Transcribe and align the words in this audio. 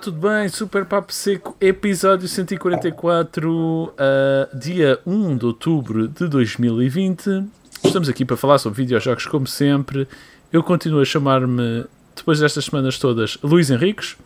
tudo 0.00 0.16
bem? 0.18 0.48
Super 0.48 0.86
Papo 0.86 1.12
Seco, 1.12 1.54
episódio 1.60 2.26
144, 2.26 3.50
uh, 3.52 4.58
dia 4.58 4.98
1 5.04 5.36
de 5.36 5.44
outubro 5.44 6.08
de 6.08 6.26
2020. 6.26 7.44
Estamos 7.84 8.08
aqui 8.08 8.24
para 8.24 8.34
falar 8.34 8.56
sobre 8.56 8.78
videojogos, 8.78 9.26
como 9.26 9.46
sempre. 9.46 10.08
Eu 10.50 10.62
continuo 10.62 11.02
a 11.02 11.04
chamar-me, 11.04 11.84
depois 12.16 12.40
destas 12.40 12.64
semanas 12.64 12.98
todas, 12.98 13.36
Luís 13.42 13.68
Henriques 13.68 14.16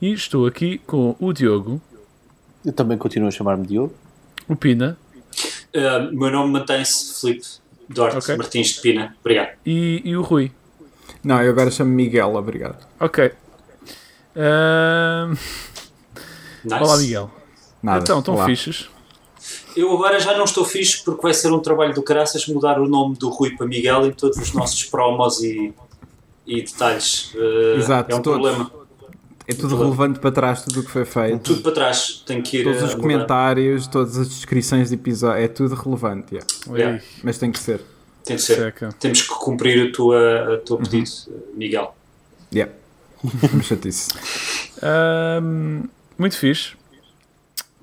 e 0.00 0.10
estou 0.10 0.46
aqui 0.46 0.78
com 0.86 1.14
o 1.20 1.34
Diogo. 1.34 1.82
Eu 2.64 2.72
também 2.72 2.96
continuo 2.96 3.28
a 3.28 3.30
chamar-me 3.30 3.66
Diogo. 3.66 3.92
O 4.48 4.56
Pina. 4.56 4.96
Uh, 5.76 6.16
meu 6.18 6.30
nome 6.30 6.50
mantém-se 6.50 7.20
Filipe 7.20 7.46
Duarte 7.90 8.16
okay. 8.16 8.36
Martins 8.36 8.68
de 8.68 8.80
Pina. 8.80 9.14
Obrigado. 9.20 9.50
E, 9.66 10.00
e 10.02 10.16
o 10.16 10.22
Rui? 10.22 10.50
Não, 11.22 11.42
eu 11.42 11.50
agora 11.50 11.70
chamo 11.70 11.90
Miguel, 11.90 12.36
obrigado. 12.36 12.78
Ok. 12.98 13.32
Uh... 14.40 15.36
Nice. 16.64 16.82
Olá, 16.82 16.96
Miguel. 16.96 17.30
Nada. 17.82 18.00
Então, 18.00 18.18
estão 18.20 18.44
fichos? 18.46 18.90
Eu 19.76 19.92
agora 19.92 20.18
já 20.18 20.36
não 20.36 20.44
estou 20.44 20.64
fixe 20.64 21.02
porque 21.04 21.22
vai 21.22 21.32
ser 21.32 21.52
um 21.52 21.60
trabalho 21.60 21.94
do 21.94 22.02
caraças 22.02 22.46
mudar 22.46 22.80
o 22.80 22.88
nome 22.88 23.16
do 23.16 23.28
Rui 23.28 23.56
para 23.56 23.66
Miguel 23.66 24.06
em 24.06 24.12
todos 24.12 24.38
os 24.38 24.52
nossos 24.52 24.84
promos 24.84 25.42
e, 25.42 25.72
e 26.46 26.62
detalhes. 26.62 27.32
Uh, 27.34 27.78
Exato, 27.78 28.12
é 28.12 28.14
um 28.16 28.22
todos. 28.22 28.40
problema. 28.40 28.70
É 29.46 29.54
tudo 29.54 29.76
relevante 29.76 30.20
para 30.20 30.30
trás, 30.30 30.62
tudo 30.62 30.80
o 30.80 30.84
que 30.84 30.90
foi 30.90 31.04
feito. 31.04 31.42
Tudo 31.42 31.62
para 31.62 31.72
trás, 31.72 32.22
tem 32.24 32.40
que 32.40 32.58
ir. 32.58 32.64
Todos 32.64 32.82
os 32.82 32.94
comentários, 32.94 33.86
todas 33.88 34.16
as 34.16 34.28
descrições 34.28 34.90
de 34.90 34.94
episódio, 34.94 35.42
é 35.42 35.48
tudo 35.48 35.74
relevante. 35.74 36.34
Yeah. 36.34 36.46
Yeah. 36.68 37.04
Mas 37.24 37.38
tem 37.38 37.50
que 37.50 37.58
ser. 37.58 37.80
Tem 38.24 38.36
que 38.36 38.42
ser. 38.42 38.56
Seca. 38.56 38.90
Temos 39.00 39.22
que 39.22 39.28
cumprir 39.28 39.88
a 39.88 39.92
tua, 39.92 40.54
a 40.54 40.58
tua 40.58 40.76
uhum. 40.76 40.84
pedido, 40.84 41.10
Miguel. 41.54 41.94
Yeah. 42.54 42.72
Chatice. 43.62 44.10
Um, 44.82 45.84
muito 46.18 46.36
fixe. 46.36 46.74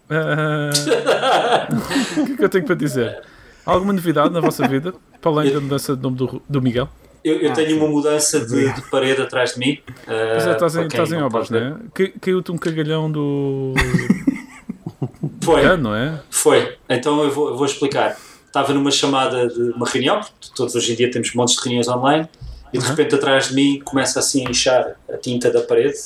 Uh, 0.09 0.71
o 2.21 2.25
que 2.25 2.33
é 2.33 2.37
que 2.37 2.43
eu 2.43 2.49
tenho 2.49 2.65
para 2.65 2.75
dizer? 2.75 3.21
Alguma 3.65 3.93
novidade 3.93 4.33
na 4.33 4.39
vossa 4.39 4.67
vida? 4.67 4.93
Para 5.21 5.31
além 5.31 5.53
da 5.53 5.59
mudança 5.59 5.95
de 5.95 6.01
nome 6.01 6.15
do, 6.15 6.41
do 6.47 6.61
Miguel? 6.61 6.89
Eu, 7.23 7.39
eu 7.41 7.51
ah, 7.51 7.53
tenho 7.53 7.71
sim. 7.71 7.77
uma 7.77 7.87
mudança 7.87 8.39
de, 8.39 8.73
de, 8.73 8.81
parede 8.89 9.21
atrás 9.21 9.53
de 9.53 9.59
mim. 9.59 9.79
Pois 10.05 10.47
é, 10.47 10.51
estás 10.51 10.75
em, 10.77 10.87
estás 10.87 11.11
em 11.11 11.21
obras, 11.21 11.49
não 11.49 11.59
é? 11.59 11.75
Caiu-te 12.21 12.51
um 12.51 12.57
cagalhão 12.57 13.11
do. 13.11 13.73
Foi. 15.43 15.77
Não 15.77 15.93
é? 15.95 16.21
Foi. 16.29 16.77
Então 16.89 17.23
eu 17.23 17.31
vou, 17.31 17.49
eu 17.49 17.57
vou 17.57 17.65
explicar. 17.65 18.17
Estava 18.45 18.73
numa 18.73 18.91
chamada 18.91 19.47
de 19.47 19.71
uma 19.71 19.87
reunião, 19.87 20.21
todos 20.55 20.73
hoje 20.73 20.93
em 20.93 20.95
dia 20.95 21.11
temos 21.11 21.33
montes 21.33 21.55
de 21.55 21.61
reuniões 21.61 21.87
online, 21.87 22.27
e 22.73 22.77
de 22.77 22.83
uhum. 22.83 22.89
repente 22.89 23.15
atrás 23.15 23.49
de 23.49 23.55
mim 23.55 23.79
começa 23.83 24.19
assim 24.19 24.45
a 24.45 24.49
inchar 24.49 24.95
a 25.09 25.17
tinta 25.17 25.51
da 25.51 25.61
parede 25.61 25.97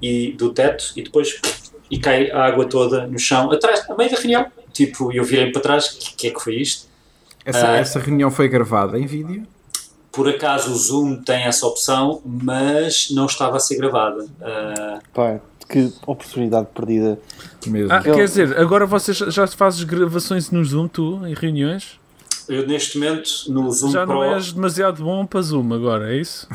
e 0.00 0.32
do 0.32 0.52
teto, 0.52 0.92
e 0.96 1.02
depois 1.02 1.40
e 1.90 1.98
cai 1.98 2.30
a 2.30 2.44
água 2.44 2.66
toda 2.66 3.06
no 3.06 3.18
chão, 3.18 3.50
atrás, 3.50 3.84
a 3.90 3.94
meio 3.94 4.10
da 4.10 4.16
reunião. 4.16 4.46
Tipo, 4.72 5.12
eu 5.12 5.24
virei 5.24 5.50
para 5.50 5.60
trás, 5.60 5.86
o 5.86 5.98
que, 5.98 6.14
que, 6.14 6.26
é 6.28 6.30
que 6.30 6.40
foi 6.40 6.56
isto? 6.56 6.88
Essa, 7.44 7.72
uh, 7.72 7.74
essa 7.74 7.98
reunião 7.98 8.30
foi 8.30 8.48
gravada 8.48 8.98
em 8.98 9.06
vídeo? 9.06 9.44
Por 10.12 10.28
acaso 10.28 10.72
o 10.72 10.76
Zoom 10.76 11.16
tem 11.22 11.42
essa 11.42 11.66
opção, 11.66 12.20
mas 12.24 13.10
não 13.10 13.26
estava 13.26 13.56
a 13.56 13.60
ser 13.60 13.76
gravada. 13.76 14.24
Uh... 14.24 15.00
Pai, 15.12 15.40
que 15.68 15.92
oportunidade 16.06 16.68
perdida 16.74 17.18
mesmo. 17.66 17.92
Ah, 17.92 18.02
quer 18.02 18.24
dizer, 18.24 18.58
agora 18.58 18.86
vocês 18.86 19.16
já 19.16 19.46
fazes 19.46 19.82
gravações 19.84 20.50
no 20.50 20.64
Zoom, 20.64 20.88
tu, 20.88 21.26
em 21.26 21.34
reuniões? 21.34 21.99
Eu 22.50 22.66
neste 22.66 22.98
momento 22.98 23.30
no 23.48 23.70
Zoom 23.70 23.92
Já 23.92 24.04
Pro, 24.04 24.14
não 24.16 24.24
és 24.24 24.52
demasiado 24.52 25.04
bom 25.04 25.24
para 25.24 25.40
Zoom 25.40 25.72
agora, 25.72 26.12
é 26.12 26.16
isso? 26.16 26.48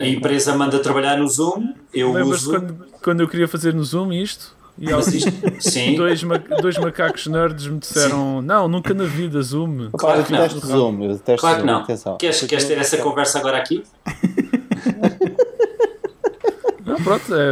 A 0.00 0.06
empresa 0.06 0.56
manda 0.56 0.78
trabalhar 0.78 1.18
no 1.18 1.28
Zoom, 1.28 1.74
eu 1.92 2.10
Lembras 2.10 2.42
uso... 2.42 2.52
quando, 2.52 2.86
quando 3.02 3.20
eu 3.20 3.28
queria 3.28 3.46
fazer 3.46 3.74
no 3.74 3.84
Zoom 3.84 4.14
isto? 4.14 4.56
E 4.78 4.90
isto, 4.90 5.30
sim. 5.60 5.94
Dois, 5.94 6.22
ma 6.22 6.38
dois 6.38 6.78
macacos 6.78 7.26
nerds 7.26 7.66
me 7.66 7.78
disseram: 7.80 8.40
sim. 8.40 8.46
Não, 8.46 8.68
nunca 8.68 8.94
na 8.94 9.04
vida, 9.04 9.42
Zoom. 9.42 9.90
Claro 9.90 10.24
que 10.24 10.32
não. 10.32 10.48
Zoom, 10.48 11.02
eu 11.02 11.08
detesto 11.14 11.40
claro 11.40 11.60
que 11.60 11.66
não. 11.66 11.80
Atenção. 11.80 12.16
Queres, 12.16 12.40
queres 12.42 12.64
ter 12.64 12.78
essa 12.78 12.96
conversa 12.98 13.40
agora 13.40 13.58
aqui? 13.58 13.82
Não, 16.86 16.96
pronto, 17.04 17.34
é. 17.34 17.50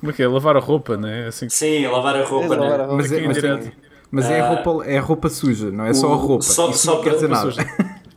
Como 0.00 0.10
é 0.10 0.12
que 0.12 0.22
é? 0.24 0.26
Lavar 0.26 0.56
a 0.56 0.58
roupa, 0.60 0.96
né? 0.96 1.28
Assim 1.28 1.48
Sim, 1.48 1.86
lavar 1.86 2.16
a 2.16 2.24
roupa, 2.24 2.54
é, 2.54 2.58
né? 2.58 2.64
Lavar 2.64 2.80
a 2.80 2.86
roupa. 2.86 2.96
Mas, 2.96 3.12
é, 3.12 3.26
mas, 3.28 3.38
tem, 3.38 3.72
mas 4.10 4.26
é, 4.26 4.40
a 4.40 4.46
ah, 4.46 4.62
roupa, 4.62 4.84
é 4.86 4.98
a 4.98 5.00
roupa 5.00 5.28
suja, 5.28 5.70
não 5.70 5.86
é 5.86 5.94
só 5.94 6.12
a 6.12 6.16
roupa. 6.16 6.42
Só, 6.42 6.72
só 6.72 6.96
para, 6.96 7.14
dizer 7.14 7.28
nada. 7.28 7.52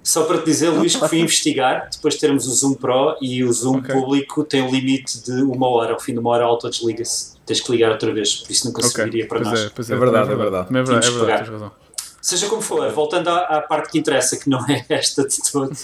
Só 0.04 0.24
para 0.26 0.40
te 0.40 0.46
dizer, 0.46 0.70
Luís, 0.70 0.96
que 0.96 1.08
fui 1.08 1.20
investigar, 1.22 1.90
depois 1.92 2.16
de 2.16 2.20
termos 2.20 2.48
o 2.48 2.52
Zoom 2.54 2.74
Pro 2.74 3.16
e 3.22 3.44
o 3.44 3.54
Zoom 3.54 3.78
okay. 3.78 3.96
público 3.96 4.44
tem 4.44 4.62
um 4.62 4.70
limite 4.70 5.24
de 5.24 5.44
uma 5.44 5.68
hora. 5.70 5.94
Ao 5.94 6.00
fim 6.00 6.14
de 6.14 6.20
uma 6.20 6.32
hora, 6.32 6.46
auto 6.46 6.70
desliga-se. 6.70 7.34
Tens 7.46 7.62
que 7.62 7.72
ligar 7.72 7.92
outra 7.92 8.14
vez, 8.14 8.36
por 8.36 8.52
isso 8.52 8.68
nunca 8.68 8.86
okay. 8.86 9.26
para 9.26 9.40
pois 9.40 9.50
nós. 9.50 9.66
É, 9.66 9.70
pois 9.70 9.90
é, 9.90 9.94
é 9.94 9.98
verdade, 9.98 10.32
é 10.32 10.36
verdade. 10.36 10.68
É 10.70 10.84
verdade, 10.84 11.08
é 11.08 11.12
verdade, 11.12 11.42
é 11.42 11.52
verdade 11.52 11.83
Seja 12.24 12.48
como 12.48 12.62
for, 12.62 12.90
voltando 12.94 13.28
à, 13.28 13.40
à, 13.40 13.62
parte 13.62 13.92
que 13.92 14.00
interessa, 14.00 14.38
que 14.38 14.50
não 14.50 14.66
é 14.66 14.86
esta 14.88 15.28
de 15.28 15.40
todo. 15.52 15.76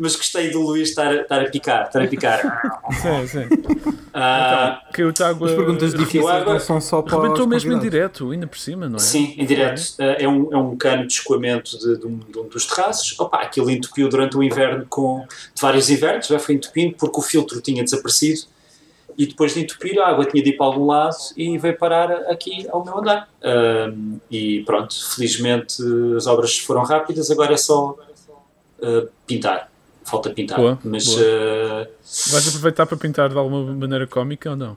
Mas 0.00 0.16
gostei 0.16 0.50
do 0.50 0.60
Luís 0.60 0.88
estar, 0.88 1.14
estar 1.14 1.40
a 1.40 1.48
picar, 1.48 1.86
estar 1.86 2.02
a 2.02 2.08
picar. 2.08 2.60
Sim, 2.90 3.26
sim. 3.28 3.48
Ah, 4.12 4.82
então, 4.90 5.12
Tago, 5.12 5.44
As 5.44 5.52
perguntas 5.52 5.94
difíceis 5.94 6.26
água, 6.26 6.54
não 6.54 6.60
são 6.60 6.80
só 6.80 7.00
para 7.00 7.22
Rebentou 7.22 7.46
mesmo 7.46 7.72
em 7.72 7.78
direto, 7.78 8.32
ainda 8.32 8.48
por 8.48 8.58
cima, 8.58 8.88
não 8.88 8.96
é? 8.96 8.98
Sim, 8.98 9.36
em 9.38 9.46
direto. 9.46 9.80
É, 10.00 10.26
um, 10.26 10.52
é 10.52 10.56
um 10.56 10.76
cano 10.76 11.06
de 11.06 11.12
escoamento 11.12 11.78
de, 11.78 12.00
de, 12.00 12.06
um, 12.08 12.18
de 12.18 12.38
um 12.40 12.48
dos 12.48 12.66
terraços. 12.66 13.16
Opa, 13.20 13.42
aquilo 13.42 13.70
entupiu 13.70 14.08
durante 14.08 14.36
o 14.36 14.42
inverno 14.42 14.84
com 14.88 15.24
de 15.54 15.62
vários 15.62 15.88
invernos, 15.88 16.26
já 16.26 16.40
foi 16.40 16.56
entupindo 16.56 16.96
porque 16.98 17.20
o 17.20 17.22
filtro 17.22 17.60
tinha 17.60 17.84
desaparecido 17.84 18.40
e 19.16 19.26
depois 19.26 19.54
de 19.54 19.60
entupir 19.60 19.98
a 20.00 20.08
água 20.08 20.24
tinha 20.24 20.42
de 20.42 20.50
ir 20.50 20.56
para 20.56 20.66
algum 20.66 20.86
lado 20.86 21.16
e 21.36 21.56
veio 21.58 21.76
parar 21.76 22.10
aqui 22.30 22.66
ao 22.70 22.84
meu 22.84 22.98
andar. 22.98 23.28
Um, 23.42 24.18
e 24.30 24.62
pronto, 24.64 24.94
felizmente 25.14 25.82
as 26.16 26.26
obras 26.26 26.58
foram 26.58 26.82
rápidas, 26.82 27.30
agora 27.30 27.54
é 27.54 27.56
só 27.56 27.90
uh, 27.90 29.08
pintar. 29.26 29.70
Falta 30.04 30.30
pintar. 30.30 30.58
Boa, 30.58 30.78
mas 30.82 31.06
boa. 31.06 31.20
Uh, 31.20 31.86
vais 32.32 32.48
aproveitar 32.48 32.86
para 32.86 32.96
pintar 32.96 33.28
de 33.28 33.38
alguma 33.38 33.62
maneira 33.74 34.06
cómica 34.06 34.50
ou 34.50 34.56
não? 34.56 34.72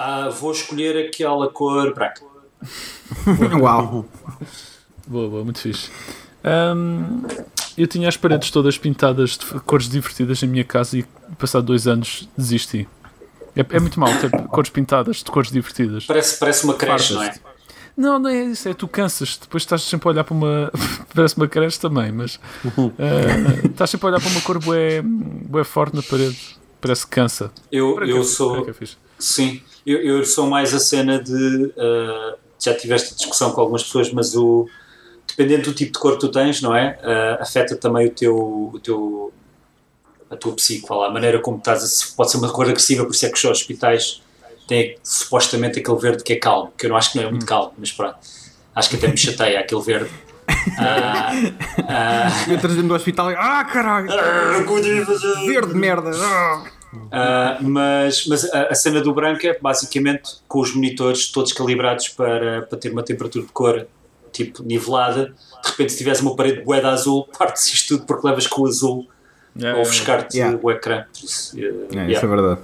Uh, 0.00 0.30
vou 0.30 0.52
escolher 0.52 1.06
aquela 1.06 1.48
cor 1.48 1.94
branca. 1.94 2.22
Uau! 3.60 4.06
boa, 5.06 5.28
boa, 5.28 5.44
muito 5.44 5.60
fixe. 5.60 5.90
Um, 6.44 7.22
eu 7.76 7.86
tinha 7.86 8.08
as 8.08 8.16
paredes 8.16 8.50
todas 8.50 8.78
pintadas 8.78 9.36
de 9.36 9.46
cores 9.60 9.88
divertidas 9.88 10.40
na 10.42 10.48
minha 10.48 10.64
casa 10.64 10.98
e 10.98 11.02
passado 11.38 11.66
dois 11.66 11.86
anos 11.86 12.28
desisti. 12.36 12.88
É, 13.60 13.76
é 13.76 13.80
muito 13.80 14.00
mal 14.00 14.08
ter 14.18 14.30
cores 14.48 14.70
pintadas 14.70 15.18
de 15.18 15.24
cores 15.24 15.50
divertidas. 15.50 16.06
Parece, 16.06 16.38
parece 16.38 16.64
uma 16.64 16.74
creche, 16.74 17.12
não 17.12 17.22
é? 17.22 17.34
Não, 17.96 18.18
não 18.18 18.30
é 18.30 18.44
isso, 18.44 18.68
é 18.68 18.72
tu 18.72 18.88
cansas, 18.88 19.36
depois 19.36 19.62
estás 19.62 19.82
sempre 19.82 20.08
a 20.08 20.12
olhar 20.12 20.24
para 20.24 20.34
uma. 20.34 20.72
parece 21.14 21.36
uma 21.36 21.46
creche 21.46 21.78
também, 21.78 22.10
mas. 22.10 22.36
Uh, 22.64 23.66
estás 23.68 23.90
sempre 23.90 24.06
a 24.06 24.10
olhar 24.10 24.20
para 24.20 24.30
uma 24.30 24.40
cor 24.40 24.58
bué, 24.58 25.02
bué 25.02 25.64
forte 25.64 25.94
na 25.94 26.02
parede, 26.02 26.56
parece 26.80 27.04
que 27.04 27.12
cansa. 27.12 27.52
Eu, 27.70 28.02
eu 28.02 28.24
sou. 28.24 28.64
Que 28.64 28.72
sim, 29.18 29.60
eu, 29.84 29.98
eu 29.98 30.24
sou 30.24 30.46
mais 30.46 30.72
a 30.72 30.78
cena 30.78 31.22
de. 31.22 31.34
Uh, 31.76 32.38
já 32.58 32.74
tiveste 32.74 33.14
discussão 33.14 33.52
com 33.52 33.60
algumas 33.60 33.82
pessoas, 33.82 34.10
mas 34.12 34.34
o. 34.34 34.66
Dependendo 35.28 35.70
do 35.70 35.74
tipo 35.74 35.92
de 35.92 35.98
cor 35.98 36.14
que 36.14 36.20
tu 36.20 36.28
tens, 36.28 36.60
não 36.60 36.74
é? 36.74 36.98
Uh, 37.02 37.42
afeta 37.42 37.76
também 37.76 38.08
o 38.08 38.10
teu, 38.10 38.36
o 38.74 38.80
teu 38.82 39.32
a 40.30 40.36
tua 40.36 40.54
psique, 40.54 40.86
lá, 40.88 41.08
a 41.08 41.10
maneira 41.10 41.40
como 41.40 41.58
estás, 41.58 41.82
a, 41.82 42.16
pode 42.16 42.30
ser 42.30 42.38
uma 42.38 42.48
cor 42.50 42.66
agressiva, 42.66 43.04
por 43.04 43.12
isso 43.12 43.26
é 43.26 43.28
que 43.28 43.36
os 43.36 43.44
hospitais 43.44 44.22
têm 44.68 44.96
supostamente 45.02 45.80
aquele 45.80 45.98
verde 45.98 46.22
que 46.22 46.32
é 46.32 46.36
calmo, 46.36 46.72
que 46.78 46.86
eu 46.86 46.90
não 46.90 46.96
acho 46.96 47.10
que 47.12 47.18
não 47.18 47.24
é 47.24 47.30
muito 47.30 47.42
hum. 47.42 47.46
calmo, 47.46 47.72
mas 47.76 47.90
pronto, 47.90 48.16
acho 48.74 48.88
que 48.88 48.96
até 48.96 49.08
me 49.08 49.16
chateia 49.16 49.60
aquele 49.60 49.82
verde. 49.82 50.10
Ah, 50.78 51.30
ah, 51.88 52.50
eu 52.50 52.58
trazendo 52.58 52.88
do 52.88 52.94
hospital 52.94 53.30
e 53.30 53.34
ah 53.36 53.64
caralho, 53.64 54.10
ah, 54.10 54.64
verde 55.46 55.74
merda. 55.74 56.10
Ah. 57.12 57.58
mas 57.60 58.26
mas 58.26 58.52
a, 58.52 58.64
a, 58.64 58.74
cena 58.74 59.00
do 59.00 59.14
branco 59.14 59.46
é 59.46 59.56
basicamente 59.58 60.40
com 60.48 60.60
os 60.60 60.74
monitores 60.74 61.28
todos 61.28 61.52
calibrados 61.52 62.08
para, 62.08 62.62
para 62.62 62.78
ter 62.78 62.90
uma 62.90 63.04
temperatura 63.04 63.46
de 63.46 63.52
cor 63.52 63.86
tipo 64.32 64.62
nivelada. 64.64 65.34
De 65.62 65.70
repente, 65.70 65.92
se 65.92 65.98
tivesse 65.98 66.22
uma 66.22 66.34
parede 66.34 66.62
boeda 66.62 66.90
azul, 66.90 67.28
parte-se 67.38 67.72
isto 67.72 67.96
tudo 67.96 68.06
porque 68.06 68.26
levas 68.26 68.48
com 68.48 68.62
o 68.62 68.66
azul 68.66 69.08
yeah, 69.60 69.78
ou 69.78 69.82
ofuscar-te 69.82 70.36
yeah. 70.36 70.58
o 70.60 70.70
ecrã. 70.70 71.04
Isso, 71.22 71.56
uh, 71.56 71.60
yeah, 71.92 72.10
isso 72.10 72.24
é 72.24 72.28
verdade. 72.28 72.60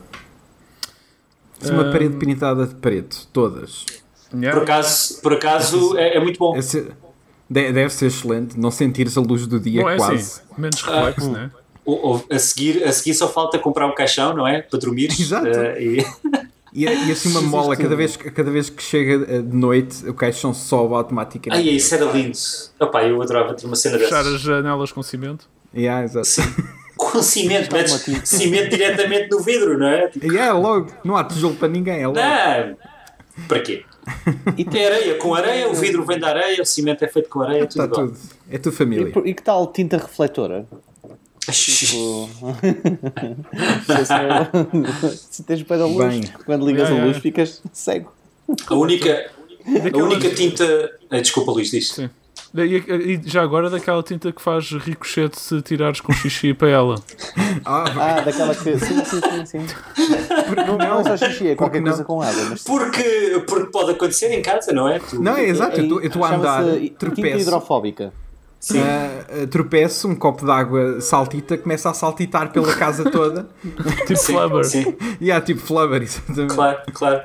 Se 1.60 1.70
uma 1.70 1.90
parede 1.90 2.16
pintada 2.16 2.66
de 2.66 2.74
preto, 2.74 3.26
todas. 3.32 3.84
Por 4.30 4.62
acaso, 4.62 5.20
por 5.22 5.32
acaso 5.32 5.96
é, 5.96 6.16
é 6.16 6.20
muito 6.20 6.38
bom. 6.38 6.56
Esse, 6.56 6.88
deve 7.48 7.90
ser 7.90 8.06
excelente 8.06 8.58
não 8.58 8.70
sentires 8.70 9.16
a 9.16 9.20
luz 9.20 9.46
do 9.46 9.58
dia 9.58 9.82
bom, 9.82 9.90
é 9.90 9.96
quase. 9.96 10.14
Assim, 10.14 10.40
menos 10.58 10.82
reflexo, 10.82 11.30
uh, 11.30 11.32
né? 11.32 11.50
a, 12.30 12.38
seguir, 12.38 12.84
a 12.84 12.92
seguir 12.92 13.14
só 13.14 13.28
falta 13.28 13.58
comprar 13.58 13.86
um 13.86 13.94
caixão, 13.94 14.34
não 14.34 14.46
é? 14.46 14.62
Para 14.62 14.78
dormir. 14.78 15.10
Exato. 15.18 15.48
Uh, 15.48 15.80
e... 15.80 16.06
E, 16.72 16.84
e 16.84 17.10
assim 17.10 17.30
uma 17.30 17.40
mola, 17.42 17.74
cada 17.74 17.96
vez, 17.96 18.18
cada 18.18 18.50
vez 18.50 18.68
que 18.68 18.82
chega 18.82 19.42
de 19.42 19.56
noite, 19.56 20.06
o 20.06 20.12
caixão 20.12 20.52
sobe 20.52 20.94
automaticamente. 20.94 21.66
Ai, 21.66 21.74
isso 21.74 21.94
era 21.94 22.04
lindo. 22.04 22.36
Opa, 22.78 23.02
eu 23.02 23.22
adorava 23.22 23.54
ter 23.54 23.64
uma 23.64 23.76
cena 23.76 23.98
Fechar 23.98 24.18
dessas. 24.18 24.34
as 24.34 24.40
janelas 24.42 24.92
com 24.92 25.02
cimento. 25.02 25.48
Yeah, 25.74 26.04
exato. 26.04 26.28
Com 27.16 27.22
cimento, 27.22 27.76
Está 27.76 28.08
metes 28.08 28.28
cimento 28.28 28.70
diretamente 28.70 29.30
no 29.30 29.40
vidro, 29.40 29.78
não 29.78 29.86
é? 29.88 30.08
Tipo, 30.08 30.32
E 30.32 30.38
é 30.38 30.52
logo, 30.52 30.92
não 31.04 31.16
há 31.16 31.24
tijolo 31.24 31.54
para 31.56 31.68
ninguém, 31.68 32.00
é 32.02 32.06
logo. 32.06 32.18
não, 32.18 32.76
para 33.48 33.60
quê? 33.60 33.84
E, 34.56 34.64
Tem 34.64 34.86
areia, 34.86 35.14
com 35.16 35.34
areia, 35.34 35.68
o 35.68 35.74
vidro 35.74 36.04
vem 36.04 36.18
da 36.18 36.28
areia, 36.28 36.62
o 36.62 36.66
cimento 36.66 37.04
é 37.04 37.08
feito 37.08 37.28
com 37.28 37.40
areia, 37.42 37.66
tudo 37.66 37.82
Está 37.82 37.84
igual. 37.84 38.08
tudo. 38.08 38.18
É 38.50 38.58
tua 38.58 38.70
e, 38.70 38.74
família. 38.74 39.10
por- 39.12 39.26
e 39.26 39.34
que 39.34 39.42
tal 39.42 39.66
tinta 39.72 39.96
refletora? 39.96 40.66
Tipo, 41.50 42.28
se 45.16 45.42
tens 45.44 45.62
pé 45.62 45.78
da 45.78 45.86
luz, 45.86 46.08
Bem. 46.08 46.24
quando 46.44 46.66
ligas 46.66 46.88
Yeah, 46.88 47.02
a 47.02 47.06
luz 47.06 47.16
yeah. 47.16 47.20
ficas 47.22 47.62
cego. 47.72 48.12
A 48.68 48.74
única, 48.74 49.30
a 49.92 49.96
única 49.98 50.30
tinta. 50.34 50.90
Desculpa, 51.10 51.52
Luís, 51.52 51.70
diz. 51.70 51.88
Sim. 51.90 52.10
E, 52.64 52.76
e 53.14 53.20
já 53.24 53.42
agora 53.42 53.68
daquela 53.68 54.02
tinta 54.02 54.32
que 54.32 54.40
faz 54.40 54.70
ricochete 54.70 55.40
se 55.40 55.60
tirares 55.62 56.00
com 56.00 56.12
xixi 56.12 56.54
para 56.54 56.68
ela. 56.68 56.94
Ah, 57.64 57.84
Ah, 57.96 58.20
daquela 58.20 58.54
que. 58.54 58.78
Sim, 58.78 59.04
sim, 59.04 59.20
sim. 59.20 59.46
sim. 59.46 59.66
Não, 60.66 60.78
não 60.78 61.00
é 61.00 61.04
só 61.04 61.16
xixi, 61.16 61.48
é 61.48 61.54
qualquer 61.54 61.82
coisa 61.82 62.04
com 62.04 62.22
água. 62.22 62.44
Mas 62.50 62.62
Porque, 62.62 63.42
porque 63.48 63.70
pode 63.70 63.90
acontecer 63.92 64.30
em 64.32 64.42
casa, 64.42 64.72
não 64.72 64.88
é? 64.88 64.98
Tu- 64.98 65.20
não, 65.22 65.36
é 65.36 65.44
exato. 65.44 65.80
Eu 65.80 66.00
Eu 66.00 66.06
estou 66.06 66.24
a 66.24 66.34
andar, 66.34 66.64
tropeço. 66.98 67.40
hidrofóbica. 67.42 68.12
Sim. 68.58 68.80
ah, 68.80 69.46
tropeço, 69.50 70.08
um 70.08 70.16
copo 70.16 70.44
de 70.44 70.50
água 70.50 71.00
saltita, 71.00 71.56
começa 71.58 71.88
a 71.90 71.94
saltitar 71.94 72.50
pela 72.50 72.74
casa 72.74 73.08
toda. 73.10 73.48
Tipo 74.06 74.16
Sim, 74.16 74.32
flubber. 74.32 74.64
sim, 74.64 74.96
e 75.20 75.30
há 75.30 75.40
tipo 75.40 75.60
flubber, 75.60 76.02
exatamente. 76.02 76.54
claro, 76.54 76.78
claro. 76.92 77.20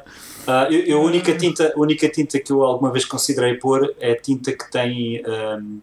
Ah, 0.52 0.68
eu, 0.70 0.82
eu 0.86 0.98
a, 1.02 1.06
única 1.06 1.34
tinta, 1.38 1.74
a 1.76 1.80
única 1.80 2.10
tinta 2.10 2.40
que 2.40 2.52
eu 2.52 2.64
alguma 2.64 2.92
vez 2.92 3.06
considerei 3.06 3.54
pôr 3.56 3.94
é 4.00 4.12
a 4.12 4.20
tinta 4.20 4.52
que 4.52 4.70
tem. 4.72 5.22
ahm, 5.26 5.80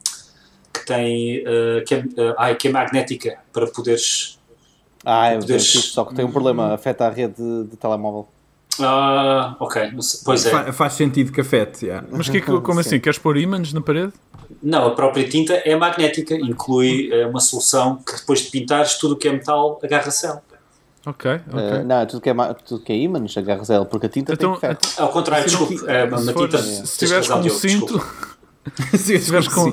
que 0.72 0.84
tem. 0.84 1.42
ah, 1.46 1.82
que, 1.86 1.94
é, 1.94 2.04
ah, 2.18 2.34
ai, 2.38 2.54
que 2.56 2.68
é 2.68 2.70
magnética 2.70 3.38
para 3.52 3.66
poderes. 3.66 4.38
Ah, 5.04 5.28
é 5.28 5.38
Poderes- 5.38 5.70
fixe, 5.70 5.88
só 5.88 6.04
que 6.04 6.14
tem 6.14 6.24
um 6.24 6.30
problema, 6.32 6.74
afeta 6.74 7.06
a 7.06 7.10
rede 7.10 7.34
de, 7.36 7.64
de 7.70 7.76
telemóvel. 7.76 8.28
Ah, 8.80 9.56
ok, 9.58 9.90
pois 10.24 10.46
é. 10.46 10.50
Fa- 10.50 10.72
faz 10.72 10.92
sentido 10.92 11.32
cafete, 11.32 11.86
yeah. 11.86 12.06
Mas 12.10 12.28
que, 12.28 12.36
é 12.38 12.40
que- 12.40 12.60
como 12.60 12.78
assim? 12.80 13.00
Queres 13.00 13.18
pôr 13.18 13.36
ímãs 13.36 13.72
na 13.72 13.80
parede? 13.80 14.12
Não, 14.62 14.86
a 14.86 14.90
própria 14.94 15.28
tinta 15.28 15.54
é 15.54 15.74
magnética, 15.76 16.34
inclui 16.34 17.10
eh, 17.12 17.26
uma 17.26 17.40
solução 17.40 17.96
que 17.96 18.16
depois 18.16 18.40
de 18.42 18.50
pintares 18.50 18.94
tudo 18.98 19.14
o 19.14 19.16
que 19.16 19.28
é 19.28 19.32
metal 19.32 19.78
agarra-se 19.82 20.26
ela. 20.26 20.42
Ok, 21.06 21.40
ok. 21.52 21.60
Eh, 21.60 21.84
não, 21.84 22.06
tudo 22.06 22.20
que 22.20 22.30
é, 22.30 22.34
tudo 22.66 22.84
que 22.84 22.92
é 22.92 22.96
ímãs, 22.96 23.36
agarras 23.36 23.70
ela, 23.70 23.84
porque 23.84 24.06
a 24.06 24.08
tinta 24.08 24.32
Então, 24.34 24.52
tem 24.52 24.60
ferro. 24.60 24.78
Ao 24.98 25.08
contrário, 25.10 25.46
desculpe, 25.46 25.78
é 25.86 26.04
uma, 26.04 26.18
se, 26.18 26.34
tinta. 26.34 26.58
se 26.58 27.28
com 27.28 27.38
um 27.38 27.50
cinto. 27.50 28.06
Se 28.94 29.18
tiveres 29.18 29.48
com, 29.48 29.72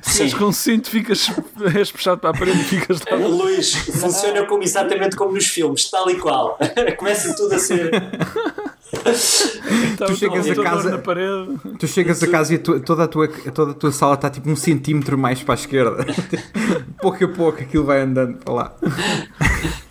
se 0.00 0.34
com 0.36 0.46
um 0.46 0.52
cinto, 0.52 0.88
ficas, 0.88 1.30
és 1.76 1.92
puxado 1.92 2.18
para 2.18 2.30
a 2.30 2.32
parede 2.32 2.60
e 2.60 2.64
ficas 2.64 2.98
lá. 3.00 3.16
Luís, 3.28 3.74
funciona 3.74 4.46
como, 4.46 4.62
exatamente 4.62 5.16
como 5.16 5.32
nos 5.34 5.48
filmes, 5.48 5.90
tal 5.90 6.08
e 6.08 6.18
qual. 6.18 6.58
Começa 6.96 7.34
tudo 7.36 7.54
a 7.54 7.58
ser. 7.58 7.90
Está 9.10 10.06
o 10.06 10.14
chegas 10.16 10.46
a 10.46 10.54
computador 10.54 10.64
casa- 10.64 10.90
na 10.90 10.98
parede. 10.98 11.58
Tu 11.78 11.86
chegas 11.86 12.22
a 12.22 12.26
casa 12.28 12.52
e 12.52 12.56
a 12.56 12.58
tua- 12.58 12.80
toda, 12.80 13.04
a 13.04 13.08
tua, 13.08 13.28
toda 13.28 13.70
a 13.72 13.74
tua 13.74 13.92
sala 13.92 14.14
está 14.14 14.30
tipo 14.30 14.48
um 14.48 14.56
centímetro 14.56 15.16
mais 15.18 15.42
para 15.42 15.54
a 15.54 15.56
esquerda. 15.56 16.04
pouco 17.00 17.24
a 17.24 17.28
pouco 17.28 17.60
aquilo 17.62 17.84
vai 17.84 18.00
andando 18.02 18.38
para 18.38 18.54
lá. 18.54 18.74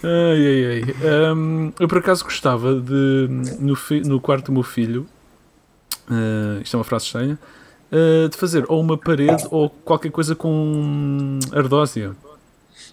Ai, 0.04 0.48
ai, 0.48 0.66
ai. 0.74 1.34
Hum, 1.36 1.72
eu 1.80 1.88
por 1.88 1.98
acaso 2.00 2.24
gostava 2.24 2.74
de, 2.76 3.28
no, 3.60 3.76
fi- 3.76 4.02
no 4.02 4.20
quarto 4.20 4.48
do 4.48 4.52
meu 4.54 4.64
filho, 4.64 5.06
uh, 6.10 6.62
isto 6.62 6.76
é 6.76 6.78
uma 6.78 6.84
frase 6.84 7.06
estranha, 7.06 7.38
uh, 7.92 8.30
de 8.30 8.38
fazer 8.38 8.66
ou 8.68 8.82
uma 8.82 8.98
parede 8.98 9.46
ou 9.52 9.70
qualquer 9.70 10.12
coisa 10.12 10.36
com 10.36 11.40
ardósia. 11.52 12.16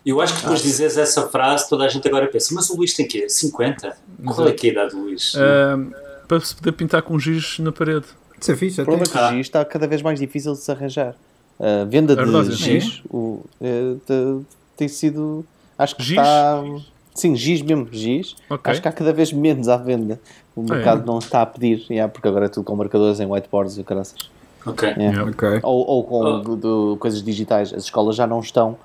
Eu 0.07 0.21
acho 0.21 0.35
que 0.35 0.41
depois 0.43 0.61
de 0.63 0.69
dizeres 0.69 0.97
essa 0.97 1.29
frase, 1.29 1.69
toda 1.69 1.85
a 1.85 1.89
gente 1.89 2.07
agora 2.07 2.27
pensa: 2.29 2.55
mas 2.55 2.71
o 2.71 2.77
Luís 2.77 2.95
tem 2.95 3.07
quê? 3.07 3.29
50? 3.29 3.97
Qual 4.25 4.47
é 4.49 4.53
que 4.53 4.69
é 4.69 4.71
a 4.71 4.73
idade 4.73 4.91
do 4.95 5.03
Luís? 5.03 5.35
Hum, 5.35 5.91
para 6.29 6.41
se 6.41 6.55
poder 6.55 6.73
pintar 6.73 7.03
com 7.03 7.19
giz 7.19 7.59
na 7.59 7.73
parede. 7.73 8.05
Isso 8.41 8.53
é 8.53 8.57
fixe, 8.57 8.81
O 8.81 8.85
problema 8.85 9.05
é 9.09 9.11
que 9.11 9.19
Ah. 9.19 9.29
o 9.29 9.31
giz 9.33 9.41
está 9.47 9.65
cada 9.65 9.87
vez 9.87 10.03
mais 10.03 10.21
difícil 10.21 10.53
de 10.53 10.59
se 10.59 10.71
arranjar. 10.71 11.15
A 11.59 11.85
venda 11.85 12.15
de 12.15 12.21
Ardósia, 12.23 12.55
giz 12.55 13.03
o, 13.11 13.43
te- 13.61 14.45
tem 14.77 14.87
sido. 14.87 15.45
Acho 15.77 15.97
que 15.97 16.03
Giz? 16.05 16.13
está. 16.13 16.63
Sim, 17.15 17.35
giz 17.35 17.63
mesmo, 17.63 17.89
giz. 17.91 18.37
Ok. 18.49 18.71
Acho 18.71 18.81
que 18.81 18.87
há 18.87 18.93
cada 18.93 19.13
vez 19.13 19.33
menos 19.33 19.69
à 19.69 19.77
venda. 19.77 20.21
O 20.55 20.61
Ah, 20.61 20.75
mercado 20.75 21.03
é? 21.03 21.07
não 21.07 21.19
está 21.19 21.43
a 21.43 21.47
pedir, 21.47 21.85
yeah, 21.91 22.13
porque 22.13 22.29
agora 22.29 22.47
é 22.47 22.49
tudo 22.49 22.63
com 22.65 22.77
marcadores 22.77 23.19
em 23.19 23.27
whiteboards 23.27 23.77
e 23.77 23.83
caraças. 23.83 24.31
Ok. 24.65 24.89
Yeah. 24.89 25.03
Yeah. 25.19 25.31
Ok. 25.31 25.49
Ou, 25.65 25.87
ou 25.89 26.05
com 26.05 26.21
Oh. 26.23 26.41
de- 26.57 26.93
de 26.95 26.99
coisas 27.01 27.23
digitais. 27.25 27.73
As 27.75 27.85
escolas 27.85 28.15
já 28.15 28.27
não 28.27 28.39
estão 28.39 28.77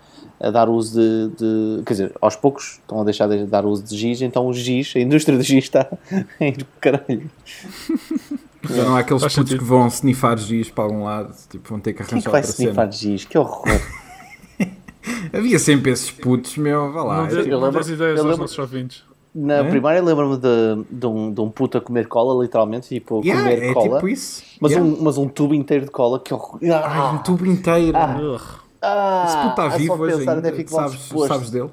a 0.44 0.52
dar 0.52 0.70
uso 0.70 1.00
de, 1.00 1.28
de- 1.38 1.84
Quer 1.86 1.94
dizer, 1.94 2.16
aos 2.22 2.36
poucos 2.36 2.80
estão 2.82 3.00
a 3.02 3.04
deixar 3.04 3.28
de 3.28 3.46
dar 3.46 3.66
uso 3.66 3.84
de 3.84 3.96
giz, 3.98 4.22
então 4.22 4.46
o 4.48 4.54
giz, 4.54 4.94
a 4.96 5.00
indústria 5.00 5.38
do 5.38 5.44
giz 5.44 5.64
está 5.64 5.88
a 6.40 6.46
ir 6.46 6.64
para 6.80 6.98
caralho. 7.00 7.30
Já 8.70 8.84
não 8.84 8.96
há 8.96 9.00
aqueles 9.00 9.22
Faz 9.22 9.34
putos 9.36 9.50
sentido. 9.50 9.64
que 9.64 9.70
vão 9.70 9.88
snifar 9.88 10.38
giz 10.38 10.70
para 10.70 10.84
algum 10.86 11.04
lado, 11.04 11.34
tipo, 11.50 11.68
vão 11.70 11.80
ter 11.80 11.94
que 11.94 12.04
Quem 12.04 12.20
é 12.20 12.22
que 12.22 12.28
arranjar 12.28 12.32
vai 12.32 12.42
snifar 12.42 12.92
cena. 12.94 13.14
giz? 13.18 13.26
Que 13.26 13.38
horror! 13.38 13.68
Havia 15.34 15.60
sempre 15.60 15.92
esses 15.92 16.12
putos, 16.12 16.58
meu, 16.58 16.92
vá 16.92 17.04
lá. 17.04 17.18
Não, 17.24 17.28
dê- 17.28 17.42
eu 17.42 17.60
não 17.60 17.68
lembro- 17.68 17.82
ideias 17.82 18.20
eu 18.20 18.30
aos 18.30 18.38
nossos 18.38 18.58
ouvintes. 18.60 19.04
Na 19.36 19.56
É? 19.56 19.64
primária 19.70 20.02
lembro-me 20.02 20.38
de, 20.38 20.86
de, 20.92 21.06
um, 21.08 21.34
de 21.34 21.42
um 21.42 21.50
puto 21.50 21.78
a 21.78 21.82
comer 21.82 22.08
cola, 22.08 22.42
literalmente, 22.44 22.88
tipo, 22.88 23.20
Yeah, 23.26 23.42
comer 23.44 23.64
é 23.64 23.74
cola. 23.74 23.96
tipo 23.96 24.08
isso. 24.08 24.44
Mas, 24.62 24.72
Yeah. 24.74 24.90
um, 24.92 25.04
mas 25.04 25.18
um 25.18 25.28
tubo 25.28 25.56
inteiro 25.56 25.86
de 25.86 25.92
cola, 25.92 26.20
que 26.20 26.32
horror! 26.34 26.60
Ai, 26.62 26.70
Ah, 26.72 27.12
um 27.14 27.18
tubo 27.18 27.46
inteiro. 27.46 27.98
Ugh. 27.98 28.42
Ah, 28.84 29.24
Esse 29.26 29.38
puto 29.38 29.50
está 29.50 29.68
vivo 29.78 29.94
hoje 30.04 30.30
ainda. 30.30 30.68
Sabes, 30.68 30.92
disposto. 31.00 31.28
sabes 31.34 31.50
dele? 31.50 31.70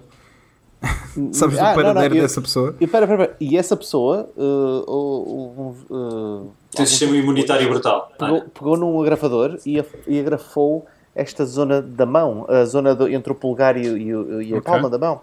Sabes 1.33 1.59
do 1.59 1.61
Ah, 1.61 1.63
não, 1.63 1.69
não, 1.69 1.75
paradeiro 1.75 2.15
eu- 2.17 2.23
dessa 2.23 2.41
pessoa? 2.41 2.75
E, 2.81 2.87
pera, 2.87 3.07
pera, 3.07 3.19
pera, 3.27 3.37
e 3.39 3.57
essa 3.59 3.77
pessoa 3.77 4.31
uh, 4.35 4.91
uh, 4.91 5.23
uh, 5.91 5.95
uh, 5.95 6.53
Tem 6.75 6.83
um 6.85 6.87
sistema 6.87 7.15
imunitário 7.17 7.69
brutal. 7.69 8.11
pegou, 8.19 8.41
pegou 8.43 8.77
num 8.79 8.99
agrafador 9.03 9.59
e, 9.67 9.83
e 10.07 10.19
agrafou 10.21 10.87
esta 11.15 11.45
zona 11.45 11.83
da 11.83 12.07
mão, 12.07 12.47
a 12.49 12.65
zona 12.65 12.95
do- 12.95 13.09
entre 13.09 13.31
o 13.31 13.35
polegar 13.35 13.77
e, 13.77 13.83
e 13.87 14.09
e 14.49 14.55
a 14.55 14.59
Ok. 14.59 14.61
palma 14.63 14.89
da 14.89 14.97
mão, 14.97 15.21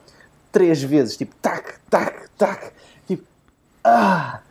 três 0.52 0.84
vezes, 0.84 1.18
tipo, 1.18 1.34
tac, 1.42 1.80
tac, 1.90 2.30
tac, 2.38 2.72
tipo, 3.08 3.24
ah, 3.84 4.42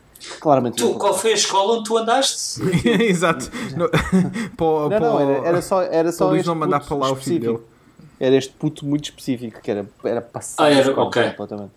claramente. 0.40 0.76
Tu, 0.76 0.94
qual 0.94 1.16
foi 1.16 1.30
a 1.32 1.34
escola 1.34 1.74
onde 1.74 1.84
tu 1.84 1.96
andaste? 1.96 2.60
Exato. 3.02 3.50
No, 3.76 3.88
para, 4.56 4.66
o- 4.66 4.88
Não, 4.88 5.00
não, 5.00 5.20
era, 5.20 5.48
era 5.48 5.62
só, 5.62 5.82
era 5.82 6.12
só 6.12 6.28
Luís 6.28 6.40
este 6.40 6.48
não 6.48 6.54
mandar 6.54 6.80
puto 6.80 6.88
para 6.96 7.06
lá 7.06 7.12
o 7.12 7.16
filho 7.16 7.40
dele. 7.40 7.58
Era 8.18 8.34
este 8.36 8.52
puto 8.54 8.86
muito 8.86 9.04
específico, 9.04 9.60
que 9.60 9.70
era, 9.70 9.86
era 10.04 10.20
passado 10.22 10.66
Ah, 10.66 10.70
era, 10.70 10.82
de 10.84 10.88
escola 10.90 11.06
ok. 11.08 11.22
completamente. 11.30 11.70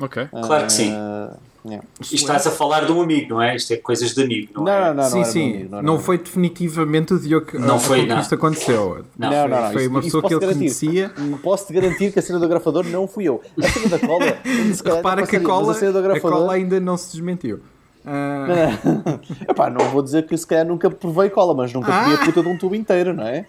Ok. 0.00 0.28
Claro 0.46 0.66
que 0.66 0.72
sim. 0.72 0.92
Ah, 0.94 1.32
yeah. 1.66 1.84
Isto 2.00 2.14
estás 2.14 2.46
a 2.46 2.50
falar 2.50 2.84
de 2.84 2.92
um 2.92 3.00
amigo, 3.02 3.30
não 3.30 3.42
é? 3.42 3.56
Isto 3.56 3.72
é 3.72 3.76
coisas 3.78 4.14
de 4.14 4.22
amigo, 4.22 4.52
não, 4.54 4.64
Não, 4.64 4.72
é? 4.72 4.80
não, 4.88 4.94
não, 4.94 5.02
sim, 5.10 5.18
não 5.18 5.24
sim. 5.24 5.54
amigo, 5.54 5.76
não 5.76 5.82
meu 5.82 5.98
foi 5.98 6.18
definitivamente 6.18 7.14
o 7.14 7.18
Diogo 7.18 7.46
que, 7.46 7.58
Não 7.58 7.76
a- 7.76 7.78
foi, 7.80 8.02
que 8.02 8.06
não. 8.06 8.20
isto 8.20 8.34
aconteceu. 8.34 9.04
Não. 9.18 9.30
Não, 9.30 9.48
não, 9.48 9.62
não. 9.62 9.72
Foi 9.72 9.80
isso- 9.82 9.90
uma 9.90 10.02
pessoa 10.02 10.22
que 10.22 10.34
ele 10.34 10.40
garantir. 10.40 10.58
conhecia. 10.58 11.12
Posso-te 11.42 11.72
garantir 11.72 12.12
que 12.12 12.18
a 12.18 12.22
cena 12.22 12.38
do 12.38 12.44
agrafador 12.44 12.84
não 12.84 13.08
fui 13.08 13.24
eu. 13.24 13.42
A 13.60 13.68
cena 13.68 13.88
da 13.88 13.98
cola. 13.98 14.24
Repara 14.96 15.20
não 15.22 15.26
que 15.26 15.36
a 15.36 15.40
cola, 15.40 15.72
a 15.72 15.74
cena 15.74 15.92
do 15.92 16.12
a 16.12 16.20
cola 16.20 16.52
ainda 16.52 16.78
não 16.78 16.96
se 16.96 17.10
desmentiu. 17.12 17.60
Ah, 18.06 18.46
Epá, 19.48 19.68
não 19.70 19.88
vou 19.90 20.02
dizer 20.02 20.26
que 20.26 20.36
se 20.36 20.46
calhar 20.46 20.66
nunca 20.66 20.90
provei 20.90 21.28
cola, 21.30 21.54
mas 21.54 21.72
nunca 21.72 21.92
comi 21.92 22.14
a 22.14 22.18
puta 22.24 22.42
de 22.42 22.48
um 22.48 22.56
tubo 22.58 22.74
inteiro, 22.74 23.12
não 23.14 23.24
é? 23.26 23.44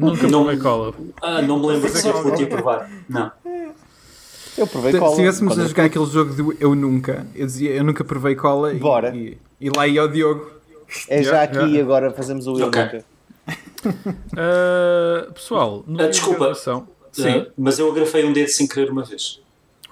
Nunca 0.00 0.26
Não- 0.28 0.44
provei 0.44 0.56
cola. 0.58 0.94
Ah, 1.22 1.42
não 1.42 1.58
me 1.60 1.66
lembro 1.66 1.90
de 1.90 1.98
ser 1.98 2.12
puto 2.12 2.42
e 2.42 2.46
provar. 2.46 2.90
Não. 3.08 3.30
Eu 4.58 4.66
provei 4.66 4.92
se 4.92 4.98
cola. 4.98 5.10
estivéssemos 5.10 5.52
quando 5.52 5.60
a 5.60 5.64
eu 5.64 5.68
jogar 5.68 5.82
fui- 5.82 5.90
aquele 5.90 6.06
jogo 6.06 6.34
de 6.52 6.56
Eu 6.64 6.74
Nunca, 6.74 7.26
eu 7.34 7.44
dizia 7.46 7.70
Eu 7.72 7.84
nunca 7.84 8.02
provei 8.02 8.34
cola 8.34 8.72
e- 8.72 8.78
Bora. 8.78 9.14
E, 9.14 9.36
e 9.60 9.68
lá 9.70 9.86
ia 9.86 10.02
o 10.02 10.08
Diogo. 10.08 10.50
É 11.08 11.22
já 11.22 11.42
aqui 11.42 11.58
e 11.58 11.80
agora 11.80 12.10
fazemos 12.12 12.46
o 12.46 12.58
eu 12.58 12.68
Ok. 12.68 12.82
nunca. 12.82 13.04
Uh, 14.32 15.32
pessoal, 15.34 15.84
Ah, 15.98 16.06
desculpa. 16.06 16.38
gravação. 16.40 16.88
Sim. 17.12 17.28
Ah, 17.28 17.46
mas 17.56 17.78
eu 17.78 17.90
agrafei 17.90 18.24
um 18.24 18.32
dedo 18.32 18.48
sem 18.48 18.66
querer 18.66 18.90
uma 18.90 19.04
vez. 19.04 19.40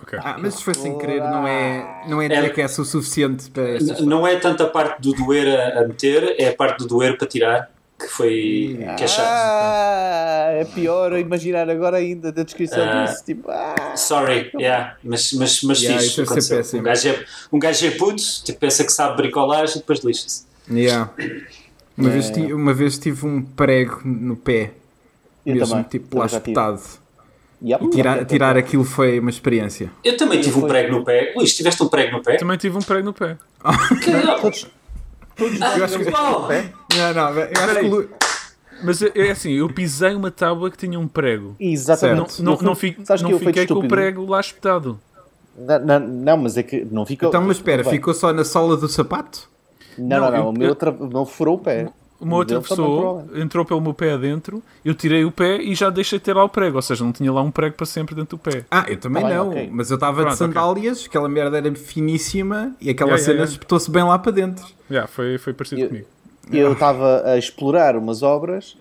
Ok. 0.06 0.18
Ah, 0.22 0.36
mas 0.38 0.54
se 0.56 0.62
foi 0.62 0.74
sem 0.74 0.98
querer, 0.98 1.20
não 1.20 1.46
é, 1.48 2.04
não 2.06 2.20
é 2.20 2.28
dizer 2.28 2.44
É- 2.44 2.48
que 2.50 2.60
é 2.60 2.66
o 2.66 2.68
suficiente 2.68 3.50
para 3.50 3.78
Não 4.02 4.26
é 4.26 4.36
tanto 4.36 4.62
a 4.62 4.66
parte 4.68 5.00
do 5.00 5.12
doer 5.14 5.48
a, 5.58 5.80
a 5.80 5.88
meter, 5.88 6.34
é 6.38 6.48
a 6.48 6.54
parte 6.54 6.78
do 6.80 6.86
doer 6.86 7.16
para 7.16 7.26
tirar, 7.26 7.70
que 7.98 8.06
foi. 8.08 8.78
que 8.98 9.04
é 9.04 9.08
chato. 9.08 9.24
Ah, 9.26 10.48
é 10.52 10.64
pior 10.66 11.16
imaginar 11.18 11.70
agora 11.70 11.96
ainda 11.96 12.30
da 12.30 12.42
descrição 12.42 12.82
Ah. 12.84 13.04
disso. 13.04 13.24
Tipo, 13.24 13.50
ah, 13.50 13.96
Sorry, 13.96 14.50
yeah, 14.60 14.96
mas, 15.02 15.32
mas, 15.32 15.62
mas 15.62 15.80
Yeah, 15.82 16.04
aconteceu. 16.22 16.56
péssimo. 16.58 16.80
Um 16.82 16.84
gajo, 16.84 17.08
é, 17.08 17.24
um 17.52 17.58
gajo 17.58 17.86
é 17.86 17.90
puto, 17.92 18.22
tipo, 18.44 18.58
pensa 18.60 18.84
que 18.84 18.92
sabe 18.92 19.16
bricolagem 19.16 19.76
e 19.76 19.78
depois 19.78 20.00
lixa-se. 20.00 20.44
Yeah. 20.70 21.10
Uma, 21.96 22.08
É. 22.10 22.12
vez 22.12 22.30
uma 22.52 22.74
vez 22.74 22.98
tive 22.98 23.24
um 23.26 23.40
prego 23.42 24.02
no 24.04 24.36
pé, 24.36 24.72
eu 25.46 25.54
mesmo 25.54 25.68
também. 25.76 25.84
tipo 25.88 26.18
lá 26.18 26.26
espetado. 26.26 26.82
Yep, 27.64 27.88
Tirar, 27.90 28.16
yep, 28.18 28.28
tirar 28.28 28.56
yep. 28.56 28.66
aquilo 28.68 28.84
foi 28.84 29.18
uma 29.18 29.30
experiência. 29.30 29.90
Eu 30.04 30.16
também 30.18 30.40
tive 30.40 30.56
um 30.58 30.60
foi- 30.60 30.68
prego 30.68 30.98
no 30.98 31.04
pé. 31.04 31.32
Luís, 31.34 31.56
tiveste 31.56 31.82
um 31.82 31.88
prego 31.88 32.18
no 32.18 32.22
pé? 32.22 32.36
Também 32.36 32.58
tive 32.58 32.76
um 32.76 32.80
prego 32.82 33.04
no 33.06 33.12
pé. 33.14 33.36
Que- 34.04 34.40
Todos, 34.42 34.66
todos 35.36 35.62
Ah, 35.62 35.78
Eu 35.78 35.84
acho 35.84 35.98
que-! 35.98 36.10
Não, 36.10 37.14
não, 37.14 37.30
eu 37.30 37.48
acho 37.64 37.74
que 37.80 37.88
Lu- 37.88 38.08
Mas 38.82 39.00
é, 39.02 39.12
é 39.14 39.30
assim, 39.30 39.52
eu 39.52 39.68
pisei 39.72 40.14
uma 40.14 40.30
tábua 40.30 40.70
que 40.70 40.76
tinha 40.76 40.98
um 41.00 41.08
prego. 41.08 41.56
Exatamente. 41.58 42.42
Não, 42.42 42.52
não, 42.54 42.60
não, 42.62 42.74
fico, 42.74 43.02
não 43.22 43.38
fiquei 43.38 43.66
com 43.66 43.74
o 43.74 43.88
prego 43.88 44.26
lá 44.26 44.40
espetado. 44.40 45.00
Não, 45.56 45.78
não, 45.78 46.00
não, 46.00 46.36
mas 46.36 46.56
é 46.58 46.62
que 46.62 46.84
não 46.90 47.06
ficou. 47.06 47.28
Então, 47.30 47.40
mas 47.40 47.56
espera, 47.56 47.82
Bem, 47.82 47.92
ficou 47.92 48.12
só 48.12 48.32
na 48.32 48.44
sola 48.44 48.76
do 48.76 48.88
sapato? 48.88 49.48
Não, 49.96 50.18
não, 50.18 50.20
Não, 50.20 50.30
não. 50.30 50.38
eu- 50.38 50.48
o 50.48 50.52
meu 50.52 50.68
eu- 50.68 50.74
tra... 50.74 50.90
não 50.92 51.24
furou 51.24 51.54
o 51.54 51.58
pé. 51.58 51.88
Uma 52.20 52.36
outra 52.36 52.60
pessoa 52.60 53.26
entrou 53.34 53.64
pelo 53.64 53.80
meu 53.80 53.92
pé 53.92 54.12
adentro, 54.12 54.62
eu 54.84 54.94
tirei 54.94 55.24
o 55.24 55.30
pé 55.30 55.58
e 55.60 55.74
já 55.74 55.90
deixei 55.90 56.18
de 56.18 56.24
ter 56.24 56.32
lá 56.34 56.42
o 56.44 56.48
prego. 56.48 56.76
Ou 56.76 56.82
seja, 56.82 57.04
não 57.04 57.12
tinha 57.12 57.30
lá 57.30 57.42
um 57.42 57.50
prego 57.50 57.74
para 57.76 57.84
sempre 57.84 58.14
dentro 58.14 58.36
do 58.36 58.40
pé. 58.40 58.64
Ah, 58.70 58.86
eu 58.88 58.96
também 58.96 59.22
bem, 59.24 59.34
não, 59.34 59.48
ok. 59.50 59.68
mas 59.72 59.90
eu 59.90 59.96
estava 59.96 60.24
de 60.24 60.36
sandálias, 60.36 61.04
aquela 61.06 61.28
merda 61.28 61.58
era 61.58 61.74
finíssima 61.74 62.74
e 62.80 62.88
aquela 62.90 63.10
Yeah, 63.10 63.22
cena 63.24 63.34
yeah, 63.34 63.44
yeah. 63.44 63.52
espetou-se 63.52 63.90
bem 63.90 64.04
lá 64.04 64.18
para 64.18 64.32
dentro. 64.32 64.64
Já, 64.90 65.06
foi, 65.06 65.36
foi 65.38 65.52
parecido 65.52 65.82
Eu- 65.82 65.88
comigo. 65.88 66.06
Eu 66.52 66.72
estava 66.72 67.22
a 67.26 67.36
explorar 67.38 67.96
umas 67.96 68.22
obras, 68.22 68.76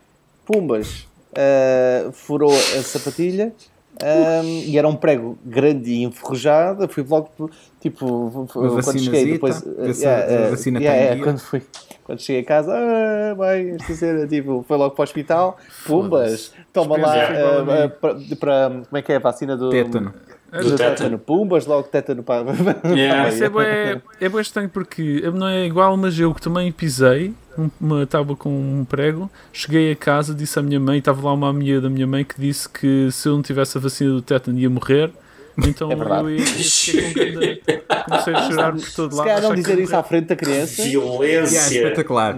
pumbas, 0.45 1.07
ah, 1.35 2.11
furou 2.13 2.51
a 2.53 2.81
sapatilha 2.83 3.53
ah, 4.01 4.41
e 4.43 4.77
era 4.77 4.87
um 4.87 4.95
prego 4.95 5.37
grande 5.43 5.91
e 5.91 6.03
enferrujado. 6.03 6.87
Fui 6.87 7.03
logo, 7.03 7.49
tipo, 7.79 8.47
quando 8.51 8.99
cheguei 8.99 9.33
depois. 9.33 9.63
yeah, 9.99 10.43
a 10.43 10.47
ah, 10.47 10.49
vacina 10.49 10.79
yeah, 10.79 10.97
yeah, 10.97 11.15
dia. 11.15 11.23
quando, 11.23 11.39
fui, 11.39 11.61
quando 12.03 12.21
cheguei 12.21 12.41
a 12.41 12.45
casa, 12.45 12.73
ah, 12.73 13.35
bem, 13.35 13.75
esta 13.75 13.93
cena, 13.93 14.27
tipo, 14.27 14.63
foi 14.67 14.77
logo 14.77 14.95
para 14.95 15.01
o 15.01 15.03
hospital, 15.03 15.57
pumbas, 15.85 16.53
toma 16.71 16.97
lá 16.97 17.13
ah, 17.13 17.89
para, 17.89 18.15
para- 18.39 18.69
como 18.89 18.97
é 18.97 19.01
que 19.01 19.11
é 19.11 19.15
a 19.17 19.19
vacina 19.19 19.55
do 19.55 19.69
Tétano. 19.69 20.13
Do 20.61 20.69
Do 20.71 20.75
tétano. 20.77 21.17
pumbas, 21.19 21.65
logo 21.65 21.83
tétano 21.87 22.21
para. 22.23 22.45
Yeah. 22.95 23.29
Isso 23.29 23.43
é 23.43 23.49
bem, 23.49 24.01
é 24.21 24.29
bem 24.29 24.41
estranho 24.41 24.69
porque 24.69 25.21
não 25.33 25.47
é 25.47 25.65
igual, 25.65 25.97
mas 25.97 26.19
eu 26.19 26.33
que 26.33 26.41
também 26.41 26.71
pisei 26.71 27.33
um- 27.57 27.69
uma 27.81 28.05
tábua 28.05 28.35
com 28.35 28.49
um 28.49 28.85
prego, 28.85 29.29
cheguei 29.51 29.91
a 29.91 29.95
casa, 29.95 30.33
disse 30.33 30.57
à 30.59 30.61
minha 30.61 30.79
mãe, 30.79 30.99
estava 30.99 31.21
lá 31.25 31.33
uma 31.33 31.49
amiga 31.49 31.81
da 31.81 31.89
minha 31.89 32.05
mãe 32.07 32.23
que 32.23 32.39
disse 32.39 32.67
que 32.69 33.09
se 33.11 33.27
eu 33.27 33.33
não 33.35 33.41
tivesse 33.41 33.77
a 33.77 33.81
vacina 33.81 34.11
do 34.11 34.21
tétano 34.21 34.57
ia 34.59 34.69
morrer, 34.69 35.11
então 35.57 35.89
É 35.91 35.95
eu 35.95 36.29
ia, 36.29 36.39
ia 36.39 37.61
comecei 38.05 38.33
a 38.33 38.41
chorar 38.49 38.71
por 38.73 38.91
todo 38.91 39.11
Se 39.11 39.17
lado. 39.17 39.27
calhar 39.27 39.41
não 39.41 39.55
dizer 39.55 39.79
isso 39.79 39.95
à 39.95 40.03
frente 40.03 40.27
da 40.27 40.35
criança, 40.35 40.81
Yeah, 40.81 40.99
Violência. 41.09 41.57
espetacular. 41.77 42.35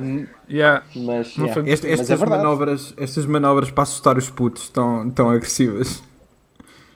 Yeah. 0.50 0.84
mas. 0.96 1.36
Yeah. 1.36 1.62
Este- 1.72 1.88
Mas 1.88 2.00
estas, 2.00 2.10
é 2.12 2.16
verdade. 2.18 2.44
manobras, 2.44 2.94
estas 2.98 3.26
manobras 3.26 3.72
para 3.72 3.84
assustar 3.84 4.18
os 4.18 4.30
putos 4.30 4.64
estão 4.64 5.10
tão 5.10 5.30
agressivas. 5.30 6.04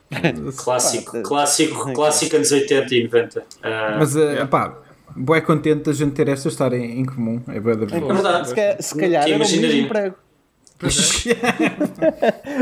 Clássico, 0.57 1.21
clássico, 1.21 1.93
clássico 1.93 2.35
anos 2.35 2.51
80 2.51 2.95
e 2.95 3.03
90. 3.03 3.43
Ah, 3.61 3.95
Mas, 3.99 4.15
uh, 4.15 4.19
Yeah. 4.19 4.47
pá, 4.47 4.75
boé 5.15 5.39
contente 5.41 5.83
da 5.83 5.93
gente 5.93 6.13
ter 6.13 6.27
esta 6.29 6.47
história 6.49 6.77
em, 6.77 7.01
em 7.01 7.05
comum. 7.05 7.39
É 7.47 7.59
bué 7.59 7.75
da 7.75 7.85
é 7.95 7.99
verdade. 7.99 8.47
Se 8.49 8.55
calhar, 8.55 8.81
se 8.81 8.95
calhar 8.97 9.27
era 9.29 9.35
o 9.35 9.39
mesmo 9.39 9.87
prego. 9.87 10.15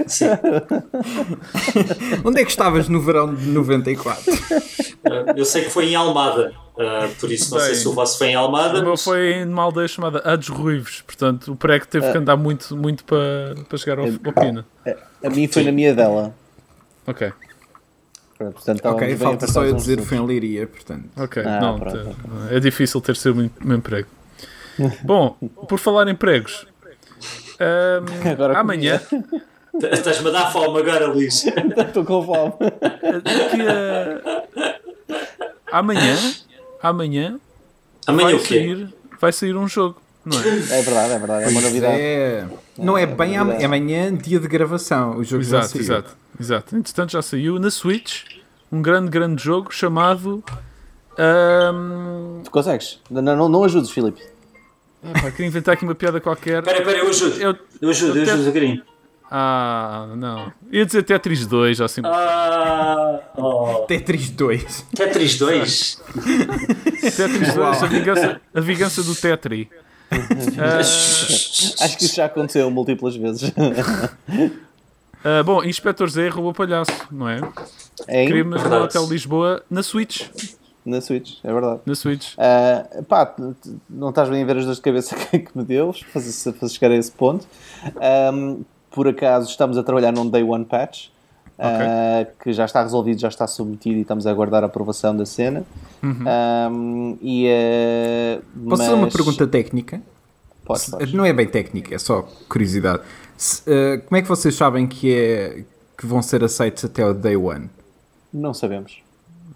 Sim. 0.07 0.25
Onde 2.25 2.41
é 2.41 2.43
que 2.43 2.49
estavas 2.49 2.89
no 2.89 2.99
verão 2.99 3.33
de 3.33 3.45
94? 3.47 4.23
Ah, 5.05 5.33
eu 5.35 5.45
sei 5.45 5.63
que 5.65 5.69
foi 5.69 5.89
em 5.89 5.95
Almada, 5.95 6.51
por 7.19 7.31
isso 7.31 7.53
não 7.53 7.59
sei 7.61 7.71
Bem, 7.73 7.79
se 7.79 7.87
o 7.87 7.93
vosso 7.93 8.17
foi 8.17 8.29
em 8.29 8.35
Almada. 8.35 8.79
O 8.79 8.81
meu 8.81 8.91
mas- 8.91 9.03
foi 9.03 9.45
numa 9.45 9.61
aldeia 9.63 9.87
chamada 9.87 10.19
Ades 10.25 10.47
Ruivos, 10.49 11.01
portanto 11.01 11.51
o 11.51 11.55
prego 11.55 11.85
teve 11.87 12.11
que 12.11 12.17
andar 12.17 12.35
muito, 12.35 12.75
muito 12.75 13.03
para, 13.03 13.55
para 13.69 13.77
chegar 13.77 13.99
ao, 13.99 14.05
ao 14.07 14.33
Pina. 14.33 14.65
A 15.23 15.29
mim 15.29 15.47
foi 15.47 15.63
na 15.63 15.71
minha 15.71 15.93
dela. 15.93 16.35
Ok, 17.07 17.31
Pronto, 18.37 18.53
Portanto, 18.53 18.85
ok, 18.85 19.07
bem 19.07 19.17
falta 19.17 19.47
só 19.47 19.65
eu 19.65 19.73
dizer 19.73 19.99
foi 20.01 20.17
em 20.17 20.25
Liria, 20.27 20.67
portanto. 20.67 21.05
ok. 21.17 21.41
Ah, 21.43 21.59
não, 21.59 21.79
pronto, 21.79 21.97
ok. 21.97 22.55
é 22.55 22.59
difícil 22.59 23.01
ter 23.01 23.15
sido 23.15 23.31
o 23.33 23.37
mesmo 23.37 23.73
emprego. 23.73 24.07
Bom, 25.01 25.35
por 25.67 25.79
falar 25.79 26.07
em 26.07 26.13
pregos, 26.15 26.67
ahm, 27.59 28.05
Agora 28.31 28.59
amanhã, 28.59 29.01
Estás-me 29.91 30.29
a 30.29 30.31
dar 30.31 30.51
fome 30.51 30.79
agora, 30.79 31.07
Luís. 31.07 31.45
Estou 31.77 32.03
com 32.05 32.23
fome. 32.23 32.53
a- 33.67 34.43
amanhã, 35.79 36.15
amanhã 36.81 37.39
Amanhã 38.05 38.27
vai 38.29 38.35
o 38.35 38.39
quê? 38.39 38.45
sair, 38.59 38.93
vai 39.19 39.31
sair 39.33 39.55
um 39.55 39.67
jogo, 39.67 40.01
não 40.25 40.37
é? 40.39 40.41
É 40.47 40.81
verdade, 40.81 41.13
é 41.13 41.19
verdade. 41.19 41.43
É 41.43 41.47
uma 41.49 41.61
novidade. 41.61 41.97
É, 41.99 42.45
não 42.77 42.97
é 42.97 43.05
bem 43.05 43.35
am- 43.35 43.45
novidade. 43.45 43.63
é 43.63 43.65
amanhã, 43.65 44.15
dia 44.15 44.39
de 44.39 44.47
gravação. 44.47 45.17
O 45.17 45.23
jogo 45.23 45.43
Exato, 45.43 45.67
saiu. 45.67 45.81
exato, 45.81 46.15
exato. 46.39 46.75
Entretanto, 46.75 47.11
já 47.11 47.21
saiu 47.21 47.59
na 47.59 47.69
Switch 47.71 48.23
um 48.71 48.81
grande, 48.81 49.09
grande 49.09 49.41
jogo 49.43 49.73
chamado. 49.73 50.43
ahm, 51.17 52.41
Tu 52.43 52.51
consegues? 52.51 52.99
Não, 53.09 53.21
não, 53.21 53.49
não 53.49 53.63
ajudes, 53.63 53.89
Filipe. 53.91 54.21
epá, 55.03 55.31
queria 55.31 55.47
inventar 55.47 55.73
aqui 55.73 55.83
uma 55.83 55.95
piada 55.95 56.19
qualquer. 56.19 56.59
Espera, 56.59 56.79
espera, 56.79 56.97
eu 56.97 57.09
ajudo. 57.09 57.41
Eu- 57.41 57.57
Eu 57.81 57.89
ajudo, 57.89 58.11
eu 58.11 58.15
eu 58.17 58.23
ajudo 58.23 58.37
devagarinho. 58.39 58.81
Ah, 59.29 60.07
não. 60.15 60.51
Ia 60.71 60.85
dizer 60.85 61.03
Tetris 61.03 61.45
2 61.45 61.81
ou 61.81 61.85
assim. 61.85 62.01
Ah, 62.05 63.19
oh. 63.35 63.83
Tetris 63.87 64.29
2. 64.29 64.85
Tetris 64.95 65.37
2. 65.37 66.01
Tetris 67.15 67.53
2, 67.53 67.83
a 67.83 67.85
vingança, 67.87 68.41
a 68.55 68.59
vingança 68.61 69.03
do 69.03 69.13
Tetri. 69.13 69.69
Ah, 70.09 70.79
Acho 71.83 71.97
que 71.97 72.05
isso 72.05 72.15
já 72.15 72.25
aconteceu 72.25 72.71
múltiplas 72.71 73.15
vezes. 73.17 73.51
ah, 75.39 75.43
bom, 75.43 75.63
Inspector 75.63 76.07
Z 76.09 76.29
roubou 76.29 76.53
palhaço, 76.53 76.91
não 77.11 77.27
é? 77.27 77.39
Em? 78.07 78.27
Crimes 78.27 78.55
no 78.55 78.59
Verdade. 78.69 78.83
Hotel 78.85 79.05
Lisboa 79.07 79.63
na 79.69 79.83
Switch. 79.83 80.27
Na 80.85 81.01
Switch, 81.01 81.39
é 81.43 81.51
verdade. 81.51 81.81
Na 81.85 81.95
Switch. 81.95 82.33
Ah, 82.37 82.85
pá, 83.07 83.35
não 83.89 84.09
estás 84.09 84.29
bem 84.29 84.41
a 84.41 84.45
ver 84.45 84.57
as 84.57 84.63
dores 84.63 84.77
de 84.77 84.83
cabeça 84.83 85.15
que 85.19 85.39
que 85.39 85.57
me 85.57 85.63
deu, 85.65 85.91
fazer, 86.13 86.31
chegar 86.69 86.91
a 86.91 86.95
esse 86.95 87.11
ponto. 87.11 87.45
Ahm, 87.99 88.61
por 88.91 89.07
acaso 89.07 89.49
estamos 89.49 89.77
a 89.77 89.83
trabalhar 89.83 90.11
num 90.13 90.27
Day 90.29 90.43
One 90.43 90.63
Patch 90.65 91.07
ah, 91.59 92.25
que 92.41 92.53
já 92.53 92.63
está 92.65 92.81
resolvido, 92.83 93.19
já 93.19 93.27
está 93.27 93.45
submetido 93.47 93.97
e 93.97 94.01
estamos 94.01 94.25
a 94.25 94.31
aguardar 94.31 94.63
a 94.63 94.67
aprovação 94.67 95.15
da 95.17 95.25
cena. 95.25 95.65
Ahm, 96.01 97.17
e, 97.21 97.47
ah, 97.49 98.41
Posso 98.69 98.81
fazer 98.83 98.93
uma 98.93 99.05
mas- 99.07 99.13
pergunta 99.13 99.45
técnica? 99.47 100.01
Podes, 100.63 100.83
Se- 100.83 100.91
podes. 100.91 101.13
Não 101.13 101.25
é 101.25 101.33
bem 101.33 101.47
técnica, 101.47 101.95
é 101.95 101.97
só 101.99 102.27
curiosidade. 102.47 103.01
Se, 103.37 103.61
eh, 103.67 103.97
como 103.99 104.17
é 104.17 104.21
que 104.21 104.27
vocês 104.27 104.55
sabem 104.55 104.87
que, 104.87 105.13
é, 105.13 105.63
que 105.97 106.05
vão 106.05 106.21
ser 106.21 106.43
aceitos 106.43 106.83
até 106.83 107.05
o 107.05 107.13
Day 107.13 107.37
1? 107.37 107.69
Não 108.33 108.53
sabemos. 108.53 108.99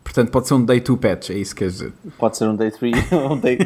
Portanto, 0.03 0.31
pode 0.31 0.47
ser 0.47 0.53
um 0.53 0.63
Day 0.63 0.79
2 0.79 0.99
patch, 0.99 1.29
é 1.31 1.33
isso 1.33 1.55
que 1.55 1.63
quer 1.63 1.69
dizer. 1.69 1.93
Pode 2.17 2.37
ser 2.37 2.47
um 2.47 2.55
Day 2.55 2.71
3, 2.71 2.95
um 3.29 3.37
day... 3.37 3.57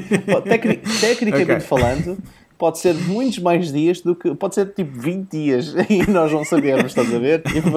tecnicamente 1.02 1.52
Ok. 1.52 1.60
falando, 1.62 2.18
pode 2.58 2.80
ser 2.80 2.94
muitos 2.94 3.40
mais 3.40 3.72
dias 3.72 4.02
do 4.02 4.16
que. 4.16 4.34
Pode 4.36 4.56
ser 4.56 4.74
tipo 4.74 5.00
20 5.00 5.30
dias 5.30 5.74
e 5.90 6.10
nós 6.10 6.32
não 6.32 6.44
sabemos, 6.44 6.86
estás 6.86 7.14
a 7.14 7.20
ver? 7.20 7.42
Tipo, 7.44 7.70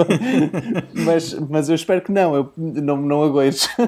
mas, 1.05 1.35
mas 1.35 1.69
eu 1.69 1.75
espero 1.75 2.01
que 2.01 2.13
não, 2.13 2.35
eu 2.35 2.53
não, 2.57 2.97
não 2.97 3.23
aguentes. 3.23 3.69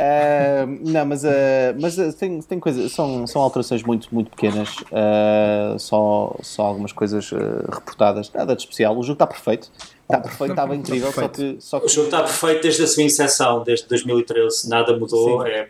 Ah, 0.00 0.64
não, 0.80 1.06
mas, 1.06 1.24
ah, 1.24 1.74
mas 1.80 1.98
ah, 1.98 2.12
tem, 2.12 2.40
tem 2.40 2.60
coisas, 2.60 2.92
são, 2.92 3.26
são 3.26 3.42
alterações 3.42 3.82
muito, 3.82 4.08
muito 4.14 4.30
pequenas, 4.30 4.76
ah, 4.92 5.74
só, 5.76 6.36
só 6.40 6.62
algumas 6.62 6.92
coisas 6.92 7.30
reportadas, 7.30 8.30
nada 8.32 8.54
de 8.54 8.62
especial. 8.62 8.96
O 8.96 9.02
jogo 9.02 9.14
está 9.14 9.26
perfeito, 9.26 9.70
está 10.02 10.20
perfeito, 10.20 10.52
estava 10.52 10.76
incrível, 10.76 11.10
só 11.12 11.28
que, 11.28 11.56
só 11.58 11.78
O 11.78 11.80
que 11.80 11.88
jogo 11.88 12.06
está 12.06 12.22
perfeito 12.22 12.62
desde 12.62 12.84
a 12.84 12.86
sua 12.86 13.02
inserção, 13.02 13.64
desde 13.64 13.88
2013. 13.88 14.68
Nada 14.68 14.96
mudou. 14.96 15.42
Sim. 15.42 15.48
É, 15.48 15.68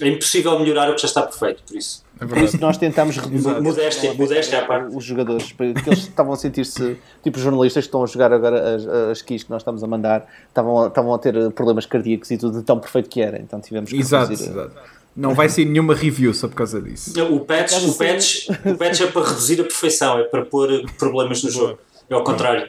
é 0.00 0.08
impossível 0.08 0.58
melhorar 0.58 0.90
o 0.90 0.94
que 0.94 1.02
já 1.02 1.08
está 1.08 1.22
perfeito, 1.22 1.62
por 1.66 1.76
isso. 1.76 2.04
É 2.20 2.26
Por 2.26 2.36
isso 2.38 2.60
nós 2.60 2.76
tentámos 2.76 3.16
reduzir 3.16 3.60
Modéstia, 3.62 4.12
modéstia 4.12 4.60
à 4.60 4.66
parte. 4.66 4.94
os 4.94 5.02
jogadores, 5.02 5.52
porque 5.52 5.88
eles 5.88 6.00
estavam 6.00 6.34
a 6.34 6.36
sentir-se, 6.36 6.98
tipo 7.22 7.38
os 7.38 7.42
jornalistas 7.42 7.84
que 7.84 7.88
estão 7.88 8.02
a 8.02 8.06
jogar 8.06 8.30
agora 8.32 8.76
as, 8.76 8.86
as 8.86 9.22
keys 9.22 9.42
que 9.42 9.50
nós 9.50 9.62
estamos 9.62 9.82
a 9.82 9.86
mandar, 9.86 10.26
estavam 10.48 10.82
a, 10.82 10.88
estavam 10.88 11.14
a 11.14 11.18
ter 11.18 11.50
problemas 11.52 11.86
cardíacos 11.86 12.30
e 12.30 12.36
tudo 12.36 12.58
de 12.58 12.64
tão 12.64 12.78
perfeito 12.78 13.08
que 13.08 13.22
era, 13.22 13.38
então 13.40 13.58
tivemos 13.60 13.88
que 13.90 13.96
Exato, 13.96 14.30
reduzir. 14.30 14.50
exato. 14.50 14.72
Não 15.16 15.34
vai 15.34 15.48
ser 15.48 15.64
nenhuma 15.64 15.94
review 15.94 16.32
só 16.34 16.46
por 16.46 16.54
causa 16.56 16.80
disso. 16.80 17.12
O 17.32 17.40
patch, 17.40 17.72
o, 17.82 17.94
patch, 17.94 18.48
o 18.66 18.76
patch 18.76 19.00
é 19.00 19.06
para 19.06 19.26
reduzir 19.26 19.60
a 19.60 19.64
perfeição, 19.64 20.18
é 20.18 20.24
para 20.24 20.44
pôr 20.44 20.68
problemas 20.98 21.42
no 21.42 21.50
jogo. 21.50 21.78
É 22.08 22.14
ao 22.14 22.22
contrário. 22.22 22.68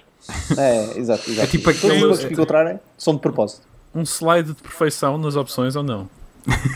É, 0.57 0.97
exato, 0.97 1.29
exato. 1.29 1.41
É 1.41 1.47
tipo 1.47 1.73
Todos 1.73 2.19
os 2.19 2.25
que 2.25 2.33
encontrarem 2.33 2.79
são 2.97 3.15
de 3.15 3.21
propósito. 3.21 3.61
Um 3.93 4.03
slide 4.03 4.53
de 4.53 4.61
perfeição 4.61 5.17
nas 5.17 5.35
opções 5.35 5.75
ou 5.75 5.83
não? 5.83 6.09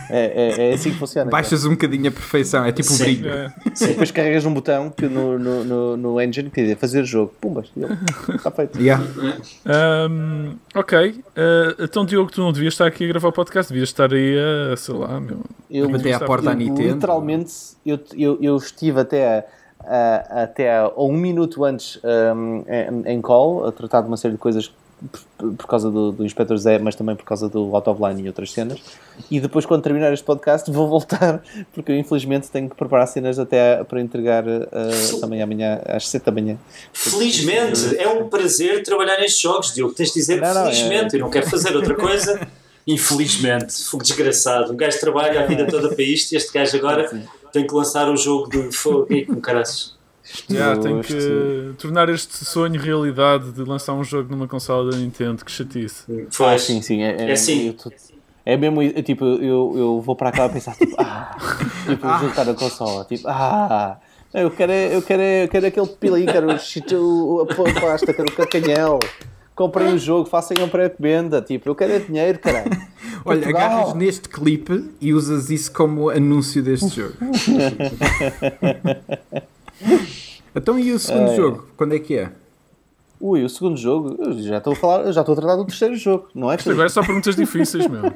É, 0.10 0.54
é, 0.60 0.70
é 0.72 0.74
assim 0.74 0.92
que 0.92 0.98
funciona. 0.98 1.30
Baixas 1.32 1.66
um 1.66 1.72
bocadinho 1.72 2.08
a 2.08 2.12
perfeição, 2.12 2.64
é 2.66 2.72
tipo 2.72 2.90
o 2.90 2.92
Sim. 2.94 3.04
brilho. 3.04 3.30
É. 3.34 3.54
então. 3.66 3.88
Depois 3.88 4.12
carregas 4.12 4.46
um 4.46 4.54
botão 4.54 4.90
que 4.90 5.08
no, 5.08 5.40
no, 5.40 5.64
no, 5.64 5.98
no 5.98 6.22
engine 6.22 6.50
que 6.50 6.64
diz 6.64 6.78
fazer 6.78 7.04
jogo. 7.04 7.34
Pumbas, 7.42 7.72
está 8.30 8.52
feito. 8.52 8.80
Yeah. 8.80 9.04
Ahm, 9.66 10.56
ok. 10.74 11.24
Ah, 11.36 11.76
então, 11.80 12.06
Diogo, 12.06 12.32
tu 12.32 12.42
não 12.42 12.52
devias 12.52 12.74
estar 12.74 12.86
aqui 12.88 13.06
a 13.06 13.08
gravar 13.08 13.30
o 13.30 13.32
podcast, 13.32 13.72
devias 13.72 13.90
estar 13.90 14.14
aí 14.14 14.36
a, 14.72 14.78
sei 14.78 14.96
lá, 14.96 15.20
meu. 15.20 15.40
Eu, 15.70 15.90
Bater 15.90 16.14
à 16.14 16.20
porta 16.20 16.50
à 16.52 16.54
eu, 16.54 16.58
Nintendo. 16.58 16.94
Literalmente, 16.94 17.54
eu, 17.86 18.00
eu, 18.16 18.38
eu 18.42 18.56
estive 18.58 19.00
até, 19.00 19.40
a, 19.40 19.44
a- 20.32 20.44
até 20.44 20.78
a 20.78 20.92
um 20.98 21.14
minuto 21.18 21.64
antes 21.66 22.00
um, 22.04 22.64
em, 23.08 23.14
em 23.16 23.22
call 23.22 23.66
a 23.68 23.72
tratar 23.72 24.02
de 24.02 24.08
uma 24.08 24.18
série 24.18 24.34
de 24.36 24.40
coisas 24.40 24.72
por, 25.38 25.54
por 25.54 25.68
causa 25.68 25.92
do, 25.92 26.12
do 26.12 26.26
Inspector 26.26 26.58
Zé, 26.58 26.80
mas 26.80 26.96
também 26.96 27.16
por 27.16 27.26
causa 27.26 27.50
do 27.50 27.76
Out 27.76 27.90
of 27.90 28.02
Line 28.02 28.24
e 28.24 28.28
outras 28.28 28.52
cenas. 28.52 28.80
E 29.30 29.40
depois, 29.40 29.66
quando 29.66 29.82
terminar 29.82 30.12
este 30.14 30.26
podcast, 30.26 30.70
vou 30.72 30.88
voltar, 30.88 31.44
porque 31.74 31.92
eu 31.92 31.98
infelizmente 31.98 32.50
tenho 32.50 32.70
que 32.70 32.76
preparar 32.76 33.08
cenas 33.08 33.38
até 33.38 33.84
para 33.84 34.02
entregar 34.02 34.46
uh, 34.48 35.20
também 35.20 35.42
amanhã, 35.42 35.82
às 35.86 36.08
7 36.08 36.26
da 36.26 36.32
manhã. 36.32 36.58
Felizmente, 36.94 37.98
é 37.98 38.08
um 38.08 38.30
prazer 38.30 38.84
trabalhar 38.84 39.18
nestes 39.20 39.42
jogos, 39.42 39.74
Diogo. 39.74 39.94
Tens 39.94 40.10
de 40.10 40.16
dizer 40.16 40.42
Não, 40.42 40.54
não, 40.54 40.64
felizmente, 40.64 41.16
é- 41.16 41.20
eu 41.20 41.22
não 41.24 41.30
quero 41.30 41.50
fazer 41.50 41.76
outra 41.76 41.96
coisa. 41.96 42.40
Infelizmente, 42.88 43.84
fogo 43.86 44.04
desgraçado. 44.04 44.72
Um 44.72 44.76
gajo 44.76 45.00
trabalha 45.00 45.42
a 45.42 45.46
vida 45.48 45.66
toda 45.66 45.90
para 45.90 46.04
isto 46.04 46.34
e 46.34 46.36
este 46.36 46.54
gajo 46.54 46.78
agora 46.78 47.10
tem 47.52 47.66
que 47.66 47.74
lançar 47.74 48.08
o 48.12 48.16
jogo 48.16 48.48
do 48.48 48.72
fogo 48.72 49.12
e 49.12 49.26
com 49.26 49.42
caraças. 49.42 49.96
Yeah, 50.50 50.82
tem 50.82 51.02
que 51.02 51.16
Isto- 51.16 51.76
tornar 51.78 52.10
este 52.10 52.44
sonho 52.44 52.82
realidade 52.82 53.52
de 53.52 53.64
lançar 53.64 53.94
um 53.94 54.04
jogo 54.04 54.32
numa 54.32 54.48
consola 54.48 54.92
da 54.92 54.98
Nintendo. 54.98 55.46
Que 55.46 55.52
chatice. 55.52 56.04
Ah, 56.10 56.28
Pois. 56.36 56.62
sim, 56.64 56.82
sim. 56.82 57.04
É, 57.04 57.30
É 57.30 57.32
assim. 57.34 57.68
eu 57.68 57.74
tô- 57.74 57.92
é 58.46 58.58
mesmo, 58.58 58.82
é 58.82 59.02
tipo, 59.02 59.26
eu, 59.26 59.74
eu 59.76 60.02
vou 60.02 60.16
para 60.16 60.32
cá 60.32 60.46
a 60.46 60.50
pensar, 60.50 60.76
tipo, 60.76 60.96
ah, 61.00 61.36
tipo, 61.88 62.08
está 62.28 62.44
na 62.46 62.54
consola, 62.54 63.04
tipo, 63.06 63.28
ah, 63.28 63.98
eu 64.34 64.52
quero, 64.52 64.72
é- 64.72 64.96
eu 64.96 65.02
quero, 65.02 65.22
é- 65.22 65.44
eu 65.46 65.48
quero 65.48 65.66
aquele 65.68 65.88
pilinho, 65.88 66.32
quero 66.32 66.48
o- 66.96 67.42
a 67.42 67.46
pasta, 67.82 68.14
quero 68.14 68.30
o 68.30 68.36
cacanhel, 68.36 69.00
comprem 69.56 69.94
o 69.94 69.98
jogo, 69.98 70.30
façam 70.30 70.64
um 70.64 70.70
pré-venda, 70.70 71.42
tipo, 71.42 71.70
eu 71.70 71.76
quero 71.76 71.94
é 71.94 72.00
dinheiro, 72.00 72.38
caralho. 72.40 72.70
Olha, 73.26 73.40
Portugal. 73.42 73.62
agarras 73.68 73.94
neste 73.96 74.30
clipe 74.30 74.92
e 75.02 75.12
usas 75.14 75.50
isso 75.50 75.72
como 75.72 76.10
anúncio 76.12 76.62
deste 76.62 76.90
jogo. 77.02 77.16
então 80.56 80.78
e 80.80 80.92
o 80.92 81.00
segundo 81.00 81.32
É. 81.32 81.36
jogo? 81.36 81.68
Quando 81.78 81.96
é 81.96 82.00
que 82.00 82.18
é? 82.18 82.32
Ui, 83.20 83.44
o 83.44 83.50
segundo 83.50 83.78
jogo, 83.78 84.16
eu 84.20 84.34
já 84.44 84.58
estou 84.58 84.74
a 84.74 84.76
falar, 84.76 85.12
já 85.12 85.22
estou 85.22 85.34
a 85.34 85.36
tratar 85.38 85.56
do 85.56 85.66
terceiro 85.66 85.96
jogo, 85.96 86.28
não 86.36 86.52
é? 86.52 86.56
Isto 86.56 86.72
agora 86.72 86.88
é 86.88 86.90
só 86.90 87.02
perguntas 87.02 87.36
difíceis, 87.36 87.88
meu. 87.88 88.02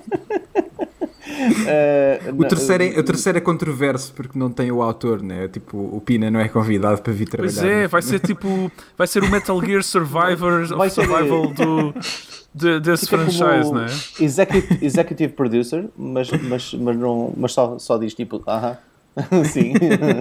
Eh, 1.67 2.19
O 2.37 2.43
terceiro, 2.45 2.83
é, 2.83 2.99
o 2.99 3.03
terceiro 3.03 3.37
é 3.37 3.41
controverso 3.41 4.11
porque 4.13 4.37
não 4.37 4.49
tem 4.51 4.71
o 4.71 4.81
autor, 4.81 5.21
né? 5.21 5.47
Tipo, 5.47 5.77
o 5.77 6.01
Pina 6.01 6.29
não 6.29 6.39
é 6.39 6.49
convidado 6.49 7.01
para 7.01 7.13
vir 7.13 7.29
trabalhar. 7.29 7.53
Pois 7.53 7.65
é, 7.65 7.87
vai 7.87 8.01
ser 8.01 8.19
tipo. 8.19 8.69
Vai 8.97 9.07
ser 9.07 9.23
o 9.23 9.29
Metal 9.29 9.59
Gear 9.63 9.81
Survivor 9.83 10.67
Vai 10.75 10.87
of 10.87 10.95
ser- 10.95 11.05
Survival 11.05 11.47
do, 11.53 11.93
de- 12.53 12.79
desse 12.81 13.05
Fica 13.05 13.17
como 13.19 13.31
franchise, 13.31 13.71
não 13.71 13.81
é? 13.83 13.85
Executive, 14.19 14.85
executive 14.85 15.33
producer, 15.33 15.87
mas, 15.97 16.29
mas, 16.31 16.73
mas, 16.73 16.97
não, 16.97 17.33
mas 17.37 17.53
só, 17.53 17.77
só 17.79 17.97
diz 17.97 18.13
tipo, 18.13 18.43
aham, 18.47 18.77
sim, 19.51 19.73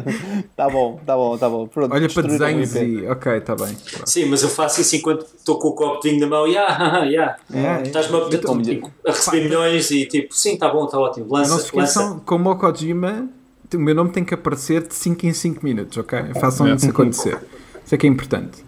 tá 0.56 0.68
bom, 0.68 0.98
tá 1.04 1.16
bom, 1.16 1.38
tá 1.38 1.48
bom. 1.48 1.66
Pronto, 1.68 1.94
Olha 1.94 2.08
para 2.08 2.22
desenhos 2.26 2.74
e. 2.74 3.06
Ok, 3.06 3.32
está 3.36 3.54
bem. 3.54 3.74
Pronto. 3.74 4.08
Sim, 4.10 4.26
mas 4.26 4.42
eu 4.42 4.48
faço 4.48 4.80
isso 4.80 4.96
enquanto 4.96 5.26
estou 5.36 5.58
com 5.58 5.68
o 5.68 5.72
copo 5.72 6.00
de 6.00 6.10
vinho 6.10 6.20
na 6.20 6.26
mão 6.26 6.46
e 6.48 6.56
ah, 6.56 7.04
yeah. 7.06 7.36
É. 7.52 7.82
Estás-me 7.82 8.16
a, 8.16 8.28
Então, 8.32 8.60
tipo, 8.60 8.90
a 9.06 9.12
receber 9.12 9.44
milhões 9.44 9.90
e 9.90 10.06
tipo, 10.06 10.34
sim, 10.34 10.54
está 10.54 10.68
bom, 10.68 10.86
está 10.86 10.98
ótimo. 10.98 11.26
Lança, 11.30 11.50
Não 11.50 11.58
se 11.58 11.76
lança. 11.76 12.00
esqueçam, 12.00 12.20
como 12.20 12.50
o 12.50 12.56
Kojima, 12.56 13.28
o 13.72 13.78
meu 13.78 13.94
nome 13.94 14.10
tem 14.10 14.24
que 14.24 14.34
aparecer 14.34 14.86
de 14.86 14.94
5 14.94 15.26
em 15.26 15.32
5 15.32 15.64
minutos, 15.64 15.96
ok? 15.98 16.18
Façam 16.40 16.74
isso 16.74 16.88
acontecer. 16.88 17.38
Isso 17.84 17.94
é 17.94 17.98
que 17.98 18.06
é 18.06 18.10
importante. 18.10 18.67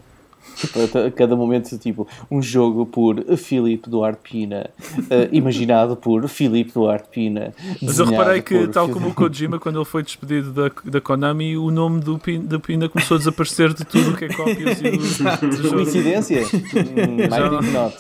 A 1.06 1.10
cada 1.10 1.34
momento, 1.36 1.76
tipo, 1.78 2.06
um 2.30 2.42
jogo 2.42 2.84
por 2.86 3.22
Filipe 3.36 3.88
Duarte 3.88 4.20
Pina, 4.22 4.70
eh, 5.08 5.28
imaginado 5.32 5.96
por 5.96 6.28
Filipe 6.28 6.72
Duarte 6.72 7.08
Pina. 7.10 7.52
Mas 7.80 7.98
eu 7.98 8.06
reparei 8.06 8.42
que, 8.42 8.68
tal 8.68 8.86
Filipe- 8.86 9.00
como 9.00 9.12
o 9.12 9.14
Kojima, 9.14 9.58
quando 9.58 9.76
ele 9.78 9.84
foi 9.84 10.02
despedido 10.02 10.52
da, 10.52 10.70
da 10.84 11.00
Konami, 11.00 11.56
o 11.56 11.70
nome 11.70 12.00
do 12.00 12.18
Pina, 12.18 12.44
do 12.44 12.60
Pina 12.60 12.88
começou 12.88 13.14
a 13.14 13.18
desaparecer 13.18 13.72
de 13.72 13.84
tudo 13.84 14.10
o 14.10 14.16
que 14.16 14.26
é 14.26 14.28
cópias 14.28 14.80
e 14.80 14.90
do, 14.90 14.98
do 15.48 15.56
jogo. 15.62 15.74
Coincidência? 15.76 16.42
Hum, 16.42 17.18
Já 17.30 17.48
think 17.50 17.70
not. 17.72 17.96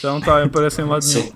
Já 0.00 0.10
não 0.10 0.18
está, 0.18 0.42
aparece 0.44 0.80
em 0.80 0.84
lado 0.84 1.04
nenhum. 1.06 1.32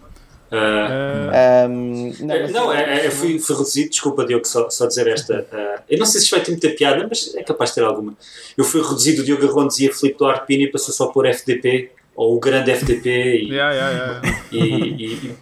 Ah, 0.53 1.31
É, 1.33 1.67
Um, 1.67 2.13
não, 2.21 2.35
É, 2.35 2.43
mas- 2.43 2.53
Não, 2.53 2.73
é, 2.73 3.01
é, 3.01 3.07
eu 3.07 3.11
fui, 3.13 3.39
fui 3.39 3.57
reduzido, 3.57 3.89
desculpa 3.91 4.25
Diogo, 4.27 4.47
só, 4.47 4.69
só 4.69 4.87
dizer 4.87 5.07
esta. 5.09 5.47
ah, 5.53 5.83
eu 5.89 5.99
não 5.99 6.05
sei 6.07 6.21
se 6.21 6.25
isto 6.27 6.37
vai 6.37 6.45
ter 6.45 6.51
muita 6.53 6.69
piada, 6.71 7.07
mas 7.09 7.35
é 7.35 7.43
capaz 7.43 7.71
de 7.71 7.77
ter 7.77 7.85
alguma. 7.85 8.15
Eu 8.57 8.65
fui 8.65 8.83
reduzido, 8.83 9.23
o 9.23 9.25
Diogo 9.25 9.47
Arron 9.47 9.67
dizia 9.67 9.93
Filipe 9.95 10.19
Duarte 10.19 10.47
Pina 10.47 10.65
e 10.65 10.67
passou 10.71 10.93
só 10.95 11.07
por 11.07 11.25
FDP, 11.27 11.91
ou 12.15 12.37
o 12.37 12.41
grande 12.41 12.71
FDP, 12.71 13.09
e, 13.09 13.49
yeah, 13.51 13.73
yeah, 13.75 14.21
yeah. 14.23 14.39
e, 14.53 14.59
e- 15.07 15.35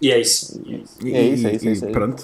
e 0.00 0.12
é 0.12 0.20
isso. 0.20 0.60
E, 0.64 0.74
É 1.14 1.22
isso, 1.22 1.46
é 1.46 1.52
isso, 1.54 1.64
e- 1.64 1.68
é 1.68 1.72
isso. 1.72 1.84
e 1.88 1.92
pronto. 1.92 2.22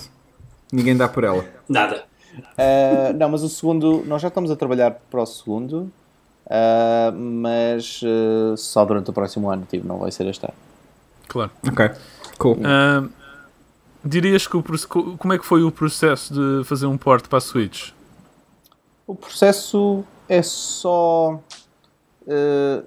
Ninguém 0.73 0.97
dá 0.97 1.09
por 1.09 1.25
ela. 1.25 1.45
Nada. 1.69 2.05
Uh, 2.39 3.13
não, 3.19 3.29
mas 3.31 3.43
o 3.43 3.49
segundo, 3.49 4.05
nós 4.07 4.23
já 4.23 4.29
estamos 4.29 4.51
a 4.51 4.57
trabalhar 4.57 4.93
para 5.11 5.21
o 5.23 5.27
segundo, 5.27 5.91
uh, 6.47 7.13
mas 7.13 8.01
uh, 8.03 8.57
só 8.57 8.85
durante 8.85 9.11
o 9.11 9.13
próximo 9.13 9.51
ano, 9.51 9.67
tipo, 9.69 9.87
não 9.89 9.99
vai 9.99 10.13
ser 10.13 10.27
este 10.27 10.45
ano. 10.45 10.55
Claro. 11.27 11.51
Ok, 11.67 11.91
cool. 12.39 12.59
Ah, 12.65 13.05
dirias 14.05 14.47
que 14.47 14.57
o, 14.57 14.63
como 15.19 15.33
é 15.33 15.39
que 15.39 15.45
foi 15.45 15.63
o 15.63 15.71
processo 15.71 16.33
de 16.33 16.65
fazer 16.65 16.87
um 16.87 16.97
port 16.97 17.27
para 17.29 17.39
a 17.39 17.41
Switch? 17.41 17.91
O 19.07 19.15
processo 19.15 20.05
é 20.29 20.43
só. 20.43 21.41
uh, 22.27 22.85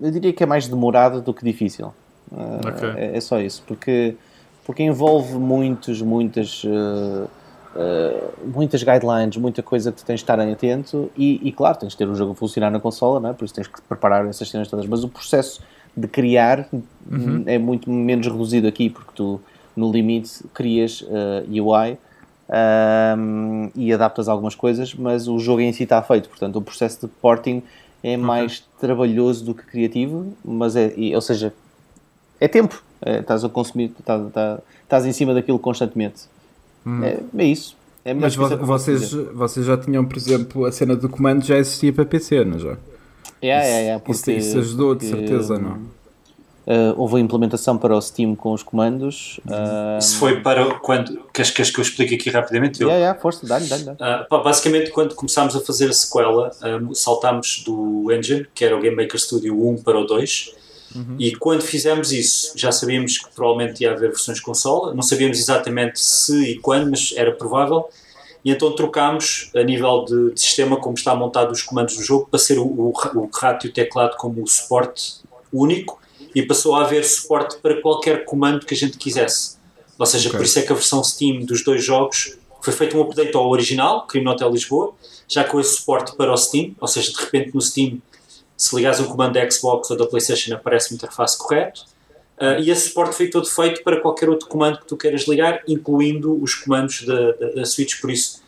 eu 0.00 0.10
diria 0.10 0.32
que 0.32 0.42
é 0.42 0.46
mais 0.46 0.68
demorado 0.68 1.20
do 1.20 1.34
que 1.34 1.44
difícil. 1.44 1.92
Uh, 2.30 2.66
Ok. 2.66 2.88
é, 2.96 3.16
é 3.16 3.20
só 3.20 3.40
isso, 3.40 3.62
porque, 3.66 4.16
porque 4.64 4.82
envolve 4.82 5.34
muitos, 5.34 6.00
muitas. 6.00 6.64
uh, 6.64 7.28
uh, 7.74 8.32
muitas 8.46 8.82
guidelines, 8.82 9.36
muita 9.36 9.62
coisa 9.62 9.90
que 9.90 9.98
tu 9.98 10.04
tens 10.04 10.16
de 10.16 10.22
estar 10.22 10.38
atento 10.38 11.10
e, 11.16 11.40
e, 11.46 11.52
claro, 11.52 11.78
tens 11.78 11.92
de 11.92 11.98
ter 11.98 12.08
o 12.08 12.14
jogo 12.14 12.32
a 12.32 12.34
funcionar 12.34 12.70
na 12.70 12.80
consola, 12.80 13.20
não 13.20 13.30
é? 13.30 13.32
por 13.32 13.44
isso 13.44 13.54
tens 13.54 13.66
que 13.66 13.80
preparar 13.82 14.26
essas 14.26 14.48
cenas 14.48 14.68
todas, 14.68 14.86
mas 14.86 15.04
o 15.04 15.08
processo 15.08 15.60
de 15.96 16.08
criar 16.08 16.68
é 17.46 17.58
muito 17.58 17.90
menos 17.90 18.26
reduzido 18.26 18.66
aqui, 18.66 18.88
porque 18.88 19.10
tu 19.14 19.40
no 19.76 19.90
limite 19.90 20.44
crias 20.54 21.02
uh, 21.02 21.44
UI 21.48 21.98
um, 23.18 23.70
e 23.74 23.92
adaptas 23.92 24.28
algumas 24.28 24.54
coisas, 24.54 24.94
mas 24.94 25.28
o 25.28 25.38
jogo 25.38 25.60
em 25.60 25.72
si 25.72 25.84
está 25.84 26.02
feito, 26.02 26.28
portanto 26.28 26.56
o 26.56 26.62
processo 26.62 27.06
de 27.06 27.12
porting 27.20 27.62
é 28.02 28.16
mais 28.16 28.64
trabalhoso 28.80 29.44
do 29.44 29.54
que 29.54 29.64
criativo, 29.64 30.34
mas 30.44 30.74
é, 30.76 30.92
ou 31.14 31.20
seja, 31.20 31.54
é 32.40 32.48
tempo, 32.48 32.82
É, 33.04 33.18
estás 33.18 33.44
a 33.44 33.48
consumir, 33.48 33.92
estás, 33.98 34.26
estás, 34.26 34.60
estás 34.82 35.06
em 35.06 35.12
cima 35.12 35.34
daquilo 35.34 35.58
constantemente. 35.58 36.22
É, 37.02 37.20
é 37.36 37.44
isso. 37.44 37.76
É 38.04 38.14
Mas 38.14 38.36
posso 38.36 38.56
vocês, 38.58 39.12
vocês 39.12 39.66
já 39.66 39.76
tinham, 39.76 40.04
por 40.04 40.16
exemplo, 40.16 40.64
a 40.64 40.72
cena 40.72 40.94
do 40.94 41.08
comando 41.08 41.44
já 41.44 41.56
existia 41.56 41.92
para 41.92 42.04
PC, 42.04 42.44
não 42.44 42.58
já? 42.58 42.76
Yeah, 43.42 43.64
yeah, 43.64 43.80
yeah, 43.80 44.02
Isso, 44.08 44.20
porque- 44.24 44.38
isso 44.38 44.58
ajudou, 44.58 44.94
de 44.94 45.06
porque, 45.06 45.26
certeza, 45.26 45.58
não? 45.58 45.90
Uh, 46.64 46.94
houve 46.96 47.16
a 47.16 47.18
implementação 47.18 47.76
para 47.76 47.96
o 47.96 48.00
Steam 48.00 48.36
com 48.36 48.52
os 48.52 48.62
comandos. 48.62 49.40
Uh, 49.44 49.98
Isso 49.98 50.16
foi 50.18 50.40
para 50.42 50.74
quando. 50.76 51.20
Queres, 51.34 51.50
queres 51.50 51.72
que 51.72 51.80
eu 51.80 51.82
explique 51.82 52.14
aqui 52.14 52.30
rapidamente? 52.30 52.80
Yeah, 52.80 52.96
yeah, 52.98 53.18
força, 53.20 53.44
dá-lhe, 53.44 53.66
dá-lhe. 53.66 53.96
pá, 54.28 54.38
basicamente, 54.38 54.92
quando 54.92 55.16
começámos 55.16 55.56
a 55.56 55.60
fazer 55.60 55.88
a 55.90 55.92
sequela, 55.92 56.52
saltámos 56.94 57.64
do 57.66 58.12
engine, 58.12 58.46
que 58.54 58.64
era 58.64 58.76
o 58.76 58.80
Game 58.80 58.94
Maker 58.94 59.18
Studio 59.20 59.68
1 59.70 59.82
para 59.82 59.98
o 59.98 60.04
2. 60.06 60.54
E 61.18 61.34
quando 61.36 61.62
fizemos 61.62 62.12
isso, 62.12 62.52
já 62.54 62.70
sabíamos 62.70 63.18
que 63.18 63.34
provavelmente 63.34 63.80
ia 63.82 63.90
haver 63.92 64.10
versões 64.10 64.38
de 64.38 64.44
consola. 64.44 64.94
Não 64.94 65.02
sabíamos 65.02 65.38
exatamente 65.40 65.98
se 65.98 66.52
e 66.52 66.58
quando, 66.60 66.90
mas 66.90 67.12
era 67.16 67.32
provável. 67.32 67.88
E 68.44 68.50
então 68.50 68.74
trocámos 68.74 69.50
a 69.54 69.62
nível 69.62 70.04
de, 70.04 70.34
de 70.34 70.40
sistema, 70.40 70.76
como 70.76 70.94
está 70.94 71.14
montado 71.14 71.52
os 71.52 71.62
comandos 71.62 71.96
do 71.96 72.02
jogo, 72.02 72.26
para 72.28 72.38
ser 72.38 72.58
o, 72.58 72.64
o, 72.64 72.92
o 73.14 73.30
rato 73.32 73.66
e 73.66 73.70
o 73.70 73.72
teclado 73.72 74.16
como 74.16 74.42
o 74.42 74.46
suporte 74.46 75.20
único 75.52 76.00
e 76.34 76.42
passou 76.42 76.74
a 76.74 76.82
haver 76.82 77.04
suporte 77.04 77.58
para 77.58 77.80
qualquer 77.80 78.24
comando 78.24 78.64
que 78.64 78.74
a 78.74 78.76
gente 78.76 78.96
quisesse. 78.96 79.56
Ou 79.98 80.06
seja, 80.06 80.28
Ok. 80.28 80.38
por 80.38 80.44
isso 80.44 80.58
é 80.58 80.62
que 80.62 80.72
a 80.72 80.74
versão 80.74 81.04
Steam 81.04 81.40
dos 81.44 81.62
dois 81.62 81.84
jogos 81.84 82.36
foi 82.60 82.72
feito 82.72 82.96
um 82.96 83.02
update 83.02 83.34
ao 83.36 83.48
original, 83.48 84.06
Crime 84.06 84.28
Hotel 84.28 84.50
Lisboa, 84.50 84.94
já 85.28 85.44
com 85.44 85.60
esse 85.60 85.76
suporte 85.76 86.16
para 86.16 86.32
o 86.32 86.36
Steam, 86.36 86.74
ou 86.80 86.88
seja, 86.88 87.12
de 87.12 87.18
repente 87.18 87.54
no 87.54 87.60
Steam, 87.60 88.00
se 88.56 88.74
ligares 88.76 89.00
um 89.00 89.06
comando 89.06 89.34
da 89.34 89.50
Xbox 89.50 89.90
ou 89.90 89.96
da 89.96 90.06
PlayStation, 90.06 90.54
aparece 90.54 90.92
uma 90.92 90.96
interface 90.96 91.36
correto. 91.36 91.84
Ah, 92.38 92.58
e 92.58 92.70
esse 92.70 92.88
suporte 92.88 93.14
foi 93.14 93.28
todo 93.28 93.46
feito 93.48 93.82
para 93.84 94.00
qualquer 94.00 94.28
outro 94.28 94.48
comando 94.48 94.78
que 94.78 94.86
tu 94.86 94.96
queiras 94.96 95.26
ligar, 95.28 95.62
incluindo 95.68 96.42
os 96.42 96.54
comandos 96.54 97.02
da, 97.04 97.32
da, 97.32 97.48
da 97.50 97.64
Switch. 97.64 98.00
Por 98.00 98.10
isso, 98.10 98.42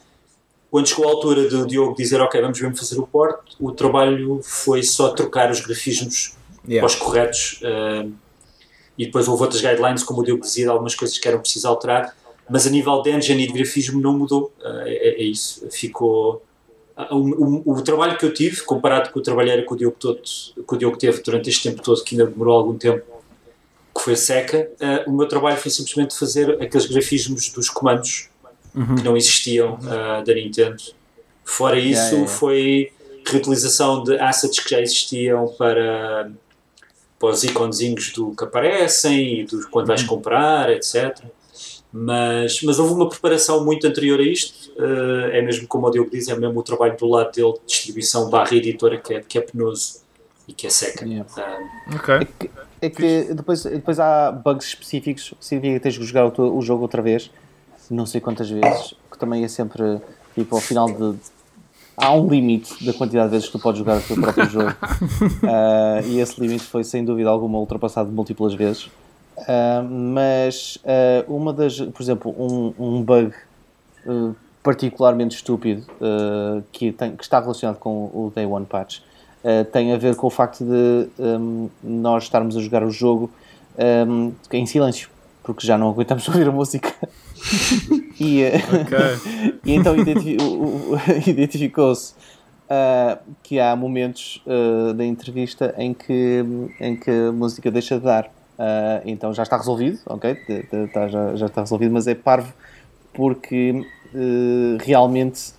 quando 0.70 0.88
chegou 0.88 1.06
a 1.06 1.10
altura 1.12 1.48
do 1.48 1.66
Diogo 1.66 1.94
dizer, 1.96 2.20
ok, 2.20 2.40
vamos 2.40 2.60
mesmo 2.60 2.76
fazer 2.76 2.98
o 2.98 3.06
port, 3.06 3.40
o 3.60 3.70
trabalho 3.72 4.40
foi 4.42 4.82
só 4.82 5.10
trocar 5.10 5.50
os 5.50 5.60
grafismos 5.60 6.34
Yeah. 6.66 6.82
aos 6.82 6.94
corretos 6.94 7.60
ah, 7.62 8.06
e 8.96 9.04
depois 9.04 9.28
houve 9.28 9.42
outras 9.42 9.60
guidelines, 9.60 10.02
como 10.02 10.22
o 10.22 10.24
Diogo 10.24 10.40
dizia, 10.40 10.70
algumas 10.70 10.94
coisas 10.94 11.18
que 11.18 11.28
eram 11.28 11.40
preciso 11.40 11.68
alterar, 11.68 12.16
mas 12.48 12.66
a 12.66 12.70
nível 12.70 13.02
de 13.02 13.10
engine 13.10 13.44
e 13.44 13.46
de 13.48 13.52
grafismo 13.52 14.00
não 14.00 14.16
mudou. 14.16 14.50
Ah, 14.64 14.82
é, 14.86 15.20
é 15.20 15.22
isso, 15.24 15.68
ficou. 15.70 16.42
O, 17.10 17.16
o- 17.16 17.72
o 17.74 17.82
trabalho 17.82 18.16
que 18.16 18.24
eu 18.24 18.32
tive, 18.32 18.62
comparado 18.62 19.10
com 19.10 19.18
o 19.18 19.22
trabalho 19.22 19.66
que 19.66 19.72
o, 19.74 19.76
Diogo 19.76 19.96
todo, 20.00 20.22
que 20.22 20.74
o 20.74 20.76
Diogo 20.78 20.96
teve 20.96 21.20
durante 21.20 21.50
este 21.50 21.68
tempo 21.68 21.82
todo, 21.82 22.02
que 22.02 22.14
ainda 22.14 22.30
demorou 22.30 22.56
algum 22.56 22.78
tempo, 22.78 23.04
que 23.94 24.02
foi 24.02 24.16
seca, 24.16 24.70
ah, 24.80 25.04
o 25.06 25.12
meu 25.12 25.28
trabalho 25.28 25.56
foi 25.56 25.70
simplesmente 25.70 26.18
fazer 26.18 26.60
aqueles 26.62 26.86
grafismos 26.86 27.48
dos 27.50 27.70
comandos 27.70 28.28
que 28.72 29.04
não 29.04 29.16
existiam 29.16 29.78
ah, 29.86 30.22
da 30.26 30.34
Nintendo. 30.34 30.82
Fora 31.44 31.78
isso, 31.78 32.00
Yeah, 32.00 32.16
yeah, 32.16 32.32
foi 32.32 32.92
reutilização 33.26 34.02
de 34.02 34.18
assets 34.18 34.58
que 34.58 34.70
já 34.70 34.80
existiam 34.80 35.46
para 35.56 36.30
para 37.18 37.28
os 37.30 37.44
iconezinhos 37.44 38.12
do 38.12 38.34
que 38.34 38.44
aparecem 38.44 39.40
e 39.40 39.44
do 39.44 39.66
quando 39.70 39.86
vais 39.86 40.02
comprar, 40.02 40.70
etc. 40.70 41.18
Mas, 41.90 42.60
mas 42.62 42.78
houve 42.78 42.92
uma 42.92 43.08
preparação 43.08 43.64
muito 43.64 43.86
anterior 43.86 44.18
a 44.18 44.22
isto. 44.22 44.72
Uh, 44.72 45.30
é 45.30 45.40
mesmo 45.40 45.66
como 45.68 45.86
o 45.86 45.90
Diogo 45.90 46.10
diz, 46.10 46.28
é 46.28 46.36
mesmo 46.36 46.58
o 46.58 46.62
trabalho 46.62 46.96
do 46.96 47.06
lado 47.06 47.32
dele, 47.32 47.52
de 47.52 47.66
distribuição 47.66 48.28
barra 48.28 48.54
editora, 48.54 48.98
que 48.98 49.14
é, 49.14 49.20
que 49.22 49.38
é 49.38 49.40
penoso 49.40 50.02
e 50.48 50.52
que 50.52 50.66
é 50.66 50.70
seca. 50.70 51.06
Yeah. 51.06 51.24
Uh, 51.36 51.96
Ok. 51.96 52.28
É 52.84 52.90
que, 52.90 53.34
depois, 53.34 53.62
depois 53.64 53.98
há 54.00 54.30
bugs 54.32 54.66
específicos, 54.68 55.32
significa 55.40 55.74
que 55.78 55.82
tens 55.82 55.96
que 55.98 56.04
jogar 56.04 56.26
o, 56.26 56.56
o 56.58 56.62
jogo 56.62 56.82
outra 56.82 57.00
vez, 57.00 57.30
não 57.90 58.04
sei 58.06 58.20
quantas 58.20 58.48
vezes, 58.50 58.94
que 59.10 59.18
também 59.18 59.44
é 59.44 59.48
sempre 59.48 60.00
tipo 60.34 60.54
ao 60.54 60.60
final 60.60 60.86
de. 60.90 61.14
Há 61.96 62.12
um 62.12 62.26
limite 62.28 62.84
da 62.84 62.92
quantidade 62.92 63.28
de 63.28 63.32
vezes 63.36 63.46
que 63.46 63.52
tu 63.52 63.60
podes 63.62 63.78
jogar 63.78 63.98
o 63.98 64.02
teu 64.02 64.16
próprio 64.20 64.48
jogo. 64.50 64.74
Ah, 65.46 66.00
e 66.04 66.18
esse 66.18 66.40
limite 66.40 66.64
foi 66.64 66.82
sem 66.82 67.04
dúvida 67.04 67.28
alguma 67.30 67.58
ultrapassado 67.58 68.10
múltiplas 68.10 68.52
vezes. 68.54 68.90
Ah, 69.48 69.82
mas 69.88 70.78
ah, 70.84 71.24
uma 71.28 71.52
das, 71.52 71.80
por 71.80 72.02
exemplo, 72.02 72.34
um, 72.36 72.74
um 72.78 73.02
bug 73.02 73.32
particularmente 74.62 75.36
estúpido 75.36 75.84
que, 76.72 76.92
tem- 76.92 77.14
que 77.16 77.22
está 77.22 77.38
relacionado 77.40 77.78
com 77.78 78.06
o 78.06 78.32
Day 78.34 78.46
One 78.46 78.66
Patch 78.66 79.00
ah, 79.44 79.64
tem 79.70 79.92
a 79.92 79.96
ver 79.98 80.16
com 80.16 80.26
o 80.26 80.30
facto 80.30 80.64
de 80.64 81.08
hum, 81.18 81.68
nós 81.82 82.24
estarmos 82.24 82.56
a 82.56 82.60
jogar 82.60 82.82
o 82.82 82.90
jogo 82.90 83.30
hum, 84.08 84.32
em 84.50 84.64
silêncio, 84.64 85.10
porque 85.42 85.66
já 85.66 85.76
não 85.76 85.90
aguentamos 85.90 86.26
ouvir 86.28 86.48
a 86.48 86.52
música. 86.52 86.92
e, 88.18 88.42
eh, 88.42 88.56
Ok. 88.56 88.98
e 89.66 89.72
então 89.74 89.94
identificou-se 91.26 92.14
ah, 92.70 93.18
que 93.42 93.60
há 93.60 93.76
momentos 93.76 94.42
ah, 94.46 94.94
da 94.94 95.04
entrevista 95.04 95.74
em 95.76 95.92
que, 95.92 96.42
em 96.80 96.96
que 96.96 97.10
a 97.10 97.32
música 97.32 97.70
deixa 97.70 97.98
de 97.98 98.04
dar. 98.04 98.30
Ah, 98.58 99.02
então 99.04 99.34
já 99.34 99.42
está 99.42 99.58
resolvido, 99.58 99.98
ok? 100.06 100.36
Tá- 100.92 101.08
já, 101.08 101.36
já 101.36 101.46
está 101.46 101.60
resolvido, 101.60 101.92
mas 101.92 102.06
é 102.06 102.14
parvo 102.14 102.52
porque 103.12 103.84
realmente 104.80 105.52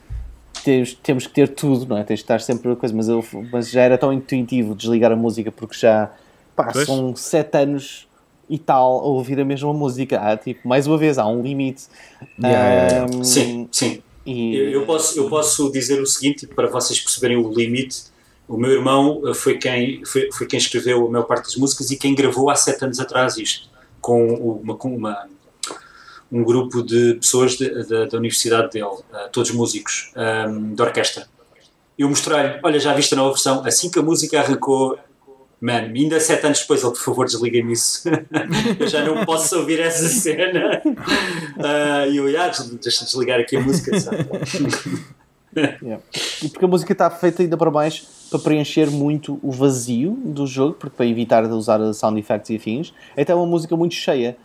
temos, 0.65 0.93
temos 0.95 1.27
que 1.27 1.33
ter 1.33 1.47
tudo, 1.49 1.85
não 1.85 1.97
é? 1.97 2.03
Tens 2.03 2.17
de 2.17 2.23
estar 2.23 2.41
sempre 2.41 2.71
a 2.71 2.75
coisa, 2.75 2.93
mas, 2.93 3.07
eu, 3.07 3.23
mas 3.51 3.69
já 3.69 3.81
era 3.81 3.97
tão 3.97 4.11
intuitivo 4.11 4.75
desligar 4.75 5.11
a 5.11 5.15
música 5.15 5.51
porque 5.51 5.77
já 5.77 6.11
pá, 6.55 6.71
Pois. 6.73 6.85
são 6.85 7.15
sete 7.15 7.57
anos 7.57 8.07
e 8.49 8.57
tal 8.59 8.99
a 8.99 9.03
ouvir 9.03 9.39
a 9.39 9.45
mesma 9.45 9.73
música. 9.73 10.19
Há, 10.19 10.35
tipo, 10.35 10.67
mais 10.67 10.87
uma 10.87 10.97
vez, 10.97 11.17
há 11.17 11.25
um 11.27 11.41
limite. 11.41 11.83
Yeah, 12.39 12.67
yeah, 12.67 12.87
yeah. 12.87 13.15
Ahm, 13.17 13.23
sim, 13.23 13.69
sim. 13.71 14.01
E, 14.25 14.55
Eu, 14.55 14.69
eu 14.71 14.85
posso, 14.85 15.17
eu 15.17 15.29
posso 15.29 15.71
dizer 15.71 16.01
o 16.01 16.05
seguinte, 16.05 16.47
para 16.47 16.67
vocês 16.67 16.99
perceberem 16.99 17.37
o 17.37 17.51
limite. 17.53 18.03
O 18.47 18.57
meu 18.57 18.71
irmão 18.71 19.21
eh, 19.25 19.33
foi 19.33 19.57
quem, 19.57 20.03
foi, 20.05 20.29
foi 20.31 20.45
quem 20.45 20.57
escreveu 20.57 21.07
a 21.07 21.09
maior 21.09 21.23
parte 21.25 21.45
das 21.45 21.55
músicas 21.55 21.89
e 21.89 21.97
quem 21.97 22.13
gravou 22.13 22.49
há 22.49 22.55
sete 22.55 22.83
anos 22.85 22.99
atrás 22.99 23.37
isto, 23.37 23.69
com 23.99 24.23
uma, 24.61 24.75
com 24.75 24.95
uma, 24.95 25.27
um 26.31 26.43
grupo 26.43 26.81
de 26.83 27.15
pessoas 27.15 27.53
de- 27.57 27.69
da- 27.85 28.05
da 28.05 28.17
universidade 28.17 28.71
dele, 28.71 28.89
eh, 29.13 29.29
todos 29.31 29.51
músicos, 29.51 30.11
ehm, 30.15 30.73
de 30.73 30.81
orquestra. 30.81 31.27
Eu 31.97 32.09
mostrei-lhe, 32.09 32.59
olha, 32.63 32.79
já 32.79 32.93
viste 32.93 33.13
a 33.13 33.17
nova 33.17 33.31
versão? 33.31 33.63
Assim 33.65 33.89
que 33.89 33.97
a 33.99 34.01
música 34.01 34.39
arrancou, 34.39 34.97
man, 35.61 35.73
ainda 35.95 36.19
sete 36.19 36.45
anos 36.45 36.59
depois, 36.59 36.83
ele, 36.83 36.91
por 36.91 36.99
favor, 37.01 37.25
desliguem-me 37.25 37.71
isso. 37.73 38.03
eu 38.79 38.87
já 38.87 39.03
não 39.05 39.23
posso 39.25 39.57
ouvir 39.59 39.79
essa 39.79 40.07
cena. 40.09 40.81
Ah, 41.59 42.05
E 42.11 42.17
eu, 42.17 42.25
ah, 42.41 42.51
deixa 42.81 43.05
desligar 43.05 43.39
aqui 43.39 43.55
a 43.55 43.61
música? 43.61 43.91
Yeah. 45.81 46.03
E 46.43 46.49
porque 46.49 46.65
a 46.65 46.67
música 46.67 46.91
está 46.91 47.09
feita 47.09 47.41
ainda 47.41 47.55
para 47.55 47.71
mais 47.71 47.99
para 48.29 48.39
preencher 48.39 48.91
muito 48.91 49.39
o 49.41 49.51
vazio 49.51 50.11
do 50.25 50.45
jogo, 50.45 50.73
porque 50.73 50.97
para 50.97 51.05
evitar 51.05 51.47
de 51.47 51.53
usar 51.53 51.79
sound 51.93 52.19
effects 52.19 52.49
e 52.49 52.57
afins, 52.57 52.93
então 53.15 53.37
é 53.37 53.41
uma 53.41 53.47
música 53.47 53.73
muito 53.77 53.95
cheia. 53.95 54.35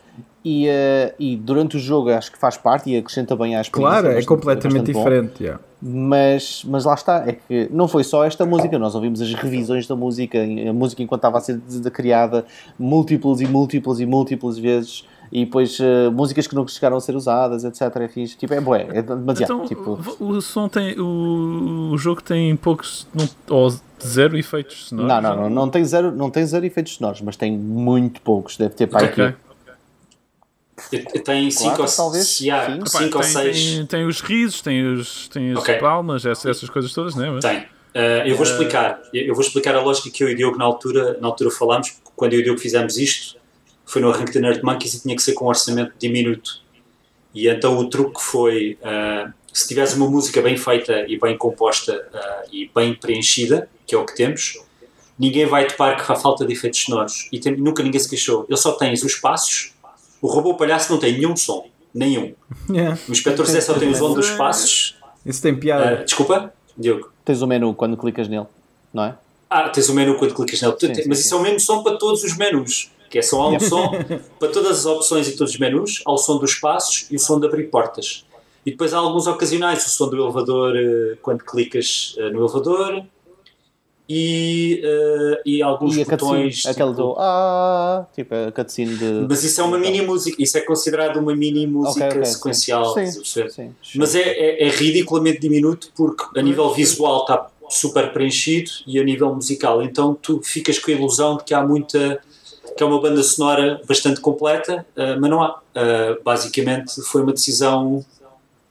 E, 0.42 0.66
eh, 0.68 1.14
e 1.18 1.36
durante 1.36 1.76
o 1.76 1.80
jogo 1.80 2.08
acho 2.10 2.32
que 2.32 2.38
faz 2.38 2.56
parte 2.56 2.88
e 2.90 2.96
acrescenta 2.96 3.36
bem 3.36 3.56
à 3.56 3.60
experiência. 3.60 3.90
Claro, 3.90 4.06
é 4.06 4.14
bastante- 4.14 4.26
completamente 4.26 4.92
bom. 4.92 4.98
diferente. 4.98 5.42
yeah. 5.42 5.60
Mas, 5.82 6.62
mas 6.66 6.84
lá 6.84 6.94
está, 6.94 7.24
é 7.26 7.32
que 7.32 7.68
não 7.72 7.86
foi 7.88 8.04
só 8.04 8.24
esta 8.24 8.44
música, 8.46 8.78
nós 8.78 8.94
ouvimos 8.94 9.20
as 9.20 9.32
revisões 9.34 9.86
da 9.86 9.96
música, 9.96 10.38
a 10.42 10.72
música 10.72 11.02
enquanto 11.02 11.20
estava 11.20 11.38
a 11.38 11.40
ser 11.40 11.58
criada 11.92 12.44
múltiplas 12.78 13.40
e 13.40 13.46
múltiplas 13.46 13.98
e 14.00 14.06
múltiplas 14.06 14.58
vezes, 14.58 15.06
e 15.32 15.44
depois 15.44 15.78
eh, 15.80 16.10
músicas 16.10 16.46
que 16.46 16.54
não 16.54 16.66
chegaram 16.66 16.96
a 16.96 17.00
ser 17.00 17.14
usadas, 17.14 17.64
etc. 17.64 17.82
É 17.96 18.08
fixe. 18.08 18.36
Tipo, 18.36 18.52
é 18.54 18.60
bué, 18.60 18.88
é 18.92 19.00
demasiado. 19.02 19.52
Então, 19.52 19.66
tipo, 19.66 19.98
o, 20.20 20.28
o 20.30 20.42
som 20.42 20.68
tem. 20.68 20.98
O, 20.98 21.90
o 21.92 21.98
jogo 21.98 22.20
tem 22.22 22.56
poucos. 22.56 23.06
Não, 23.14 23.28
ou 23.56 23.70
zero 24.04 24.36
efeitos 24.36 24.88
sonoros. 24.88 25.08
não, 25.08 25.20
não, 25.22 25.36
não, 25.42 25.50
não 25.50 25.68
tem, 25.70 25.84
zero, 25.84 26.10
não 26.12 26.30
tem 26.30 26.44
zero 26.46 26.64
efeitos 26.66 26.94
sonoros, 26.96 27.20
mas 27.22 27.36
tem 27.36 27.56
muito 27.56 28.20
poucos, 28.22 28.56
deve 28.56 28.74
ter 28.74 28.86
para 28.86 29.06
Ok. 29.06 29.24
aqui. 29.24 29.36
Tem 31.24 31.50
5 31.50 31.64
Quatro, 31.76 31.82
ou, 31.84 31.88
talvez, 31.96 32.26
se 32.28 32.50
há 32.50 32.66
cinco 32.86 33.16
ou 33.18 33.22
tem, 33.22 33.32
6. 33.32 33.56
tem, 33.76 33.86
tem 33.86 34.06
os 34.06 34.20
risos, 34.20 34.60
tem, 34.60 34.86
os, 34.94 35.28
tem 35.28 35.52
as 35.52 35.58
Ok. 35.58 35.74
palmas, 35.78 36.24
essas, 36.26 36.46
essas 36.46 36.68
coisas 36.70 36.92
todas, 36.92 37.14
não 37.14 37.38
é? 37.38 37.40
Tem. 37.40 37.58
Uh, 37.58 38.26
eu 38.26 38.36
vou 38.36 38.44
explicar. 38.46 39.00
Eu 39.12 39.34
vou 39.34 39.42
explicar 39.44 39.74
a 39.74 39.82
lógica 39.82 40.10
que 40.10 40.22
eu 40.22 40.28
e 40.28 40.34
o 40.34 40.36
Diogo 40.36 40.56
na 40.56 40.64
altura, 40.64 41.18
na 41.20 41.26
altura 41.28 41.50
falámos. 41.50 41.90
porque 41.90 42.10
Quando 42.14 42.32
eu 42.34 42.38
e 42.38 42.42
o 42.42 42.44
Diogo 42.44 42.60
fizemos 42.60 42.96
isto, 42.96 43.36
foi 43.84 44.00
no 44.00 44.10
arranque 44.10 44.32
da 44.32 44.40
Nerd 44.40 44.62
Monkeys 44.62 44.94
e 44.94 45.02
tinha 45.02 45.16
que 45.16 45.22
ser 45.22 45.32
com 45.32 45.46
um 45.46 45.48
orçamento 45.48 45.92
diminuto. 45.98 46.60
E 47.34 47.48
então 47.48 47.76
o 47.78 47.88
truque 47.90 48.20
foi: 48.22 48.78
uh, 48.82 49.32
se 49.52 49.66
tiveres 49.66 49.92
uma 49.94 50.08
música 50.08 50.40
bem 50.40 50.56
feita 50.56 51.04
e 51.08 51.18
bem 51.18 51.36
composta 51.36 51.92
uh, 52.14 52.48
e 52.52 52.70
bem 52.74 52.94
preenchida, 52.94 53.68
que 53.86 53.94
é 53.94 53.98
o 53.98 54.06
que 54.06 54.14
temos, 54.14 54.58
ninguém 55.18 55.46
vai 55.46 55.66
topar 55.66 55.96
que 55.96 56.12
há 56.12 56.14
falta 56.14 56.46
de 56.46 56.52
efeitos 56.52 56.80
sonoros. 56.82 57.28
E 57.32 57.40
tem- 57.40 57.56
nunca 57.56 57.82
ninguém 57.82 57.98
se 58.00 58.08
queixou. 58.08 58.46
Ele 58.48 58.56
só 58.56 58.72
tens 58.72 59.02
os 59.02 59.16
passos. 59.16 59.72
O 60.20 60.28
robô 60.28 60.54
palhaço 60.54 60.92
não 60.92 60.98
tem 60.98 61.14
nenhum 61.14 61.36
som. 61.36 61.64
Nenhum. 61.94 62.34
Yeah. 62.68 62.98
O 63.08 63.12
Inspetor 63.12 63.46
Zé 63.46 63.60
só 63.60 63.74
tem 63.74 63.88
o 63.90 63.94
som 63.96 64.12
dos 64.14 64.30
passos. 64.30 64.96
Isso 65.24 65.42
tem 65.42 65.52
Uh, 65.52 65.58
piada. 65.58 65.96
desculpa, 66.04 66.52
Diogo. 66.76 67.10
Tens 67.24 67.42
o 67.42 67.46
menu 67.46 67.74
quando 67.74 67.96
clicas 67.96 68.28
nele, 68.28 68.46
não 68.92 69.04
é? 69.04 69.14
Ah, 69.48 69.68
tens 69.68 69.88
o 69.88 69.94
menu 69.94 70.16
quando 70.16 70.34
clicas 70.34 70.60
nele. 70.62 70.74
Sim, 70.78 70.94
sim, 70.94 71.02
mas 71.08 71.18
sim. 71.18 71.24
isso 71.24 71.34
é 71.34 71.38
o 71.38 71.42
mesmo 71.42 71.60
som 71.60 71.82
para 71.82 71.96
todos 71.96 72.22
os 72.22 72.36
menus. 72.36 72.90
Que 73.10 73.18
é 73.18 73.22
só 73.22 73.42
há 73.42 73.48
um 73.48 73.58
som 73.58 73.90
para 74.38 74.48
todas 74.48 74.78
as 74.78 74.86
opções 74.86 75.26
e 75.28 75.36
todos 75.36 75.52
os 75.54 75.58
menus. 75.58 76.00
Há 76.06 76.12
o 76.12 76.16
som 76.16 76.38
dos 76.38 76.54
passos 76.54 77.06
e 77.10 77.16
o 77.16 77.18
som 77.18 77.40
de 77.40 77.46
abrir 77.46 77.64
portas. 77.64 78.24
E 78.64 78.70
depois 78.70 78.94
há 78.94 78.98
alguns 78.98 79.26
ocasionais. 79.26 79.84
O 79.84 79.90
som 79.90 80.08
do 80.08 80.16
elevador 80.22 80.76
eh, 80.76 81.16
quando 81.20 81.42
clicas 81.44 82.14
eh, 82.18 82.30
no 82.30 82.40
elevador. 82.40 83.02
E, 84.12 84.80
eh, 84.82 85.42
e 85.46 85.62
alguns 85.62 85.96
E 85.96 86.02
a 86.02 86.04
cutscene, 86.04 86.32
botões. 86.32 86.66
aquela 86.66 86.90
tipo- 86.90 87.02
do 87.02 87.14
ah, 87.16 88.06
tipo 88.12 88.34
a 88.34 88.50
cutscene 88.50 88.96
de. 88.96 89.26
Mas 89.28 89.44
isso 89.44 89.60
é 89.60 89.64
uma 89.64 89.78
mini 89.78 90.02
música. 90.02 90.42
Isso 90.42 90.58
é 90.58 90.62
considerado 90.62 91.18
uma 91.20 91.32
mini 91.36 91.64
música 91.64 92.06
Ok, 92.06 92.16
ok, 92.18 92.24
sim. 92.24 92.32
sequencial. 92.32 92.84
Sim, 92.86 92.94
perceber? 93.20 93.50
sim, 93.50 93.74
Mas 93.94 94.16
é, 94.16 94.22
é, 94.22 94.64
é 94.66 94.68
ridiculamente 94.68 95.38
diminuto 95.38 95.92
porque 95.94 96.24
a 96.36 96.42
nível 96.42 96.74
visual 96.74 97.20
está 97.20 97.46
super 97.68 98.12
preenchido 98.12 98.68
e 98.84 98.98
a 98.98 99.04
nível 99.04 99.32
musical. 99.32 99.80
Então 99.80 100.12
tu 100.20 100.40
ficas 100.42 100.76
com 100.80 100.90
a 100.90 100.94
ilusão 100.94 101.36
de 101.36 101.44
que 101.44 101.54
há 101.54 101.62
muita. 101.64 102.20
que 102.76 102.82
é 102.82 102.86
uma 102.86 103.00
banda 103.00 103.22
sonora 103.22 103.80
bastante 103.86 104.20
completa, 104.20 104.84
ah, 104.96 105.16
mas 105.20 105.30
não 105.30 105.40
há. 105.40 105.60
Ah, 105.72 106.16
basicamente 106.24 107.00
foi 107.02 107.22
uma 107.22 107.32
decisão, 107.32 108.04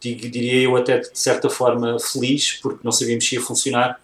diria 0.01 0.63
eu, 0.63 0.75
até 0.75 0.97
de 0.99 1.09
certa 1.17 1.49
forma 1.49 1.97
feliz, 1.97 2.59
porque 2.61 2.79
não 2.83 2.91
sabíamos 2.91 3.25
se 3.25 3.35
ia 3.35 3.41
funcionar. 3.41 4.01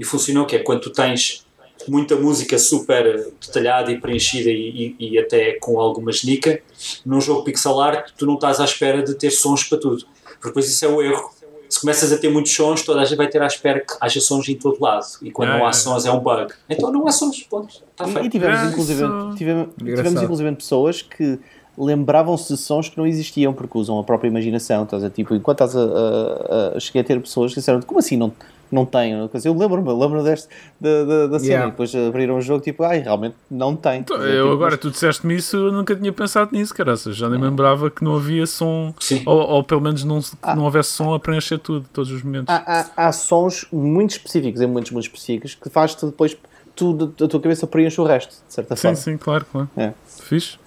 E 0.00 0.04
funcionou, 0.04 0.46
que 0.46 0.56
é 0.56 0.58
quando 0.60 0.80
tu 0.80 0.90
tens 0.90 1.44
muita 1.88 2.16
música 2.16 2.58
super 2.58 3.32
detalhada 3.40 3.92
e 3.92 4.00
preenchida 4.00 4.50
e, 4.50 4.94
e- 4.98 5.10
e 5.12 5.18
até 5.18 5.52
com 5.60 5.78
alguma 5.80 6.10
genica, 6.12 6.60
num 7.06 7.20
jogo 7.20 7.44
pixel 7.44 7.78
art 7.80 8.10
tu 8.18 8.26
não 8.26 8.34
estás 8.34 8.58
à 8.60 8.64
espera 8.64 9.02
de 9.02 9.14
ter 9.14 9.30
sons 9.30 9.64
para 9.64 9.78
tudo. 9.78 10.04
Porque 10.24 10.48
depois 10.48 10.68
isso 10.68 10.84
é 10.84 10.88
o 10.88 11.00
erro. 11.02 11.30
Se 11.68 11.80
começas 11.80 12.10
a 12.12 12.18
ter 12.18 12.28
muitos 12.30 12.52
sons, 12.52 12.82
toda 12.82 13.00
a 13.00 13.04
gente 13.04 13.16
vai 13.16 13.28
ter 13.28 13.40
à 13.40 13.46
espera 13.46 13.78
que 13.80 13.94
haja 14.00 14.20
sons 14.20 14.48
em 14.48 14.56
todo 14.56 14.80
lado. 14.80 15.06
E 15.22 15.30
quando 15.30 15.50
Ah, 15.50 15.58
não 15.58 15.66
há 15.66 15.70
é. 15.70 15.72
sons 15.72 16.04
é 16.04 16.10
um 16.10 16.18
bug. 16.18 16.52
Então 16.68 16.90
não 16.92 17.06
há 17.06 17.12
sons, 17.12 17.42
ponto. 17.44 17.68
Está 17.92 18.06
E, 18.06 18.10
e 18.10 18.12
feito. 18.14 18.30
tivemos, 18.30 18.58
Ah, 18.58 18.66
inclusive, 18.66 19.02
tivemos, 19.36 19.68
tivemos 19.76 20.22
inclusive 20.22 20.56
pessoas 20.56 21.00
que 21.02 21.38
lembravam-se 21.78 22.52
de 22.52 22.58
sons 22.58 22.88
que 22.88 22.98
não 22.98 23.06
existiam 23.06 23.52
porque 23.52 23.78
usam 23.78 23.98
a 23.98 24.04
própria 24.04 24.28
imaginação. 24.28 24.82
Estás 24.84 25.04
a, 25.04 25.10
tipo, 25.10 25.34
enquanto 25.34 25.62
estás 25.64 25.76
a, 25.76 25.80
a, 25.84 26.76
a- 26.76 26.80
cheguei 26.80 27.02
a 27.02 27.04
ter 27.04 27.20
pessoas 27.20 27.52
que 27.54 27.60
disseram 27.60 27.80
como 27.82 27.98
assim 28.00 28.16
não, 28.16 28.32
não 28.70 28.84
tem? 28.86 29.12
Eu 29.12 29.54
lembro-me, 29.56 29.88
lembro-me 29.92 30.22
deste, 30.24 30.48
da, 30.80 31.04
da, 31.04 31.26
da 31.26 31.38
cena 31.38 31.50
Yeah. 31.50 31.68
e 31.68 31.70
depois 31.70 31.94
abriram 31.94 32.36
o 32.36 32.40
jogo 32.40 32.62
tipo, 32.62 32.82
ai, 32.84 32.98
realmente 33.00 33.34
não 33.50 33.74
tem. 33.74 34.00
Então, 34.00 34.18
ver? 34.18 34.28
eu 34.34 34.44
Tipo, 34.44 34.54
agora, 34.54 34.70
mas- 34.72 34.80
tu 34.80 34.90
disseste-me 34.90 35.34
isso, 35.36 35.56
eu 35.56 35.72
nunca 35.72 35.94
tinha 35.96 36.12
pensado 36.12 36.50
nisso, 36.52 36.74
caraças. 36.74 37.16
Já 37.16 37.28
nem 37.28 37.38
me 37.38 37.46
lembrava 37.46 37.90
que 37.90 38.02
não 38.04 38.16
havia 38.16 38.46
som, 38.46 38.94
Sim. 39.00 39.22
ou, 39.26 39.38
ou 39.38 39.64
pelo 39.64 39.80
menos 39.80 40.04
não, 40.04 40.20
Ah. 40.42 40.54
não 40.54 40.64
houvesse 40.64 40.90
som 40.90 41.12
a 41.14 41.18
preencher 41.20 41.58
tudo, 41.58 41.86
todos 41.92 42.10
os 42.12 42.22
momentos. 42.22 42.54
há, 42.54 42.86
há, 42.96 43.08
há 43.08 43.12
sons 43.12 43.66
muito 43.72 44.10
específicos, 44.12 44.60
em 44.60 44.66
momentos 44.66 44.90
muito 44.92 45.04
específicos, 45.06 45.54
que 45.54 45.68
faz-te 45.68 46.06
depois 46.06 46.36
tu, 46.76 47.12
a 47.22 47.26
tua 47.28 47.40
cabeça 47.40 47.66
preenche 47.66 48.00
o 48.00 48.04
resto, 48.04 48.30
de 48.46 48.54
certa 48.54 48.76
sim, 48.76 48.82
forma. 48.82 48.96
sim, 48.96 49.16
claro, 49.18 49.44
claro. 49.50 49.68
É. 49.76 49.92
Fixe. 50.22 50.58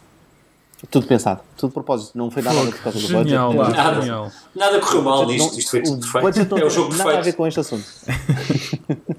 Tudo 0.91 1.07
pensado, 1.07 1.39
tudo 1.57 1.69
de 1.69 1.73
propósito, 1.73 2.17
não 2.17 2.29
foi 2.29 2.41
nada 2.43 2.57
por 2.59 2.75
causa 2.79 2.99
do 2.99 3.01
budget. 3.07 3.23
Genial, 3.29 3.53
Não- 3.53 3.69
Nada. 3.69 4.01
genial. 4.01 4.31
Nada 4.55 4.79
correu 4.79 5.01
mal 5.01 5.25
nisto. 5.25 5.57
Isto 5.57 5.71
foi 5.71 5.79
o 5.79 5.83
tudo 5.83 5.99
perfeito. 6.01 6.23
budget 6.25 6.51
não 6.51 6.57
É 6.57 6.65
o 6.65 6.69
jogo 6.69 6.89
tem 6.89 6.97
nada 6.97 7.09
a 7.09 7.13
ver 7.13 7.17
perfeito. 7.33 7.37
com 7.37 7.47
este 7.47 7.59
assunto. 7.59 7.85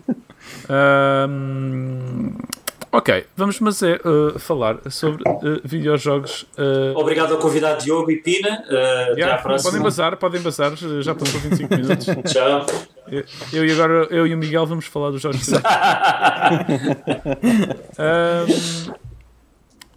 Ahm, 0.69 2.37
Ok, 2.97 3.27
vamos 3.37 3.59
mas 3.59 3.83
é 3.83 3.97
uh, 4.05 4.39
falar 4.39 4.77
sobre 4.89 5.25
uh, 5.29 5.61
videojogos. 5.65 6.47
Uh, 6.57 6.97
Obrigado 6.97 7.33
ao 7.35 7.41
convidado 7.41 7.83
Diogo 7.83 8.09
e 8.09 8.19
Pina. 8.19 8.63
Uh, 8.71 9.13
até 9.13 9.13
yeah, 9.21 9.35
à 9.35 9.39
próxima. 9.39 9.71
podem 9.73 9.83
bazar, 9.83 10.17
podem 10.17 10.41
bazar, 10.41 10.77
já 10.77 11.13
passou 11.13 11.41
25 11.41 11.75
minutos. 11.77 12.07
Tchau. 12.33 12.65
Eu, 13.09 13.25
eu 13.53 13.67
e 13.67 13.73
agora 13.73 14.07
eu 14.11 14.25
e 14.29 14.33
o 14.33 14.39
Miguel 14.39 14.65
vamos 14.65 14.87
falar 14.87 15.11
dos 15.11 15.21
jogos. 15.21 15.49
um, 17.99 18.93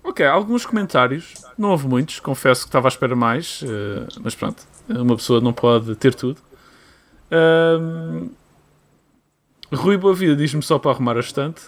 ok, 0.10 0.26
alguns 0.26 0.66
comentários. 0.66 1.34
Não 1.58 1.72
houve 1.72 1.88
muitos, 1.88 2.20
confesso 2.20 2.62
que 2.62 2.68
estava 2.70 2.88
à 2.88 2.90
espera 2.90 3.16
mais, 3.16 3.62
uh, 3.64 4.08
mas 4.22 4.36
pronto, 4.36 4.64
uma 4.90 5.16
pessoa 5.16 5.42
não 5.42 5.54
pode 5.54 5.96
ter 5.96 6.14
tudo. 6.16 6.40
Um, 7.32 8.30
Rui 9.74 9.98
Boa 9.98 10.14
Vida 10.14 10.36
diz-me 10.36 10.62
só 10.64 10.80
para 10.80 10.92
arrumar 10.92 11.18
a 11.18 11.20
estante. 11.20 11.62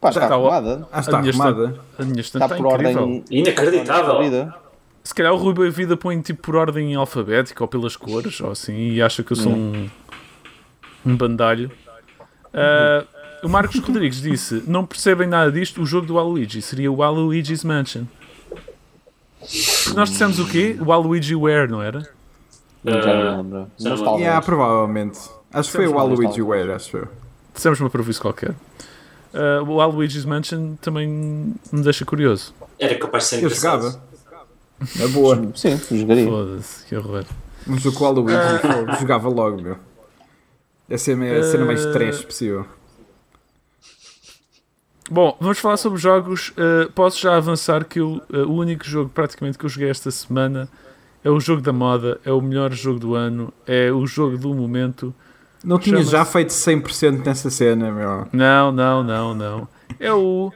Pá, 0.00 0.08
está 0.08 0.22
Está 0.24 0.34
arrumada. 0.34 0.88
Ah, 0.92 1.00
está 1.00 1.18
a 1.18 1.20
minha 1.20 1.30
arrumada. 1.32 1.64
estante, 1.66 1.80
a 1.98 2.04
minha 2.04 2.20
estante 2.20 2.42
Está 2.42 2.56
está, 2.56 2.68
por 2.68 2.80
incrível. 2.80 3.02
ordem. 3.02 3.24
Inacreditável. 3.30 4.52
Se 5.02 5.14
calhar 5.14 5.32
o 5.32 5.36
Rui 5.36 5.54
Boa 5.54 5.70
Vida 5.70 5.96
põe 5.96 6.20
tipo 6.20 6.42
por 6.42 6.56
ordem 6.56 6.94
alfabética 6.94 7.62
ou 7.62 7.68
pelas 7.68 7.94
cores 7.96 8.40
ou 8.40 8.50
assim 8.50 8.74
e 8.74 9.00
acha 9.02 9.22
que 9.22 9.32
eu 9.32 9.36
sou 9.36 9.52
um, 9.52 9.88
um 11.06 11.16
bandalho. 11.16 11.70
Ah, 12.52 13.04
o 13.44 13.48
Marcos 13.48 13.78
Rodrigues 13.80 14.20
disse: 14.20 14.62
Não 14.66 14.84
percebem 14.84 15.28
nada 15.28 15.52
disto, 15.52 15.82
o 15.82 15.86
jogo 15.86 16.06
do 16.06 16.14
Waluigi 16.14 16.60
seria 16.62 16.90
o 16.90 16.96
Waluigi's 16.96 17.62
Mansion. 17.64 18.04
Nós 19.94 20.10
dissemos 20.10 20.38
o 20.38 20.46
quê? 20.48 20.76
O 20.80 20.86
Waluigi 20.86 21.34
Ware, 21.34 21.68
não 21.70 21.82
era? 21.82 22.00
Já 22.84 22.98
Uh, 23.00 23.06
não 23.06 23.36
lembro. 23.42 23.70
já 23.78 23.90
Mas 23.90 23.98
não 24.00 24.04
talvez. 24.04 24.20
Yeah, 24.26 24.44
provavelmente. 24.44 25.18
Acho 25.52 25.70
que 25.70 25.76
foi 25.76 25.86
o 25.86 25.94
Waluigi 25.94 26.42
Ware, 26.42 26.72
acho 26.72 26.96
eu. 26.96 27.08
Dissemos 27.54 27.80
uma 27.80 27.88
prejuízo 27.90 28.20
qualquer. 28.20 28.54
Ah, 29.32 29.62
o 29.62 29.76
Waluigi's 29.76 30.24
Mansion 30.24 30.76
também 30.80 31.08
me 31.08 31.82
deixa 31.82 32.04
curioso. 32.04 32.54
Era 32.78 32.94
capaz 32.96 33.24
de 33.24 33.30
ser 33.30 33.42
Eu 33.42 33.50
jogava. 33.50 34.00
É 35.00 35.06
boa. 35.08 35.36
Sim, 35.54 35.80
jogaria. 35.90 36.26
Foda-se, 36.28 36.86
que 36.86 36.96
horror. 36.96 37.24
Com 37.64 37.72
o 37.72 38.06
Waluigi 38.06 38.34
eu 38.34 39.00
jogava 39.00 39.28
logo, 39.28 39.60
meu. 39.62 39.76
Essa 40.88 41.12
é 41.12 41.38
a 41.38 41.42
cena 41.42 41.64
mais 41.64 41.84
trash 41.86 42.22
possível. 42.24 42.66
Bom, 45.10 45.36
vamos 45.40 45.58
falar 45.58 45.76
sobre 45.76 45.98
jogos. 45.98 46.48
Uh, 46.50 46.90
posso 46.92 47.20
já 47.20 47.36
avançar 47.36 47.84
que 47.84 48.00
eu, 48.00 48.22
uh, 48.32 48.38
o 48.48 48.54
único 48.54 48.84
jogo 48.84 49.10
praticamente 49.10 49.58
que 49.58 49.64
eu 49.64 49.68
joguei 49.68 49.90
esta 49.90 50.10
semana 50.10 50.68
é 51.22 51.30
o 51.30 51.38
jogo 51.38 51.60
da 51.60 51.72
moda, 51.72 52.18
é 52.24 52.32
o 52.32 52.40
melhor 52.40 52.72
jogo 52.72 52.98
do 52.98 53.14
ano, 53.14 53.52
é 53.66 53.92
o 53.92 54.06
jogo 54.06 54.38
do 54.38 54.54
momento. 54.54 55.14
Não 55.62 55.78
tinha 55.78 56.02
já 56.02 56.24
feito 56.24 56.50
100% 56.50 57.24
nessa 57.24 57.48
cena, 57.50 57.90
meu. 57.90 58.26
Não, 58.32 58.72
não, 58.72 59.02
não, 59.02 59.34
não. 59.34 59.68
É 59.98 60.12
o 60.12 60.52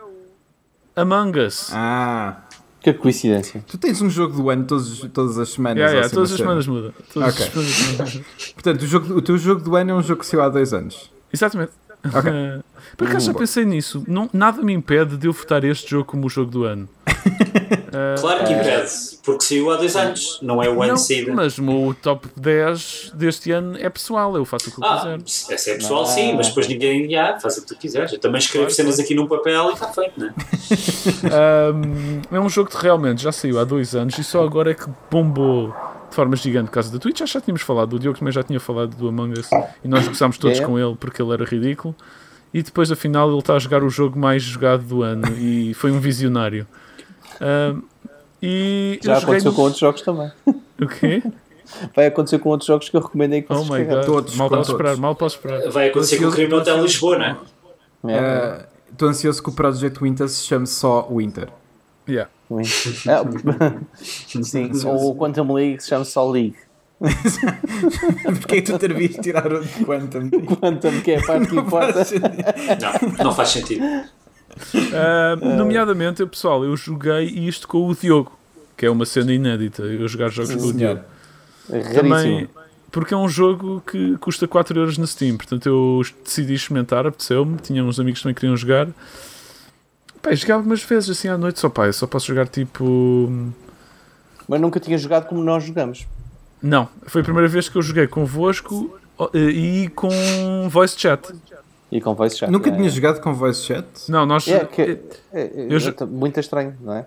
Among 0.95 1.39
Us. 1.41 1.71
Ah, 1.73 2.43
Que 2.81 2.93
coincidência. 2.93 3.65
tu 3.67 3.79
tens 3.79 4.01
um 4.03 4.11
jogo 4.11 4.37
do 4.37 4.51
ano 4.51 4.65
todos, 4.65 5.01
todas 5.13 5.39
as 5.39 5.51
semanas. 5.51 5.79
Yeah, 5.79 5.93
yeah, 5.93 6.07
assim, 6.07 6.15
todas 6.15 6.33
as 6.33 6.39
semanas 6.39 6.67
muda. 6.67 6.95
Todas 7.13 7.35
Ok. 7.35 7.47
as 7.47 7.53
semanas 7.53 8.15
muda. 8.15 8.25
Portanto, 8.55 8.83
o, 8.83 8.87
jogo, 8.87 9.15
o 9.15 9.23
teu 9.23 9.39
jogo 9.39 9.63
do 9.63 9.77
ano 9.77 9.91
é 9.91 9.95
um 9.95 10.03
jogo 10.03 10.21
que 10.21 10.27
saiu 10.27 10.43
há 10.43 10.49
dois 10.49 10.73
anos. 10.73 11.11
Exatamente. 11.33 11.73
Ok. 12.05 12.31
Uh, 12.31 12.63
por 12.97 13.09
acaso 13.09 13.27
já 13.27 13.35
pensei 13.35 13.65
nisso. 13.65 14.05
Não, 14.07 14.29
nada 14.33 14.63
me 14.63 14.73
impede 14.73 15.17
de 15.17 15.27
eu 15.27 15.33
votar 15.33 15.65
este 15.65 15.91
jogo 15.91 16.05
como 16.05 16.27
o 16.27 16.31
jogo 16.31 16.51
do 16.51 16.65
ano. 16.65 16.89
Uh, 17.09 18.21
Claro 18.21 18.45
que 18.47 18.53
impede, 18.53 18.91
porque 19.25 19.45
saiu 19.45 19.71
há 19.71 19.77
dois 19.77 19.97
anos, 19.97 20.39
não 20.43 20.63
é 20.63 20.69
o 20.69 20.83
ano 20.83 20.89
não, 20.89 20.95
de 20.95 21.01
saída. 21.03 21.33
mas 21.35 21.59
o 21.59 21.63
meu 21.63 21.95
top 22.01 22.29
10 22.37 23.13
deste 23.15 23.51
ano 23.51 23.77
é 23.79 23.89
pessoal, 23.89 24.37
eu 24.37 24.45
faço 24.45 24.69
o 24.71 24.73
que 24.73 24.81
eu 24.81 24.87
Ah, 24.87 25.19
quiser. 25.25 25.55
essa 25.55 25.71
é 25.71 25.75
pessoal, 25.75 26.07
sim, 26.07 26.35
mas 26.37 26.49
depois 26.49 26.69
ninguém 26.69 27.09
já, 27.11 27.39
faz 27.41 27.57
o 27.59 27.63
que 27.63 27.69
tu 27.69 27.77
quiseres. 27.77 28.13
Eu 28.13 28.19
também 28.19 28.39
escrevo 28.39 28.67
Claro, 28.67 28.75
cenas 28.75 29.01
aqui 29.01 29.15
num 29.15 29.27
papel 29.27 29.71
e 29.71 29.73
está 29.75 29.89
feito, 29.89 30.13
não 30.21 30.29
é? 30.29 30.33
Um, 32.33 32.37
é 32.37 32.41
um 32.41 32.49
jogo 32.49 32.71
que 32.71 32.77
realmente 32.83 33.23
já 33.23 33.33
saiu 33.33 33.59
há 33.59 33.65
dois 33.65 33.95
anos 33.95 34.17
e 34.19 34.25
só 34.25 34.43
agora 34.45 34.71
é 34.71 34.75
que 34.75 34.87
bombou 35.11 35.75
de 36.09 36.14
forma 36.16 36.37
gigante 36.37 36.66
por 36.66 36.73
causa 36.75 36.90
da 36.92 36.99
Twitch. 36.99 37.18
Já, 37.18 37.27
já 37.27 37.40
tínhamos 37.40 37.62
falado, 37.62 37.94
o 37.94 37.99
Diogo 37.99 38.18
também 38.18 38.33
já 38.33 38.42
tinha 38.42 38.59
falado 38.61 38.97
do 38.97 39.09
Among 39.09 39.38
Us 39.38 39.49
e 39.85 39.88
nós 39.88 40.07
gozámos 40.09 40.38
todos 40.38 40.59
É. 40.61 40.64
com 40.64 40.79
ele 40.79 40.97
porque 40.99 41.21
ele 41.23 41.33
era 41.33 41.44
ridículo. 41.44 41.94
E 42.53 42.62
depois, 42.62 42.90
afinal, 42.90 43.29
ele 43.31 43.38
está 43.38 43.55
a 43.55 43.59
jogar 43.59 43.83
o 43.85 43.90
jogo 43.90 44.18
mais 44.18 44.42
jogado 44.42 44.83
do 44.83 45.03
ano 45.03 45.29
e 45.37 45.75
foi 45.75 45.90
um 45.90 46.01
visionário. 46.01 46.66
Um, 47.40 47.83
e 48.42 48.99
Já 49.03 49.18
aconteceu 49.18 49.51
no- 49.51 49.57
com 49.57 49.62
outros 49.62 49.81
jogos 49.81 50.01
também. 50.03 50.31
O 50.47 50.87
quê? 50.87 51.23
Vai 51.94 52.07
acontecer 52.07 52.38
com 52.38 52.49
outros 52.49 52.66
jogos 52.66 52.88
que 52.88 52.97
eu 52.97 53.01
recomendei 53.03 53.42
que 53.42 53.53
Oh 53.53 53.57
vocês 53.57 53.68
my 53.68 53.77
pegaram. 53.79 53.97
god. 54.01 54.07
Todos, 54.07 54.37
mal 54.37 54.49
posso 54.49 54.62
todos. 54.62 54.68
esperar, 54.81 54.97
mal 54.97 55.14
posso 55.14 55.37
esperar. 55.37 55.71
Vai 55.71 55.88
acontecer 55.90 56.16
com 56.18 56.27
o 56.27 56.33
crime 56.33 56.49
no 56.51 56.57
Hotel 56.57 56.81
Lisboa, 56.83 57.18
não 57.18 57.25
é? 58.07 58.14
É. 58.14 58.66
Estou 58.90 59.09
ansioso 59.09 59.42
que 59.42 59.49
o 59.51 59.53
Project 59.53 60.01
Winter 60.03 60.29
se 60.29 60.44
chame 60.44 60.66
só 60.66 61.07
Winter. 61.11 61.49
Yeah. 62.09 62.31
É. 63.07 64.43
Sim, 64.43 64.71
ou 64.87 65.11
o 65.11 65.17
Quantum 65.17 65.53
League 65.53 65.77
que 65.77 65.83
se 65.83 65.91
chama 65.91 66.05
só 66.05 66.29
League. 66.31 66.57
Porquê 66.99 68.57
é 68.57 68.61
que 68.61 68.73
tu 68.73 68.79
ter 68.79 68.93
visto 68.93 69.21
tirar 69.21 69.53
o 69.53 69.63
Quantum? 69.85 70.31
Quantum, 70.31 71.01
que 71.03 71.13
é 71.13 71.19
a 71.19 71.23
parte 71.25 71.47
que 71.49 71.57
importa. 71.57 72.05
Não, 72.81 73.25
não 73.27 73.35
faz 73.35 73.51
sentido. 73.51 73.85
Uh, 73.85 75.57
nomeadamente, 75.57 76.21
eu, 76.21 76.29
pessoal, 76.29 76.65
eu 76.65 76.77
joguei 76.77 77.25
isto 77.27 77.69
com 77.69 77.87
o 77.87 77.95
Diogo, 77.95 78.37
que 78.77 78.85
é 78.85 78.91
uma 78.91 79.07
cena 79.07 79.33
inédita. 79.33 79.83
Eu 79.83 80.09
jogar 80.09 80.31
jogos 80.31 80.55
com 80.57 80.69
o 80.69 80.73
Diogo. 80.73 81.01
É 81.71 81.81
Também, 81.81 82.49
porque 82.91 83.15
é 83.15 83.17
um 83.17 83.29
jogo 83.29 83.83
que 83.87 84.17
custa 84.19 84.49
4€ 84.49 84.77
euros 84.77 84.99
na 84.99 85.07
Steam, 85.07 85.37
portanto 85.37 85.67
eu 85.67 86.03
decidi 86.25 86.55
experimentar, 86.55 87.07
apeteceu-me, 87.07 87.59
tinha 87.59 87.85
uns 87.85 88.01
amigos 88.01 88.21
que 88.21 88.25
também 88.25 88.35
queriam 88.35 88.57
jogar. 88.57 88.89
Pá, 90.29 90.33
eu 90.33 90.37
jogava 90.37 90.61
algumas 90.61 90.83
vezes 90.83 91.11
assim 91.11 91.29
à 91.29 91.38
noite, 91.38 91.59
só 91.59 91.69
pá, 91.69 91.87
eu 91.87 91.93
só 91.93 92.07
posso 92.07 92.27
jogar 92.27 92.47
tipo. 92.49 93.31
Mas 94.47 94.61
nunca 94.61 94.79
tinha 94.79 94.97
jogado 94.99 95.27
como 95.27 95.43
nós 95.43 95.64
jogamos. 95.64 96.07
Não, 96.62 96.88
foi 97.07 97.21
a 97.23 97.25
primeira 97.25 97.49
vez 97.49 97.69
que 97.69 97.77
eu 97.77 97.83
joguei 97.83 98.07
convosco 98.07 98.99
e 99.35 99.91
com 99.95 100.69
voice 100.69 100.99
chat. 100.99 101.33
E 101.91 102.01
com 102.01 102.14
voice 102.14 102.37
chat. 102.37 102.51
Nunca 102.51 102.69
é, 102.69 102.73
tinha 102.77 102.88
jogado 102.91 103.21
com 103.21 103.33
voice 103.33 103.62
chat? 103.62 103.87
Não, 104.09 104.27
nós. 104.27 104.47
É, 104.49 104.64
que, 104.67 104.83
eh, 104.83 104.99
é, 105.33 105.41
é, 105.41 105.67
eu 105.71 105.79
já- 105.81 105.95
é 105.99 106.05
muito 106.05 106.38
estranho, 106.38 106.77
não 106.81 106.93
é? 106.95 107.07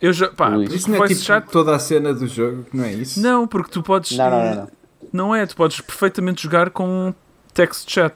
Eu 0.00 0.12
já. 0.12 0.28
Pá, 0.28 0.56
Isso 0.58 0.90
não 0.90 1.04
é 1.04 1.08
tipo 1.08 1.20
chat. 1.20 1.46
toda 1.50 1.74
a 1.74 1.78
cena 1.78 2.14
do 2.14 2.26
jogo, 2.26 2.64
não 2.72 2.84
é 2.84 2.92
isso? 2.92 3.20
Não, 3.20 3.46
porque 3.46 3.70
tu 3.70 3.82
podes. 3.82 4.16
Não, 4.16 4.30
não, 4.30 4.44
não. 4.44 4.54
não. 4.54 4.68
Não 5.12 5.34
é, 5.34 5.46
tu 5.46 5.56
podes 5.56 5.80
perfeitamente 5.80 6.42
jogar 6.42 6.70
com 6.70 7.14
text 7.54 7.90
chat. 7.90 8.14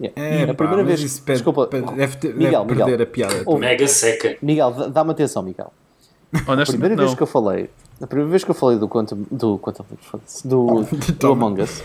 Yeah. 0.00 0.20
É, 0.20 0.42
a 0.44 0.46
pá, 0.48 0.54
primeira 0.54 0.84
vez. 0.84 1.00
isso 1.00 1.22
desculpa, 1.24 1.66
perde- 1.66 1.94
deve, 1.94 2.16
ter- 2.18 2.34
Miguel, 2.34 2.64
deve 2.64 2.74
perder 2.76 2.90
Miguel. 2.92 3.02
a 3.02 3.06
piada. 3.06 3.42
Oh, 3.46 3.56
Mega 3.58 3.88
seca. 3.88 4.36
Miguel, 4.42 4.70
dá- 4.72 4.86
dá-me 4.88 5.10
atenção, 5.12 5.42
Miguel. 5.42 5.72
A 6.32 6.36
Honestamente, 6.52 6.66
primeira 6.70 6.96
não. 6.96 7.04
vez 7.04 7.14
que 7.14 7.22
eu 7.22 7.26
falei, 7.26 7.70
a 8.00 8.06
primeira 8.06 8.30
vez 8.30 8.44
que 8.44 8.50
eu 8.50 8.54
falei 8.54 8.78
do 8.78 8.88
Quantum, 8.88 9.24
do 9.30 9.58
Quantum 9.58 9.84
do, 10.44 10.82
do. 11.18 11.32
Among 11.32 11.62
Us, 11.62 11.82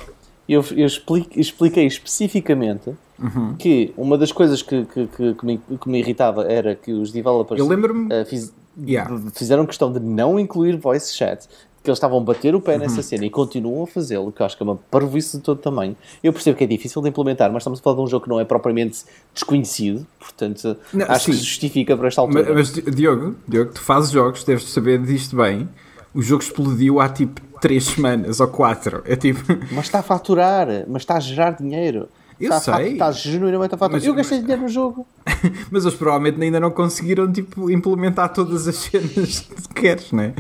eu, 0.49 0.63
eu 0.71 0.85
explique- 0.85 1.39
expliquei 1.39 1.85
especificamente 1.85 2.93
Uhum. 3.19 3.53
que 3.55 3.93
uma 3.95 4.17
das 4.17 4.31
coisas 4.31 4.63
que, 4.63 4.83
que, 4.85 5.05
que, 5.07 5.33
que 5.35 5.45
me, 5.45 5.57
que 5.79 5.87
me 5.87 5.99
irritava 5.99 6.51
era 6.51 6.73
que 6.75 6.91
os 6.91 7.11
developers 7.11 7.59
Eu 7.59 7.67
lembro-me. 7.67 8.11
eh, 8.11 8.25
fiz- 8.25 8.51
Yeah. 8.81 9.15
fizeram 9.35 9.65
questão 9.65 9.91
de 9.91 9.99
não 9.99 10.39
incluir 10.39 10.75
voice 10.77 11.13
chat, 11.13 11.45
que 11.83 11.89
eles 11.89 11.97
estavam 11.97 12.19
a 12.19 12.21
bater 12.21 12.53
o 12.53 12.61
pé 12.61 12.73
Uhum. 12.73 12.79
nessa 12.79 13.01
cena 13.01 13.25
e 13.25 13.29
continuam 13.29 13.83
a 13.83 13.87
fazê-lo, 13.87 14.31
que 14.31 14.41
eu 14.41 14.45
acho 14.45 14.55
que 14.55 14.61
é 14.61 14.65
uma 14.65 14.75
parvoíce 14.91 15.37
de 15.37 15.43
todo 15.43 15.57
tamanho. 15.59 15.95
Eu 16.23 16.31
percebo 16.31 16.57
que 16.57 16.63
é 16.63 16.67
difícil 16.67 17.01
de 17.01 17.09
implementar, 17.09 17.51
mas 17.51 17.61
estamos 17.63 17.79
a 17.79 17.81
falar 17.83 17.95
de 17.95 18.01
um 18.03 18.07
jogo 18.07 18.23
que 18.25 18.29
não 18.29 18.39
é 18.39 18.45
propriamente 18.45 18.99
desconhecido, 19.33 20.05
portanto 20.19 20.77
Não, 20.93 21.05
acho 21.09 21.25
que 21.25 21.31
sim. 21.33 21.37
se 21.39 21.43
justifica 21.45 21.97
para 21.97 22.07
esta 22.07 22.21
altura. 22.21 22.53
Mas, 22.53 22.71
mas, 22.75 22.95
Diogo, 22.95 23.35
Diogo, 23.47 23.71
tu 23.73 23.81
fazes 23.81 24.11
jogos, 24.11 24.43
deves 24.43 24.65
saber 24.69 25.01
disto 25.01 25.35
bem. 25.35 25.67
O 26.13 26.21
jogo 26.21 26.43
explodiu 26.43 26.99
há 26.99 27.07
tipo 27.09 27.39
3 27.61 27.83
semanas 27.83 28.39
ou 28.39 28.47
4. 28.47 29.01
É 29.05 29.15
tipo. 29.15 29.39
Mas 29.71 29.85
está 29.85 29.99
a 29.99 30.03
faturar, 30.03 30.67
mas 30.87 31.03
está 31.03 31.15
a 31.15 31.19
gerar 31.21 31.51
dinheiro. 31.51 32.09
Eu 32.39 32.51
está, 32.51 32.73
a 32.73 32.77
sei. 32.77 32.93
Está 32.93 33.11
genuinamente 33.11 33.75
a 33.75 33.77
faturar. 33.77 33.99
Mas- 34.01 34.05
eu 34.07 34.13
gastei 34.13 34.39
dinheiro 34.39 34.63
no 34.63 34.67
jogo. 34.67 35.05
Mas 35.71 35.83
eles 35.85 35.97
provavelmente 35.97 36.41
ainda 36.41 36.59
não 36.59 36.71
conseguiram 36.71 37.31
tipo, 37.31 37.69
implementar 37.69 38.31
todas 38.33 38.67
as 38.67 38.75
cenas 38.75 39.39
que 39.73 39.73
queres, 39.81 40.11
não 40.11 40.23
é? 40.23 40.33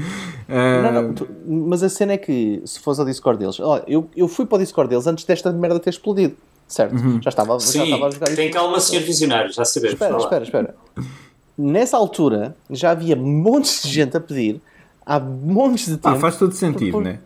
Ah, 0.49 0.91
Não, 0.91 1.01
não, 1.01 1.13
tu- 1.13 1.27
mas 1.47 1.81
a 1.83 1.89
cena 1.89 2.13
é 2.13 2.17
que, 2.17 2.61
se 2.65 2.79
fosse 2.79 2.99
ao 2.99 3.05
Discord 3.05 3.39
deles, 3.39 3.59
olha, 3.59 3.83
eu, 3.87 4.09
eu 4.15 4.27
fui 4.27 4.45
para 4.45 4.57
o 4.57 4.59
Discord 4.59 4.89
deles 4.89 5.07
antes 5.07 5.23
desta 5.25 5.51
merda 5.51 5.79
ter 5.79 5.89
explodido. 5.91 6.35
Certo? 6.67 6.95
Já, 7.21 7.29
estava, 7.29 7.53
já 7.53 7.59
Sim, 7.59 7.83
estava 7.83 8.07
a 8.07 8.09
jogar 8.11 8.33
tem 8.33 8.49
calma, 8.49 8.79
senhor 8.79 9.03
visionário, 9.03 9.51
já 9.51 9.65
sabemos. 9.65 9.93
Espera, 9.93 10.17
espera, 10.17 10.43
espera. 10.45 10.75
Nessa 11.57 11.97
altura, 11.97 12.55
já 12.69 12.91
havia 12.91 13.15
montes 13.15 13.83
de 13.83 13.89
gente 13.89 14.15
a 14.15 14.21
pedir, 14.21 14.61
há 15.05 15.19
montes 15.19 15.85
de 15.87 15.97
tempo. 15.97 16.15
ah, 16.15 16.19
faz 16.19 16.37
todo 16.37 16.53
sentido, 16.53 16.91
por- 16.93 17.03
não 17.03 17.11
é? 17.11 17.19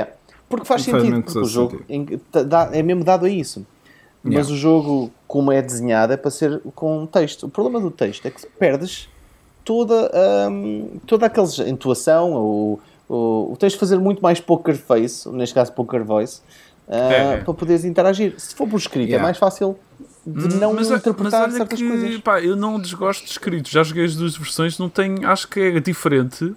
É, 0.00 0.08
porque 0.48 0.66
faz 0.66 0.84
Faz 0.84 1.02
sentido, 1.02 1.22
porque 1.22 1.38
o 1.38 1.44
jogo 1.44 1.82
em- 1.88 2.20
dá- 2.46 2.70
é 2.72 2.82
mesmo 2.82 3.04
dado 3.04 3.26
a 3.26 3.30
isso. 3.30 3.64
Mas 4.22 4.34
Yeah. 4.34 4.52
o 4.52 4.56
jogo, 4.56 5.12
como 5.26 5.52
é 5.52 5.62
desenhado, 5.62 6.12
é 6.12 6.16
para 6.16 6.30
ser 6.30 6.60
com 6.74 7.06
texto. 7.06 7.46
O 7.46 7.48
problema 7.48 7.80
do 7.80 7.90
texto 7.90 8.26
é 8.26 8.30
que 8.30 8.44
perdes 8.46 9.08
toda, 9.64 10.10
hum, 10.50 10.98
toda 11.06 11.26
aquela 11.26 11.46
intuação, 11.68 12.32
ou, 12.32 12.80
ou- 13.08 13.52
o 13.52 13.56
texto 13.56 13.78
fazer 13.78 13.98
muito 13.98 14.20
mais 14.20 14.40
poker 14.40 14.76
face, 14.76 15.28
neste 15.28 15.54
caso 15.54 15.72
poker 15.72 16.02
voice, 16.02 16.40
uh, 16.88 16.92
é. 16.94 17.36
para 17.38 17.54
poderes 17.54 17.84
interagir. 17.84 18.34
Se 18.38 18.54
for 18.54 18.68
por 18.68 18.78
escrito, 18.78 19.06
é 19.06 19.10
yeah. 19.10 19.22
é 19.22 19.22
mais 19.22 19.38
fácil 19.38 19.78
de 20.26 20.56
hum, 20.56 20.58
não 20.58 20.72
mas, 20.74 20.90
interpretar 20.90 21.42
mas 21.42 21.54
certas 21.54 21.78
que, 21.78 21.88
coisas. 21.88 22.18
Pá, 22.18 22.40
eu 22.42 22.56
não 22.56 22.78
desgosto 22.80 23.24
de 23.24 23.30
escrito, 23.30 23.70
já 23.70 23.82
joguei 23.82 24.04
as 24.04 24.16
duas 24.16 24.36
versões, 24.36 24.78
não 24.78 24.88
tenho, 24.88 25.26
acho 25.28 25.46
que 25.48 25.60
é 25.60 25.80
diferente. 25.80 26.54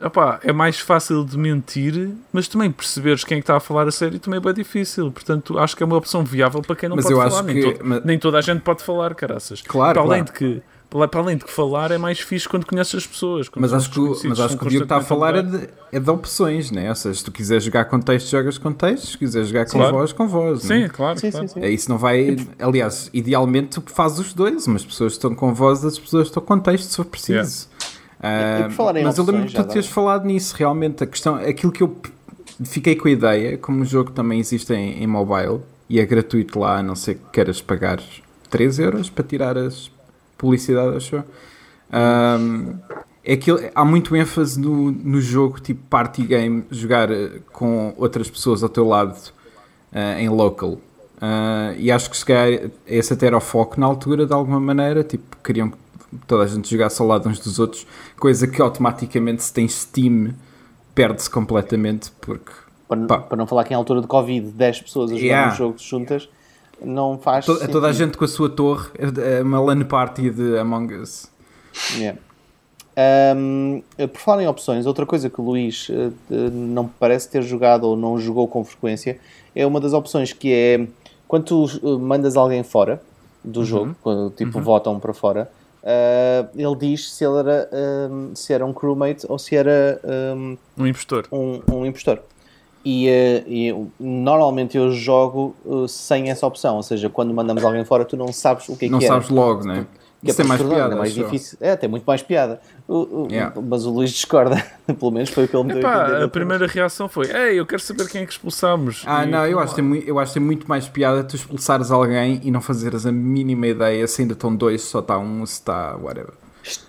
Epá, 0.00 0.38
é 0.44 0.52
mais 0.52 0.78
fácil 0.78 1.24
de 1.24 1.36
mentir, 1.36 2.10
mas 2.32 2.46
também 2.46 2.70
perceberes 2.70 3.24
quem 3.24 3.38
é 3.38 3.40
está 3.40 3.56
a 3.56 3.60
falar 3.60 3.88
a 3.88 3.90
sério 3.90 4.18
também 4.20 4.38
é 4.38 4.40
bem 4.40 4.54
difícil. 4.54 5.10
Portanto, 5.10 5.58
acho 5.58 5.76
que 5.76 5.82
é 5.82 5.86
uma 5.86 5.96
opção 5.96 6.24
viável 6.24 6.62
para 6.62 6.76
quem 6.76 6.88
não 6.88 6.96
mas 6.96 7.04
pode 7.04 7.16
falar. 7.16 7.42
Nem, 7.42 7.56
que... 7.56 7.72
todo, 7.72 7.84
mas... 7.84 8.04
nem, 8.04 8.18
toda 8.18 8.38
a 8.38 8.40
gente 8.40 8.60
pode 8.60 8.84
falar, 8.84 9.14
caraças. 9.14 9.60
Claro, 9.60 9.94
para 9.94 10.02
além 10.02 10.24
claro. 10.24 10.32
de 10.32 10.32
que 10.32 10.62
para 10.88 11.20
além 11.20 11.36
de 11.36 11.44
que 11.44 11.50
falar 11.50 11.90
é 11.90 11.98
mais 11.98 12.18
fixe 12.20 12.48
quando 12.48 12.64
conheces 12.64 12.94
as 12.94 13.06
pessoas. 13.06 13.50
Mas 13.56 13.74
acho, 13.74 13.90
que, 13.90 14.26
mas 14.26 14.40
acho 14.40 14.56
que 14.56 14.66
o 14.66 14.68
Diogo 14.70 14.84
está 14.84 14.96
a 14.96 15.00
falar 15.02 15.36
é 15.36 15.42
de, 15.42 15.68
é 15.92 16.00
de 16.00 16.10
opções, 16.10 16.70
né? 16.70 16.88
ou 16.88 16.94
seja, 16.94 17.18
se 17.18 17.24
tu 17.24 17.30
quiseres 17.30 17.62
jogar 17.62 17.84
com 17.86 18.00
texto, 18.00 18.30
jogas 18.30 18.56
com 18.56 18.72
texto, 18.72 19.06
se 19.08 19.18
quiseres 19.18 19.48
jogar 19.48 19.66
com 19.66 19.72
claro. 19.72 19.96
voz, 19.96 20.12
com 20.12 20.26
voz. 20.26 20.62
Sim, 20.62 20.80
né? 20.80 20.88
claro. 20.88 21.18
Sim, 21.18 21.30
claro. 21.30 21.48
Sim, 21.48 21.54
sim. 21.54 21.60
É 21.60 21.68
isso 21.68 21.90
não 21.90 21.98
vai. 21.98 22.38
Aliás, 22.58 23.10
idealmente 23.12 23.80
tu 23.80 23.92
fazes 23.92 24.18
os 24.18 24.32
dois, 24.32 24.66
umas 24.66 24.84
pessoas 24.84 25.12
estão 25.12 25.34
com 25.34 25.52
voz, 25.52 25.84
outras 25.84 25.98
pessoas 25.98 26.28
estão 26.28 26.42
com 26.42 26.58
texto 26.58 26.88
se 26.88 26.96
for 26.96 27.04
preciso. 27.04 27.68
Yeah. 27.68 27.97
Uh, 28.18 29.02
mas 29.02 29.18
opções, 29.18 29.18
eu 29.18 29.24
lembro 29.24 29.46
que 29.48 29.54
tu 29.54 29.64
teres 29.64 29.86
falado 29.86 30.24
nisso, 30.24 30.54
realmente. 30.56 31.04
A 31.04 31.06
questão, 31.06 31.36
aquilo 31.36 31.72
que 31.72 31.82
eu 31.82 31.96
fiquei 32.64 32.96
com 32.96 33.08
a 33.08 33.10
ideia, 33.10 33.58
como 33.58 33.82
o 33.82 33.84
jogo 33.84 34.10
também 34.10 34.40
existe 34.40 34.72
em, 34.72 35.02
em 35.02 35.06
mobile 35.06 35.60
e 35.88 36.00
é 36.00 36.06
gratuito 36.06 36.58
lá, 36.58 36.78
a 36.78 36.82
não 36.82 36.94
ser 36.94 37.14
que 37.14 37.30
queiras 37.32 37.60
pagar 37.60 38.00
3 38.50 38.78
euros 38.78 39.08
para 39.08 39.24
tirar 39.24 39.56
as 39.56 39.90
publicidade, 40.36 40.96
acho 40.96 41.16
um, 41.92 42.78
é 43.24 43.36
que 43.36 43.50
há 43.74 43.84
muito 43.84 44.14
ênfase 44.14 44.58
no, 44.58 44.90
no 44.90 45.20
jogo 45.20 45.60
tipo 45.60 45.82
party 45.90 46.22
game, 46.22 46.64
jogar 46.70 47.10
eh, 47.10 47.40
com 47.52 47.92
outras 47.98 48.30
pessoas 48.30 48.62
ao 48.62 48.68
teu 48.68 48.86
lado 48.86 49.18
uh, 49.92 50.18
em 50.18 50.28
local. 50.30 50.78
Uh, 51.20 51.74
e 51.76 51.90
acho 51.90 52.08
que 52.08 52.16
se 52.16 52.24
calhar 52.24 52.70
esse 52.86 53.12
até 53.12 53.26
era 53.26 53.36
o 53.36 53.40
foco 53.40 53.78
na 53.78 53.86
altura, 53.86 54.24
de 54.24 54.32
alguma 54.32 54.60
maneira. 54.60 55.02
Tipo, 55.02 55.36
queriam 55.44 55.70
que 55.70 55.76
toda 56.26 56.44
a 56.44 56.46
gente 56.46 56.70
jogasse 56.70 57.00
ao 57.00 57.08
lado 57.08 57.28
uns 57.28 57.38
dos 57.38 57.58
outros, 57.58 57.86
coisa 58.18 58.46
que 58.46 58.60
automaticamente 58.60 59.42
se 59.42 59.52
tem 59.52 59.68
Steam 59.68 60.34
perde-se 60.94 61.30
completamente 61.30 62.10
porque. 62.20 62.52
Para, 62.88 63.18
para, 63.20 63.36
não 63.36 63.46
falar 63.46 63.64
que 63.64 63.72
em 63.72 63.76
altura 63.76 64.00
de 64.00 64.06
Covid 64.06 64.48
10 64.50 64.80
pessoas 64.82 65.10
a 65.10 65.14
jogar 65.14 65.26
yeah. 65.26 65.52
um 65.52 65.56
jogo 65.56 65.78
juntas 65.78 66.28
não 66.82 67.18
faz. 67.18 67.44
To, 67.44 67.68
toda 67.68 67.88
a 67.88 67.92
gente 67.92 68.16
com 68.16 68.24
a 68.24 68.28
sua 68.28 68.48
torre, 68.48 68.88
é 69.22 69.42
uma 69.42 69.60
LAN 69.60 69.82
party 69.82 70.30
de 70.30 70.58
Among 70.58 70.94
Us. 70.94 71.30
Yeah. 71.96 72.18
Um, 73.36 73.82
por 74.12 74.18
falar 74.18 74.42
em 74.42 74.48
opções, 74.48 74.86
outra 74.86 75.06
coisa 75.06 75.30
que 75.30 75.40
o 75.40 75.44
Luís 75.44 75.88
uh, 75.88 76.12
não 76.50 76.88
parece 76.88 77.28
ter 77.28 77.42
jogado 77.42 77.84
ou 77.84 77.96
não 77.96 78.18
jogou 78.18 78.48
com 78.48 78.64
frequência 78.64 79.20
é 79.54 79.64
uma 79.64 79.80
das 79.80 79.92
opções 79.92 80.32
que 80.32 80.52
é 80.52 80.88
quando 81.28 81.44
tu 81.44 81.64
uh, 81.64 81.98
mandas 81.98 82.36
alguém 82.36 82.64
fora 82.64 83.00
do 83.44 83.60
uhum. 83.60 83.66
jogo, 83.66 83.96
quando 84.02 84.30
tipo 84.30 84.58
uhum. 84.58 84.64
votam 84.64 84.98
para 84.98 85.14
fora, 85.14 85.48
uh, 85.88 86.48
ele 86.54 86.76
diz 86.76 87.10
se 87.10 87.24
ele 87.24 87.38
era, 87.38 87.70
um, 88.10 88.34
se 88.34 88.52
era 88.52 88.64
um 88.64 88.72
crewmate 88.72 89.26
ou 89.28 89.38
se 89.38 89.56
era 89.56 90.00
um, 90.36 90.56
um 90.76 90.86
impostor. 90.86 91.26
Um, 91.32 91.62
um 91.72 91.86
impostor. 91.86 92.20
E, 92.84 93.08
uh, 93.08 93.44
e, 93.48 93.90
normalmente 93.98 94.76
eu 94.76 94.92
jogo 94.92 95.54
uh, 95.64 95.88
sem 95.88 96.30
essa 96.30 96.46
opção, 96.46 96.76
ou 96.76 96.82
seja, 96.82 97.08
quando 97.08 97.34
mandamos 97.34 97.64
alguém 97.64 97.84
fora, 97.84 98.04
tu 98.04 98.16
não 98.16 98.32
sabes 98.32 98.68
o 98.68 98.76
que 98.76 98.86
é 98.86 98.88
não 98.88 98.98
que 98.98 99.06
é. 99.06 99.08
Não 99.08 99.16
sabes 99.16 99.30
logo, 99.30 99.64
né? 99.64 99.86
Que 100.22 100.30
Isso 100.30 100.42
é 100.42 100.44
mais 100.44 100.60
piada. 100.60 100.94
É 100.94 100.98
mais 100.98 101.14
difícil. 101.14 101.58
É, 101.60 101.76
tem 101.76 101.88
muito 101.88 102.04
mais 102.04 102.22
piada. 102.22 102.60
O, 102.88 103.28
yeah. 103.30 103.54
Mas 103.60 103.86
o 103.86 103.90
Luís 103.90 104.10
discorda, 104.10 104.56
pelo 104.98 105.12
menos 105.12 105.30
foi 105.30 105.44
o 105.44 105.48
que 105.48 105.56
ele 105.56 105.64
me 105.64 105.74
deu 105.74 105.86
a 105.86 106.24
A 106.24 106.28
primeira 106.28 106.66
reação 106.66 107.08
foi: 107.08 107.26
Ei, 107.30 107.60
eu 107.60 107.64
quero 107.64 107.80
saber 107.80 108.08
quem 108.08 108.22
é 108.22 108.26
que 108.26 108.32
expulsamos. 108.32 109.04
Ah, 109.06 109.24
e, 109.24 109.30
não, 109.30 109.46
eu 109.46 109.60
acho, 109.60 109.76
que 109.76 109.80
tem, 109.80 110.02
eu 110.04 110.18
acho 110.18 110.32
que 110.32 110.38
tem 110.40 110.46
muito 110.46 110.68
mais 110.68 110.88
piada 110.88 111.22
tu 111.22 111.36
expulsares 111.36 111.92
alguém 111.92 112.40
e 112.42 112.50
não 112.50 112.60
fazeres 112.60 113.06
a 113.06 113.12
mínima 113.12 113.68
ideia 113.68 114.06
se 114.08 114.22
ainda 114.22 114.32
estão 114.32 114.54
dois, 114.54 114.82
se 114.82 114.88
só 114.88 114.98
está 114.98 115.18
um, 115.18 115.46
se 115.46 115.54
está 115.54 115.96
whatever 115.96 116.34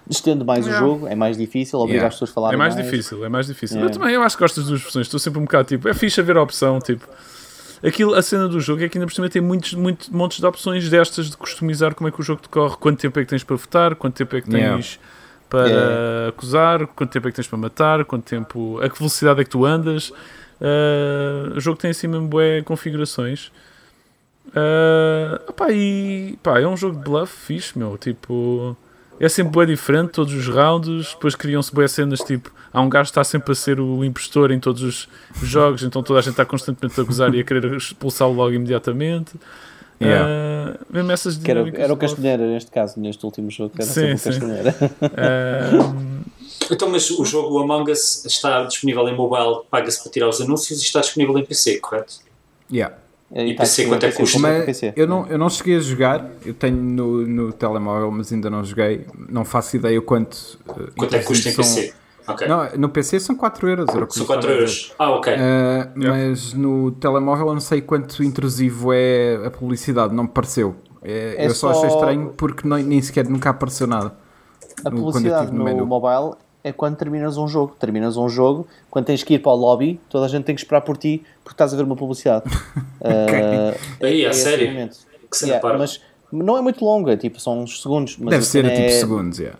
estendo 0.10 0.44
mais 0.44 0.66
yeah. 0.66 0.86
o 0.86 0.90
jogo, 0.90 1.08
é 1.08 1.16
mais 1.16 1.38
difícil, 1.38 1.80
obrigar 1.80 1.96
yeah. 1.98 2.08
as 2.08 2.16
pessoas 2.16 2.32
a 2.32 2.34
falar 2.34 2.54
É 2.54 2.58
mais, 2.58 2.76
mais, 2.76 2.86
difícil, 2.86 3.24
é 3.24 3.30
mais 3.30 3.48
difícil. 3.48 3.78
Yeah. 3.78 3.94
Eu 3.94 3.98
também 3.98 4.16
eu 4.16 4.24
acho 4.24 4.36
que 4.36 4.44
gosto 4.44 4.60
das 4.60 4.68
duas 4.68 4.82
versões, 4.82 5.08
estou 5.08 5.20
sempre 5.20 5.40
um 5.40 5.44
bocado 5.44 5.68
tipo, 5.70 5.88
é 5.88 5.94
fixe 5.94 6.20
haver 6.20 6.36
a 6.36 6.42
opção, 6.42 6.80
tipo. 6.80 7.08
Aquilo, 7.84 8.14
a 8.14 8.22
cena 8.22 8.48
do 8.48 8.60
jogo 8.60 8.84
é 8.84 8.90
que 8.90 8.98
ainda 8.98 9.08
por 9.08 9.14
cima 9.14 9.30
tem 9.30 9.42
muitos, 9.42 9.74
muitos 9.74 10.10
montes 10.10 10.40
de 10.40 10.46
opções 10.46 10.90
destas 10.90 11.30
de 11.30 11.38
customizar 11.38 11.96
como 11.96 12.10
é 12.10 12.12
que 12.12 12.20
o 12.20 12.24
jogo 12.24 12.42
decorre, 12.42 12.76
quanto 12.78 13.00
tempo 13.00 13.20
é 13.20 13.24
que 13.24 13.30
tens 13.30 13.44
para 13.44 13.56
votar, 13.56 13.96
quanto 13.96 14.16
tempo 14.16 14.36
é 14.36 14.42
que 14.42 14.50
tens 14.50 15.00
para 15.50 16.28
acusar, 16.28 16.86
quanto 16.88 17.12
tempo 17.12 17.28
é 17.28 17.32
que 17.32 17.36
tens 17.36 17.48
para 17.48 17.58
matar, 17.58 18.06
quanto 18.06 18.24
tempo, 18.26 18.80
a 18.82 18.90
que 18.90 18.98
velocidade 18.98 19.42
é 19.42 19.44
que 19.44 19.50
tu 19.50 19.66
andas. 19.66 20.12
Uh, 20.60 21.56
o 21.56 21.60
jogo 21.60 21.78
tem 21.78 21.92
assim 21.92 22.08
mesmo 22.08 22.28
boé 22.28 22.62
configurações. 22.62 23.52
Uh, 24.48 25.40
opa, 25.48 25.72
e 25.72 26.38
pá, 26.44 26.60
é 26.60 26.68
um 26.68 26.76
jogo 26.76 26.98
de 26.98 27.04
bluff 27.04 27.34
fixe, 27.34 27.78
meu. 27.78 27.98
Tipo, 27.98 28.76
é 29.20 29.30
sempre 29.30 29.58
bem 29.58 29.76
diferente, 29.76 30.12
todos 30.12 30.34
os 30.34 30.48
rounds, 30.48 31.14
depois 31.14 31.36
criam-se 31.36 31.74
boas 31.74 31.92
cenas, 31.92 32.20
tipo, 32.22 32.52
há 32.72 32.82
um 32.82 32.90
gajo 32.90 33.06
que 33.06 33.12
está 33.12 33.24
sempre 33.24 33.52
a 33.52 33.56
ser 33.56 33.80
o 33.80 34.04
impostor 34.04 34.52
em 34.52 34.60
todos 34.60 34.82
os 34.82 35.08
jogos, 35.42 35.84
então 35.84 36.02
toda 36.02 36.20
a 36.20 36.22
gente 36.22 36.32
está 36.32 36.46
constantemente 36.46 37.00
a 37.00 37.04
gozar 37.04 37.34
e 37.36 37.40
a 37.40 37.44
querer 37.44 37.76
expulsá-lo 37.76 38.34
logo 38.34 38.54
imediatamente. 38.54 39.34
Yeah. 40.02 40.26
Uh, 40.26 40.86
mesmo 40.90 41.12
essas 41.12 41.36
que 41.36 41.52
era, 41.52 41.70
era 41.78 41.94
o 41.94 41.98
Castanheira 41.98 42.48
neste 42.48 42.72
caso, 42.72 42.98
neste 42.98 43.26
último 43.26 43.52
jogo, 43.52 43.74
era 43.76 43.86
sim, 43.86 44.16
sim. 44.16 44.30
o 44.30 44.34
Castanheira. 44.34 44.76
Uh, 45.02 46.20
então, 46.72 46.90
mas 46.90 47.10
o 47.10 47.26
jogo 47.26 47.58
Among 47.60 47.92
Us 47.92 48.26
está 48.26 48.64
disponível 48.64 49.08
em 49.08 49.16
mobile, 49.16 49.66
paga-se 49.70 50.02
para 50.02 50.12
tirar 50.12 50.30
os 50.30 50.40
anúncios 50.40 50.80
e 50.80 50.84
está 50.84 51.02
disponível 51.02 51.38
em 51.38 51.46
PC, 51.46 51.80
correto? 51.80 52.16
Yeah. 52.72 52.96
E, 53.32 53.54
PC 53.54 53.86
quanto 53.86 54.06
é 54.06 54.12
que 54.12 54.18
custa? 54.18 54.40
Mas 54.40 54.82
eu, 54.96 55.08
não, 55.08 55.28
eu 55.28 55.38
não 55.38 55.50
cheguei 55.50 55.78
a 55.78 55.80
jogar, 55.80 56.30
eu 56.44 56.54
tenho 56.54 56.78
no, 56.78 57.28
no 57.28 57.54
telemóvel, 57.54 58.12
mas 58.12 58.34
ainda 58.34 58.50
não 58.50 58.64
joguei. 58.64 59.06
Não 59.30 59.46
faço 59.46 59.76
ideia 59.76 60.00
o 60.00 60.02
quanto. 60.02 60.60
Eh, 60.68 60.90
quanto 60.98 61.16
é 61.16 61.20
que 61.20 61.26
custa 61.26 61.50
em 61.50 61.56
PC? 61.56 61.94
Okay. 62.28 62.48
Não, 62.48 62.70
no 62.78 62.90
PC 62.90 63.20
são 63.20 63.36
4 63.36 63.70
euros. 63.70 64.14
São 64.14 64.26
4 64.26 64.52
euros. 64.52 64.94
Ah, 65.00 65.12
ok. 65.12 65.34
Uh, 65.34 65.38
yeah. 65.38 65.92
Mas 65.96 66.54
no 66.54 66.92
telemóvel 66.92 67.48
eu 67.48 67.54
não 67.54 67.62
sei 67.62 67.82
quanto 67.82 68.24
intrusivo 68.24 68.94
é 68.94 69.40
a 69.46 69.52
publicidade, 69.52 70.14
não 70.14 70.24
me 70.24 70.30
pareceu. 70.30 70.76
É, 71.02 71.36
é 71.38 71.48
eu 71.48 71.56
só, 71.56 71.74
só 71.74 71.80
achei 71.80 71.96
estranho 71.96 72.34
porque 72.36 72.68
não, 72.68 72.78
nem 72.78 73.02
sequer 73.02 73.28
nunca 73.28 73.50
apareceu 73.50 73.88
nada. 73.88 74.14
A 74.86 74.92
publicidade 74.92 75.52
no, 75.52 75.64
no 75.64 75.86
mobile 75.86 76.36
é 76.64 76.72
quando 76.72 76.96
terminas 76.96 77.38
um 77.38 77.48
jogo. 77.48 77.76
Terminas 77.80 78.18
um 78.18 78.28
jogo, 78.28 78.68
quando 78.90 79.06
tens 79.06 79.24
que 79.24 79.36
ir 79.36 79.40
para 79.40 79.52
o 79.52 79.56
lobby, 79.56 80.00
toda 80.10 80.26
a 80.26 80.30
gente 80.30 80.44
tem 80.46 80.56
que 80.56 80.62
esperar 80.62 80.82
por 80.82 80.98
ti 80.98 81.24
porque 81.44 81.54
estás 81.54 81.74
a 81.74 81.78
ver 81.78 81.84
uma 81.84 81.96
publicidade. 81.96 82.46
uh, 83.02 84.06
Aí, 84.06 84.24
é, 84.24 84.30
a 84.30 84.34
sério? 84.34 84.90
Yeah, 85.44 85.78
mas 85.78 86.02
não 86.32 86.58
é 86.58 86.62
muito 86.62 86.84
longa, 86.84 87.16
tipo, 87.16 87.40
são 87.40 87.64
uns 87.64 87.82
segundos. 87.82 88.18
Deve 88.18 88.46
ser 88.46 88.66
é... 88.66 88.76
tipo 88.76 89.00
segundos, 89.00 89.40
yeah. 89.40 89.58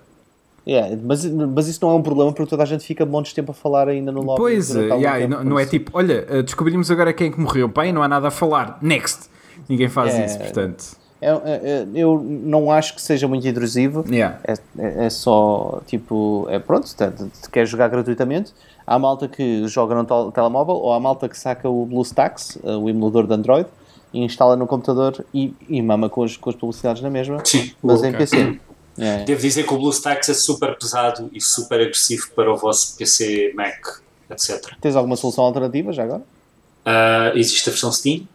Yeah, 0.68 0.96
mas, 1.04 1.26
mas 1.26 1.68
isso 1.68 1.80
não 1.82 1.92
é 1.92 1.96
um 1.96 2.04
problema 2.04 2.32
porque 2.32 2.48
toda 2.50 2.62
a 2.62 2.66
gente 2.66 2.84
fica 2.84 3.04
montes 3.06 3.32
de 3.32 3.36
tempo 3.38 3.52
a 3.52 3.56
falar 3.56 3.88
ainda 3.88 4.12
no 4.12 4.22
lobby. 4.22 4.40
Pois, 4.40 4.70
yeah, 4.70 5.28
não, 5.28 5.44
não 5.44 5.60
é 5.60 5.66
tipo, 5.66 5.90
olha, 5.96 6.28
eh, 6.30 6.44
descobrimos 6.44 6.92
agora 6.92 7.12
quem 7.12 7.30
é 7.30 7.32
que 7.32 7.40
morreu, 7.40 7.68
bem, 7.68 7.92
não 7.92 8.04
há 8.04 8.08
nada 8.08 8.28
a 8.28 8.32
falar, 8.32 8.78
next. 8.82 9.30
Ninguém 9.68 9.90
faz 9.90 10.10
yeah. 10.14 10.28
isso, 10.28 10.38
portanto. 10.38 10.99
É, 11.22 11.30
é, 11.30 11.32
é, 11.32 11.88
eu 11.94 12.22
não 12.24 12.72
acho 12.72 12.96
que 12.96 13.02
seja 13.02 13.28
muito 13.28 13.48
intrusivo. 13.48 14.06
Yeah. 14.10 14.40
É, 14.44 14.54
é, 14.78 15.06
é 15.06 15.10
só 15.10 15.82
tipo, 15.86 16.48
é 16.50 16.60
pronto, 16.60 16.88
te, 16.88 17.50
quer 17.52 17.66
jogar 17.66 17.90
gratuitamente. 17.90 18.54
Há 18.88 18.98
malta 18.98 19.28
que 19.28 19.68
joga 19.68 19.94
no 19.96 20.32
telemóvel 20.32 20.76
ou 20.76 20.94
há 20.94 21.00
malta 21.00 21.30
que 21.30 21.38
saca 21.38 21.70
o 21.70 21.86
BlueStacks, 21.86 22.58
eh, 22.64 22.76
o 22.76 22.90
emulador 22.90 23.28
de 23.28 23.34
Android, 23.36 23.70
e 24.12 24.24
instala 24.24 24.56
no 24.56 24.66
computador 24.66 25.24
e, 25.32 25.54
e 25.70 25.80
mama 25.80 26.10
com 26.10 26.24
as, 26.24 26.36
com 26.36 26.50
as 26.50 26.56
publicidades 26.56 27.00
na 27.04 27.10
mesma, 27.10 27.40
Sim, 27.46 27.72
mas 27.84 28.00
okay. 28.00 28.10
em 28.10 28.14
PC. 28.14 28.60
É. 28.98 29.24
Devo 29.26 29.42
dizer 29.42 29.64
que 29.68 29.74
o 29.74 29.78
BlueStacks 29.78 30.30
é 30.30 30.34
super 30.34 30.76
pesado 30.78 31.30
e 31.32 31.40
super 31.40 31.80
agressivo 31.80 32.32
para 32.36 32.52
o 32.52 32.58
vosso 32.58 32.98
PC, 32.98 33.54
Mac, 33.56 34.02
etc. 34.30 34.74
Tens 34.82 34.96
alguma 34.96 35.16
solução 35.16 35.44
alternativa 35.46 35.94
já 35.94 36.04
agora? 36.04 36.24
Uh, 36.86 37.38
existe 37.38 37.70
a 37.70 37.72
versão 37.72 37.92
Steam, 37.92 38.28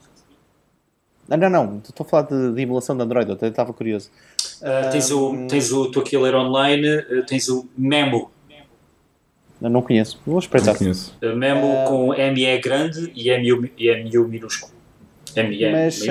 ah, 1.29 1.37
não, 1.37 1.49
não, 1.49 1.79
estou 1.79 2.05
a 2.05 2.09
falar 2.09 2.23
de, 2.25 2.53
de 2.53 2.63
emulação 2.63 2.97
de 2.97 3.03
Android, 3.03 3.31
eu 3.41 3.49
estava 3.49 3.73
curioso. 3.73 4.11
Uh, 4.61 4.91
tens, 4.91 5.11
o, 5.11 5.47
tens 5.49 5.73
o, 5.73 5.87
estou 5.87 6.03
aqui 6.03 6.17
a 6.17 6.21
ler 6.21 6.35
online, 6.35 6.99
uh, 6.99 7.25
tens 7.27 7.49
o 7.49 7.67
Memo. 7.77 8.31
Eu 9.63 9.71
não 9.71 9.81
conheço, 9.81 10.21
vou 10.27 10.39
espreitar. 10.39 10.77
Conheço. 10.77 11.17
Uh, 11.23 11.35
Memo 11.35 11.85
com 11.87 12.09
ME 12.09 12.59
grande 12.59 13.11
e 13.15 13.31
MU, 13.39 13.69
e 13.79 14.05
MU 14.05 14.29
minúsculo. 14.29 14.73
ME 15.37 15.73
Mas 15.73 16.03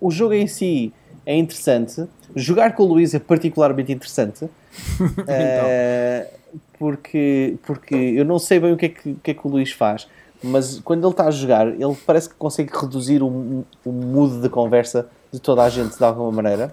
o 0.00 0.10
jogo 0.10 0.34
em 0.34 0.46
si 0.46 0.92
é 1.26 1.36
interessante. 1.36 2.04
Jogar 2.36 2.74
com 2.76 2.84
o 2.84 2.86
Luís 2.86 3.12
é 3.14 3.18
particularmente 3.18 3.90
interessante. 3.90 4.48
então. 5.00 6.38
porque, 6.78 7.56
porque 7.66 7.94
eu 7.94 8.24
não 8.24 8.38
sei 8.38 8.60
bem 8.60 8.72
o 8.72 8.76
que 8.76 8.86
é 8.86 8.88
que, 8.88 9.10
o 9.10 9.16
que, 9.16 9.30
é 9.32 9.34
que 9.34 9.46
o 9.46 9.50
Luís 9.50 9.72
faz 9.72 10.06
mas 10.42 10.80
quando 10.80 11.04
ele 11.04 11.12
está 11.12 11.26
a 11.26 11.30
jogar, 11.30 11.66
ele 11.66 11.96
parece 12.06 12.28
que 12.28 12.34
consegue 12.34 12.70
reduzir 12.74 13.22
o, 13.22 13.64
o 13.84 13.92
mood 13.92 14.40
de 14.40 14.48
conversa 14.48 15.08
de 15.32 15.40
toda 15.40 15.62
a 15.62 15.68
gente 15.68 15.96
de 15.96 16.04
alguma 16.04 16.32
maneira. 16.32 16.72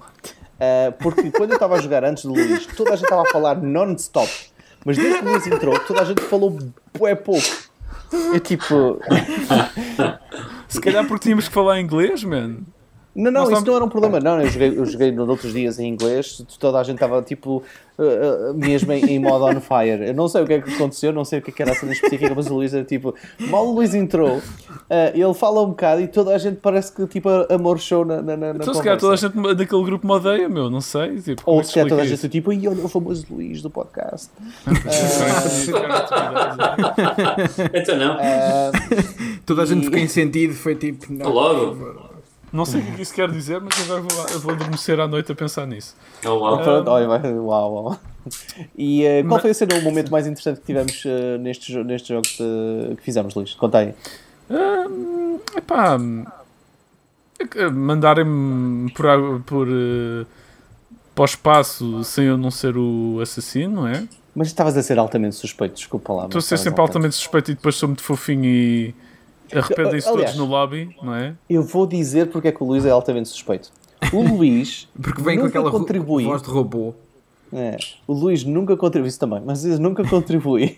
Uh, 0.58 0.92
porque 1.00 1.30
quando 1.32 1.52
eu 1.52 1.56
estava 1.56 1.76
a 1.76 1.82
jogar 1.82 2.04
antes 2.04 2.26
do 2.26 2.34
Luís, 2.34 2.66
toda 2.66 2.92
a 2.92 2.96
gente 2.96 3.06
estava 3.06 3.22
a 3.24 3.32
falar 3.32 3.56
non-stop. 3.62 4.30
Mas 4.86 4.98
desde 4.98 5.20
que 5.20 5.26
o 5.26 5.32
Luís 5.32 5.48
entrou, 5.48 5.80
toda 5.80 6.02
a 6.02 6.06
gente 6.06 6.22
falou 6.22 6.58
é 7.02 7.16
pouco. 7.16 7.46
Eu 8.34 8.40
tipo. 8.40 9.00
Se 10.68 10.80
calhar 10.82 11.06
porque 11.08 11.24
tínhamos 11.24 11.48
que 11.48 11.54
falar 11.54 11.80
inglês, 11.80 12.24
mano. 12.24 12.66
Não, 13.18 13.32
não, 13.32 13.42
Nós 13.42 13.50
isso 13.50 13.58
estamos... 13.58 13.68
não 13.68 13.76
era 13.76 13.86
um 13.86 13.90
problema. 13.90 14.20
Não, 14.20 14.40
eu 14.40 14.48
joguei, 14.48 14.78
eu 14.78 14.86
joguei 14.86 15.12
nos 15.12 15.28
outros 15.28 15.52
dias 15.52 15.80
em 15.80 15.88
inglês, 15.88 16.44
toda 16.60 16.80
a 16.80 16.84
gente 16.84 16.98
estava 16.98 17.20
tipo 17.24 17.64
uh, 17.98 18.52
uh, 18.52 18.54
mesmo 18.54 18.94
em, 18.94 19.06
em 19.06 19.20
modo 19.20 19.46
on 19.46 19.60
fire. 19.60 20.06
Eu 20.06 20.14
não 20.14 20.28
sei 20.28 20.44
o 20.44 20.46
que 20.46 20.54
é 20.54 20.62
que 20.62 20.72
aconteceu, 20.72 21.12
não 21.12 21.26
sei 21.26 21.40
o 21.40 21.42
que, 21.42 21.50
é 21.50 21.54
que 21.54 21.62
era 21.64 21.72
a 21.72 21.76
cena 21.76 21.94
específica, 21.94 22.36
mas 22.36 22.46
o 22.46 22.54
Luís 22.54 22.76
era 22.76 22.84
tipo, 22.84 23.16
mal 23.40 23.68
o 23.68 23.74
Luís 23.74 23.96
entrou, 23.96 24.38
uh, 24.38 24.44
ele 25.16 25.34
fala 25.34 25.64
um 25.64 25.70
bocado 25.70 26.02
e 26.02 26.08
toda 26.08 26.36
a 26.36 26.38
gente 26.38 26.58
parece 26.58 26.94
que 26.94 27.08
tipo 27.08 27.28
amor 27.52 27.80
show 27.80 28.06
na, 28.06 28.22
na, 28.22 28.38
na 28.38 28.52
Então 28.52 28.72
se 28.72 28.84
calhar 28.84 29.00
toda 29.00 29.16
a 29.16 29.18
gente 29.18 29.34
daquele 29.56 29.84
grupo 29.84 30.06
me 30.06 30.14
odeia, 30.14 30.48
meu, 30.48 30.70
não 30.70 30.82
sei. 30.82 31.20
Tipo, 31.20 31.42
Ou 31.44 31.60
é 31.60 31.64
se 31.64 31.74
calhar 31.74 31.90
toda 31.90 32.04
a 32.04 32.06
gente 32.06 32.30
tipo, 32.30 32.54
e 32.54 32.68
olha 32.68 32.86
o 32.86 32.88
famoso 32.88 33.26
Luís 33.32 33.64
do 33.64 33.72
podcast. 33.72 34.30
então 37.74 37.98
não. 37.98 38.18
toda 39.44 39.64
a 39.64 39.66
gente 39.66 39.86
ficou 39.86 39.98
em 39.98 40.08
sentido, 40.08 40.54
foi 40.54 40.76
tipo, 40.76 41.12
não. 41.12 41.32
Logo. 41.32 42.07
Não 42.58 42.66
sei 42.66 42.82
o 42.82 42.84
que 42.96 43.02
isso 43.04 43.14
quer 43.14 43.30
dizer, 43.30 43.62
mas 43.62 43.80
agora 43.82 44.02
vou, 44.02 44.40
vou 44.40 44.52
adormecer 44.54 45.00
à 45.00 45.08
noite 45.08 45.32
a 45.32 45.36
pensar 45.36 45.68
nisso. 45.68 45.96
Oh, 46.26 46.30
uau. 46.30 46.64
Pronto, 46.64 46.90
olha, 46.90 47.08
uau, 47.40 47.74
uau. 47.74 48.00
E 48.76 49.06
uh, 49.06 49.28
qual 49.28 49.40
foi 49.40 49.52
o 49.52 49.84
momento 49.84 50.12
mais 50.12 50.26
interessante 50.26 50.60
que 50.60 50.66
tivemos 50.66 51.06
uh, 51.06 51.38
nestes, 51.40 51.76
nestes 51.86 52.08
jogos 52.08 52.32
de, 52.32 52.96
que 52.96 53.04
fizemos, 53.04 53.36
Luís? 53.36 53.54
Conta 53.54 53.78
aí. 53.78 53.94
Uh, 54.50 55.40
epá, 55.56 56.00
mandarem-me 57.72 58.92
por, 58.92 59.06
por 59.46 59.68
uh, 59.68 60.26
para 61.14 61.22
o 61.22 61.26
espaço 61.26 62.04
sem 62.04 62.26
eu 62.26 62.38
não 62.38 62.50
ser 62.50 62.76
o 62.76 63.20
assassino, 63.22 63.82
não 63.82 63.88
é? 63.88 64.08
Mas 64.36 64.48
estavas 64.48 64.76
a 64.76 64.82
ser 64.82 64.98
altamente 64.98 65.36
suspeito, 65.36 65.76
desculpa 65.76 66.12
lá. 66.12 66.26
Estou 66.26 66.40
a 66.40 66.42
ser 66.42 66.58
sempre 66.58 66.82
altamente 66.82 67.16
suspeito 67.16 67.52
e 67.52 67.54
depois 67.54 67.76
sou 67.76 67.90
muito 67.90 68.04
fofinho 68.04 68.46
e 68.46 68.96
Arrependem-se 69.54 70.08
todos 70.08 70.36
no 70.36 70.46
lobby, 70.46 70.96
não 71.02 71.16
é? 71.16 71.36
Eu 71.50 71.64
vou 71.64 71.88
dizer 71.88 72.28
porque 72.28 72.50
é 72.50 72.52
que 72.52 72.62
o 72.62 72.66
Luís 72.66 72.86
é 72.86 72.90
altamente 72.90 73.30
suspeito. 73.30 73.72
O 74.14 74.22
Luís 74.22 74.88
porque 75.02 75.22
vem 75.22 75.40
com 75.40 75.46
aquela 75.46 75.72
contribui, 75.72 76.26
voz 76.26 76.42
de 76.42 76.50
robô. 76.50 76.94
É, 77.52 77.78
o 78.06 78.14
Luís 78.14 78.44
nunca 78.44 78.76
contribui, 78.76 79.08
isso 79.08 79.20
também, 79.20 79.42
mas 79.46 79.64
ele 79.64 79.80
nunca 79.80 80.04
contribui 80.06 80.78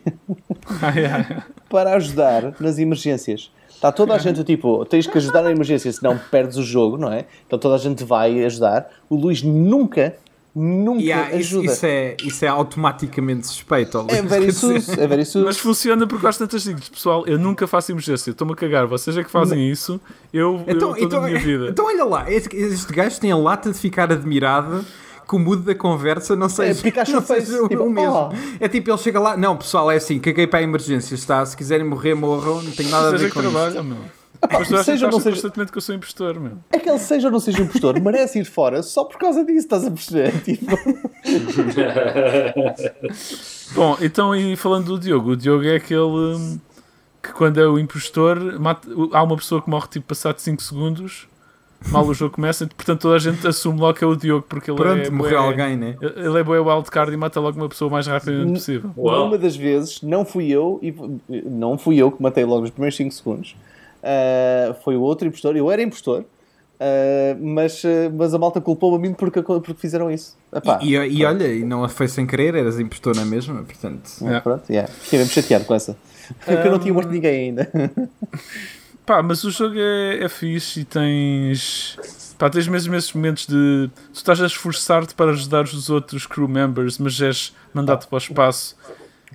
para 1.67 1.95
ajudar 1.95 2.53
nas 2.59 2.78
emergências. 2.78 3.51
Está 3.67 3.91
toda 3.91 4.13
a 4.13 4.17
gente 4.17 4.43
tipo, 4.43 4.86
tens 4.86 5.07
que 5.07 5.17
ajudar 5.17 5.41
na 5.41 5.51
emergência, 5.51 5.91
senão 5.91 6.20
perdes 6.30 6.57
o 6.57 6.63
jogo, 6.63 6.97
não 6.97 7.11
é? 7.11 7.26
Então 7.47 7.57
toda 7.57 7.76
a 7.76 7.78
gente 7.78 8.03
vai 8.03 8.43
ajudar. 8.43 8.89
O 9.09 9.15
Luís 9.15 9.41
nunca 9.41 10.15
nunca 10.56 11.02
yeah, 11.02 11.36
ajuda. 11.36 11.66
Isso, 11.66 11.74
isso, 11.74 11.86
é, 11.86 12.18
isso 12.24 12.45
é 12.45 12.47
automaticamente 12.47 13.47
suspeito. 13.47 14.06
É 14.10 14.22
very 14.22 14.52
sus, 14.52 14.89
é 14.89 15.08
very 15.08 15.26
sus. 15.26 15.43
Mas 15.43 15.58
funciona 15.58 16.08
porque 16.08 16.26
às 16.26 16.38
tantas 16.38 16.64
digo 16.64 16.80
pessoal, 16.91 17.26
eu 17.28 17.38
nunca 17.38 17.68
faço 17.68 17.91
emergência, 17.91 18.32
estou-me 18.32 18.54
a 18.54 18.56
cagar, 18.56 18.88
vocês 18.88 19.16
é 19.18 19.24
que 19.24 19.32
fazem 19.32 19.60
Não. 19.60 19.66
isso, 19.66 20.02
eu, 20.34 20.64
então, 20.68 20.95
eu 20.97 21.06
então, 21.06 21.24
a 21.24 21.28
minha 21.28 21.39
vida. 21.39 21.70
Então 21.70 21.86
olha 21.86 22.04
lá, 22.04 22.32
este, 22.32 22.56
este 22.56 22.91
gajo 22.93 23.20
tem 23.20 23.32
a 23.32 23.38
lata 23.38 23.72
de 23.72 23.78
ficar 23.78 24.12
admirado 24.12 24.86
que 25.28 25.36
o 25.36 25.39
mood 25.39 25.62
da 25.62 25.76
conversa 25.76 26.36
não 26.36 26.50
sei 26.50 26.72
é, 26.72 26.74
Pikachu 26.74 27.12
não 27.12 27.22
seja 27.22 27.68
tipo, 27.68 27.84
o 27.84 27.89
mesmo. 27.89 28.32
Oh. 28.32 28.34
É 28.60 28.68
tipo, 28.68 28.89
ele 28.89 28.97
chega 28.97 29.20
lá, 29.20 29.38
não 29.38 29.56
pessoal, 29.56 29.91
é 29.91 29.97
assim, 29.97 30.20
caguei 30.20 30.47
para 30.47 30.60
a 30.60 30.64
emergência, 30.64 31.14
está, 31.14 31.45
se 31.45 31.56
quiserem 31.56 31.86
morrer, 31.86 32.16
morram, 32.16 32.64
não 32.64 32.72
tenho 32.72 32.89
nada 32.89 33.10
a 33.10 33.12
ver 33.12 33.32
com 33.32 33.39
trabalho, 33.39 33.82
isso. 33.82 34.18
Mas 34.52 34.68
tu 34.68 34.84
seja 34.84 35.06
ou 35.06 35.12
não 35.12 35.20
seja 35.20 35.36
constantemente 35.36 35.72
que 35.72 35.78
eu 35.78 35.82
sou 35.82 35.96
impostor, 35.96 36.40
meu. 36.40 36.58
É 36.72 36.80
que 36.80 36.90
ele 36.90 37.00
seja 37.00 37.28
ou 37.28 37.32
não 37.32 37.40
seja 37.40 37.62
impostor, 37.62 38.00
merece 38.00 38.40
ir 38.40 38.46
fora 38.46 38.82
só 38.82 39.04
por 39.04 39.18
causa 39.18 39.44
disso, 39.44 39.60
estás 39.60 39.86
a 39.86 39.92
perceber? 39.92 40.32
Tipo... 40.42 40.66
Bom, 43.76 43.98
então 44.02 44.36
e 44.36 44.56
falando 44.56 44.86
do 44.86 45.00
Diogo, 45.00 45.32
o 45.32 45.36
Diogo 45.36 45.66
é 45.66 45.76
aquele 45.76 46.02
hum, 46.02 46.60
que 47.22 47.34
quando 47.34 47.60
é 47.60 47.68
o 47.68 47.78
impostor, 47.78 48.60
mata, 48.60 48.88
há 49.12 49.24
uma 49.24 49.36
pessoa 49.36 49.62
que 49.62 49.70
morre 49.70 49.88
tipo 49.88 50.08
passado 50.08 50.40
5 50.40 50.64
segundos, 50.64 51.28
mal 51.90 52.06
o 52.06 52.14
jogo 52.14 52.36
começa, 52.36 52.66
portanto 52.66 53.02
toda 53.02 53.16
a 53.16 53.20
gente 53.20 53.46
assume 53.46 53.80
logo 53.80 53.98
que 53.98 54.04
é 54.04 54.08
o 54.08 54.16
Diogo, 54.16 54.46
porque 54.48 54.72
ele 54.72 54.78
Pronto, 54.78 55.08
é. 55.08 55.10
morreu 55.10 55.40
alguém, 55.40 55.76
né? 55.76 55.98
Ele 56.02 56.40
é 56.40 56.44
boa 56.44 56.76
wildcard 56.76 57.14
e 57.14 57.18
mata 57.18 57.40
logo 57.42 57.60
uma 57.60 57.68
pessoa 57.68 57.90
o 57.90 57.92
mais 57.92 58.08
rapidamente 58.08 58.54
possível. 58.54 58.92
Uma 58.96 59.38
das 59.38 59.56
vezes, 59.56 60.02
não 60.02 60.24
fui 60.24 60.50
eu, 60.50 60.80
e 60.82 60.96
não 61.46 61.78
fui 61.78 61.98
eu 61.98 62.10
que 62.10 62.24
matei 62.24 62.46
logo 62.46 62.64
os 62.64 62.70
primeiros 62.70 62.96
5 62.96 63.14
segundos 63.14 63.56
Uh, 64.00 64.74
foi 64.84 64.95
o 64.95 65.02
outro 65.02 65.28
impostor, 65.28 65.56
eu 65.58 65.70
era 65.70 65.82
impostor, 65.82 66.22
uh, 66.22 66.26
mas, 67.39 67.84
uh, 67.84 68.12
mas 68.14 68.34
a 68.34 68.38
malta 68.39 68.62
culpou-me 68.62 68.97
a 68.97 69.10
mim 69.10 69.14
porque, 69.14 69.41
porque 69.41 69.74
fizeram 69.74 70.10
isso. 70.10 70.38
Epá, 70.54 70.80
e, 70.82 70.95
e, 70.95 71.20
e 71.20 71.26
olha, 71.26 71.47
e 71.47 71.64
não 71.64 71.88
foi 71.89 72.08
sem 72.08 72.26
querer, 72.26 72.56
eras 72.56 72.80
impostor 72.80 73.16
na 73.16 73.26
mesma, 73.26 73.64
portanto. 73.64 74.10
É. 74.26 74.39
Pronto, 74.39 74.70
yeah. 74.70 74.91
fiquei 74.91 75.20
mesmo 75.20 75.34
chateado 75.34 75.66
com 75.66 75.74
essa. 75.74 75.97
Porque 76.45 76.62
um... 76.62 76.66
eu 76.66 76.72
não 76.72 76.80
tinha 76.80 76.93
morto 76.93 77.10
ninguém 77.10 77.50
ainda. 77.50 77.72
Pá, 79.06 79.24
mas 79.24 79.43
o 79.43 79.50
jogo 79.50 79.74
é, 79.76 80.24
é 80.24 80.30
fixe 80.30 80.82
e 80.82 80.86
tens. 80.86 81.97
Pá, 82.38 82.47
tens 82.47 82.68
mesmo 82.68 82.95
esses 82.95 83.12
momentos 83.12 83.47
de. 83.47 83.89
Tu 84.14 84.18
estás 84.18 84.39
a 84.39 84.45
esforçar-te 84.45 85.16
para 85.16 85.32
ajudar 85.32 85.64
os 85.64 85.89
outros 85.89 86.28
crew 86.28 86.47
members, 86.47 87.00
mas 87.00 87.20
és 87.20 87.56
mandado 87.74 88.08
para 88.08 88.16
o 88.16 88.20
espaço 88.20 88.78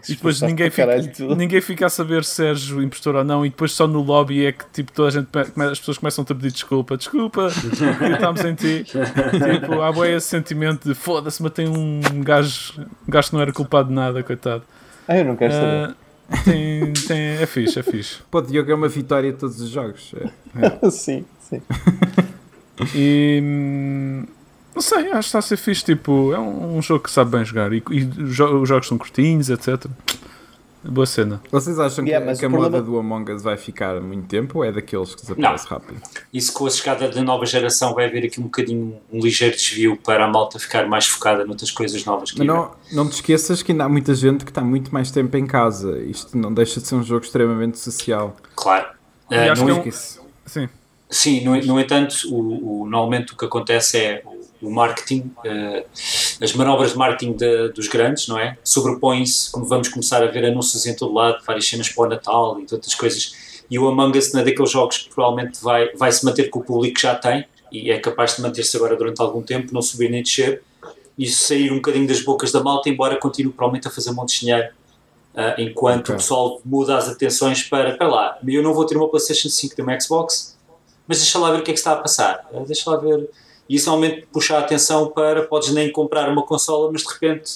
e 0.09 0.15
depois 0.15 0.41
ninguém 0.43 0.71
fica, 0.71 0.97
ninguém 1.37 1.61
fica 1.61 1.87
a 1.87 1.89
saber 1.89 2.25
se 2.25 2.45
és 2.45 2.71
o 2.71 2.83
impostor 2.83 3.17
ou 3.17 3.25
não, 3.25 3.45
e 3.45 3.51
depois 3.51 3.73
só 3.73 3.87
no 3.87 4.03
lobby 4.03 4.47
é 4.47 4.53
que 4.53 4.65
tipo, 4.73 4.93
toda 4.93 5.09
a 5.09 5.11
gente, 5.11 5.29
as 5.71 5.79
pessoas 5.79 5.99
começam 5.99 6.23
a 6.23 6.27
pedir 6.27 6.53
desculpa, 6.53 6.97
desculpa, 6.97 7.49
acreditámos 7.95 8.45
em 8.45 8.55
ti. 8.55 8.85
tipo, 8.85 9.81
há 9.81 9.93
boa 9.93 10.09
esse 10.09 10.27
sentimento 10.27 10.89
de 10.89 10.95
foda-se, 10.95 11.43
matei 11.43 11.67
um 11.67 12.01
gajo, 12.23 12.81
um 13.07 13.11
gajo 13.11 13.29
que 13.29 13.35
não 13.35 13.43
era 13.43 13.53
culpado 13.53 13.89
de 13.89 13.95
nada, 13.95 14.23
coitado. 14.23 14.63
Ah, 15.07 15.19
eu 15.19 15.25
não 15.25 15.37
quero 15.37 15.53
saber. 15.53 15.91
Uh, 15.91 16.45
tem, 16.45 16.93
tem, 17.07 17.21
é 17.43 17.47
fixe, 17.47 17.79
é 17.79 17.83
fixe. 17.83 18.19
Pô, 18.31 18.41
Diogo 18.41 18.71
é 18.71 18.75
uma 18.75 18.89
vitória 18.89 19.31
de 19.33 19.39
todos 19.39 19.61
os 19.61 19.69
jogos. 19.69 20.15
É. 20.57 20.89
sim, 20.91 21.25
sim. 21.41 21.61
E 22.95 24.25
não 24.75 24.83
sei, 24.83 25.11
acho 25.11 25.13
que 25.13 25.19
está 25.19 25.39
a 25.39 25.43
ser 25.43 25.57
fixe. 25.57 25.85
Tipo, 25.85 26.33
é 26.33 26.39
um, 26.39 26.77
um 26.79 26.83
jogo 26.83 27.05
que 27.05 27.11
sabe 27.11 27.31
bem 27.31 27.45
jogar 27.45 27.73
e, 27.73 27.83
e 27.91 28.05
os 28.23 28.35
jogos 28.35 28.87
são 28.87 28.99
curtinhos, 28.99 29.51
etc. 29.51 29.87
Boa 30.87 31.07
cena. 31.07 31.41
Vocês 31.51 31.79
acham 31.79 32.05
yeah, 32.05 32.33
que, 32.33 32.41
que 32.41 32.45
a 32.45 32.51
problema... 32.51 32.77
moda 32.77 32.83
do 32.83 32.99
Among 32.99 33.33
Us 33.33 33.43
vai 33.43 33.57
ficar 33.57 33.99
muito 34.03 34.27
tempo 34.27 34.59
ou 34.59 34.65
é 34.65 34.71
daqueles 34.71 35.15
que 35.15 35.23
desaparece 35.23 35.65
não. 35.65 35.79
rápido? 35.79 36.03
Isso 36.33 36.53
com 36.53 36.67
a 36.67 36.71
chegada 36.71 37.09
da 37.09 37.23
nova 37.23 37.47
geração 37.47 37.95
vai 37.95 38.05
haver 38.05 38.27
aqui 38.27 38.39
um 38.39 38.45
bocadinho 38.45 39.01
um 39.11 39.19
ligeiro 39.19 39.57
desvio 39.57 39.97
para 39.97 40.27
a 40.27 40.29
malta 40.29 40.59
ficar 40.59 40.87
mais 40.87 41.07
focada 41.07 41.45
noutras 41.47 41.71
coisas 41.71 42.05
novas 42.05 42.33
que 42.33 42.45
não, 42.45 42.73
não 42.93 43.09
te 43.09 43.15
esqueças 43.15 43.63
que 43.63 43.73
ainda 43.73 43.85
há 43.85 43.89
muita 43.89 44.15
gente 44.15 44.45
que 44.45 44.51
está 44.51 44.61
muito 44.61 44.93
mais 44.93 45.11
tempo 45.11 45.35
em 45.39 45.47
casa. 45.47 45.99
Isto 46.01 46.37
não 46.37 46.53
deixa 46.53 46.81
de 46.81 46.87
ser 46.87 46.97
um 46.97 47.03
jogo 47.03 47.25
extremamente 47.25 47.79
social. 47.79 48.37
Claro. 48.55 48.89
Uh, 49.31 49.53
acho 49.53 49.65
não 49.65 49.83
que 49.83 49.89
é 49.89 49.93
um... 49.93 50.25
Sim. 50.47 50.69
Sim, 51.09 51.45
no, 51.45 51.57
no 51.57 51.81
entanto, 51.81 52.15
o, 52.29 52.83
o, 52.83 52.87
normalmente 52.87 53.33
o 53.33 53.37
que 53.37 53.45
acontece 53.45 53.99
é 53.99 54.23
o 54.67 54.71
marketing, 54.71 55.31
uh, 55.39 55.85
as 56.41 56.53
manobras 56.55 56.93
de 56.93 56.99
marketing 56.99 57.33
de, 57.33 57.69
dos 57.69 57.89
grandes, 57.89 58.29
não 58.29 58.39
é? 58.39 58.57
Sobrepõem-se, 58.65 59.51
como 59.51 59.67
vamos 59.67 59.89
começar 59.89 60.23
a 60.23 60.27
ver 60.27 60.45
anúncios 60.45 60.87
em 60.87 60.95
todo 60.95 61.13
lado, 61.13 61.43
várias 61.47 61.67
cenas 61.67 61.89
para 61.89 62.05
o 62.05 62.09
Natal 62.09 62.59
e 62.61 62.63
outras 62.73 62.95
coisas. 62.95 63.35
E 63.71 63.79
o 63.79 63.89
Among 63.89 64.19
Us 64.19 64.33
não 64.33 64.41
é 64.41 64.45
daqueles 64.45 64.71
jogos 64.71 64.99
que 64.99 65.15
provavelmente 65.15 65.63
vai, 65.63 65.91
vai 65.95 66.13
se 66.13 66.25
manter 66.25 66.51
com 66.51 66.61
o 66.61 66.65
público 66.65 66.97
que 66.97 67.03
já 67.03 67.15
tem 67.15 67.45
e 67.73 67.91
é 67.91 67.99
capaz 67.99 68.37
de 68.37 68.43
manter-se 68.43 68.77
agora 68.77 68.97
durante 68.97 69.21
algum 69.21 69.43
tempo, 69.43 69.73
não 69.75 69.83
subir 69.83 70.11
nem 70.11 70.23
descer 70.23 70.63
e 71.19 71.27
sair 71.27 71.73
um 71.73 71.77
bocadinho 71.77 72.07
das 72.07 72.21
bocas 72.21 72.53
da 72.53 72.63
malta, 72.63 72.89
embora 72.89 73.17
continue 73.17 73.53
provavelmente 73.53 73.89
a 73.89 73.91
fazer 73.91 74.11
um 74.11 74.15
monte 74.15 74.35
de 74.35 74.41
dinheiro. 74.41 74.69
Uh, 75.35 75.61
enquanto 75.61 76.03
okay. 76.03 76.15
o 76.15 76.19
pessoal 76.19 76.61
muda 76.65 76.97
as 76.97 77.09
atenções 77.09 77.65
para, 77.65 77.97
para 77.97 78.07
lá, 78.07 78.39
eu 78.47 78.63
não 78.63 78.73
vou 78.73 78.87
ter 78.87 78.97
uma 78.97 79.09
PlayStation 79.09 79.49
5 79.49 79.75
de 79.75 79.83
uma 79.83 79.99
Xbox, 79.99 80.57
mas 81.09 81.19
deixa 81.19 81.41
lá 81.41 81.51
ver 81.51 81.59
o 81.59 81.63
que 81.65 81.73
é 81.73 81.75
que 81.75 81.81
está 81.81 81.93
a 81.93 81.97
passar, 81.97 82.49
uh, 82.53 82.65
deixa 82.65 82.89
lá 82.89 82.97
ver 82.97 83.29
e 83.69 83.77
isso 83.77 83.91
realmente 83.91 84.27
puxa 84.33 84.57
a 84.57 84.61
atenção 84.61 85.09
para 85.09 85.43
podes 85.45 85.73
nem 85.73 85.91
comprar 85.91 86.29
uma 86.29 86.43
consola, 86.43 86.91
mas 86.93 87.03
de 87.03 87.13
repente 87.13 87.53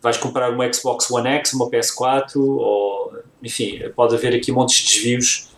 vais 0.00 0.16
comprar 0.16 0.50
uma 0.50 0.72
Xbox 0.72 1.10
One 1.10 1.28
X, 1.28 1.52
uma 1.52 1.70
PS4, 1.70 2.36
ou 2.36 3.12
enfim, 3.42 3.80
pode 3.94 4.14
haver 4.14 4.34
aqui 4.34 4.52
montes 4.52 4.76
de 4.76 4.94
desvios 4.94 5.48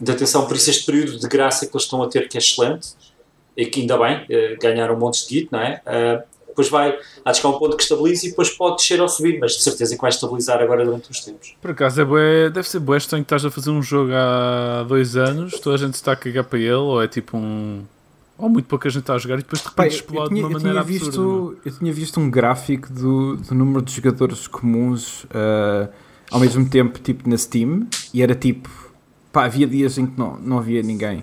de 0.00 0.10
atenção. 0.10 0.46
Por 0.46 0.56
isso, 0.56 0.70
este 0.70 0.84
período 0.84 1.18
de 1.18 1.28
graça 1.28 1.66
que 1.66 1.74
eles 1.74 1.84
estão 1.84 2.02
a 2.02 2.08
ter, 2.08 2.28
que 2.28 2.36
é 2.36 2.40
excelente, 2.40 2.88
e 3.56 3.66
que 3.66 3.80
ainda 3.80 3.96
bem, 3.96 4.24
eh, 4.28 4.56
ganharam 4.60 4.96
um 4.96 4.98
monte 4.98 5.26
de 5.26 5.34
guito, 5.34 5.48
não 5.52 5.60
é? 5.60 5.80
Uh, 5.86 6.34
depois 6.48 6.68
vai, 6.68 6.92
de 6.92 7.36
chegar 7.36 7.48
um 7.48 7.58
ponto 7.58 7.76
que 7.76 7.82
estabilize 7.82 8.26
e 8.26 8.30
depois 8.30 8.50
pode 8.50 8.76
descer 8.76 9.00
ou 9.00 9.08
subir, 9.08 9.38
mas 9.40 9.52
de 9.52 9.62
certeza 9.62 9.94
que 9.94 10.00
vai 10.00 10.10
estabilizar 10.10 10.60
agora 10.62 10.84
durante 10.84 11.10
os 11.10 11.20
tempos. 11.20 11.56
Por 11.60 11.72
acaso, 11.72 12.00
é 12.00 12.04
bué, 12.04 12.50
deve 12.50 12.68
ser 12.68 12.78
bué 12.78 12.96
estranho 12.96 13.24
que 13.24 13.26
estás 13.26 13.44
a 13.44 13.50
fazer 13.50 13.70
um 13.70 13.82
jogo 13.82 14.12
há 14.12 14.84
dois 14.84 15.16
anos, 15.16 15.58
toda 15.58 15.76
a 15.76 15.78
gente 15.78 15.94
está 15.94 16.12
a 16.12 16.16
cagar 16.16 16.44
para 16.44 16.58
ele, 16.58 16.72
ou 16.72 17.02
é 17.02 17.08
tipo 17.08 17.36
um 17.36 17.84
ou 18.36 18.48
muito 18.48 18.66
pouca 18.66 18.90
gente 18.90 19.00
está 19.00 19.14
a 19.14 19.18
jogar 19.18 19.36
e 19.36 19.38
depois 19.38 19.60
de 19.60 19.68
repente 19.68 19.76
Pai, 19.76 19.88
explode 19.88 20.28
tinha, 20.30 20.40
de 20.40 20.46
uma 20.46 20.58
maneira 20.58 20.82
visto, 20.82 21.06
absurda. 21.06 21.60
Eu 21.64 21.72
tinha 21.78 21.92
visto 21.92 22.20
um 22.20 22.30
gráfico 22.30 22.92
do, 22.92 23.36
do 23.36 23.54
número 23.54 23.82
de 23.82 23.92
jogadores 23.92 24.46
comuns 24.46 25.24
uh, 25.24 25.88
ao 26.30 26.40
mesmo 26.40 26.68
tempo 26.68 26.98
tipo 26.98 27.28
na 27.28 27.38
Steam 27.38 27.86
e 28.12 28.22
era 28.22 28.34
tipo 28.34 28.68
pá, 29.32 29.44
havia 29.44 29.66
dias 29.66 29.98
em 29.98 30.06
que 30.06 30.18
não, 30.18 30.36
não 30.38 30.58
havia 30.58 30.82
ninguém. 30.82 31.22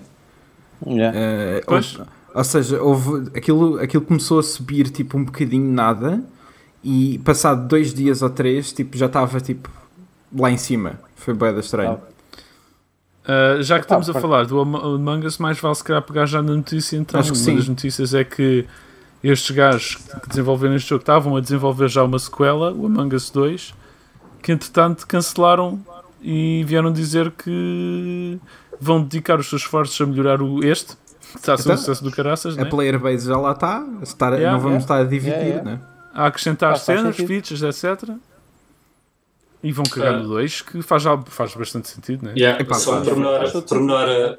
Yeah. 0.86 1.16
Uh, 1.16 1.74
ou, 1.74 2.06
ou, 2.34 2.44
seja, 2.44 2.82
houve, 2.82 3.30
aquilo, 3.36 3.78
aquilo 3.78 4.04
começou 4.04 4.38
a 4.38 4.42
subir 4.42 4.90
tipo 4.90 5.16
um 5.16 5.24
bocadinho 5.24 5.70
nada 5.70 6.22
e 6.82 7.18
passado 7.24 7.68
dois 7.68 7.94
dias 7.94 8.22
ou 8.22 8.30
três 8.30 8.72
tipo, 8.72 8.96
já 8.96 9.06
estava 9.06 9.40
tipo 9.40 9.70
lá 10.36 10.50
em 10.50 10.56
cima. 10.56 11.00
Foi 11.14 11.34
bem 11.34 11.58
estranho. 11.58 12.00
Uh, 13.22 13.62
já 13.62 13.78
que 13.78 13.84
estamos 13.84 14.10
ah, 14.10 14.18
a 14.18 14.20
falar 14.20 14.46
do 14.46 14.60
Among 14.60 15.26
Us, 15.26 15.38
mais 15.38 15.58
vale 15.60 15.74
se 15.76 15.84
calhar 15.84 16.02
pegar 16.02 16.26
já 16.26 16.42
na 16.42 16.54
notícia. 16.54 16.96
Então, 16.96 17.20
Acho 17.20 17.32
que 17.32 17.38
uma 17.38 17.44
sim. 17.44 17.56
das 17.56 17.68
notícias 17.68 18.14
é 18.14 18.24
que 18.24 18.66
estes 19.22 19.54
gajos 19.54 19.96
que 20.22 20.28
desenvolveram 20.28 20.74
este 20.74 20.88
jogo 20.88 21.02
estavam 21.02 21.36
a 21.36 21.40
desenvolver 21.40 21.88
já 21.88 22.02
uma 22.02 22.18
sequela, 22.18 22.72
o 22.72 22.86
Among 22.86 23.14
Us 23.14 23.30
2, 23.30 23.74
que 24.42 24.50
entretanto 24.50 25.06
cancelaram 25.06 25.80
e 26.20 26.64
vieram 26.64 26.92
dizer 26.92 27.30
que 27.30 28.40
vão 28.80 29.00
dedicar 29.00 29.38
os 29.38 29.48
seus 29.48 29.62
esforços 29.62 30.00
a 30.00 30.06
melhorar 30.06 30.42
o 30.42 30.64
este. 30.64 30.96
Está 31.36 31.54
a 31.54 31.56
ser 31.56 31.68
um 31.68 31.72
então, 31.72 31.76
sucesso 31.78 32.04
do 32.04 32.10
caraças, 32.10 32.58
A 32.58 32.64
né? 32.64 32.70
player 32.70 32.98
base 32.98 33.28
já 33.28 33.36
lá 33.38 33.52
está, 33.52 33.86
estar, 34.02 34.32
yeah, 34.32 34.52
não 34.52 34.58
vamos 34.58 34.82
yeah. 34.82 34.84
estar 34.84 34.96
a 34.98 35.04
dividir, 35.04 35.38
yeah, 35.38 35.62
né? 35.62 35.80
a 36.12 36.26
acrescentar 36.26 36.76
cenas, 36.76 37.16
features, 37.16 37.62
etc. 37.62 38.10
E 39.62 39.70
vão 39.70 39.84
criar 39.84 40.20
o 40.20 40.28
2, 40.28 40.62
que 40.62 40.82
faz, 40.82 41.04
faz 41.26 41.54
bastante 41.54 41.88
sentido, 41.88 42.26
né? 42.26 42.34
Yeah. 42.36 42.60
Epá, 42.60 42.74
Só 42.74 42.98
um 42.98 43.04
pormenor, 43.04 43.62
pormenor, 43.62 44.38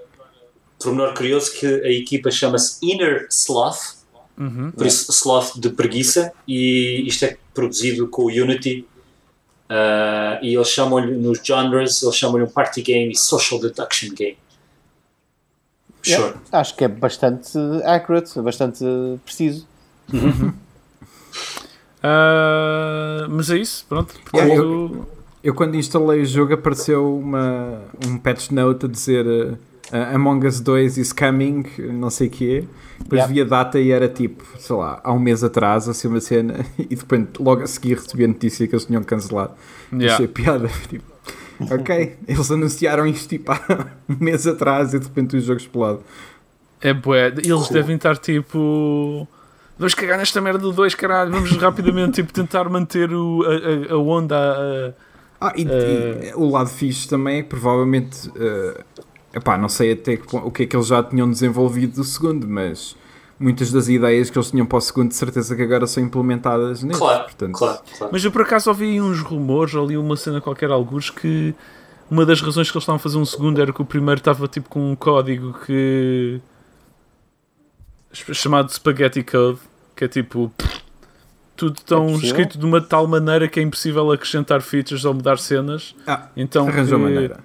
pormenor 0.77 1.13
curioso 1.13 1.53
que 1.53 1.65
a 1.65 1.91
equipa 1.91 2.29
chama-se 2.29 2.85
Inner 2.85 3.27
Sloth, 3.29 4.03
uhum. 4.37 4.71
por 4.71 4.85
isso 4.85 5.11
Sloth 5.11 5.57
de 5.57 5.69
preguiça, 5.69 6.33
e 6.45 7.07
isto 7.07 7.23
é 7.23 7.37
produzido 7.53 8.07
com 8.07 8.23
o 8.23 8.27
Unity. 8.27 8.85
Uh, 9.69 10.43
e 10.43 10.53
eles 10.53 10.67
chamam-lhe 10.67 11.15
nos 11.15 11.39
genres, 11.41 12.03
eles 12.03 12.15
chamam-lhe 12.15 12.43
um 12.43 12.49
party 12.49 12.81
game 12.81 13.11
e 13.11 13.15
social 13.15 13.59
deduction 13.59 14.13
game. 14.13 14.37
Sure. 16.03 16.21
Yeah, 16.21 16.41
acho 16.51 16.75
que 16.75 16.83
é 16.83 16.87
bastante 16.89 17.57
accurate, 17.85 18.39
bastante 18.41 18.83
preciso. 19.23 19.65
Uhum. 20.11 20.53
Uh, 22.03 23.29
mas 23.29 23.49
é 23.49 23.57
isso, 23.57 23.85
pronto. 23.87 24.13
Yeah, 24.35 24.55
eu, 24.55 25.07
eu, 25.41 25.53
quando 25.53 25.75
instalei 25.75 26.21
o 26.21 26.25
jogo 26.25 26.53
apareceu 26.53 27.17
uma, 27.17 27.81
um 28.05 28.17
patch 28.17 28.49
note 28.49 28.87
a 28.87 28.89
dizer 28.89 29.25
uh, 29.25 29.57
Among 30.13 30.45
Us 30.45 30.59
2 30.59 30.97
is 30.97 31.13
coming, 31.13 31.63
não 31.93 32.09
sei 32.09 32.27
o 32.27 32.31
quê. 32.31 32.65
Depois 32.99 33.19
yeah. 33.19 33.33
vi 33.33 33.41
a 33.41 33.45
data 33.45 33.79
e 33.79 33.91
era 33.91 34.09
tipo, 34.09 34.43
sei 34.59 34.75
lá, 34.75 34.99
há 35.01 35.13
um 35.13 35.19
mês 35.19 35.43
atrás, 35.43 35.87
assim 35.87 36.09
uma 36.09 36.19
cena, 36.19 36.65
e 36.77 36.95
depois 36.95 37.25
logo 37.39 37.63
a 37.63 37.67
seguir 37.67 37.97
recebi 37.97 38.25
a 38.25 38.27
notícia 38.27 38.67
que 38.67 38.75
eles 38.75 38.85
tinham 38.85 39.03
cancelado. 39.03 39.53
Yeah. 39.91 40.15
Achei 40.15 40.27
piada. 40.27 40.69
Tipo, 40.89 41.13
ok, 41.75 42.17
eles 42.27 42.51
anunciaram 42.51 43.05
isto 43.05 43.29
tipo 43.29 43.51
há 43.51 43.87
um 44.09 44.17
mês 44.19 44.47
atrás 44.47 44.93
e 44.93 44.99
de 44.99 45.05
repente 45.05 45.37
o 45.37 45.39
jogo 45.39 45.59
explode. 45.59 45.99
É 46.81 46.93
bué, 46.93 47.27
eles 47.27 47.69
devem 47.69 47.95
estar 47.95 48.17
tipo 48.17 49.27
vamos 49.77 49.93
cagar 49.93 50.17
nesta 50.17 50.39
merda 50.41 50.59
do 50.59 50.71
2, 50.71 50.95
caralho, 50.95 51.31
vamos 51.31 51.51
rapidamente 51.57 52.21
tipo, 52.21 52.33
tentar 52.33 52.69
manter 52.69 53.13
o, 53.13 53.43
a, 53.43 53.93
a, 53.93 53.97
onda. 53.97 54.93
A, 55.39 55.47
ah, 55.47 55.53
e, 55.55 55.63
e, 55.63 56.33
o 56.35 56.49
lado 56.49 56.69
fixe 56.69 57.07
também 57.07 57.39
é 57.39 57.43
que 57.43 57.49
provavelmente. 57.49 58.29
Uh, 58.29 58.83
epá, 59.33 59.57
não 59.57 59.67
sei 59.67 59.93
até 59.93 60.19
o 60.31 60.51
que 60.51 60.63
é 60.63 60.65
que 60.65 60.75
eles 60.75 60.87
já 60.87 61.03
tinham 61.03 61.29
desenvolvido 61.29 61.95
do 61.95 62.03
segundo, 62.03 62.47
mas 62.47 62.95
muitas 63.39 63.71
das 63.71 63.89
ideias 63.89 64.29
que 64.29 64.37
eles 64.37 64.51
tinham 64.51 64.65
para 64.65 64.77
o 64.77 64.81
segundo, 64.81 65.09
de 65.09 65.15
certeza 65.15 65.55
que 65.55 65.61
agora 65.61 65.87
são 65.87 66.03
implementadas 66.03 66.83
neste. 66.83 66.99
Claro, 66.99 67.23
portanto. 67.23 67.53
claro, 67.53 67.79
claro. 67.97 68.13
Mas 68.13 68.23
eu 68.23 68.31
por 68.31 68.41
acaso 68.41 68.69
ouvi 68.69 69.01
uns 69.01 69.19
rumores, 69.19 69.75
ali 69.75 69.97
uma 69.97 70.15
cena 70.15 70.39
qualquer, 70.39 70.69
alguns, 70.71 71.09
que 71.09 71.53
uma 72.09 72.25
das 72.25 72.41
razões 72.41 72.69
que 72.69 72.77
eles 72.77 72.83
estavam 72.83 72.97
a 72.97 72.99
fazer 72.99 73.17
um 73.17 73.25
segundo 73.25 73.61
era 73.61 73.73
que 73.73 73.81
o 73.81 73.85
primeiro 73.85 74.19
estava 74.19 74.47
tipo 74.47 74.69
com 74.69 74.91
um 74.91 74.95
código 74.95 75.53
que 75.65 76.39
chamado 78.13 78.71
Spaghetti 78.71 79.23
Code, 79.23 79.59
que 79.95 80.05
é 80.05 80.07
tipo 80.07 80.51
tudo 81.55 81.81
tão 81.81 82.09
é 82.09 82.13
escrito 82.13 82.57
de 82.57 82.65
uma 82.65 82.81
tal 82.81 83.07
maneira 83.07 83.47
que 83.47 83.59
é 83.59 83.63
impossível 83.63 84.11
acrescentar 84.11 84.61
features 84.61 85.05
ou 85.05 85.13
mudar 85.13 85.37
cenas. 85.37 85.95
Ah, 86.05 86.27
então 86.35 86.67
arranjou 86.67 86.99
que... 86.99 87.05
maneira. 87.05 87.39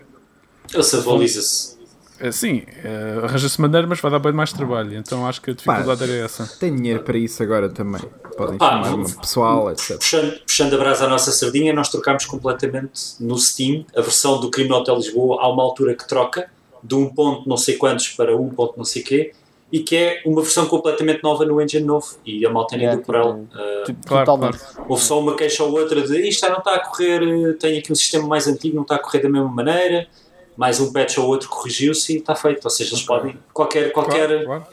Ele 0.72 0.82
se 0.82 0.96
atualiza-se. 0.96 1.78
É, 2.20 2.32
sim, 2.32 2.64
é, 2.82 3.20
arranja-se 3.22 3.60
maneira, 3.60 3.86
mas 3.86 4.00
vai 4.00 4.10
dar 4.10 4.18
bem 4.18 4.32
mais 4.32 4.52
trabalho. 4.52 4.96
Então 4.96 5.26
acho 5.26 5.40
que 5.40 5.52
a 5.52 5.54
dificuldade 5.54 6.00
Pá, 6.00 6.04
era 6.04 6.24
essa. 6.24 6.46
Tem 6.58 6.74
dinheiro 6.74 7.02
para 7.04 7.16
isso 7.16 7.40
agora 7.42 7.68
também. 7.68 8.02
Podem 8.36 8.58
Pá, 8.58 8.82
chamar 8.82 8.94
um 8.94 9.04
pessoal, 9.04 9.70
etc. 9.70 9.98
Puxando, 9.98 10.40
puxando 10.40 10.74
a 10.74 10.78
brasa 10.78 11.04
à 11.04 11.08
nossa 11.08 11.30
sardinha, 11.30 11.72
nós 11.72 11.88
trocámos 11.88 12.26
completamente 12.26 13.14
no 13.20 13.38
Steam 13.38 13.84
a 13.96 14.00
versão 14.00 14.40
do 14.40 14.50
Crime 14.50 14.72
Hotel 14.72 14.96
Lisboa. 14.96 15.40
Há 15.40 15.48
uma 15.48 15.62
altura 15.62 15.94
que 15.94 16.08
troca 16.08 16.50
de 16.82 16.94
um 16.94 17.08
ponto 17.08 17.48
não 17.48 17.56
sei 17.56 17.76
quantos 17.76 18.08
para 18.08 18.36
um 18.36 18.48
ponto 18.48 18.76
não 18.76 18.84
sei 18.84 19.02
quê 19.02 19.32
e 19.70 19.80
que 19.80 19.96
é 19.96 20.22
uma 20.24 20.40
versão 20.40 20.66
completamente 20.66 21.22
nova 21.22 21.44
no 21.44 21.60
engine 21.60 21.84
novo 21.84 22.16
e 22.24 22.44
a 22.46 22.50
malta 22.50 22.76
nem 22.76 22.98
por 23.00 23.14
ela. 23.14 23.34
Uh, 23.34 23.94
claro, 24.06 24.38
claro. 24.38 24.58
Houve 24.88 25.02
só 25.02 25.20
uma 25.20 25.36
queixa 25.36 25.62
ou 25.62 25.78
outra 25.78 26.00
de 26.00 26.28
isto 26.28 26.48
não 26.48 26.58
está 26.58 26.74
a 26.74 26.80
correr, 26.80 27.56
tem 27.58 27.78
aqui 27.78 27.92
um 27.92 27.94
sistema 27.94 28.26
mais 28.26 28.46
antigo, 28.46 28.74
não 28.74 28.82
está 28.82 28.94
a 28.94 28.98
correr 28.98 29.20
da 29.20 29.28
mesma 29.28 29.48
maneira, 29.48 30.08
mais 30.56 30.80
um 30.80 30.92
patch 30.92 31.18
ou 31.18 31.26
outro 31.26 31.48
corrigiu-se 31.48 32.14
e 32.14 32.18
está 32.18 32.34
feito. 32.34 32.64
Ou 32.64 32.70
seja, 32.70 32.94
eles 32.94 33.04
podem, 33.04 33.38
qualquer. 33.52 33.92
qualquer 33.92 34.44
claro, 34.44 34.44
claro. 34.44 34.66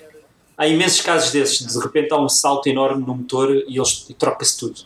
Há 0.57 0.67
imensos 0.67 1.01
casos 1.01 1.31
desses, 1.31 1.65
de 1.65 1.79
repente 1.79 2.13
há 2.13 2.17
um 2.17 2.29
salto 2.29 2.67
enorme 2.67 3.05
no 3.05 3.13
motor 3.13 3.51
e 3.51 3.77
eles 3.77 4.07
troca-se 4.17 4.57
tudo. 4.57 4.79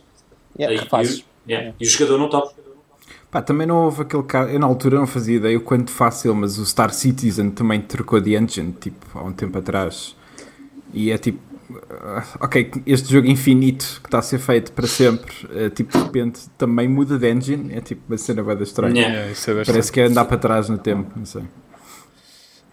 Yeah, 0.60 0.76
e, 0.76 1.06
e, 1.06 1.24
yeah, 1.48 1.76
e 1.80 1.86
o 1.86 1.90
jogador 1.90 2.18
não 2.18 2.28
topa. 2.28 2.59
Pá, 3.32 3.42
também 3.42 3.68
não 3.68 3.86
houve 3.86 4.02
aquele 4.02 4.24
caso. 4.24 4.50
Eu 4.50 4.60
na 4.60 4.66
altura 4.66 4.98
não 4.98 5.06
fazia 5.06 5.38
ideia 5.38 5.58
o 5.58 5.62
quanto 5.62 5.92
fácil, 5.92 6.34
mas 6.34 6.58
o 6.58 6.66
Star 6.66 6.92
Citizen 6.92 7.52
também 7.52 7.80
trocou 7.80 8.20
de 8.20 8.36
engine, 8.36 8.74
tipo, 8.80 9.06
há 9.14 9.24
um 9.24 9.32
tempo 9.32 9.58
atrás. 9.58 10.16
E 10.94 11.12
é 11.12 11.18
tipo. 11.18 11.40
Uh, 11.70 12.24
ok, 12.42 12.72
este 12.88 13.14
jogo 13.14 13.28
infinito 13.28 14.00
que 14.02 14.08
está 14.08 14.18
a 14.18 14.24
ser 14.24 14.40
feito 14.40 14.72
para 14.72 14.88
sempre, 14.88 15.32
uh, 15.46 15.70
tipo, 15.70 15.96
de 15.96 16.04
repente 16.04 16.50
também 16.58 16.88
muda 16.88 17.20
de 17.20 17.32
engine. 17.32 17.72
É 17.76 17.82
tipo 17.82 18.02
uma 18.10 18.18
cena 18.18 18.42
bem 18.42 18.60
estranha. 18.64 19.00
Yeah, 19.00 19.32
é 19.32 19.64
Parece 19.64 19.92
que 19.92 20.02
é 20.02 20.06
andar 20.06 20.26
para 20.26 20.38
trás 20.38 20.68
no 20.68 20.80
tempo, 20.80 21.12
não 21.16 21.26
sei. 21.26 21.44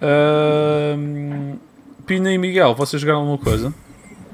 Uh, 0.01 1.59
Pina 2.07 2.33
e 2.33 2.39
Miguel, 2.39 2.75
vocês 2.75 3.03
jogaram 3.03 3.21
alguma 3.21 3.39
coisa? 3.39 3.75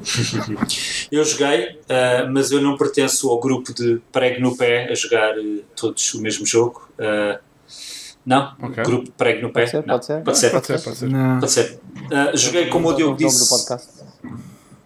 eu 1.10 1.24
joguei, 1.24 1.70
uh, 1.70 2.30
mas 2.30 2.50
eu 2.50 2.60
não 2.60 2.76
pertenço 2.76 3.28
ao 3.30 3.40
grupo 3.40 3.72
de 3.72 4.00
prego 4.10 4.40
no 4.40 4.56
pé 4.56 4.90
a 4.90 4.94
jogar 4.94 5.38
uh, 5.38 5.64
todos 5.76 6.14
o 6.14 6.20
mesmo 6.20 6.46
jogo. 6.46 6.88
Uh, 6.98 7.38
não, 8.24 8.54
okay. 8.62 8.84
grupo 8.84 9.10
prego 9.12 9.42
no 9.42 9.52
pé. 9.52 9.66
Pode 9.66 9.70
ser, 9.70 9.76
não. 9.78 9.94
pode 9.94 10.06
ser. 10.06 10.22
Pode 10.22 10.38
ser, 10.38 10.50
pode 10.50 10.66
ser. 10.66 10.80
Pode 10.80 10.96
ser. 10.96 11.08
Pode 11.40 11.50
ser. 11.52 11.80
joguei 12.34 12.66
como 12.66 12.88
o 12.88 12.92
Diogo 12.94 13.16
disse. 13.16 13.40
do 13.40 13.48
podcast. 13.48 14.02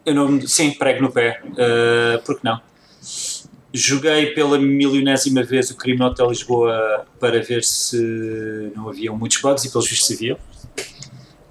Eu 0.07 0.15
não, 0.15 0.41
sim, 0.47 0.71
prego 0.73 1.03
no 1.03 1.13
pé. 1.13 1.43
Uh, 1.45 2.23
porque 2.25 2.41
não? 2.45 2.61
Joguei 3.73 4.27
pela 4.33 4.59
milionésima 4.59 5.43
vez 5.43 5.71
o 5.71 5.77
Crime 5.77 6.03
Hotel 6.03 6.31
Lisboa 6.31 7.05
para 7.21 7.43
ver 7.43 7.63
se 7.63 8.73
não 8.75 8.89
havia 8.89 9.13
muitos 9.13 9.41
bugs 9.43 9.65
e 9.65 9.71
pelos 9.71 9.89
vistos 9.89 10.17
havia. 10.17 10.39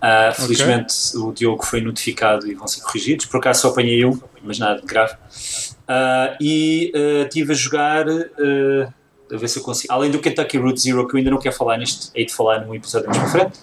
Uh, 0.06 0.32
felizmente 0.36 0.94
okay. 1.16 1.20
o 1.20 1.34
Diogo 1.34 1.66
foi 1.66 1.82
notificado 1.82 2.46
e 2.46 2.54
vão 2.54 2.68
ser 2.68 2.82
corrigidos. 2.82 3.26
Por 3.26 3.38
acaso 3.38 3.62
só 3.62 3.70
apanhei 3.70 4.06
um, 4.06 4.20
mas 4.44 4.60
nada 4.60 4.80
de 4.80 4.86
grave. 4.86 5.14
Uh, 5.14 6.38
e 6.40 6.92
uh, 6.94 7.24
estive 7.24 7.54
a 7.54 7.56
jogar, 7.56 8.06
a 8.08 9.38
ver 9.38 9.48
se 9.48 9.58
eu 9.58 9.64
consigo. 9.64 9.92
Além 9.92 10.12
do 10.12 10.20
Kentucky 10.20 10.60
Route 10.60 10.80
Zero, 10.80 11.08
que 11.08 11.16
eu 11.16 11.18
ainda 11.18 11.32
não 11.32 11.40
quero 11.40 11.56
falar 11.56 11.78
neste, 11.78 12.12
hei 12.14 12.24
de 12.24 12.34
falar 12.34 12.64
num 12.64 12.76
episódio 12.76 13.08
mais 13.08 13.18
para 13.18 13.30
frente. 13.30 13.60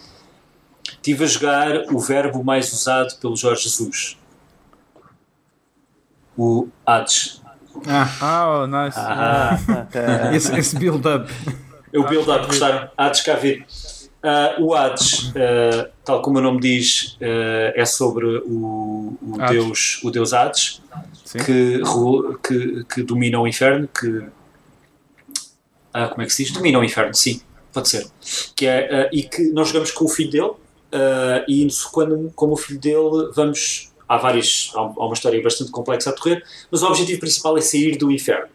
Estive 0.85 1.25
a 1.25 1.27
jogar 1.29 1.93
o 1.93 1.99
verbo 2.01 2.43
mais 2.43 2.73
usado 2.73 3.15
pelo 3.21 3.37
Jorge 3.37 3.63
Jesus: 3.63 4.19
o 6.37 6.69
Hades. 6.85 7.41
Ah, 7.87 8.63
oh, 8.63 8.67
nice. 8.67 8.99
Ah, 8.99 9.59
esse, 10.35 10.55
esse 10.59 10.77
build-up. 10.77 11.33
O 11.95 12.03
build-up, 12.03 12.47
gostaram? 12.47 12.91
Hades 12.97 13.21
cá 13.21 13.35
vir. 13.35 13.65
Uh, 14.23 14.63
o 14.63 14.75
Hades, 14.75 15.31
uh, 15.31 15.91
tal 16.05 16.23
como 16.23 16.39
o 16.39 16.41
nome 16.41 16.61
diz, 16.61 17.19
uh, 17.21 17.75
é 17.75 17.85
sobre 17.85 18.25
o, 18.25 19.19
o 19.21 19.37
Deus, 19.49 20.01
o 20.05 20.13
Deus 20.13 20.33
Hades, 20.33 20.81
que, 21.45 21.81
que, 22.41 22.85
que, 22.85 23.03
domina 23.03 23.41
o 23.41 23.49
inferno, 23.49 23.89
que 23.89 24.25
como 26.11 26.23
é 26.23 26.27
que 26.27 26.33
se 26.33 26.45
diz? 26.45 26.53
Domina 26.53 26.79
o 26.79 26.85
inferno, 26.85 27.13
sim, 27.13 27.43
pode 27.73 27.89
ser. 27.89 28.07
Que 28.55 28.67
é, 28.67 29.11
e 29.13 29.25
que 29.25 29.51
nós 29.51 29.69
jogamos 29.69 29.91
com 29.91 30.05
o 30.05 30.09
filho 30.09 30.31
dele, 30.31 30.53
e 31.49 31.69
quando, 31.91 32.33
como 32.37 32.53
o 32.53 32.57
filho 32.57 32.79
dele, 32.79 33.33
vamos. 33.35 33.91
Há 34.09 34.19
várias. 34.19 34.71
Há 34.75 34.83
uma 34.83 35.15
história 35.15 35.43
bastante 35.43 35.71
complexa 35.71 36.11
a 36.11 36.13
correr, 36.17 36.45
mas 36.71 36.83
o 36.83 36.87
objetivo 36.87 37.21
principal 37.21 37.59
é 37.59 37.61
sair 37.61 37.97
do 37.99 38.11
inferno. 38.11 38.49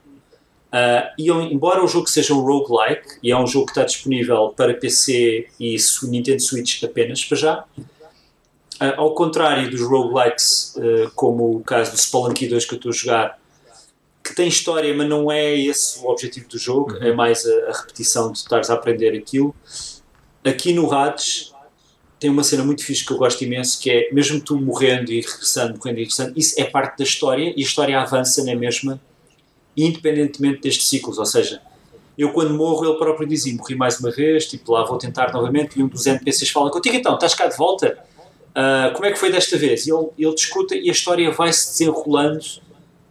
Uh, 0.68 1.08
e 1.18 1.30
embora 1.30 1.84
o 1.84 1.88
jogo 1.88 2.10
seja 2.10 2.34
um 2.34 2.42
roguelike, 2.42 3.20
e 3.24 3.32
é 3.32 3.38
um 3.38 3.48
jogo 3.48 3.68
que 3.68 3.72
está 3.72 3.84
disponível 3.84 4.54
para 4.56 4.74
PC 4.74 5.48
e 5.60 5.78
Nintendo 6.04 6.42
Switch 6.42 6.84
apenas 6.84 7.24
para 7.24 7.38
já, 7.38 7.66
uh, 7.80 8.98
ao 8.98 9.16
contrário 9.16 9.70
dos 9.70 9.82
roguelikes, 9.82 10.76
uh, 10.76 11.12
como 11.16 11.56
o 11.56 11.64
caso 11.64 11.92
do 11.92 11.98
Spelunky 11.98 12.48
2 12.48 12.66
que 12.66 12.74
eu 12.74 12.78
estou 12.78 12.92
a 12.92 12.96
jogar, 12.96 13.40
que 14.22 14.36
tem 14.36 14.50
história, 14.50 14.94
mas 14.94 15.08
não 15.08 15.32
é 15.32 15.56
esse 15.56 16.00
o 16.00 16.10
objetivo 16.10 16.50
do 16.50 16.58
jogo, 16.58 16.92
uhum. 16.94 17.04
é 17.04 17.14
mais 17.14 17.46
a, 17.46 17.70
a, 17.70 17.78
repetição 17.78 18.30
de 18.30 18.40
estares 18.40 18.70
a 18.70 18.74
aprender 18.74 19.18
aquilo. 19.18 19.56
Aqui 20.44 20.74
no 20.74 20.92
Hades 20.94 21.54
tem 22.20 22.30
uma 22.30 22.44
cena 22.44 22.64
muito 22.64 22.84
fixe 22.84 23.06
que 23.06 23.12
eu 23.12 23.18
gosto 23.18 23.42
imenso, 23.42 23.80
que 23.80 23.90
é 23.90 24.10
mesmo 24.12 24.42
tu 24.42 24.60
morrendo 24.60 25.14
e 25.14 25.22
regressando, 25.22 25.78
morrendo 25.78 26.00
e 26.00 26.02
regressando, 26.02 26.34
isso 26.36 26.60
é 26.60 26.66
parte 26.66 26.98
da 26.98 27.06
história 27.06 27.54
e 27.56 27.62
a 27.62 27.66
história 27.66 27.98
avança 27.98 28.44
na 28.44 28.54
mesma 28.54 29.00
independentemente 29.78 30.62
destes 30.62 30.90
ciclos, 30.90 31.20
ou 31.20 31.26
seja, 31.26 31.62
eu 32.18 32.32
quando 32.32 32.54
morro 32.54 32.84
ele 32.84 32.98
próprio 32.98 33.28
dizia, 33.28 33.56
morri 33.56 33.76
mais 33.76 34.00
uma 34.00 34.10
vez, 34.10 34.48
tipo 34.48 34.72
lá 34.72 34.84
vou 34.84 34.98
tentar 34.98 35.32
novamente, 35.32 35.80
e 35.80 35.84
um 35.84 35.88
dos 35.88 36.08
NPCs 36.08 36.50
fala 36.50 36.72
contigo, 36.72 36.96
então, 36.96 37.14
estás 37.14 37.36
cá 37.36 37.46
de 37.46 37.56
volta? 37.56 37.98
Uh, 38.50 38.92
como 38.94 39.06
é 39.06 39.12
que 39.12 39.20
foi 39.20 39.32
desta 39.32 39.56
vez? 39.56 39.86
E 39.86 39.92
ele, 39.94 40.08
ele 40.18 40.34
discuta 40.34 40.76
e 40.76 40.90
a 40.90 40.92
história 40.92 41.30
vai 41.30 41.54
se 41.54 41.74
desenrolando 41.74 42.44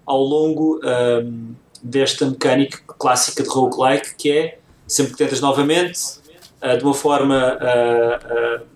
ao 0.04 0.20
longo 0.20 0.80
um, 0.82 1.54
desta 1.80 2.26
mecânica 2.26 2.78
clássica 2.98 3.44
de 3.44 3.48
roguelike, 3.48 4.16
que 4.16 4.30
é 4.32 4.58
sempre 4.88 5.12
que 5.12 5.18
tentas 5.18 5.40
novamente, 5.40 6.00
uh, 6.60 6.76
de 6.76 6.82
uma 6.82 6.94
forma 6.94 7.56
uh, 7.60 8.66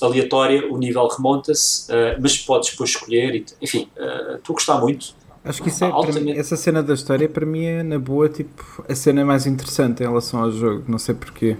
aleatória, 0.00 0.72
o 0.72 0.78
nível 0.78 1.06
remonta-se, 1.06 1.86
mas 2.18 2.36
podes 2.38 2.70
depois 2.70 2.90
escolher, 2.90 3.34
e, 3.34 3.46
enfim, 3.62 3.88
a 3.96 4.38
gostar 4.46 4.78
muito. 4.78 5.14
Acho 5.46 5.62
que 5.62 5.68
isso 5.68 5.84
é, 5.84 5.88
altamente... 5.88 6.24
mim, 6.24 6.32
essa 6.32 6.56
cena 6.56 6.82
da 6.82 6.94
história 6.94 7.28
para 7.28 7.46
mim 7.46 7.64
é 7.64 7.82
na 7.82 7.98
boa 7.98 8.28
tipo 8.28 8.84
a 8.88 8.94
cena 8.94 9.24
mais 9.24 9.46
interessante 9.46 10.02
em 10.02 10.06
relação 10.06 10.42
ao 10.42 10.50
jogo, 10.50 10.84
não 10.88 10.98
sei 10.98 11.14
porquê. 11.14 11.56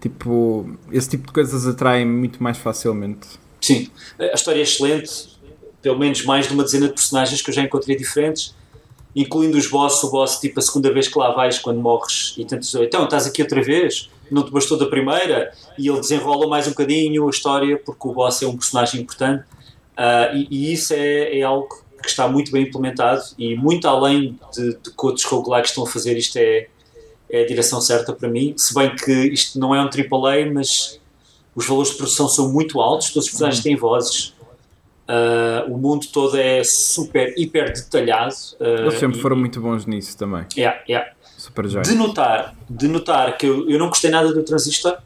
Tipo, 0.00 0.66
esse 0.90 1.10
tipo 1.10 1.26
de 1.26 1.32
coisas 1.32 1.66
atraem 1.66 2.06
muito 2.06 2.42
mais 2.42 2.56
facilmente. 2.56 3.28
Sim, 3.60 3.90
a 4.18 4.34
história 4.34 4.60
é 4.60 4.62
excelente, 4.62 5.38
pelo 5.82 5.98
menos 5.98 6.24
mais 6.24 6.48
de 6.48 6.54
uma 6.54 6.62
dezena 6.62 6.88
de 6.88 6.94
personagens 6.94 7.42
que 7.42 7.50
eu 7.50 7.54
já 7.54 7.62
encontrei 7.62 7.94
diferentes, 7.94 8.54
incluindo 9.14 9.58
os 9.58 9.66
bosses, 9.66 10.02
o 10.02 10.10
boss 10.10 10.38
tipo 10.38 10.58
a 10.58 10.62
segunda 10.62 10.92
vez 10.92 11.08
que 11.08 11.18
lá 11.18 11.32
vais 11.32 11.58
quando 11.58 11.80
morres 11.80 12.34
e 12.38 12.44
tentas 12.44 12.74
então 12.74 13.04
estás 13.04 13.26
aqui 13.26 13.42
outra 13.42 13.62
vez, 13.62 14.08
não 14.30 14.44
te 14.44 14.50
bastou 14.50 14.78
da 14.78 14.86
primeira 14.86 15.52
e 15.76 15.88
ele 15.88 16.00
desenrola 16.00 16.46
mais 16.46 16.66
um 16.66 16.70
bocadinho 16.70 17.26
a 17.26 17.30
história 17.30 17.76
porque 17.76 18.08
o 18.08 18.12
boss 18.12 18.40
é 18.42 18.46
um 18.46 18.56
personagem 18.56 19.00
importante 19.02 19.44
uh, 19.98 20.34
e, 20.34 20.46
e, 20.50 20.72
isso 20.72 20.94
é, 20.94 21.38
é 21.38 21.42
algo 21.42 21.84
que 22.02 22.08
está 22.08 22.28
muito 22.28 22.50
bem 22.50 22.64
implementado 22.64 23.22
e 23.38 23.54
muito 23.56 23.86
além 23.86 24.38
de, 24.54 24.74
de 24.76 24.90
que 24.90 25.06
outros 25.06 25.24
roguelikes 25.24 25.70
estão 25.70 25.84
a 25.84 25.86
fazer, 25.86 26.16
isto 26.16 26.36
é, 26.36 26.68
é 27.30 27.42
a 27.42 27.46
direção 27.46 27.80
certa 27.80 28.12
para 28.12 28.28
mim. 28.28 28.54
Se 28.56 28.74
bem 28.74 28.94
que 28.94 29.12
isto 29.12 29.58
não 29.58 29.74
é 29.74 29.80
um 29.80 29.84
AAA, 29.86 30.52
mas 30.52 31.00
os 31.54 31.66
valores 31.66 31.90
de 31.90 31.96
produção 31.96 32.28
são 32.28 32.52
muito 32.52 32.80
altos, 32.80 33.10
todos 33.10 33.26
os 33.26 33.30
personagens 33.30 33.58
uhum. 33.58 33.64
têm 33.64 33.76
vozes. 33.76 34.34
Uh, 35.08 35.72
o 35.72 35.76
mundo 35.76 36.06
todo 36.12 36.36
é 36.36 36.62
super, 36.62 37.34
hiper 37.36 37.72
detalhado. 37.72 38.34
Uh, 38.60 38.82
Eles 38.82 38.94
sempre 38.94 39.18
e, 39.18 39.22
foram 39.22 39.36
muito 39.36 39.60
bons 39.60 39.84
nisso 39.84 40.16
também. 40.16 40.46
Yeah, 40.56 40.80
yeah. 40.88 41.10
Super 41.36 41.66
de 41.66 41.94
notar, 41.94 42.54
de 42.68 42.86
notar 42.86 43.36
que 43.36 43.46
eu, 43.46 43.68
eu 43.68 43.78
não 43.78 43.88
gostei 43.88 44.10
nada 44.10 44.32
do 44.32 44.42
Transistor, 44.42 44.98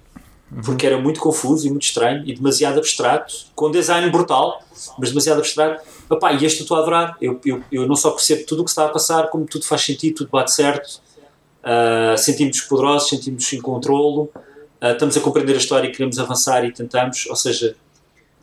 porque 0.64 0.86
era 0.86 0.98
muito 0.98 1.20
confuso 1.20 1.66
e 1.66 1.70
muito 1.70 1.84
estranho 1.84 2.22
e 2.26 2.34
demasiado 2.34 2.78
abstrato, 2.78 3.34
com 3.54 3.70
design 3.70 4.08
brutal, 4.10 4.62
mas 4.98 5.08
demasiado 5.08 5.38
abstrato. 5.38 5.82
Epá, 6.10 6.32
e 6.32 6.44
este 6.44 6.60
eu 6.60 6.64
estou 6.64 6.76
a 6.76 6.80
adorar. 6.80 7.16
Eu, 7.20 7.40
eu, 7.44 7.62
eu 7.72 7.86
não 7.86 7.96
só 7.96 8.10
percebo 8.10 8.44
tudo 8.44 8.62
o 8.62 8.64
que 8.64 8.70
está 8.70 8.84
a 8.84 8.88
passar, 8.88 9.28
como 9.28 9.46
tudo 9.46 9.64
faz 9.64 9.82
sentido, 9.82 10.16
tudo 10.16 10.30
bate 10.30 10.52
certo. 10.52 11.00
Uh, 11.64 12.16
sentimos 12.18 12.60
poderosos, 12.60 13.08
sentimos 13.08 13.50
em 13.52 13.60
controlo, 13.60 14.30
uh, 14.82 14.92
estamos 14.92 15.16
a 15.16 15.20
compreender 15.20 15.54
a 15.54 15.56
história 15.56 15.88
e 15.88 15.92
queremos 15.92 16.18
avançar 16.18 16.64
e 16.64 16.72
tentamos. 16.72 17.26
Ou 17.26 17.36
seja, 17.36 17.74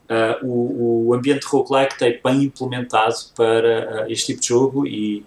uh, 0.10 0.46
o, 0.46 1.10
o 1.10 1.14
ambiente 1.14 1.44
roguelike 1.46 1.94
está 1.94 2.30
bem 2.30 2.44
implementado 2.44 3.16
para 3.36 4.10
este 4.10 4.28
tipo 4.28 4.42
de 4.42 4.48
jogo 4.48 4.88
e, 4.88 5.24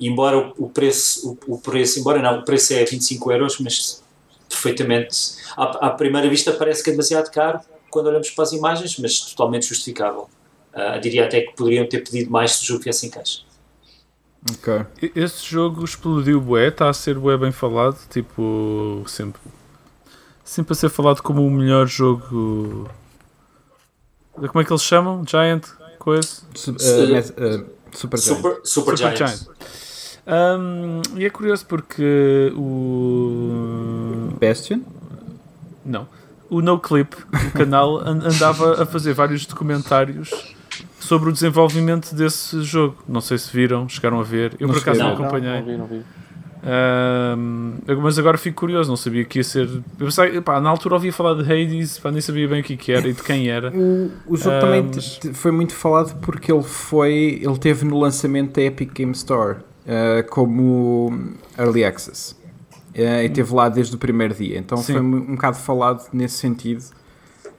embora 0.00 0.38
o, 0.38 0.54
o 0.64 0.70
preço, 0.70 1.38
o, 1.46 1.54
o, 1.54 1.58
preço, 1.58 2.00
embora 2.00 2.20
não, 2.22 2.40
o 2.40 2.44
preço 2.44 2.72
é 2.72 2.82
25 2.82 3.30
euros, 3.30 3.58
mas 3.60 4.02
perfeitamente, 4.48 5.36
à, 5.56 5.88
à 5.88 5.90
primeira 5.90 6.28
vista 6.28 6.52
parece 6.52 6.82
que 6.82 6.90
é 6.90 6.92
demasiado 6.92 7.30
caro 7.30 7.60
quando 7.90 8.06
olhamos 8.06 8.30
para 8.30 8.44
as 8.44 8.52
imagens, 8.52 8.98
mas 8.98 9.20
totalmente 9.20 9.66
justificável. 9.66 10.28
Uh, 10.74 11.00
diria 11.00 11.24
até 11.24 11.40
que 11.40 11.54
poderiam 11.54 11.86
ter 11.86 12.04
pedido 12.04 12.30
mais 12.30 12.52
se 12.52 12.64
o 12.64 12.66
jogo 12.66 12.84
viesse 12.84 13.06
em 13.06 13.10
caixa. 13.10 13.40
Ok. 14.52 15.10
Este 15.16 15.50
jogo 15.50 15.84
explodiu 15.84 16.40
bué, 16.40 16.68
está 16.68 16.88
a 16.88 16.92
ser 16.92 17.18
bué 17.18 17.36
bem 17.36 17.50
falado, 17.50 17.98
tipo, 18.08 19.02
sempre, 19.06 19.40
sempre 20.44 20.72
a 20.72 20.76
ser 20.76 20.88
falado 20.90 21.22
como 21.22 21.44
o 21.44 21.50
melhor 21.50 21.86
jogo. 21.86 22.88
Como 24.34 24.60
é 24.60 24.64
que 24.64 24.72
eles 24.72 24.82
chamam? 24.82 25.24
Giant? 25.26 25.64
Coisa? 25.98 26.42
Uh, 26.54 26.70
uh, 26.70 27.70
super, 27.92 28.18
Super, 28.18 28.60
Super, 28.62 28.96
Super 28.96 28.96
Giant. 28.96 29.48
Um, 30.28 31.00
e 31.16 31.24
é 31.24 31.30
curioso 31.30 31.64
porque 31.66 32.52
o. 32.54 34.28
Bastion? 34.38 34.80
Não. 35.84 36.06
O 36.50 36.60
NoClip, 36.60 37.16
o 37.48 37.52
canal, 37.56 37.98
andava 38.06 38.82
a 38.82 38.86
fazer 38.86 39.14
vários 39.14 39.46
documentários 39.46 40.54
sobre 41.00 41.30
o 41.30 41.32
desenvolvimento 41.32 42.14
desse 42.14 42.62
jogo. 42.62 42.96
Não 43.08 43.20
sei 43.20 43.38
se 43.38 43.50
viram, 43.50 43.88
chegaram 43.88 44.20
a 44.20 44.22
ver. 44.22 44.54
Eu 44.60 44.66
não 44.66 44.74
por 44.74 44.82
acaso 44.82 45.00
não, 45.00 45.12
acompanhei. 45.14 45.60
Não, 45.60 45.60
não 45.60 45.66
vi, 45.66 45.76
não 45.76 45.86
vi. 45.86 46.04
Uh, 46.58 48.00
mas 48.02 48.18
agora 48.18 48.36
fico 48.36 48.60
curioso, 48.60 48.90
não 48.90 48.96
sabia 48.96 49.24
que 49.24 49.38
ia 49.38 49.44
ser. 49.44 49.66
Eu 49.66 50.06
pensei, 50.06 50.40
pá, 50.40 50.60
na 50.60 50.68
altura 50.68 50.96
ouvia 50.96 51.12
falar 51.12 51.42
de 51.42 51.50
Hades, 51.50 51.98
pá, 51.98 52.10
nem 52.10 52.20
sabia 52.20 52.48
bem 52.48 52.60
o 52.60 52.64
que, 52.64 52.92
era 52.92 53.08
e 53.08 53.12
de 53.12 53.22
quem 53.22 53.48
era. 53.48 53.70
O, 53.70 54.10
o 54.26 54.36
jogo 54.36 54.56
uh, 54.56 54.60
também 54.60 54.90
mas... 54.94 55.20
foi 55.34 55.52
muito 55.52 55.74
falado 55.74 56.18
porque 56.20 56.52
ele 56.52 56.62
foi. 56.62 57.40
Ele 57.42 57.58
teve 57.58 57.84
no 57.86 57.98
lançamento 57.98 58.54
da 58.54 58.62
Epic 58.62 58.92
Game 58.92 59.12
Store 59.12 59.58
uh, 59.88 60.28
como 60.28 61.34
Early 61.58 61.84
Access. 61.84 62.36
Uh, 62.94 63.24
e 63.24 63.28
teve 63.28 63.54
lá 63.54 63.68
desde 63.68 63.94
o 63.94 63.98
primeiro 63.98 64.34
dia. 64.34 64.58
Então 64.58 64.78
Sim. 64.78 64.92
foi 64.92 65.02
um, 65.02 65.16
um 65.16 65.34
bocado 65.34 65.56
falado 65.56 66.08
nesse 66.12 66.36
sentido 66.36 66.84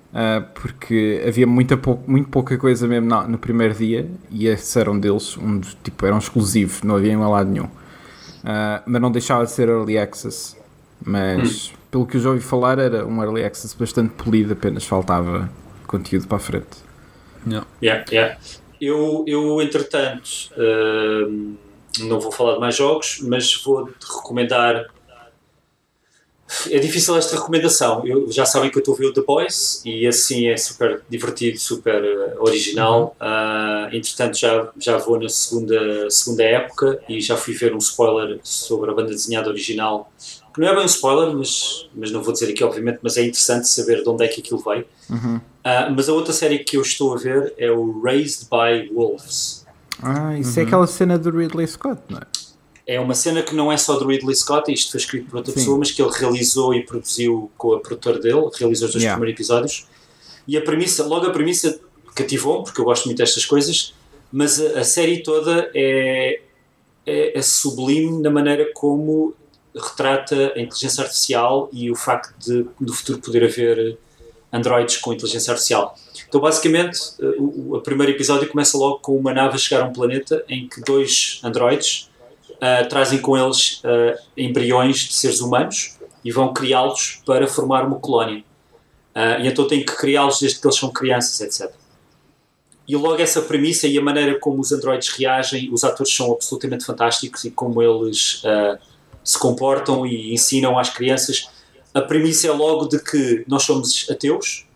Uh, 0.09 0.41
porque 0.55 1.23
havia 1.27 1.45
muita 1.45 1.77
pou, 1.77 2.03
muito 2.07 2.29
pouca 2.29 2.57
coisa 2.57 2.87
mesmo 2.87 3.07
no, 3.07 3.27
no, 3.27 3.37
primeiro 3.37 3.75
dia 3.75 4.09
e 4.31 4.47
esse 4.47 4.79
era 4.79 4.89
um 4.89 4.99
deles, 4.99 5.37
um 5.37 5.59
tipo, 5.59 6.03
era 6.03 6.15
um 6.15 6.17
exclusivo, 6.17 6.81
não 6.83 6.95
havia 6.95 7.13
em 7.13 7.17
lado 7.17 7.47
nenhum. 7.47 7.65
Uh, 7.65 8.81
mas 8.87 9.01
não 9.01 9.11
deixava 9.11 9.45
de 9.45 9.51
ser 9.51 9.69
early 9.69 9.99
access. 9.99 10.57
Mas 11.05 11.69
hum. 11.69 11.77
pelo 11.91 12.07
que 12.07 12.17
eu 12.17 12.21
já 12.21 12.29
ouvi 12.29 12.41
falar, 12.41 12.79
era 12.79 13.05
um 13.05 13.21
early 13.21 13.43
access 13.43 13.75
bastante 13.77 14.09
polido, 14.15 14.53
apenas 14.53 14.83
faltava 14.83 15.47
conteúdo 15.85 16.27
para 16.27 16.37
a 16.37 16.39
frente. 16.39 16.89
Yeah. 17.45 17.67
Yeah, 17.81 18.05
yeah. 18.11 18.37
Eu, 18.81 19.23
eu, 19.27 19.61
entretanto, 19.61 20.49
uh, 20.57 21.55
não 21.99 22.19
vou 22.19 22.31
falar 22.31 22.53
de 22.53 22.59
mais 22.59 22.75
jogos, 22.75 23.19
mas 23.21 23.55
vou 23.63 23.89
recomendar 23.99 24.85
é 26.69 26.79
difícil 26.79 27.15
esta 27.15 27.35
recomendação. 27.35 28.05
Eu, 28.05 28.31
já 28.31 28.45
sabem 28.45 28.71
que 28.71 28.77
eu 28.77 28.79
estou 28.79 28.95
a 28.95 28.97
ver 28.97 29.05
o 29.05 29.13
The 29.13 29.21
Boys 29.21 29.81
e 29.85 30.07
assim 30.07 30.47
é 30.47 30.57
super 30.57 31.01
divertido, 31.07 31.59
super 31.59 32.01
uh, 32.03 32.41
original. 32.41 33.15
Uhum. 33.21 33.27
Uh, 33.27 33.95
entretanto, 33.95 34.37
já, 34.37 34.67
já 34.79 34.97
vou 34.97 35.19
na 35.19 35.29
segunda, 35.29 36.09
segunda 36.09 36.43
época 36.43 36.99
e 37.07 37.21
já 37.21 37.37
fui 37.37 37.53
ver 37.53 37.73
um 37.73 37.77
spoiler 37.77 38.39
sobre 38.43 38.89
a 38.89 38.93
banda 38.93 39.09
desenhada 39.09 39.49
original. 39.49 40.11
Que 40.51 40.59
não 40.59 40.67
é 40.67 40.73
bem 40.73 40.83
um 40.83 40.87
spoiler, 40.87 41.35
mas, 41.35 41.87
mas 41.93 42.11
não 42.11 42.23
vou 42.23 42.33
dizer 42.33 42.49
aqui, 42.49 42.63
obviamente, 42.63 42.99
mas 43.03 43.15
é 43.17 43.21
interessante 43.21 43.67
saber 43.67 44.01
de 44.01 44.09
onde 44.09 44.25
é 44.25 44.27
que 44.27 44.41
aquilo 44.41 44.59
veio. 44.59 44.85
Uhum. 45.07 45.35
Uh, 45.37 45.93
mas 45.95 46.09
a 46.09 46.13
outra 46.13 46.33
série 46.33 46.59
que 46.59 46.77
eu 46.77 46.81
estou 46.81 47.13
a 47.13 47.17
ver 47.17 47.53
é 47.57 47.69
o 47.69 48.01
Raised 48.01 48.47
by 48.49 48.91
Wolves. 48.91 49.58
Ah, 50.01 50.37
isso 50.37 50.51
é 50.51 50.61
uhum. 50.61 50.65
é 50.65 50.67
aquela 50.67 50.87
cena 50.87 51.17
do 51.17 51.29
Ridley 51.31 51.67
Scott, 51.67 52.01
não 52.09 52.19
é? 52.19 52.21
é 52.89 52.99
uma 52.99 53.13
cena 53.13 53.43
que 53.43 53.53
não 53.53 53.71
é 53.71 53.77
só 53.77 53.99
do 53.99 54.07
Ridley 54.07 54.35
Scott, 54.35 54.73
isto 54.73 54.89
foi 54.89 54.99
escrito 54.99 55.29
por 55.29 55.37
outra 55.37 55.51
Sim. 55.51 55.59
pessoa, 55.59 55.77
mas 55.77 55.91
que 55.91 56.01
ele 56.01 56.09
realizou 56.11 56.73
e 56.73 56.83
produziu 56.83 57.51
com 57.55 57.75
a 57.75 57.79
produtora 57.79 58.17
dele, 58.17 58.49
realizou 58.57 58.87
os 58.87 58.93
dois 58.93 59.03
yeah. 59.03 59.15
primeiros 59.15 59.39
episódios. 59.39 59.87
E 60.47 60.57
a 60.57 60.61
premissa, 60.61 61.05
logo 61.05 61.27
a 61.27 61.29
premissa 61.29 61.79
cativou 62.15 62.63
porque 62.63 62.81
eu 62.81 62.85
gosto 62.85 63.05
muito 63.05 63.19
destas 63.19 63.45
coisas, 63.45 63.93
mas 64.31 64.59
a, 64.59 64.79
a 64.79 64.83
série 64.83 65.21
toda 65.21 65.69
é, 65.75 66.41
é, 67.05 67.37
é, 67.37 67.41
sublime 67.43 68.23
na 68.23 68.31
maneira 68.31 68.71
como 68.73 69.35
retrata 69.75 70.53
a 70.55 70.59
inteligência 70.59 71.03
artificial 71.03 71.69
e 71.71 71.91
o 71.91 71.95
facto 71.95 72.33
de 72.39 72.65
no 72.79 72.91
futuro 72.91 73.19
poder 73.19 73.43
haver 73.43 73.99
androides 74.51 74.97
com 74.97 75.13
inteligência 75.13 75.51
artificial. 75.51 75.95
Então, 76.27 76.41
basicamente, 76.41 76.99
o, 77.37 77.75
o 77.75 77.81
primeiro 77.81 78.11
episódio 78.11 78.47
começa 78.49 78.77
logo 78.77 78.99
com 78.99 79.17
uma 79.17 79.33
nave 79.33 79.55
a 79.55 79.57
chegar 79.57 79.83
a 79.83 79.85
um 79.85 79.93
planeta 79.93 80.43
em 80.47 80.67
que 80.67 80.81
dois 80.81 81.39
androides 81.43 82.09
uh, 82.59 82.87
trazem 82.87 83.19
com 83.19 83.37
eles 83.37 83.81
uh, 83.83 84.17
embriões 84.37 84.97
de 84.97 85.13
seres 85.13 85.41
humanos 85.41 85.97
e 86.23 86.31
vão 86.31 86.53
criá-los 86.53 87.21
para 87.25 87.47
formar 87.47 87.85
uma 87.85 87.99
colónia. 87.99 88.43
Uh, 89.15 89.41
e 89.41 89.47
então 89.47 89.67
têm 89.67 89.83
que 89.83 89.95
criá-los 89.95 90.39
desde 90.39 90.59
que 90.59 90.67
eles 90.67 90.77
são 90.77 90.91
crianças, 90.91 91.39
etc. 91.41 91.73
E 92.87 92.95
logo 92.95 93.21
essa 93.21 93.41
premissa 93.41 93.87
e 93.87 93.97
a 93.97 94.01
maneira 94.01 94.39
como 94.39 94.61
os 94.61 94.71
androides 94.71 95.09
reagem, 95.09 95.69
os 95.71 95.83
atores 95.83 96.13
são 96.13 96.31
absolutamente 96.31 96.85
fantásticos 96.85 97.45
e 97.45 97.51
como 97.51 97.83
eles 97.83 98.41
se 99.23 99.37
comportam 99.37 100.07
e 100.07 100.33
ensinam 100.33 100.77
às 100.77 100.89
crianças. 100.89 101.47
A 101.93 102.01
premissa 102.01 102.47
é 102.47 102.51
logo 102.51 102.87
de 102.87 102.99
que 103.03 103.43
nós 103.47 103.63
somos 103.63 104.07
ateus, 104.09 104.67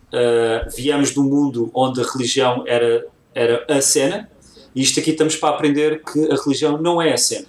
viemos 0.76 1.12
de 1.12 1.20
um 1.20 1.24
mundo 1.24 1.70
onde 1.74 2.00
a 2.00 2.04
religião 2.04 2.64
era, 2.66 3.06
era 3.34 3.64
a 3.68 3.80
cena, 3.80 4.28
e 4.74 4.82
isto 4.82 4.98
aqui 4.98 5.10
estamos 5.10 5.36
para 5.36 5.54
aprender 5.54 6.02
que 6.02 6.30
a 6.32 6.36
religião 6.36 6.76
não 6.76 7.00
é 7.00 7.12
a 7.12 7.16
cena. 7.16 7.46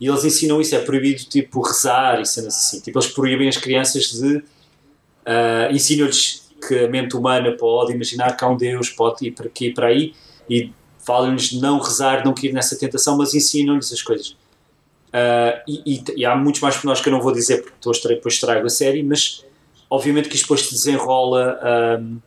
E 0.00 0.06
eles 0.06 0.24
ensinam 0.24 0.60
isso, 0.60 0.74
é 0.74 0.78
proibido 0.78 1.24
tipo 1.24 1.60
rezar 1.60 2.20
e 2.20 2.24
cenas 2.24 2.54
assim. 2.56 2.80
Tipo, 2.80 2.98
eles 2.98 3.10
proíbem 3.10 3.48
as 3.48 3.58
crianças 3.58 4.12
de. 4.12 4.36
Uh, 4.36 5.72
ensinam-lhes 5.72 6.48
que 6.66 6.84
a 6.84 6.88
mente 6.88 7.14
humana 7.14 7.54
pode 7.56 7.92
imaginar 7.92 8.34
que 8.36 8.42
há 8.42 8.48
um 8.48 8.56
Deus, 8.56 8.88
pode 8.88 9.26
ir 9.26 9.32
para 9.32 9.46
aqui 9.46 9.66
e 9.66 9.74
para 9.74 9.88
aí, 9.88 10.14
e 10.48 10.72
falam-lhes 11.04 11.52
não 11.52 11.78
rezar, 11.78 12.24
não 12.24 12.32
cair 12.32 12.52
nessa 12.52 12.76
tentação, 12.78 13.18
mas 13.18 13.34
ensinam-lhes 13.34 13.92
as 13.92 14.00
coisas. 14.00 14.36
Uh, 15.10 15.58
e, 15.66 15.82
e, 15.94 16.04
e, 16.18 16.24
há 16.24 16.36
muitos 16.36 16.60
mais 16.60 16.76
pormenores 16.76 17.02
que 17.02 17.08
eu 17.08 17.12
não 17.12 17.20
vou 17.20 17.32
dizer 17.32 17.62
porque 17.62 18.08
depois 18.14 18.38
trago 18.38 18.64
a 18.64 18.70
série, 18.70 19.02
mas 19.02 19.44
obviamente 19.88 20.28
que 20.28 20.36
isto 20.36 20.44
depois 20.44 20.62
se 20.62 20.72
desenrola. 20.72 21.58
Um, 22.00 22.18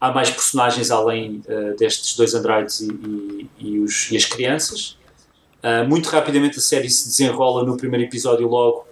há 0.00 0.10
mais 0.10 0.30
personagens 0.30 0.90
além 0.90 1.42
uh, 1.46 1.76
destes 1.76 2.16
dois 2.16 2.34
androids 2.34 2.80
e, 2.80 3.46
e, 3.58 3.78
os, 3.78 4.10
e 4.10 4.16
as 4.16 4.24
crianças. 4.24 4.96
Uh, 5.62 5.86
muito 5.86 6.08
rapidamente 6.08 6.58
a 6.58 6.62
série 6.62 6.88
se 6.88 7.06
desenrola 7.06 7.64
no 7.64 7.76
primeiro 7.76 8.06
episódio 8.06 8.48
logo 8.48 8.86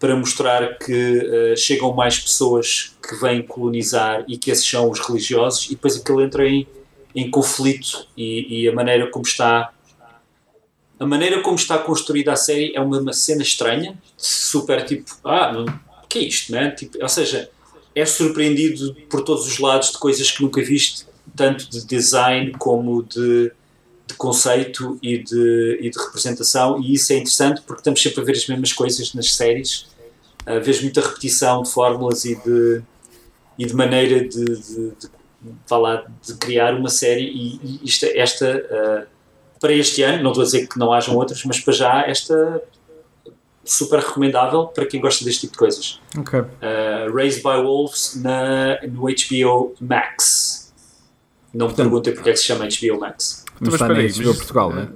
para 0.00 0.16
mostrar 0.16 0.78
que 0.78 1.52
uh, 1.52 1.56
chegam 1.56 1.92
mais 1.92 2.18
pessoas 2.18 2.96
que 3.00 3.14
vêm 3.20 3.40
colonizar 3.40 4.24
e 4.26 4.36
que 4.36 4.50
esses 4.50 4.68
são 4.68 4.90
os 4.90 4.98
religiosos 4.98 5.66
e 5.66 5.76
depois 5.76 5.96
aquilo 5.96 6.20
entra 6.20 6.48
em, 6.48 6.66
em 7.14 7.30
conflito 7.30 8.08
e, 8.16 8.64
e, 8.64 8.68
a 8.68 8.72
maneira 8.72 9.08
como 9.12 9.24
está 9.24 9.72
a 11.02 11.06
maneira 11.06 11.40
como 11.42 11.56
está 11.56 11.78
construída 11.78 12.32
a 12.32 12.36
série 12.36 12.74
é 12.74 12.80
uma, 12.80 12.98
uma 13.00 13.12
cena 13.12 13.42
estranha 13.42 13.98
super 14.16 14.84
tipo 14.84 15.10
ah 15.24 15.64
o 16.04 16.06
que 16.06 16.18
é 16.18 16.22
isto 16.22 16.52
né 16.52 16.70
tipo, 16.70 16.98
ou 17.00 17.08
seja 17.08 17.50
é 17.94 18.06
surpreendido 18.06 18.94
por 19.10 19.22
todos 19.22 19.46
os 19.46 19.58
lados 19.58 19.92
de 19.92 19.98
coisas 19.98 20.30
que 20.30 20.42
nunca 20.42 20.62
viste 20.62 21.06
tanto 21.36 21.68
de 21.70 21.84
design 21.84 22.52
como 22.58 23.02
de 23.02 23.52
de 24.12 24.14
conceito 24.14 24.98
e 25.02 25.18
de, 25.18 25.78
e 25.80 25.90
de 25.90 25.98
representação, 25.98 26.80
e 26.80 26.94
isso 26.94 27.12
é 27.12 27.16
interessante 27.16 27.62
porque 27.62 27.80
estamos 27.80 28.02
sempre 28.02 28.20
a 28.20 28.24
ver 28.24 28.32
as 28.32 28.46
mesmas 28.46 28.72
coisas 28.72 29.14
nas 29.14 29.32
séries. 29.32 29.86
Uh, 30.46 30.60
vês 30.62 30.82
muita 30.82 31.00
repetição 31.00 31.62
de 31.62 31.70
fórmulas 31.70 32.24
e 32.24 32.34
de, 32.34 32.82
e 33.58 33.64
de 33.64 33.74
maneira 33.74 34.20
de, 34.28 34.44
de, 34.44 34.90
de, 34.90 35.08
falar, 35.66 36.10
de 36.20 36.34
criar 36.34 36.74
uma 36.74 36.88
série. 36.88 37.24
E, 37.24 37.60
e 37.62 37.80
isto, 37.84 38.04
esta, 38.06 38.56
uh, 38.56 39.11
para 39.62 39.72
este 39.72 40.02
ano, 40.02 40.24
não 40.24 40.32
estou 40.32 40.42
a 40.42 40.44
dizer 40.44 40.66
que 40.66 40.76
não 40.76 40.92
hajam 40.92 41.14
outras, 41.14 41.42
mas 41.44 41.60
para 41.60 41.72
já, 41.72 42.02
esta 42.02 42.60
super 43.64 44.00
recomendável 44.00 44.66
para 44.66 44.84
quem 44.86 45.00
gosta 45.00 45.24
deste 45.24 45.42
tipo 45.42 45.52
de 45.52 45.58
coisas. 45.60 46.00
Okay. 46.18 46.40
Uh, 46.40 47.14
Raised 47.14 47.44
by 47.44 47.62
Wolves 47.62 48.20
na, 48.20 48.80
no 48.82 49.02
HBO 49.02 49.76
Max. 49.80 50.74
Não 51.54 51.68
me 51.68 51.74
perguntem 51.74 52.12
porque 52.12 52.30
é 52.30 52.32
que 52.32 52.40
se 52.40 52.46
chama 52.46 52.64
HBO 52.66 52.98
Max. 52.98 53.44
Mas, 53.60 53.74
está 53.74 53.86
na 53.86 53.94
HBO 53.94 54.34
Portugal, 54.34 54.72
não 54.72 54.82
é? 54.82 54.88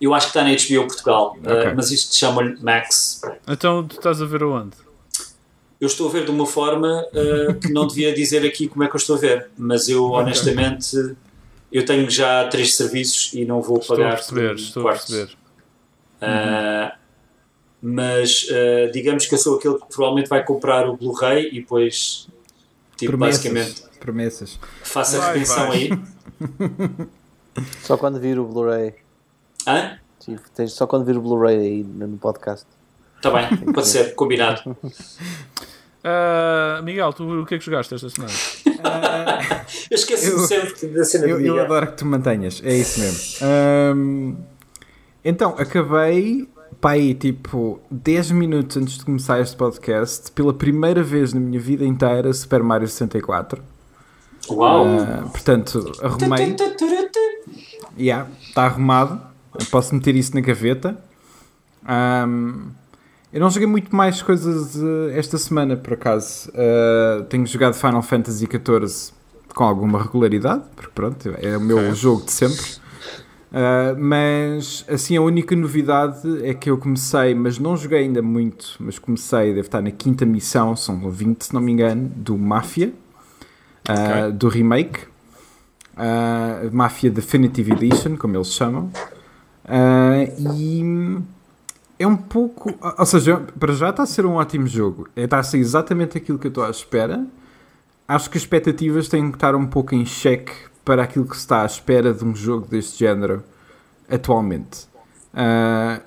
Eu 0.00 0.14
acho 0.14 0.30
que 0.30 0.38
está 0.38 0.44
na 0.44 0.54
HBO 0.54 0.86
Portugal, 0.86 1.36
eh, 1.42 1.52
okay. 1.52 1.72
uh, 1.72 1.76
mas 1.76 1.90
isto 1.90 2.14
chama-lhe 2.14 2.56
Max. 2.62 3.20
Então 3.48 3.84
tu 3.84 3.96
estás 3.96 4.22
a 4.22 4.26
ver 4.26 4.44
aonde? 4.44 4.76
Eu 5.80 5.88
estou 5.88 6.08
a 6.08 6.12
ver 6.12 6.24
de 6.24 6.30
uma 6.30 6.46
forma 6.46 7.04
uh, 7.12 7.54
que 7.54 7.72
não 7.72 7.84
devia 7.84 8.14
dizer 8.14 8.46
aqui 8.46 8.68
como 8.68 8.84
é 8.84 8.88
que 8.88 8.94
eu 8.94 8.98
estou 8.98 9.16
a 9.16 9.18
ver, 9.18 9.50
mas 9.58 9.88
eu 9.88 10.04
okay. 10.14 10.20
honestamente 10.20 11.16
eu 11.72 11.84
tenho 11.84 12.08
já 12.10 12.48
três 12.48 12.74
serviços 12.74 13.32
e 13.34 13.44
não 13.44 13.60
vou 13.60 13.78
estou 13.78 13.96
pagar. 13.96 14.12
A 14.12 14.16
perceber, 14.16 14.54
estou 14.54 14.82
quartos. 14.82 15.04
a 15.04 15.16
perceber. 15.16 15.38
Uh, 16.20 16.98
mas 17.80 18.46
uh, 18.50 18.90
digamos 18.92 19.26
que 19.26 19.34
eu 19.34 19.38
sou 19.38 19.56
aquele 19.56 19.74
que 19.74 19.86
provavelmente 19.86 20.28
vai 20.28 20.44
comprar 20.44 20.88
o 20.88 20.96
Blu-ray 20.96 21.48
e 21.52 21.60
depois 21.60 22.28
tipo, 22.96 23.12
promessas, 23.12 23.42
basicamente 23.44 23.82
promessas. 24.00 24.58
faça 24.82 25.22
a 25.22 25.32
retenção 25.32 25.70
aí. 25.70 25.90
Só 27.82 27.96
quando 27.96 28.20
vir 28.20 28.38
o 28.38 28.44
Blu-ray. 28.44 28.94
Hã? 29.66 29.98
Sim, 30.20 30.36
tens 30.54 30.72
só 30.72 30.86
quando 30.86 31.04
vir 31.04 31.16
o 31.16 31.20
Blu-ray 31.20 31.58
aí 31.58 31.82
no 31.82 32.16
podcast. 32.18 32.66
Está 33.16 33.30
bem, 33.30 33.72
pode 33.72 33.88
ser, 33.88 34.14
combinado. 34.14 34.76
Uh, 35.98 36.82
Miguel, 36.82 37.12
tu 37.12 37.42
o 37.42 37.46
que 37.46 37.56
é 37.56 37.58
que 37.58 37.64
jogaste 37.64 37.94
esta 37.94 38.08
semana? 38.08 38.32
Uh, 38.66 39.66
eu 39.90 39.94
esqueço 39.96 40.38
sempre 40.46 40.86
da 40.88 41.04
cena 41.04 41.26
eu, 41.26 41.38
de 41.38 41.46
Eu 41.46 41.60
adoro 41.60 41.88
que 41.88 41.96
tu 41.96 42.06
mantenhas, 42.06 42.62
é 42.64 42.76
isso 42.76 43.00
mesmo. 43.00 43.46
Um, 43.96 44.36
então, 45.24 45.56
acabei, 45.58 46.48
pá, 46.80 46.92
aí, 46.92 47.14
tipo, 47.14 47.80
10 47.90 48.30
minutos 48.30 48.76
antes 48.76 48.98
de 48.98 49.04
começar 49.04 49.40
este 49.40 49.56
podcast, 49.56 50.30
pela 50.32 50.54
primeira 50.54 51.02
vez 51.02 51.32
na 51.32 51.40
minha 51.40 51.60
vida 51.60 51.84
inteira, 51.84 52.32
Super 52.32 52.62
Mario 52.62 52.86
64. 52.86 53.60
Uau! 54.50 54.86
Uh, 54.86 55.28
portanto, 55.30 55.92
arrumei. 56.00 56.56
Yeah, 57.98 58.28
está 58.40 58.66
arrumado. 58.66 59.20
Posso 59.70 59.94
meter 59.94 60.14
isso 60.14 60.34
na 60.34 60.40
gaveta. 60.40 60.96
Um, 61.84 62.70
eu 63.32 63.40
não 63.40 63.50
joguei 63.50 63.66
muito 63.66 63.94
mais 63.94 64.22
coisas 64.22 64.76
uh, 64.76 65.10
esta 65.12 65.38
semana, 65.38 65.76
por 65.76 65.94
acaso. 65.94 66.50
Uh, 66.50 67.24
tenho 67.24 67.46
jogado 67.46 67.74
Final 67.74 68.02
Fantasy 68.02 68.46
XIV 68.46 69.12
com 69.54 69.64
alguma 69.64 70.02
regularidade, 70.02 70.62
porque 70.74 70.92
pronto, 70.94 71.34
é 71.40 71.56
o 71.56 71.60
meu 71.60 71.78
okay. 71.78 71.94
jogo 71.94 72.24
de 72.24 72.32
sempre. 72.32 72.64
Uh, 73.50 73.98
mas 73.98 74.84
assim, 74.88 75.16
a 75.16 75.22
única 75.22 75.56
novidade 75.56 76.44
é 76.44 76.52
que 76.52 76.70
eu 76.70 76.76
comecei, 76.76 77.34
mas 77.34 77.58
não 77.58 77.76
joguei 77.76 78.00
ainda 78.00 78.20
muito, 78.20 78.76
mas 78.78 78.98
comecei, 78.98 79.48
deve 79.48 79.60
estar 79.60 79.80
na 79.80 79.90
quinta 79.90 80.26
missão, 80.26 80.76
são 80.76 81.10
20 81.10 81.42
se 81.42 81.54
não 81.54 81.60
me 81.60 81.72
engano, 81.72 82.10
do 82.14 82.36
Mafia, 82.36 82.92
okay. 83.88 84.32
do 84.32 84.48
remake 84.48 85.00
uh, 85.98 86.74
Mafia 86.74 87.10
Definitive 87.10 87.72
Edition, 87.72 88.16
como 88.16 88.36
eles 88.36 88.52
chamam. 88.52 88.90
Uh, 89.64 90.54
e 90.54 90.82
é 91.98 92.06
um 92.06 92.16
pouco. 92.16 92.74
Ou 92.98 93.06
seja, 93.06 93.38
para 93.58 93.72
já 93.72 93.90
está 93.90 94.04
a 94.04 94.06
ser 94.06 94.24
um 94.24 94.34
ótimo 94.34 94.66
jogo. 94.66 95.08
É, 95.16 95.24
está 95.24 95.38
a 95.38 95.42
ser 95.42 95.58
exatamente 95.58 96.16
aquilo 96.16 96.38
que 96.38 96.46
eu 96.46 96.50
estou 96.50 96.64
à 96.64 96.70
espera. 96.70 97.26
Acho 98.06 98.30
que 98.30 98.38
as 98.38 98.42
expectativas 98.42 99.08
têm 99.08 99.30
que 99.30 99.36
estar 99.36 99.54
um 99.54 99.66
pouco 99.66 99.94
em 99.94 100.06
xeque 100.06 100.52
para 100.84 101.02
aquilo 101.02 101.26
que 101.26 101.34
se 101.34 101.42
está 101.42 101.62
à 101.62 101.66
espera 101.66 102.14
de 102.14 102.24
um 102.24 102.34
jogo 102.34 102.66
deste 102.66 102.98
género 102.98 103.42
atualmente. 104.08 104.88
Uh, 105.34 106.02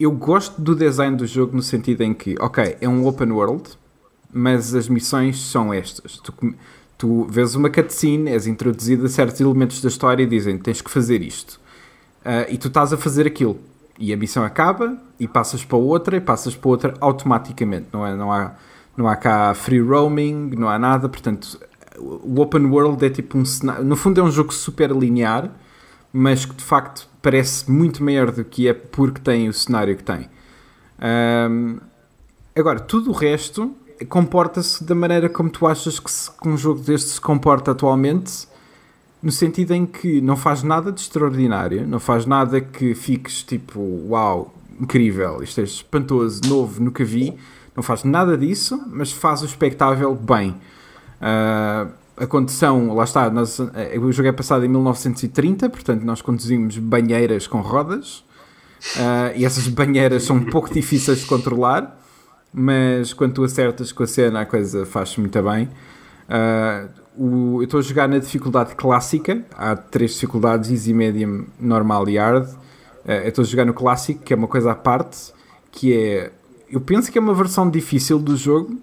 eu 0.00 0.10
gosto 0.10 0.60
do 0.60 0.74
design 0.74 1.16
do 1.16 1.26
jogo 1.26 1.54
no 1.54 1.62
sentido 1.62 2.00
em 2.00 2.12
que, 2.12 2.34
ok, 2.40 2.76
é 2.80 2.88
um 2.88 3.06
open 3.06 3.30
world, 3.30 3.70
mas 4.32 4.74
as 4.74 4.88
missões 4.88 5.38
são 5.38 5.72
estas. 5.72 6.18
Tu, 6.18 6.34
tu 6.98 7.24
vês 7.26 7.54
uma 7.54 7.70
cutscene, 7.70 8.30
és 8.30 8.48
introduzido 8.48 9.06
a 9.06 9.08
certos 9.08 9.40
elementos 9.40 9.80
da 9.80 9.88
história 9.88 10.24
e 10.24 10.26
dizem 10.26 10.58
tens 10.58 10.82
que 10.82 10.90
fazer 10.90 11.22
isto. 11.22 11.60
Uh, 12.22 12.50
e 12.50 12.58
tu 12.58 12.66
estás 12.66 12.92
a 12.92 12.96
fazer 12.96 13.26
aquilo. 13.26 13.60
E 13.98 14.12
a 14.12 14.16
missão 14.16 14.42
acaba 14.44 14.96
e 15.18 15.28
passas 15.28 15.64
para 15.64 15.76
outra 15.76 16.16
e 16.16 16.20
passas 16.20 16.56
para 16.56 16.68
outra 16.68 16.94
automaticamente. 17.00 17.88
Não, 17.92 18.06
é, 18.06 18.14
não, 18.14 18.32
há, 18.32 18.52
não 18.96 19.06
há 19.06 19.16
cá 19.16 19.54
free 19.54 19.80
roaming, 19.80 20.50
não 20.56 20.68
há 20.68 20.78
nada. 20.78 21.08
Portanto, 21.08 21.58
o 21.98 22.40
open 22.40 22.66
world 22.66 23.04
é 23.04 23.10
tipo 23.10 23.38
um 23.38 23.44
cenário. 23.44 23.84
No 23.84 23.96
fundo, 23.96 24.20
é 24.20 24.24
um 24.24 24.30
jogo 24.30 24.52
super 24.52 24.90
linear, 24.90 25.50
mas 26.12 26.44
que 26.44 26.54
de 26.54 26.64
facto 26.64 27.08
parece 27.20 27.70
muito 27.70 28.02
maior 28.02 28.32
do 28.32 28.44
que 28.44 28.68
é 28.68 28.74
porque 28.74 29.20
tem 29.20 29.48
o 29.48 29.52
cenário 29.52 29.96
que 29.96 30.02
tem. 30.02 30.28
Um, 31.50 31.78
agora, 32.56 32.80
tudo 32.80 33.10
o 33.10 33.12
resto 33.12 33.74
comporta-se 34.08 34.82
da 34.84 34.94
maneira 34.94 35.28
como 35.28 35.48
tu 35.48 35.66
achas 35.66 36.00
que, 36.00 36.10
se, 36.10 36.30
que 36.30 36.48
um 36.48 36.56
jogo 36.56 36.80
deste 36.80 37.10
se 37.10 37.20
comporta 37.20 37.70
atualmente, 37.70 38.48
no 39.22 39.30
sentido 39.30 39.72
em 39.72 39.86
que 39.86 40.20
não 40.20 40.36
faz 40.36 40.62
nada 40.62 40.90
de 40.90 41.00
extraordinário, 41.00 41.86
não 41.86 42.00
faz 42.00 42.26
nada 42.26 42.60
que 42.60 42.94
fiques 42.94 43.42
tipo, 43.42 43.80
uau, 44.08 44.52
incrível, 44.80 45.42
isto 45.42 45.60
é 45.60 45.64
espantoso, 45.64 46.40
novo, 46.48 46.82
nunca 46.82 47.04
vi, 47.04 47.34
não 47.76 47.82
faz 47.82 48.02
nada 48.02 48.36
disso, 48.36 48.82
mas 48.88 49.12
faz 49.12 49.42
o 49.42 49.46
espectável 49.46 50.14
bem. 50.14 50.50
Uh, 51.20 51.92
a 52.16 52.26
condição, 52.26 52.94
lá 52.94 53.04
está, 53.04 53.30
nós, 53.30 53.58
eh, 53.58 53.98
o 53.98 54.12
jogo 54.12 54.28
é 54.28 54.32
passado 54.32 54.64
em 54.64 54.68
1930, 54.68 55.70
portanto 55.70 56.02
nós 56.02 56.20
conduzimos 56.20 56.76
banheiras 56.76 57.46
com 57.46 57.60
rodas, 57.60 58.18
uh, 58.96 59.32
e 59.36 59.44
essas 59.44 59.66
banheiras 59.68 60.24
são 60.24 60.36
um 60.36 60.44
pouco 60.44 60.72
difíceis 60.72 61.20
de 61.20 61.26
controlar, 61.26 61.98
mas 62.52 63.12
quando 63.12 63.34
tu 63.34 63.44
acertas 63.44 63.92
com 63.92 64.02
a 64.02 64.06
cena 64.06 64.40
a 64.40 64.46
coisa 64.46 64.84
faz-se 64.84 65.18
muito 65.20 65.40
bem. 65.42 65.70
Uh, 66.28 67.01
o, 67.16 67.60
eu 67.60 67.64
estou 67.64 67.80
a 67.80 67.82
jogar 67.82 68.08
na 68.08 68.18
dificuldade 68.18 68.74
clássica, 68.74 69.44
há 69.54 69.76
três 69.76 70.14
dificuldades, 70.14 70.70
easy, 70.70 70.92
medium, 70.92 71.46
normal 71.58 72.08
e 72.08 72.16
hard. 72.16 72.48
Uh, 72.48 73.10
eu 73.10 73.28
estou 73.28 73.42
a 73.42 73.46
jogar 73.46 73.64
no 73.64 73.74
clássico, 73.74 74.22
que 74.22 74.32
é 74.32 74.36
uma 74.36 74.48
coisa 74.48 74.72
à 74.72 74.74
parte, 74.74 75.32
que 75.70 75.92
é, 75.92 76.32
eu 76.70 76.80
penso 76.80 77.10
que 77.10 77.18
é 77.18 77.20
uma 77.20 77.34
versão 77.34 77.68
difícil 77.70 78.18
do 78.18 78.36
jogo, 78.36 78.78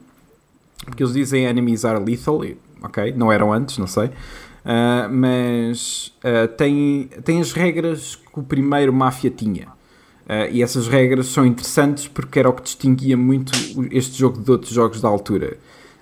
porque 0.85 1.03
eles 1.03 1.13
dizem 1.13 1.45
enemies 1.45 1.85
are 1.85 2.03
lethal, 2.03 2.41
ok, 2.81 3.13
não 3.15 3.31
eram 3.31 3.51
antes, 3.51 3.77
não 3.77 3.87
sei. 3.87 4.07
Uh, 4.07 5.09
mas 5.09 6.13
tem, 6.57 7.09
tem 7.23 7.39
as 7.39 7.53
regras 7.53 8.15
que 8.15 8.39
o 8.39 8.43
primeiro 8.43 8.93
Mafia 8.93 9.29
tinha. 9.29 9.79
Uh, 10.29 10.45
e 10.51 10.61
essas 10.61 10.87
regras 10.87 11.25
são 11.25 11.43
interessantes 11.43 12.07
porque 12.07 12.37
era 12.37 12.47
o 12.47 12.53
que 12.53 12.61
distinguia 12.61 13.17
muito 13.17 13.51
este 13.89 14.15
jogo 14.19 14.39
de 14.39 14.51
outros 14.51 14.71
jogos 14.71 15.01
da 15.01 15.07
altura. 15.07 15.57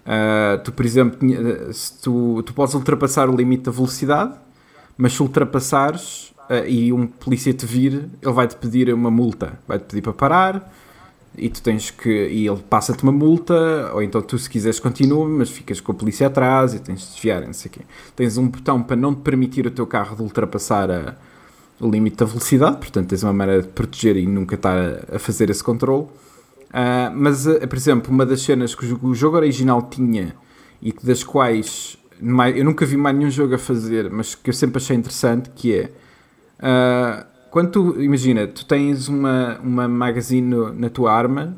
Uh, 0.08 0.64
tu, 0.64 0.72
por 0.72 0.86
exemplo, 0.86 1.20
se 1.74 2.02
tu, 2.02 2.42
tu 2.44 2.54
podes 2.54 2.74
ultrapassar 2.74 3.30
o 3.30 3.36
limite 3.36 3.64
da 3.64 3.72
velocidade, 3.72 4.34
mas 4.98 5.14
se 5.14 5.22
ultrapassares 5.22 6.34
uh, 6.50 6.66
e 6.66 6.94
um 6.94 7.06
polícia 7.06 7.54
te 7.54 7.66
vir, 7.66 8.10
ele 8.22 8.34
vai-te 8.34 8.56
pedir 8.56 8.94
uma 8.94 9.12
multa. 9.12 9.60
Vai-te 9.68 9.86
pedir 9.86 10.02
para 10.02 10.14
parar 10.14 10.74
e 11.38 11.50
tu 11.50 11.62
tens 11.62 11.92
que. 11.92 12.10
E 12.10 12.48
ele 12.48 12.64
passa-te 12.70 13.04
uma 13.04 13.12
multa, 13.12 13.92
ou 13.94 14.02
então 14.02 14.22
tu, 14.22 14.40
se 14.40 14.50
quiseres, 14.50 14.80
continua, 14.80 15.28
mas 15.28 15.50
ficas 15.50 15.82
com 15.82 15.92
a 15.92 15.96
polícia 15.96 16.28
atrás 16.28 16.74
e 16.74 16.80
tens 16.80 17.02
de 17.02 17.08
desviar, 17.14 17.42
não 17.46 17.54
sei 17.54 17.70
quê. 17.70 17.82
Tens 18.16 18.38
um 18.38 18.48
botão 18.48 18.82
para 18.82 18.96
não 18.96 19.14
te 19.14 19.22
permitir 19.22 19.68
o 19.68 19.72
teu 19.72 19.86
carro 19.86 20.16
de 20.16 20.22
ultrapassar 20.22 20.90
a 20.90 21.16
o 21.80 21.90
limite 21.90 22.18
da 22.18 22.26
velocidade, 22.26 22.78
portanto 22.78 23.10
tens 23.10 23.24
uma 23.24 23.34
maneira 23.34 23.62
de 23.62 23.68
proteger 23.68 24.18
e 24.18 24.26
nunca 24.26 24.56
estar 24.56 24.78
a, 24.78 25.16
a 25.16 25.20
fazer 25.20 25.50
esse 25.50 25.64
controle. 25.64 26.08
Uh, 26.70 27.16
mas, 27.16 27.48
uh, 27.48 27.66
por 27.68 27.78
exemplo, 27.78 28.12
uma 28.12 28.26
das 28.26 28.42
cenas 28.42 28.76
que 28.76 28.86
o, 28.86 29.14
jogo 29.14 29.38
original 29.38 29.82
tinha 29.84 30.36
e 30.82 30.94
das 31.02 31.24
quais 31.24 31.98
eu 32.56 32.66
nunca 32.66 32.86
vi 32.86 32.98
mais 32.98 33.16
nenhum 33.16 33.30
jogo 33.30 33.56
a 33.56 33.58
fazer, 33.58 34.10
mas 34.12 34.36
que 34.36 34.50
eu 34.50 34.54
sempre 34.54 34.78
achei 34.78 34.96
interessante, 34.96 35.50
que 35.52 35.74
é 35.74 35.92
uh, 36.60 37.26
quando 37.50 37.72
tu, 37.72 38.02
imagina, 38.02 38.48
tu 38.48 38.66
tens 38.66 39.08
uma, 39.08 39.60
uma 39.64 39.88
magazine 39.88 40.72
na 40.76 40.90
tua 40.90 41.14
arma 41.14 41.56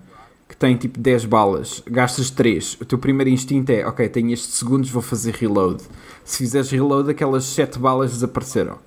que 0.47 0.55
tem 0.55 0.75
tipo 0.75 0.99
10 0.99 1.25
balas, 1.25 1.83
gastas 1.87 2.29
3, 2.29 2.77
o 2.81 2.85
teu 2.85 2.97
primeiro 2.97 3.29
instinto 3.29 3.71
é, 3.71 3.85
ok, 3.85 4.07
tenho 4.09 4.31
estes 4.31 4.55
segundos, 4.55 4.89
vou 4.89 5.01
fazer 5.01 5.33
reload. 5.35 5.83
Se 6.23 6.39
fizeres 6.39 6.69
reload, 6.69 7.09
aquelas 7.09 7.45
7 7.45 7.79
balas 7.79 8.11
desapareceram. 8.11 8.77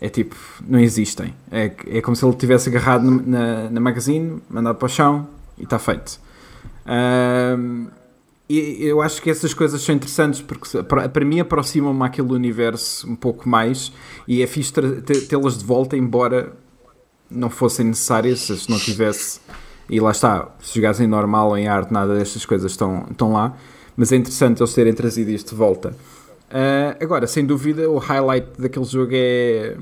É 0.00 0.08
tipo, 0.08 0.34
não 0.66 0.78
existem. 0.78 1.34
É, 1.50 1.72
é 1.86 2.00
como 2.00 2.16
se 2.16 2.24
ele 2.24 2.34
tivesse 2.34 2.68
agarrado 2.68 3.04
na, 3.04 3.68
na 3.70 3.80
magazine, 3.80 4.40
mandado 4.48 4.76
para 4.76 4.86
o 4.86 4.88
chão 4.88 5.28
e 5.60 5.64
está 5.64 5.78
feito. 5.78 6.18
Um, 6.86 7.86
e 8.48 8.84
eu 8.84 9.00
acho 9.00 9.22
que 9.22 9.30
essas 9.30 9.54
coisas 9.54 9.80
são 9.80 9.94
interessantes 9.94 10.42
porque 10.42 10.82
para 10.82 11.24
mim 11.24 11.38
aproximam-me 11.38 12.02
àquele 12.02 12.32
universo 12.32 13.08
um 13.08 13.14
pouco 13.14 13.48
mais 13.48 13.92
e 14.26 14.42
é 14.42 14.46
fixe 14.48 14.72
tê-las 15.28 15.58
de 15.58 15.64
volta, 15.64 15.96
embora 15.96 16.52
não 17.30 17.48
fossem 17.48 17.86
necessárias 17.86 18.40
se 18.40 18.68
não 18.68 18.76
tivesse. 18.76 19.40
E 19.88 20.00
lá 20.00 20.10
está, 20.10 20.48
se 20.60 20.74
jogassem 20.74 21.06
normal 21.06 21.50
ou 21.50 21.58
em 21.58 21.68
arte, 21.68 21.92
nada 21.92 22.14
destas 22.16 22.44
coisas 22.44 22.72
estão, 22.72 23.06
estão 23.08 23.32
lá. 23.32 23.56
Mas 23.96 24.10
é 24.10 24.16
interessante 24.16 24.60
eles 24.60 24.74
terem 24.74 24.94
trazido 24.94 25.30
isto 25.30 25.50
de 25.50 25.56
volta. 25.56 25.90
Uh, 26.50 26.96
agora, 27.00 27.28
sem 27.28 27.46
dúvida, 27.46 27.88
o 27.88 27.98
highlight 27.98 28.48
daquele 28.58 28.84
jogo 28.84 29.12
é, 29.14 29.76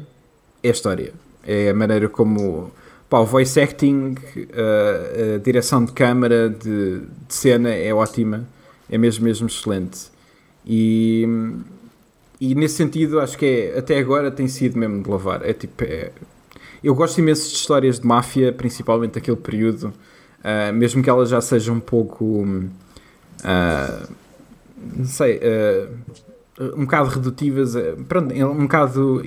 é 0.62 0.68
a 0.68 0.70
história. 0.70 1.14
É 1.46 1.70
a 1.70 1.74
maneira 1.74 2.08
como 2.08 2.70
Pá, 3.08 3.20
o 3.20 3.24
voice 3.24 3.58
acting, 3.58 4.16
uh, 4.36 5.36
a 5.36 5.38
direção 5.38 5.82
de 5.82 5.92
câmara, 5.92 6.50
de, 6.50 7.00
de, 7.00 7.34
cena 7.34 7.70
é 7.70 7.92
ótima, 7.94 8.46
é 8.90 8.98
mesmo, 8.98 9.24
mesmo 9.24 9.46
excelente. 9.46 10.10
E, 10.66 11.26
e 12.38 12.54
nesse 12.54 12.74
sentido, 12.74 13.18
acho 13.18 13.38
que 13.38 13.46
é, 13.46 13.78
até 13.78 13.98
agora 13.98 14.30
tem 14.30 14.46
sido 14.46 14.78
mesmo 14.78 15.02
de 15.02 15.08
lavar. 15.08 15.42
É 15.42 15.54
tipo, 15.54 15.84
é, 15.84 16.12
eu 16.84 16.94
gosto 16.94 17.18
imenso 17.18 17.48
de 17.48 17.56
histórias 17.56 17.98
de 17.98 18.06
máfia, 18.06 18.52
principalmente 18.52 19.12
daquele 19.12 19.38
período, 19.38 19.84
uh, 20.40 20.72
mesmo 20.74 21.02
que 21.02 21.08
elas 21.08 21.30
já 21.30 21.40
sejam 21.40 21.76
um 21.76 21.80
pouco. 21.80 22.24
Uh, 22.24 24.12
não 24.96 25.06
sei. 25.06 25.40
um 26.76 26.84
bocado 26.84 27.08
redutivas, 27.08 27.72
pronto, 28.06 28.34
um 28.34 28.62
bocado 28.64 29.22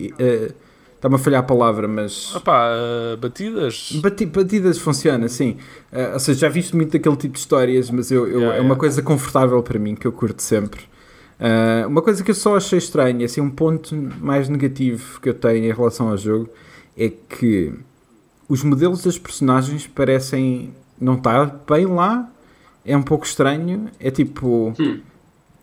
Está-me 1.02 1.16
a 1.16 1.18
falhar 1.18 1.40
a 1.40 1.44
palavra, 1.44 1.88
mas. 1.88 2.36
Opa, 2.36 2.70
uh, 2.76 3.18
batidas? 3.18 3.94
Bati, 4.04 4.24
batidas 4.24 4.78
funciona, 4.78 5.28
sim. 5.28 5.58
Uh, 5.92 6.14
ou 6.14 6.20
seja, 6.20 6.42
já 6.42 6.48
viste 6.48 6.76
muito 6.76 6.92
daquele 6.92 7.16
tipo 7.16 7.34
de 7.34 7.40
histórias, 7.40 7.90
mas 7.90 8.12
eu, 8.12 8.28
eu 8.28 8.40
yeah, 8.42 8.58
é 8.58 8.60
uma 8.60 8.66
yeah. 8.66 8.76
coisa 8.76 9.02
confortável 9.02 9.64
para 9.64 9.80
mim, 9.80 9.96
que 9.96 10.06
eu 10.06 10.12
curto 10.12 10.44
sempre. 10.44 10.84
Uh, 11.40 11.88
uma 11.88 12.04
coisa 12.04 12.24
que 12.24 12.30
eu 12.30 12.36
só 12.36 12.56
achei 12.56 12.78
estranha, 12.78 13.26
assim, 13.26 13.42
um 13.42 13.50
ponto 13.50 13.96
mais 14.20 14.48
negativo 14.48 15.20
que 15.20 15.30
eu 15.30 15.34
tenho 15.34 15.66
em 15.66 15.74
relação 15.74 16.10
ao 16.10 16.18
jogo 16.18 16.48
é 16.96 17.10
que 17.10 17.74
os 18.48 18.64
modelos 18.64 19.02
das 19.02 19.18
personagens 19.18 19.88
parecem 19.88 20.72
não 21.00 21.16
estar 21.16 21.48
bem 21.68 21.88
lá. 21.88 22.30
É 22.86 22.96
um 22.96 23.02
pouco 23.02 23.26
estranho. 23.26 23.90
É 24.00 24.12
tipo. 24.12 24.72
Hum 24.80 25.00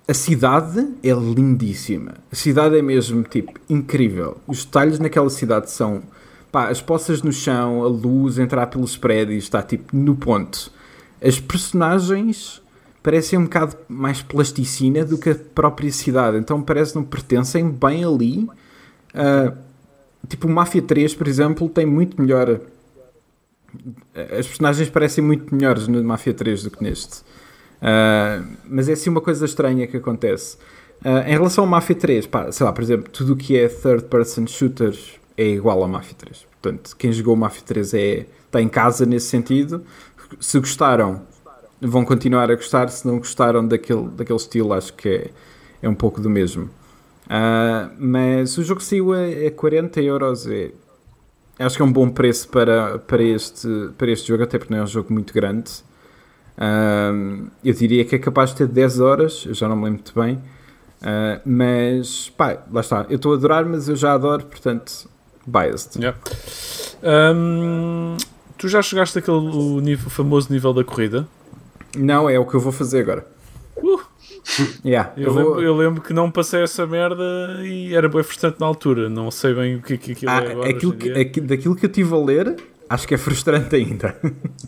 a 0.08 0.14
cidade 0.14 0.88
é 1.02 1.10
lindíssima. 1.10 2.14
A 2.32 2.34
cidade 2.34 2.78
é 2.78 2.80
mesmo, 2.80 3.22
tipo, 3.24 3.52
incrível. 3.68 4.38
Os 4.46 4.64
detalhes 4.64 4.98
naquela 4.98 5.28
cidade 5.28 5.70
são... 5.70 6.02
Pá, 6.50 6.70
as 6.70 6.80
poças 6.80 7.22
no 7.22 7.30
chão, 7.30 7.82
a 7.82 7.88
luz 7.88 8.38
entrar 8.38 8.68
pelos 8.68 8.96
prédios, 8.96 9.44
está, 9.44 9.62
tipo, 9.62 9.94
no 9.94 10.16
ponto. 10.16 10.72
As 11.22 11.38
personagens 11.38 12.62
parecem 13.02 13.38
um 13.38 13.44
bocado 13.44 13.76
mais 13.86 14.22
plasticina 14.22 15.04
do 15.04 15.18
que 15.18 15.28
a 15.28 15.34
própria 15.34 15.92
cidade. 15.92 16.38
Então 16.38 16.62
parece 16.62 16.92
que 16.92 16.98
não 16.98 17.04
pertencem 17.04 17.68
bem 17.68 18.02
ali. 18.02 18.48
Uh, 19.14 19.54
tipo, 20.26 20.46
o 20.46 20.50
Mafia 20.50 20.80
3, 20.80 21.14
por 21.14 21.28
exemplo, 21.28 21.68
tem 21.68 21.84
muito 21.84 22.18
melhor... 22.18 22.60
As 24.14 24.46
personagens 24.46 24.88
parecem 24.88 25.22
muito 25.22 25.54
melhores 25.54 25.86
no 25.86 26.02
Mafia 26.02 26.32
3 26.32 26.62
do 26.62 26.70
que 26.70 26.82
neste. 26.82 27.20
Uh, 27.78 28.44
mas 28.68 28.88
é 28.88 28.92
assim 28.92 29.10
uma 29.10 29.20
coisa 29.20 29.44
estranha 29.44 29.86
que 29.86 29.96
acontece. 29.96 30.56
Uh, 31.04 31.26
em 31.26 31.32
relação 31.32 31.64
ao 31.64 31.70
Mafia 31.70 31.94
3, 31.94 32.26
pá, 32.26 32.50
sei 32.50 32.66
lá, 32.66 32.72
por 32.72 32.82
exemplo, 32.82 33.10
tudo 33.10 33.34
o 33.34 33.36
que 33.36 33.56
é 33.56 33.68
third 33.68 34.04
person 34.06 34.46
shooters 34.46 35.12
é 35.36 35.46
igual 35.46 35.80
ao 35.82 35.88
Mafia 35.88 36.16
3. 36.18 36.46
Portanto, 36.60 36.96
quem 36.96 37.12
jogou 37.12 37.34
o 37.34 37.36
Mafia 37.36 37.62
3 37.64 37.94
é, 37.94 38.26
está 38.46 38.60
em 38.60 38.68
casa 38.68 39.06
nesse 39.06 39.26
sentido. 39.26 39.84
Se 40.40 40.58
gostaram, 40.58 41.22
vão 41.80 42.04
continuar 42.04 42.50
a 42.50 42.56
gostar. 42.56 42.88
Se 42.88 43.06
não 43.06 43.18
gostaram 43.18 43.66
daquele, 43.66 44.08
daquele 44.08 44.38
estilo, 44.38 44.72
acho 44.72 44.92
que 44.94 45.08
é, 45.08 45.30
é 45.82 45.88
um 45.88 45.94
pouco 45.94 46.20
do 46.20 46.28
mesmo. 46.28 46.64
Uh, 47.26 47.94
mas 47.98 48.58
o 48.58 48.64
jogo 48.64 48.82
saiu 48.82 49.12
a, 49.12 49.18
a 49.46 49.50
40 49.52 50.00
euros. 50.00 50.48
É, 50.48 50.72
acho 51.60 51.76
que 51.76 51.82
é 51.82 51.84
um 51.84 51.92
bom 51.92 52.10
preço 52.10 52.48
para, 52.48 52.98
para, 52.98 53.22
este, 53.22 53.68
para 53.96 54.10
este 54.10 54.26
jogo, 54.26 54.42
até 54.42 54.58
porque 54.58 54.74
não 54.74 54.80
é 54.80 54.84
um 54.84 54.88
jogo 54.88 55.12
muito 55.12 55.32
grande 55.32 55.86
eu 57.64 57.72
diria 57.72 58.04
que 58.04 58.16
é 58.16 58.18
capaz 58.18 58.50
de 58.50 58.56
ter 58.56 58.66
10 58.66 59.00
horas, 59.00 59.44
eu 59.46 59.54
já 59.54 59.68
não 59.68 59.76
me 59.76 59.84
lembro 59.84 60.02
muito 60.04 60.20
bem. 60.20 60.40
Uh, 61.00 61.40
mas, 61.44 62.28
pá, 62.30 62.58
lá 62.72 62.80
está. 62.80 63.06
Eu 63.08 63.16
estou 63.16 63.32
a 63.32 63.36
adorar, 63.36 63.64
mas 63.64 63.88
eu 63.88 63.94
já 63.94 64.12
adoro, 64.12 64.44
portanto, 64.46 65.08
biased. 65.46 65.96
Yeah. 65.96 66.18
Um, 67.02 68.16
tu 68.56 68.68
já 68.68 68.82
chegaste 68.82 69.18
àquele 69.18 69.36
o 69.36 69.80
nível, 69.80 70.10
famoso 70.10 70.52
nível 70.52 70.72
da 70.72 70.82
corrida? 70.82 71.28
Não, 71.96 72.28
é 72.28 72.38
o 72.38 72.44
que 72.44 72.54
eu 72.54 72.60
vou 72.60 72.72
fazer 72.72 73.00
agora. 73.00 73.26
Uh. 73.76 74.00
Yeah, 74.84 75.12
eu, 75.16 75.24
eu, 75.24 75.32
vou... 75.32 75.42
lembro, 75.42 75.62
eu, 75.62 75.76
lembro, 75.76 76.02
que 76.02 76.12
não 76.12 76.30
passei 76.30 76.62
essa 76.62 76.86
merda 76.86 77.60
e 77.62 77.94
era 77.94 78.08
bem 78.08 78.22
frustrante 78.22 78.58
na 78.58 78.66
altura. 78.66 79.08
Não 79.08 79.30
sei 79.30 79.54
bem 79.54 79.76
o 79.76 79.82
que, 79.82 79.98
que 79.98 80.12
aquilo 80.12 80.30
ah, 80.30 80.42
é 80.42 80.50
agora. 80.50 80.70
Aquilo 80.70 80.92
que, 80.94 81.40
daquilo 81.40 81.76
que 81.76 81.84
eu 81.84 81.88
estive 81.88 82.14
a 82.14 82.18
ler, 82.18 82.56
acho 82.88 83.06
que 83.06 83.14
é 83.14 83.18
frustrante 83.18 83.76
ainda. 83.76 84.18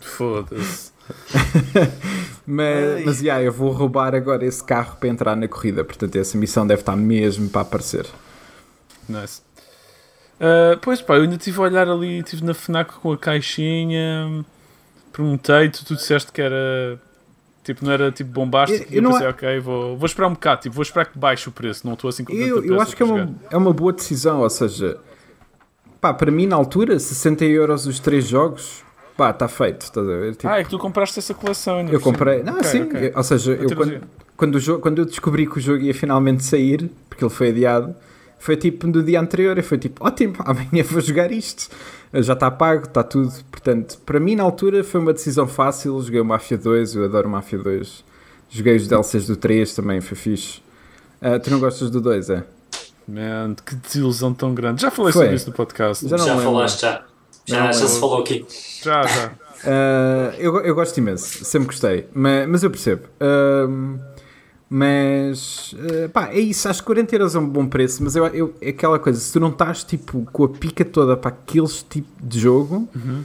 Foda-se. 0.01 0.90
mas, 2.45 3.05
mas 3.05 3.21
yeah, 3.21 3.43
eu 3.43 3.51
vou 3.51 3.71
roubar 3.71 4.15
agora 4.15 4.45
esse 4.45 4.63
carro 4.63 4.97
para 4.97 5.09
entrar 5.09 5.35
na 5.35 5.47
corrida. 5.47 5.83
Portanto, 5.83 6.15
essa 6.15 6.37
missão 6.37 6.65
deve 6.65 6.81
estar 6.81 6.95
mesmo 6.95 7.49
para 7.49 7.61
aparecer. 7.61 8.05
Nice. 9.07 9.41
Uh, 10.39 10.77
pois 10.81 11.01
pá, 11.01 11.15
eu 11.17 11.23
ainda 11.23 11.35
estive 11.35 11.59
a 11.59 11.61
olhar 11.61 11.87
ali, 11.87 12.19
estive 12.19 12.43
na 12.43 12.53
FNAC 12.53 12.93
com 12.93 13.11
a 13.11 13.17
caixinha, 13.17 14.43
perguntei, 15.13 15.69
tu, 15.69 15.85
tu 15.85 15.95
disseste 15.95 16.31
que 16.31 16.41
era 16.41 16.99
tipo, 17.63 17.85
não 17.85 17.91
era 17.91 18.11
tipo 18.11 18.31
bombástico, 18.31 18.91
eu, 18.91 19.03
eu, 19.03 19.03
eu 19.03 19.11
pensei, 19.11 19.27
é... 19.27 19.29
ok, 19.29 19.59
vou, 19.59 19.97
vou 19.97 20.05
esperar 20.07 20.27
um 20.27 20.33
bocado, 20.33 20.61
tipo, 20.61 20.73
vou 20.73 20.81
esperar 20.81 21.05
que 21.05 21.19
baixe 21.19 21.47
o 21.47 21.51
preço, 21.51 21.85
não 21.85 21.93
estou 21.93 22.09
assim 22.09 22.23
com 22.23 22.33
Eu, 22.33 22.65
eu 22.65 22.81
acho 22.81 22.95
que 22.95 23.03
é 23.03 23.05
uma, 23.05 23.35
é 23.51 23.57
uma 23.57 23.71
boa 23.71 23.93
decisão, 23.93 24.39
ou 24.39 24.49
seja, 24.49 24.97
pá, 25.99 26.11
para 26.11 26.31
mim 26.31 26.47
na 26.47 26.55
altura, 26.55 26.99
60 26.99 27.45
euros 27.45 27.85
os 27.85 27.99
três 27.99 28.27
jogos, 28.27 28.83
pá, 29.15 29.31
está 29.31 29.47
feito. 29.47 29.81
Estás 29.81 30.07
a 30.07 30.11
ver? 30.11 30.35
Tipo, 30.35 30.47
ah, 30.47 30.59
é 30.59 30.63
que 30.63 30.69
tu 30.69 30.79
compraste 30.79 31.19
essa 31.19 31.33
coleção 31.33 31.77
ainda. 31.77 31.91
Eu 31.91 31.99
comprei, 31.99 32.43
não, 32.43 32.53
okay, 32.53 32.63
sim, 32.65 32.81
okay. 32.83 33.11
ou 33.15 33.23
seja, 33.23 33.53
eu, 33.53 33.75
quando, 33.75 34.01
quando, 34.35 34.55
o 34.55 34.59
jogo, 34.59 34.81
quando 34.81 34.99
eu 34.99 35.05
descobri 35.05 35.47
que 35.47 35.57
o 35.57 35.61
jogo 35.61 35.83
ia 35.83 35.93
finalmente 35.93 36.43
sair, 36.43 36.89
porque 37.09 37.23
ele 37.23 37.31
foi 37.31 37.49
adiado, 37.49 37.95
foi 38.39 38.57
tipo 38.57 38.87
no 38.87 39.03
dia 39.03 39.19
anterior 39.19 39.57
e 39.57 39.61
foi 39.61 39.77
tipo, 39.77 40.05
ótimo, 40.05 40.35
amanhã 40.45 40.83
vou 40.83 41.01
jogar 41.01 41.31
isto. 41.31 41.69
Já 42.13 42.33
está 42.33 42.51
pago, 42.51 42.85
está 42.85 43.03
tudo. 43.03 43.31
Portanto, 43.49 43.97
para 44.05 44.19
mim 44.19 44.35
na 44.35 44.43
altura 44.43 44.83
foi 44.83 44.99
uma 44.99 45.13
decisão 45.13 45.47
fácil. 45.47 46.01
Joguei 46.01 46.19
o 46.19 46.25
Mafia 46.25 46.57
2, 46.57 46.95
eu 46.95 47.05
adoro 47.05 47.27
o 47.27 47.31
Mafia 47.31 47.59
2. 47.59 48.03
Joguei 48.49 48.75
os 48.75 48.87
DLCs 48.87 49.27
do 49.27 49.37
3 49.37 49.73
também, 49.73 50.01
foi 50.01 50.17
fixe. 50.17 50.59
Uh, 51.21 51.39
tu 51.39 51.49
não 51.49 51.59
gostas 51.59 51.89
do 51.89 52.01
2, 52.01 52.29
é? 52.31 52.43
Man, 53.07 53.55
que 53.65 53.75
desilusão 53.75 54.33
tão 54.33 54.53
grande. 54.53 54.81
Já 54.81 54.91
falei 54.91 55.13
foi. 55.13 55.21
sobre 55.21 55.35
isso 55.35 55.49
no 55.49 55.55
podcast. 55.55 56.07
Já, 56.07 56.17
já 56.17 56.37
falaste, 56.37 56.81
já. 56.81 57.03
Já, 57.45 57.71
já 57.71 57.87
se 57.87 57.99
falou 57.99 58.19
aqui. 58.19 58.45
Já, 58.81 59.03
já. 59.03 59.27
Uh, 59.27 60.35
eu, 60.39 60.59
eu 60.61 60.75
gosto 60.75 60.97
imenso, 60.97 61.43
sempre 61.43 61.67
gostei, 61.67 62.07
mas, 62.13 62.47
mas 62.47 62.63
eu 62.63 62.69
percebo. 62.69 63.03
Uh, 63.19 63.99
mas 64.69 65.73
uh, 65.73 66.09
pá, 66.09 66.29
é 66.29 66.39
isso. 66.39 66.69
Acho 66.69 66.79
que 66.79 66.85
40 66.85 67.15
euros 67.15 67.35
é 67.35 67.39
um 67.39 67.47
bom 67.47 67.67
preço, 67.67 68.03
mas 68.03 68.15
eu, 68.15 68.25
eu, 68.27 68.53
é 68.61 68.69
aquela 68.69 68.97
coisa: 68.97 69.19
se 69.19 69.33
tu 69.33 69.39
não 69.39 69.49
estás 69.49 69.83
tipo 69.83 70.25
com 70.31 70.45
a 70.45 70.49
pica 70.49 70.85
toda 70.85 71.17
para 71.17 71.29
aqueles 71.29 71.83
tipo 71.83 72.09
de 72.23 72.39
jogo, 72.39 72.87
uhum. 72.95 73.23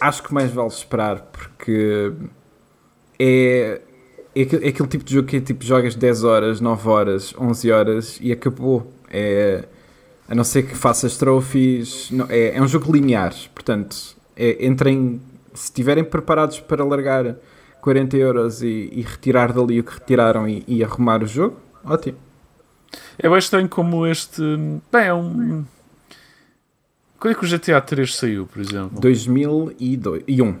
acho 0.00 0.22
que 0.22 0.34
mais 0.34 0.50
vale 0.50 0.68
esperar 0.68 1.20
porque 1.32 2.12
é, 3.18 3.80
é, 4.34 4.40
é, 4.40 4.68
aquele 4.68 4.88
tipo 4.88 5.04
de 5.04 5.14
jogo 5.14 5.28
que 5.28 5.36
é 5.36 5.40
tipo 5.40 5.64
jogas 5.64 5.94
10 5.94 6.24
horas, 6.24 6.60
9 6.60 6.88
horas, 6.88 7.34
11 7.38 7.70
horas 7.70 8.18
e 8.20 8.32
acabou. 8.32 8.92
É 9.10 9.64
a 10.28 10.34
não 10.34 10.44
ser 10.44 10.64
que 10.64 10.74
faças 10.74 11.16
trophies. 11.16 12.10
Não, 12.10 12.26
é, 12.28 12.56
é 12.56 12.62
um 12.62 12.68
jogo 12.68 12.92
linear, 12.92 13.34
portanto, 13.54 13.96
é, 14.36 14.64
entrem, 14.64 15.20
se 15.54 15.64
estiverem 15.64 16.04
preparados 16.04 16.60
para 16.60 16.84
largar 16.84 17.36
40 17.80 18.16
euros 18.16 18.62
e, 18.62 18.90
e, 18.92 19.02
retirar 19.02 19.52
dali 19.52 19.80
o 19.80 19.84
que 19.84 19.94
retiraram 19.94 20.48
e, 20.48 20.62
e, 20.68 20.84
arrumar 20.84 21.22
o 21.22 21.26
jogo, 21.26 21.56
ótimo. 21.84 22.18
É 23.18 23.28
bem 23.28 23.38
estranho 23.38 23.68
como 23.68 24.06
este. 24.06 24.42
Bem, 24.92 25.06
é 25.06 25.14
um. 25.14 25.64
Quando 27.18 27.32
é 27.32 27.34
que 27.34 27.44
o 27.44 27.48
GTA 27.48 27.80
3 27.80 28.14
saiu, 28.14 28.46
por 28.46 28.60
exemplo? 28.60 29.00
2001. 29.00 30.58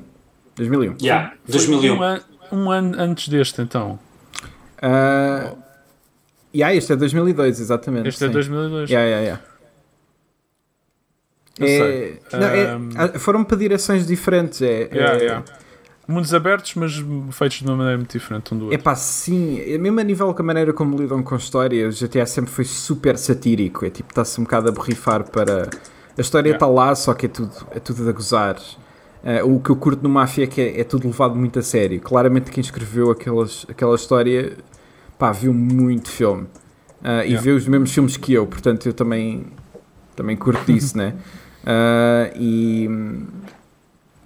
2001. 0.56 0.96
Yeah, 1.00 1.34
2001. 1.46 1.94
Um, 1.94 2.02
an, 2.02 2.20
um 2.50 2.70
ano 2.70 3.00
antes 3.00 3.28
deste, 3.28 3.62
então. 3.62 3.98
Uh, 4.78 5.56
yeah, 6.54 6.74
este 6.74 6.92
é 6.92 6.96
2002, 6.96 7.60
exatamente. 7.60 8.08
Este 8.08 8.24
é 8.24 8.26
sim. 8.26 8.32
é 8.32 8.34
2002. 8.34 8.90
Yeah, 8.90 9.08
yeah, 9.08 9.24
yeah. 9.24 9.47
É, 11.60 12.12
não, 12.32 12.46
é. 12.46 12.78
Ah, 12.96 13.18
foram 13.18 13.44
para 13.44 13.56
direções 13.56 14.06
diferentes. 14.06 14.62
É, 14.62 14.88
yeah, 14.92 15.14
é, 15.14 15.22
yeah. 15.22 15.44
Mundos 16.06 16.32
abertos, 16.32 16.74
mas 16.74 17.04
feitos 17.32 17.58
de 17.58 17.66
uma 17.66 17.76
maneira 17.76 17.98
muito 17.98 18.12
diferente 18.12 18.54
um 18.54 18.58
do 18.58 18.64
outro. 18.66 18.78
É 18.78 18.82
pá, 18.82 18.94
sim. 18.94 19.60
Mesmo 19.78 20.00
a 20.00 20.02
nível 20.02 20.32
com 20.32 20.42
a 20.42 20.44
maneira 20.44 20.72
como 20.72 20.96
lidam 20.96 21.22
com 21.22 21.34
a 21.34 21.38
história, 21.38 21.86
o 21.86 21.90
GTA 21.90 22.24
sempre 22.24 22.50
foi 22.50 22.64
super 22.64 23.18
satírico. 23.18 23.84
É 23.84 23.90
tipo, 23.90 24.10
está-se 24.10 24.40
um 24.40 24.44
bocado 24.44 24.68
a 24.68 24.72
borrifar 24.72 25.30
para. 25.30 25.68
A 26.16 26.20
história 26.20 26.50
está 26.50 26.66
yeah. 26.66 26.88
lá, 26.88 26.94
só 26.94 27.12
que 27.14 27.26
é 27.26 27.28
tudo, 27.28 27.52
é 27.70 27.78
tudo 27.78 28.08
a 28.08 28.12
gozar. 28.12 28.56
Uh, 29.22 29.56
o 29.56 29.60
que 29.60 29.70
eu 29.70 29.76
curto 29.76 30.02
no 30.02 30.08
Mafia 30.08 30.44
é 30.44 30.46
que 30.46 30.60
é, 30.60 30.80
é, 30.80 30.84
tudo 30.84 31.06
levado 31.06 31.34
muito 31.34 31.58
a 31.58 31.62
sério. 31.62 32.00
Claramente, 32.00 32.50
quem 32.50 32.60
escreveu 32.60 33.10
aquelas, 33.10 33.66
aquela 33.68 33.94
história 33.94 34.56
pá, 35.18 35.32
viu 35.32 35.52
muito 35.52 36.08
filme. 36.08 36.44
Uh, 37.02 37.06
yeah. 37.06 37.26
E 37.26 37.36
vê 37.36 37.50
os 37.50 37.66
mesmos 37.66 37.92
filmes 37.92 38.16
que 38.16 38.32
eu, 38.32 38.46
portanto, 38.46 38.86
eu 38.86 38.92
também, 38.92 39.46
também 40.14 40.36
curto 40.36 40.64
disso, 40.72 40.96
né? 40.96 41.14
Uh, 41.64 42.36
e 42.36 42.88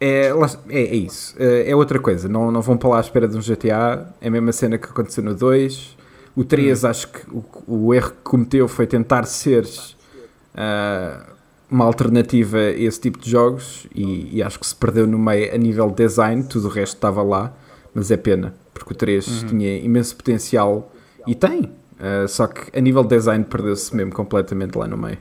é, 0.04 0.32
é, 0.68 0.82
é 0.82 0.94
isso. 0.96 1.36
É, 1.38 1.70
é 1.70 1.76
outra 1.76 2.00
coisa. 2.00 2.28
Não, 2.28 2.50
não 2.50 2.60
vão 2.60 2.76
para 2.76 2.88
lá 2.88 2.96
à 2.98 3.00
espera 3.00 3.28
de 3.28 3.36
um 3.36 3.40
GTA. 3.40 4.12
É 4.20 4.26
a 4.26 4.30
mesma 4.30 4.50
cena 4.50 4.76
que 4.76 4.86
aconteceu 4.86 5.22
no 5.22 5.32
2. 5.32 5.96
O 6.34 6.44
3, 6.44 6.82
hum. 6.82 6.88
acho 6.88 7.08
que 7.08 7.20
o, 7.30 7.44
o, 7.68 7.94
erro 7.94 8.10
que 8.10 8.22
cometeu 8.24 8.66
foi 8.66 8.86
tentar 8.86 9.24
ser 9.26 9.64
uh, 9.64 11.32
uma 11.70 11.84
alternativa 11.84 12.58
a 12.58 12.70
esse 12.70 13.00
tipo 13.00 13.20
de 13.20 13.30
jogos. 13.30 13.86
E, 13.94 14.38
e, 14.38 14.42
acho 14.42 14.58
que 14.58 14.66
se 14.66 14.74
perdeu 14.74 15.06
no 15.06 15.20
meio 15.20 15.54
a 15.54 15.56
nível 15.56 15.88
de 15.88 15.96
design. 15.96 16.42
Tudo 16.42 16.66
o 16.66 16.70
resto 16.70 16.96
estava 16.96 17.22
lá. 17.22 17.52
Mas 17.94 18.10
é 18.10 18.16
pena. 18.16 18.54
Porque 18.74 18.92
o 18.92 18.96
3 18.96 19.42
uhum. 19.42 19.48
tinha 19.48 19.78
imenso 19.78 20.16
potencial. 20.16 20.92
E 21.28 21.34
tem. 21.36 21.70
Uh, 22.00 22.26
só 22.26 22.48
que 22.48 22.76
a 22.76 22.80
nível 22.80 23.04
de 23.04 23.10
design 23.10 23.44
perdeu-se 23.44 23.94
mesmo 23.94 24.12
completamente 24.12 24.76
lá 24.76 24.88
no 24.88 24.98
meio. 24.98 25.18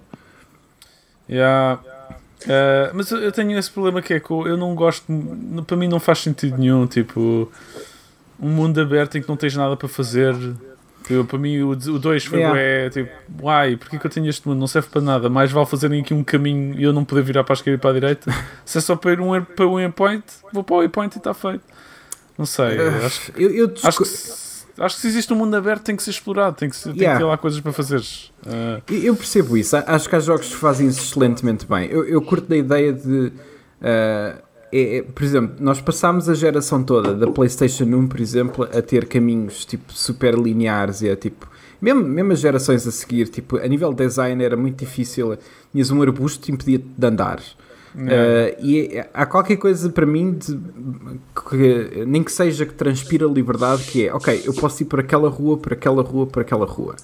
Yeah. 1.30 1.80
Uh, 2.44 2.92
mas 2.94 3.12
eu 3.12 3.32
tenho 3.32 3.58
esse 3.58 3.70
problema 3.70 4.02
que 4.02 4.14
é 4.14 4.20
que 4.20 4.32
eu 4.32 4.58
não 4.58 4.74
gosto, 4.74 5.06
para 5.68 5.78
mim 5.78 5.88
não 5.88 6.00
faz 6.00 6.20
sentido 6.20 6.58
nenhum, 6.58 6.88
tipo, 6.88 7.52
um 8.40 8.50
mundo 8.50 8.82
aberto 8.82 9.18
em 9.18 9.22
que 9.22 9.30
não 9.30 9.38
tens 9.38 9.56
nada 9.56 9.78
para 9.78 9.88
fazer. 9.88 10.36
Tipo, 11.06 11.26
para 11.26 11.38
mim 11.38 11.62
o 11.62 11.76
2 11.76 12.26
foi 12.26 12.40
yeah. 12.40 12.60
é, 12.60 12.90
tipo, 12.90 13.12
uai, 13.42 13.76
porque 13.76 13.98
que 13.98 14.06
eu 14.06 14.12
tenho 14.12 14.30
este 14.30 14.48
mundo? 14.48 14.60
Não 14.60 14.68
serve 14.68 14.90
para 14.90 15.02
nada. 15.02 15.30
Mais 15.30 15.52
vale 15.52 15.66
fazerem 15.66 16.02
aqui 16.02 16.14
um 16.14 16.24
caminho 16.24 16.80
e 16.80 16.84
eu 16.84 16.94
não 16.94 17.04
poder 17.04 17.24
virar 17.24 17.44
para 17.44 17.54
a 17.54 17.56
esquerda 17.56 17.78
e 17.78 17.80
para 17.80 17.90
a 17.90 17.94
direita. 17.94 18.32
Se 18.66 18.78
é 18.78 18.82
só 18.82 18.96
para 18.96 19.12
ir 19.14 19.20
um, 19.20 19.44
para 19.44 19.68
um 19.68 19.80
endpoint, 19.80 20.24
vou 20.54 20.64
para 20.64 20.76
o 20.76 20.84
endpoint 20.84 21.16
e 21.16 21.18
está 21.18 21.34
feito. 21.34 21.64
Não 22.38 22.46
sei. 22.46 22.78
Uh, 22.78 23.06
acho, 23.06 23.32
eu, 23.36 23.52
eu 23.52 23.74
acho 23.84 23.98
que 23.98 24.04
acho 24.84 24.96
que 24.96 25.02
se 25.02 25.08
existe 25.08 25.34
um 25.34 25.36
mundo 25.36 25.56
aberto 25.56 25.84
tem 25.84 25.96
que 25.96 26.04
ser 26.04 26.12
explorado, 26.12 26.56
tem 26.56 26.70
que, 26.70 26.76
ser, 26.76 26.94
tem 26.94 27.10
que 27.10 27.18
ter 27.18 27.24
lá 27.24 27.38
coisas 27.38 27.60
para 27.60 27.74
fazer. 27.74 28.02
Uh... 28.46 28.82
Eu 28.94 29.16
percebo 29.16 29.58
isso, 29.58 29.76
acho 29.76 30.10
que 30.10 30.16
há 30.16 30.20
jogos 30.20 30.48
que 30.48 30.56
fazem 30.56 30.88
isso 30.88 31.02
excelentemente 31.02 31.66
bem. 31.66 31.90
Eu, 31.90 32.06
eu 32.06 32.22
curto 32.22 32.48
da 32.48 32.58
ideia 32.58 32.92
de. 32.92 33.32
Uh, 33.82 34.42
é, 34.74 34.98
é, 34.98 35.02
por 35.02 35.24
exemplo, 35.24 35.56
nós 35.60 35.82
passámos 35.82 36.30
a 36.30 36.34
geração 36.34 36.82
toda 36.82 37.14
da 37.14 37.28
PlayStation 37.28 37.84
1, 37.84 38.08
por 38.08 38.20
exemplo, 38.20 38.64
a 38.64 38.82
ter 38.82 39.06
caminhos 39.06 39.66
tipo 39.66 39.92
super 39.94 40.36
lineares 40.36 41.02
e 41.02 41.10
a 41.10 41.16
tipo. 41.16 41.50
Mesmo, 41.82 42.04
mesmo 42.04 42.32
as 42.32 42.40
gerações 42.40 42.86
a 42.86 42.92
seguir, 42.92 43.28
tipo, 43.28 43.58
a 43.58 43.68
nível 43.68 43.92
de 43.92 44.06
design 44.06 44.44
era 44.44 44.56
muito 44.56 44.80
difícil. 44.80 45.36
Tinhas 45.72 45.90
um 45.90 46.02
arbusto 46.02 46.50
e 46.50 46.54
impedia-te 46.54 46.86
de 46.96 47.08
andar. 47.08 47.40
Uh, 47.94 48.56
e 48.64 49.04
há 49.14 49.26
qualquer 49.26 49.58
coisa 49.58 49.90
para 49.90 50.06
mim 50.06 50.32
de, 50.32 50.58
que, 51.50 52.06
nem 52.06 52.24
que 52.24 52.32
seja 52.32 52.66
que 52.66 52.74
transpira 52.74 53.26
liberdade 53.26 53.84
que 53.84 54.08
é 54.08 54.14
ok, 54.14 54.44
eu 54.46 54.54
posso 54.54 54.82
ir 54.82 54.86
por 54.86 55.02
aquela 55.02 55.28
rua, 55.28 55.58
por 55.58 55.74
aquela 55.74 56.02
rua, 56.02 56.26
por 56.26 56.42
aquela 56.42 56.66
rua 56.66 56.96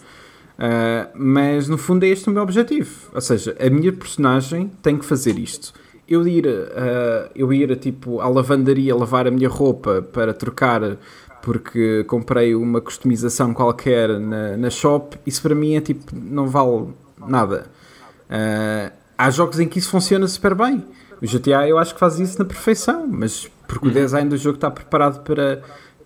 uh, 0.57 1.09
mas 1.15 1.67
no 1.67 1.77
fundo 1.77 2.03
é 2.03 2.09
este 2.09 2.29
o 2.29 2.31
meu 2.31 2.43
objetivo 2.43 3.09
ou 3.13 3.21
seja, 3.21 3.55
a 3.59 3.69
minha 3.69 3.91
personagem 3.93 4.71
tem 4.81 4.97
que 4.97 5.05
fazer 5.05 5.37
isto 5.39 5.73
eu 6.07 6.25
ir, 6.27 6.47
uh, 6.47 7.29
eu 7.35 7.51
ir 7.51 7.75
tipo 7.77 8.21
à 8.21 8.29
lavandaria 8.29 8.95
lavar 8.95 9.27
a 9.27 9.31
minha 9.31 9.49
roupa 9.49 10.01
para 10.01 10.33
trocar 10.33 10.97
porque 11.41 12.03
comprei 12.05 12.55
uma 12.55 12.81
customização 12.81 13.53
qualquer 13.53 14.19
na, 14.19 14.57
na 14.57 14.69
shop, 14.69 15.17
isso 15.25 15.41
para 15.41 15.55
mim 15.55 15.75
é 15.75 15.81
tipo, 15.81 16.03
não 16.13 16.47
vale 16.47 16.87
nada. 17.25 17.67
Uh, 18.29 18.91
há 19.17 19.29
jogos 19.29 19.59
em 19.59 19.67
que 19.67 19.79
isso 19.79 19.89
funciona 19.89 20.27
super 20.27 20.53
bem. 20.53 20.83
O 21.21 21.25
GTA 21.25 21.67
eu 21.67 21.77
acho 21.77 21.93
que 21.93 21.99
faz 21.99 22.19
isso 22.19 22.37
na 22.37 22.45
perfeição, 22.45 23.07
mas 23.07 23.49
porque 23.67 23.85
o 23.85 23.87
uhum. 23.87 23.93
design 23.93 24.29
do 24.29 24.37
jogo 24.37 24.55
está 24.55 24.69
preparado 24.69 25.23
para 25.23 25.61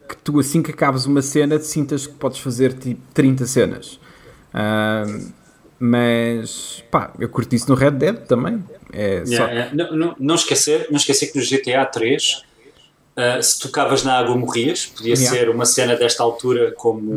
que 0.07 0.15
tu 0.17 0.39
assim 0.39 0.61
que 0.61 0.71
acabes 0.71 1.05
uma 1.05 1.21
cena 1.21 1.57
te 1.57 1.65
sintas 1.65 2.05
que 2.05 2.13
podes 2.13 2.39
fazer 2.39 2.73
tipo 2.73 3.01
30 3.13 3.45
cenas. 3.45 3.99
Uh, 4.53 5.31
mas 5.79 6.83
pá, 6.91 7.11
eu 7.17 7.27
curti 7.27 7.55
isso 7.55 7.69
no 7.69 7.75
Red 7.75 7.91
Dead 7.91 8.17
também. 8.27 8.63
É 8.93 9.23
yeah, 9.25 9.35
só... 9.35 9.47
yeah. 9.47 9.71
Não, 9.73 9.95
não, 9.95 10.15
não, 10.19 10.35
esquecer, 10.35 10.87
não 10.91 10.97
esquecer 10.97 11.31
que 11.31 11.39
no 11.39 11.43
GTA 11.43 11.85
3 11.85 12.33
uh, 12.33 12.41
ah, 13.15 13.41
se 13.41 13.59
tocavas 13.59 14.03
na 14.03 14.17
água 14.17 14.35
morrias, 14.35 14.85
podia 14.85 15.15
yeah. 15.15 15.31
ser 15.31 15.49
uma 15.49 15.65
cena 15.65 15.95
desta 15.95 16.21
altura 16.21 16.71
como 16.77 17.13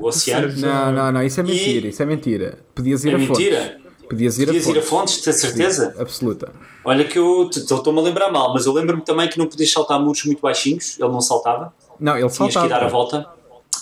o 0.00 0.06
oceano. 0.06 0.54
Não, 0.56 0.92
não, 0.92 1.12
não, 1.12 1.22
isso 1.22 1.40
é 1.40 1.42
mentira, 1.42 1.86
e... 1.86 1.90
isso 1.90 2.02
é 2.02 2.06
mentira. 2.06 2.58
Podias 2.74 3.04
ir 3.04 3.10
é 3.10 3.14
a 3.14 3.18
mentira. 3.18 3.60
Fontes. 3.60 3.86
Podias 4.08 4.38
ir, 4.38 4.46
podias 4.46 4.66
a, 4.66 4.70
ir 4.70 4.74
fontes. 4.74 4.86
a 4.86 4.88
fontes, 4.88 5.20
tens 5.22 5.36
certeza? 5.36 5.92
Sim, 5.92 6.02
absoluta. 6.02 6.52
Olha 6.84 7.04
que 7.04 7.18
eu 7.18 7.50
estou-me 7.52 7.98
a 7.98 8.02
lembrar 8.02 8.30
mal, 8.30 8.54
mas 8.54 8.66
eu 8.66 8.72
lembro-me 8.72 9.02
também 9.02 9.28
que 9.28 9.36
não 9.36 9.46
podias 9.46 9.72
saltar 9.72 10.00
muros 10.00 10.24
muito 10.24 10.40
baixinhos, 10.40 10.96
ele 11.00 11.08
não 11.08 11.20
saltava. 11.20 11.74
Não, 11.98 12.12
ele 12.12 12.20
tinhas 12.20 12.36
saltava. 12.36 12.68
Tinhas 12.68 12.78
que 12.78 12.80
dar 12.80 12.86
a 12.86 12.88
volta, 12.88 13.26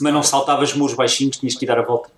mas 0.00 0.14
não 0.14 0.22
saltavas 0.22 0.72
muros 0.72 0.94
baixinhos, 0.94 1.36
tinhas 1.36 1.54
que 1.54 1.66
dar 1.66 1.78
a 1.78 1.82
volta. 1.82 2.08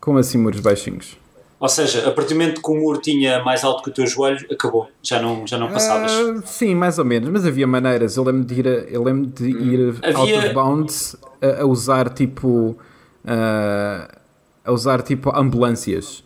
Como 0.00 0.18
assim 0.18 0.38
muros 0.38 0.60
baixinhos? 0.60 1.18
Ou 1.60 1.68
seja, 1.68 2.08
a 2.08 2.10
partir 2.10 2.32
do 2.32 2.40
momento 2.40 2.62
que 2.62 2.70
o 2.70 2.74
muro 2.74 2.98
tinha 2.98 3.44
mais 3.44 3.62
alto 3.62 3.82
que 3.82 3.90
o 3.90 3.92
teu 3.92 4.06
joelho, 4.06 4.46
acabou. 4.50 4.88
Já 5.02 5.20
não, 5.20 5.46
já 5.46 5.58
não 5.58 5.68
passavas. 5.68 6.10
Uh, 6.10 6.42
sim, 6.46 6.74
mais 6.74 6.98
ou 6.98 7.04
menos. 7.04 7.28
Mas 7.28 7.44
havia 7.44 7.66
maneiras. 7.66 8.16
Eu 8.16 8.24
lembro 8.24 8.44
de 8.44 8.54
ir, 8.54 8.66
eu 8.90 9.04
lembro 9.04 9.26
de 9.26 9.50
ir 9.50 9.94
havia... 10.02 10.18
out 10.18 10.32
of 10.32 10.54
bounds 10.54 11.16
a, 11.42 11.60
a 11.60 11.66
usar 11.66 12.08
tipo. 12.08 12.78
Uh, 13.22 14.20
a 14.64 14.72
usar 14.72 15.02
tipo 15.02 15.30
ambulâncias. 15.36 16.24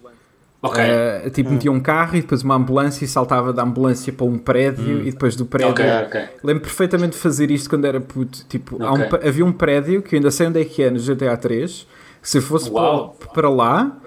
Okay. 0.62 0.84
Uh, 1.26 1.30
tipo, 1.30 1.50
metia 1.50 1.70
um 1.70 1.80
carro 1.80 2.16
e 2.16 2.20
depois 2.20 2.42
uma 2.42 2.54
ambulância 2.54 3.04
e 3.04 3.08
saltava 3.08 3.52
da 3.52 3.62
ambulância 3.62 4.12
para 4.12 4.24
um 4.24 4.38
prédio 4.38 4.98
hum. 4.98 5.00
e 5.00 5.10
depois 5.10 5.34
do 5.34 5.44
prédio. 5.44 5.72
Okay, 5.72 5.90
okay. 6.06 6.24
Lembro 6.44 6.62
perfeitamente 6.62 7.16
de 7.16 7.18
fazer 7.18 7.50
isto 7.50 7.68
quando 7.68 7.84
era 7.86 8.00
puto. 8.00 8.46
Tipo, 8.48 8.76
um, 8.76 9.26
havia 9.26 9.44
um 9.44 9.52
prédio 9.52 10.00
que 10.00 10.14
eu 10.14 10.18
ainda 10.18 10.30
sei 10.30 10.46
onde 10.46 10.60
é 10.60 10.64
que 10.64 10.82
é 10.82 10.90
no 10.90 10.98
GTA 10.98 11.36
3. 11.36 11.86
Que 12.24 12.30
se 12.30 12.38
eu 12.38 12.42
fosse 12.42 12.70
para, 12.70 13.08
para, 13.34 13.50
lá, 13.50 13.98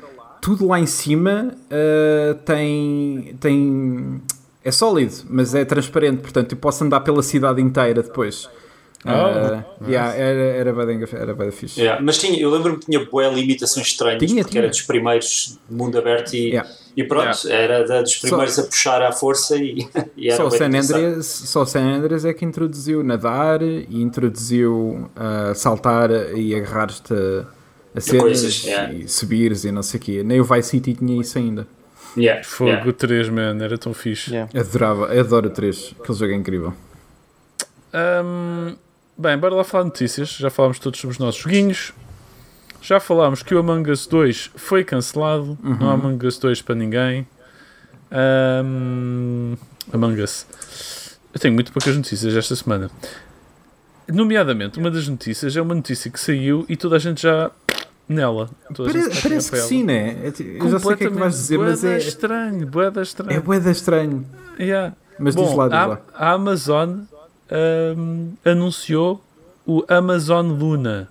tudo 0.42 0.68
lá 0.68 0.80
em 0.80 0.88
cima 0.88 1.54
uh, 1.54 2.34
tem. 2.44 3.38
tem 3.40 4.20
é 4.66 4.72
sólido, 4.72 5.14
mas 5.30 5.54
é 5.54 5.64
transparente, 5.64 6.20
portanto 6.20 6.54
eu 6.54 6.58
posso 6.58 6.84
andar 6.84 7.02
pela 7.02 7.22
cidade 7.22 7.62
inteira 7.62 8.02
depois. 8.02 8.50
Oh, 9.06 9.10
uh, 9.10 9.56
nice. 9.82 9.92
yeah, 9.92 10.16
era, 10.16 10.42
era 10.42 10.74
bem, 10.74 11.04
era 11.14 11.36
bem 11.36 11.52
fixe. 11.52 11.80
Yeah, 11.80 12.04
mas 12.04 12.18
tinha, 12.18 12.40
eu 12.42 12.50
lembro-me 12.50 12.80
que 12.80 12.88
tinha 12.88 13.06
boas 13.06 13.36
limitações 13.36 13.86
estranhas, 13.86 14.20
tinha, 14.20 14.42
porque 14.42 14.54
tinha. 14.54 14.62
era 14.64 14.70
dos 14.70 14.82
primeiros 14.82 15.60
de 15.70 15.76
mundo 15.76 15.96
aberto 16.00 16.34
e, 16.34 16.50
yeah. 16.50 16.68
e 16.98 17.04
pronto, 17.04 17.48
era 17.48 17.88
da, 17.88 18.02
dos 18.02 18.18
primeiros 18.18 18.56
só, 18.56 18.62
a 18.62 18.64
puxar 18.66 19.02
à 19.04 19.12
força 19.12 19.56
e, 19.58 19.88
e 20.18 20.32
só, 20.32 20.48
o 20.48 20.52
San 20.52 20.66
Andreas, 20.66 21.26
só 21.28 21.62
o 21.62 21.66
San 21.68 21.84
Andreas 21.84 22.26
é 22.26 22.34
que 22.34 22.44
introduziu 22.44 23.04
nadar 23.04 23.62
e 23.62 24.02
introduziu 24.02 25.08
uh, 25.16 25.54
saltar 25.54 26.10
e 26.36 26.56
agarrar-te 26.56 27.14
a, 27.14 27.57
a 27.98 28.02
cenas 28.02 28.64
yeah. 28.64 28.94
e 28.94 29.08
subires 29.08 29.66
e 29.66 29.72
não 29.72 29.84
sei 29.84 30.00
o 30.00 30.04
quê. 30.04 30.24
Nem 30.24 30.40
o 30.40 30.44
Vice 30.44 30.70
City 30.70 30.94
tinha 30.94 31.20
isso 31.20 31.38
ainda. 31.38 31.68
Yeah, 32.16 32.44
Fogo 32.44 32.72
yeah. 32.72 32.94
3, 32.94 33.30
man, 33.30 33.58
era 33.62 33.78
tão 33.78 33.94
fixe. 33.94 34.32
Yeah. 34.32 34.60
Adorava, 34.60 35.20
adoro 35.20 35.48
o 35.48 35.52
3, 35.52 35.96
aquele 36.00 36.18
jogo 36.18 36.32
é 36.32 36.36
incrível. 36.36 36.74
Um, 37.94 38.76
Bem, 39.20 39.36
bora 39.36 39.56
lá 39.56 39.64
falar 39.64 39.86
de 39.86 39.90
notícias. 39.90 40.30
Já 40.30 40.52
falámos 40.52 40.78
todos 40.78 41.00
sobre 41.00 41.14
os 41.14 41.18
nossos 41.18 41.42
joguinhos. 41.42 41.92
Já 42.84 43.00
falámos 43.00 43.42
que 43.42 43.56
o 43.56 43.58
Among 43.58 43.90
Us 43.90 44.06
2 44.06 44.52
foi 44.56 44.84
cancelado. 44.84 45.58
Uhum. 45.64 45.78
Não 45.80 45.90
há 45.90 45.94
Among 45.94 46.28
Us 46.28 46.38
2 46.38 46.62
para 46.62 46.76
ninguém. 46.76 47.28
Um, 48.12 49.56
Among 49.92 50.22
Us. 50.22 50.46
Eu 51.34 51.40
tenho 51.40 51.56
muito 51.56 51.74
poucas 51.74 51.98
notícias 51.98 52.36
esta 52.36 52.56
semana. 52.56 52.92
Nomeadamente, 54.08 54.78
uma 54.78 54.92
das 54.92 55.08
notícias 55.08 55.58
é 55.58 55.62
uma 55.64 55.74
notícia 55.74 56.12
que 56.12 56.20
saiu 56.20 56.64
e 56.70 56.78
toda 56.78 56.96
a 56.96 57.00
gente 57.00 57.24
já 57.24 57.50
nela. 58.08 58.50
Parece, 58.76 59.22
parece 59.22 59.52
que 59.52 59.58
sim, 59.58 59.84
né? 59.84 60.18
Eu 60.60 60.70
já 60.70 60.80
sei 60.80 60.94
o 60.94 60.98
que 60.98 61.04
é 61.06 61.10
que 61.10 61.18
vais 61.18 61.34
dizer, 61.34 61.58
mas 61.58 61.84
é 61.84 61.98
estranho, 61.98 62.66
boeda 62.66 63.02
estranho. 63.02 63.38
É 63.38 63.40
boeda 63.40 63.72
estranho. 63.72 64.26
Yeah. 64.60 64.96
Mas 65.20 65.36
Bom, 65.36 65.46
diz 65.46 65.56
lá, 65.56 65.68
diz 65.68 65.78
a, 65.78 65.86
lá. 65.86 66.02
A 66.14 66.32
Amazon 66.32 67.00
um, 67.98 68.34
anunciou 68.46 69.24
o 69.66 69.84
Amazon 69.88 70.52
Luna, 70.52 71.10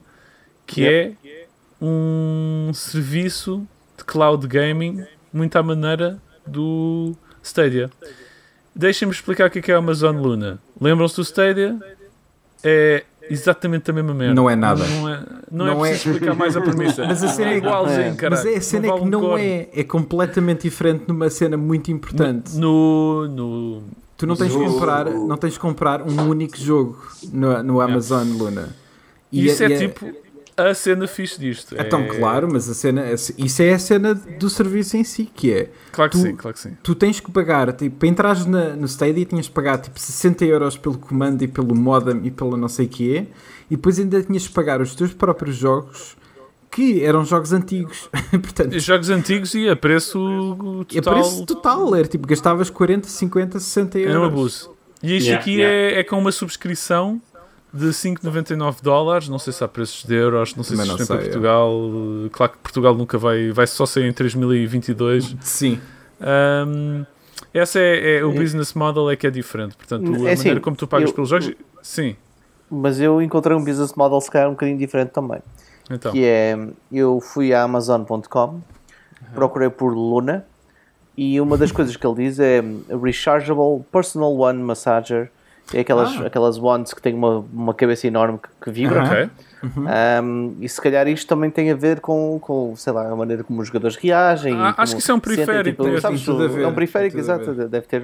que 0.67 0.83
yep. 0.83 1.19
é 1.25 1.47
um 1.81 2.71
serviço 2.73 3.67
de 3.99 4.05
cloud 4.05 4.47
gaming 4.47 5.05
muito 5.33 5.57
à 5.57 5.63
maneira 5.63 6.19
do 6.47 7.15
Stadia. 7.43 7.91
Deixem-me 8.75 9.13
explicar 9.13 9.49
o 9.49 9.51
que 9.51 9.71
é, 9.71 9.75
a 9.75 9.79
Amazon 9.79 10.17
Luna. 10.17 10.59
Lembram-se 10.81 11.17
do 11.17 11.23
Stadia? 11.23 11.77
É 12.63 13.05
exatamente 13.31 13.91
a 13.91 13.95
mesma 13.95 14.15
merda. 14.15 14.35
Não 14.35 14.49
é 14.49 14.57
nada. 14.57 14.85
Não 14.87 15.09
é, 15.09 15.25
não, 15.51 15.67
é 15.67 15.75
não 15.75 15.87
é 15.87 15.91
preciso 15.91 16.09
é... 16.09 16.13
explicar 16.13 16.35
mais 16.35 16.57
a 16.57 16.61
premissa. 16.61 17.05
Mas 17.07 17.23
a 17.23 17.29
cena 17.29 17.51
é 17.51 17.57
igualzinho, 17.57 18.17
cara. 18.17 18.37
Mas 18.37 18.47
é 18.47 18.57
a 18.57 18.61
cena 18.61 18.89
não 18.89 18.97
é 18.97 18.99
que 18.99 19.05
não 19.07 19.39
é. 19.39 19.69
É 19.73 19.85
completamente 19.85 20.63
diferente 20.63 21.05
numa 21.09 21.31
cena 21.31 21.57
muito 21.57 21.91
importante. 21.91 22.57
No. 22.57 23.29
no 23.29 23.83
tu 24.17 24.27
não 24.27 24.37
tens 24.37 24.53
de 24.53 24.59
comprar, 24.59 25.05
não 25.07 25.37
tens 25.37 25.53
de 25.55 25.59
comprar 25.59 26.03
um 26.03 26.29
único 26.29 26.57
jogo 26.57 26.99
no, 27.33 27.63
no 27.63 27.81
Amazon 27.81 28.27
Luna. 28.37 28.69
E 29.31 29.47
Isso 29.47 29.63
é, 29.63 29.73
é 29.73 29.77
tipo 29.77 30.07
a 30.57 30.75
cena 30.75 31.07
fixe 31.07 31.39
disto. 31.39 31.75
É 31.79 31.85
tão 31.85 32.07
claro, 32.07 32.49
mas 32.51 32.69
a 32.69 32.75
cena, 32.75 33.13
isso 33.13 33.63
é 33.63 33.75
a 33.75 33.79
cena 33.79 34.15
do 34.15 34.49
serviço 34.49 34.97
em 34.97 35.05
si, 35.05 35.31
que 35.35 35.53
é. 35.53 35.71
Claro 35.93 36.11
que 36.11 36.17
tu, 36.17 36.23
sim, 36.23 36.35
claro 36.35 36.55
que 36.55 36.61
sim. 36.61 36.77
Tu 36.83 36.95
tens 36.95 37.21
que 37.21 37.31
pagar, 37.31 37.73
tipo, 37.73 37.97
para 37.97 38.09
entrar 38.09 38.37
no 38.47 38.87
Stadia 38.87 39.25
tinhas 39.25 39.49
que 39.49 39.55
pagar 39.55 39.79
tipo 39.79 40.01
60 40.01 40.45
euros 40.45 40.77
pelo 40.77 40.97
comando 40.97 41.43
e 41.43 41.49
pelo 41.49 41.75
modem 41.75 42.21
e 42.25 42.31
pelo 42.31 42.57
não 42.57 42.69
sei 42.69 42.87
o 42.87 42.89
que 42.89 43.17
é, 43.17 43.27
e 43.71 43.77
depois 43.77 43.99
ainda 43.99 44.23
tinhas 44.23 44.47
que 44.47 44.55
pagar 44.55 44.81
os 44.81 44.95
teus 44.95 45.13
próprios 45.13 45.57
jogos 45.57 46.17
que 46.71 47.05
eram 47.05 47.25
jogos 47.25 47.53
antigos. 47.53 48.09
Portanto, 48.31 48.79
jogos 48.79 49.11
antigos 49.11 49.55
e 49.55 49.69
a 49.69 49.77
preço 49.77 50.19
total. 50.89 51.13
A 51.13 51.17
preço 51.17 51.47
total, 51.47 51.95
era 51.95 52.07
tipo, 52.07 52.27
gastavas 52.27 52.71
40, 52.71 53.09
50, 53.09 53.59
60 53.59 53.99
euros. 53.99 54.15
É 54.15 54.19
um 54.19 54.25
abuso. 54.25 54.77
E 55.03 55.17
isto 55.17 55.27
yeah, 55.27 55.41
aqui 55.41 55.57
yeah. 55.57 55.97
É, 55.97 56.01
é 56.01 56.05
com 56.05 56.19
uma 56.19 56.33
subscrição 56.33 57.21
de 57.77 57.87
5,99 57.87 58.83
dólares. 58.83 59.29
Não 59.29 59.39
sei 59.39 59.53
se 59.53 59.63
há 59.63 59.69
preços 59.69 60.05
de 60.05 60.15
euros, 60.15 60.55
não 60.55 60.65
sei 60.65 60.77
Mas 60.77 60.87
se 60.87 60.95
isto 60.95 61.07
para 61.07 61.23
Portugal. 61.23 61.73
É. 62.27 62.29
Claro 62.31 62.53
que 62.53 62.59
Portugal 62.59 62.95
nunca 62.95 63.19
vai, 63.19 63.51
vai 63.53 63.67
só 63.67 63.87
sair 63.87 64.09
em 64.09 64.13
2022. 64.13 65.37
Sim. 65.41 65.81
Um, 66.21 67.05
essa 67.53 67.79
é, 67.79 68.19
é, 68.19 68.25
o 68.25 68.33
business 68.33 68.75
model 68.75 69.11
é 69.11 69.17
que 69.17 69.27
é 69.27 69.31
diferente. 69.31 69.77
Portanto, 69.77 70.05
a 70.05 70.29
é 70.29 70.33
assim, 70.33 70.43
maneira 70.43 70.61
como 70.61 70.77
tu 70.77 70.87
pagas 70.87 71.11
eu, 71.11 71.15
pelos 71.15 71.31
jogos, 71.31 71.53
sim. 71.83 72.17
Mas 72.71 73.01
eu 73.01 73.23
encontrei 73.23 73.57
um 73.57 73.65
business 73.65 73.95
model 73.95 74.21
se 74.21 74.31
calhar 74.31 74.49
um 74.49 74.53
bocadinho 74.53 74.79
diferente 74.79 75.11
também. 75.11 75.41
Então. 75.91 76.13
Que 76.13 76.25
é, 76.25 76.59
eu 76.91 77.21
fui 77.21 77.55
à 77.55 77.63
Amazon.com, 77.63 78.61
procurei 79.35 79.71
por 79.71 79.93
Luna 79.95 80.45
e 81.17 81.41
uma 81.41 81.57
das 81.57 81.73
coisas 81.73 81.97
que 81.97 82.07
ele 82.07 82.17
diz 82.17 82.39
é 82.39 82.63
Rechargeable 83.03 83.85
Personal 83.91 84.37
One 84.37 84.63
Massager 84.63 85.31
é 85.73 85.81
aquelas, 85.81 86.11
ah. 86.17 86.27
aquelas 86.27 86.59
wands 86.59 86.95
que 86.95 87.03
têm 87.03 87.15
uma, 87.15 87.45
uma 87.53 87.75
cabeça 87.75 88.07
enorme 88.07 88.39
que, 88.39 88.49
que 88.65 88.71
vibra. 88.71 89.05
Okay. 89.05 89.31
Uhum. 89.63 89.87
Um, 90.23 90.57
e 90.61 90.69
se 90.69 90.81
calhar 90.81 91.09
isto 91.09 91.27
também 91.27 91.51
tem 91.51 91.71
a 91.71 91.75
ver 91.75 92.01
com, 92.01 92.39
com 92.41 92.75
sei 92.77 92.93
lá, 92.93 93.11
a 93.11 93.17
maneira 93.17 93.43
como 93.43 93.61
os 93.61 93.67
jogadores 93.67 93.97
reagem. 93.97 94.55
Ah, 94.55 94.75
acho 94.77 94.95
que 94.95 95.01
isso 95.01 95.11
é 95.11 95.15
um 95.15 95.21
periférico. 95.21 95.85
Tipo, 95.85 96.01
sabes, 96.01 96.25
ver, 96.25 96.63
é 96.63 96.67
um 96.67 96.75
periférico, 96.75 97.19
exato. 97.19 97.53
Deve 97.53 97.87
ter. 97.87 98.03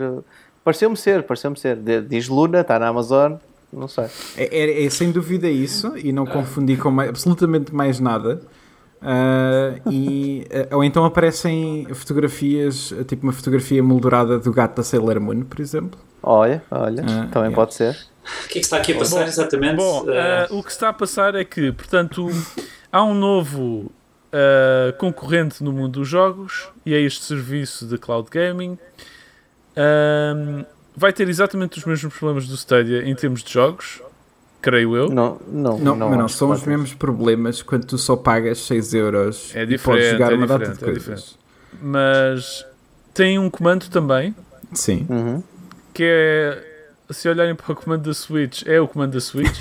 Pareceu-me 0.65 0.97
ser, 0.97 1.23
pareceu-me 1.23 1.59
ser. 1.59 1.79
Diz 2.09 2.29
Luna, 2.29 2.61
está 2.61 2.79
na 2.79 2.89
Amazon, 2.89 3.35
não 3.73 3.87
sei. 3.87 4.07
É, 4.37 4.45
é, 4.45 4.85
é, 4.85 4.91
sem 4.91 5.11
dúvida 5.13 5.49
isso, 5.49 5.97
e 5.97 6.13
não 6.13 6.27
confundi 6.27 6.77
com 6.77 6.91
mais, 6.91 7.11
absolutamente 7.11 7.75
mais 7.75 8.01
nada. 8.01 8.41
Uh, 9.03 9.91
e, 9.91 10.47
uh, 10.71 10.77
ou 10.77 10.85
então 10.85 11.05
aparecem 11.05 11.89
fotografias, 11.93 12.95
tipo 13.09 13.25
uma 13.25 13.33
fotografia 13.33 13.83
moldurada 13.83 14.39
do 14.39 14.53
gato 14.53 14.77
da 14.77 14.83
Sailor 14.85 15.21
Moon, 15.21 15.43
por 15.43 15.61
exemplo. 15.61 15.99
Olha, 16.23 16.63
olha, 16.71 17.03
uh, 17.03 17.07
também 17.07 17.51
yeah. 17.51 17.55
pode 17.55 17.75
ser. 17.75 17.97
O 18.45 18.49
que 18.49 18.59
é 18.59 18.61
que 18.61 18.67
está 18.67 18.77
aqui 18.77 18.93
a 18.93 18.99
passar 18.99 19.21
bom, 19.21 19.27
exatamente? 19.27 19.77
Bom, 19.77 20.07
o 20.51 20.63
que 20.63 20.71
está 20.71 20.89
a 20.91 20.93
passar 20.93 21.35
é 21.35 21.45
que, 21.45 21.73
portanto, 21.73 22.29
há 22.93 23.03
um 23.03 23.15
novo 23.15 23.91
concorrente 24.97 25.63
no 25.63 25.73
mundo 25.73 26.01
dos 26.01 26.09
jogos 26.09 26.69
e 26.87 26.95
é 26.95 27.01
este 27.01 27.25
serviço 27.25 27.85
de 27.85 27.99
cloud 27.99 28.31
gaming. 28.31 28.79
vai 30.97 31.13
ter 31.13 31.29
exatamente 31.29 31.79
os 31.79 31.85
mesmos 31.85 32.15
problemas 32.17 32.47
do 32.47 32.55
Stadia 32.55 33.03
em 33.03 33.15
termos 33.17 33.43
de 33.43 33.53
jogos, 33.53 34.01
creio 34.63 34.97
eu. 34.97 35.11
Não, 35.11 35.41
não, 35.49 35.79
não, 35.79 35.97
não 35.97 36.17
não 36.17 36.29
são 36.29 36.51
os 36.51 36.65
mesmos 36.65 36.95
problemas 36.95 37.61
quando 37.61 37.85
tu 37.85 37.99
só 37.99 38.15
pagas 38.15 38.59
6 38.61 38.95
euros 38.95 39.51
é 39.55 39.67
diferente, 39.67 39.75
e 39.75 39.79
podes 39.79 40.11
jogar 40.13 40.33
é 40.33 40.37
uma 40.37 40.47
data 40.47 40.69
de 40.69 40.83
é 40.83 40.87
coisas. 40.87 41.37
Mas 41.83 42.65
tem 43.13 43.39
um 43.39 43.51
comando 43.51 43.89
também. 43.89 44.35
Sim. 44.73 45.07
Uhum. 45.11 45.43
Que 45.93 46.05
é 46.05 46.73
se 47.13 47.29
olharem 47.29 47.55
para 47.55 47.73
o 47.73 47.77
comando 47.77 48.05
da 48.05 48.15
Switch, 48.15 48.63
é 48.67 48.81
o 48.81 48.89
comando 48.89 49.13
da 49.13 49.21
Switch. 49.21 49.61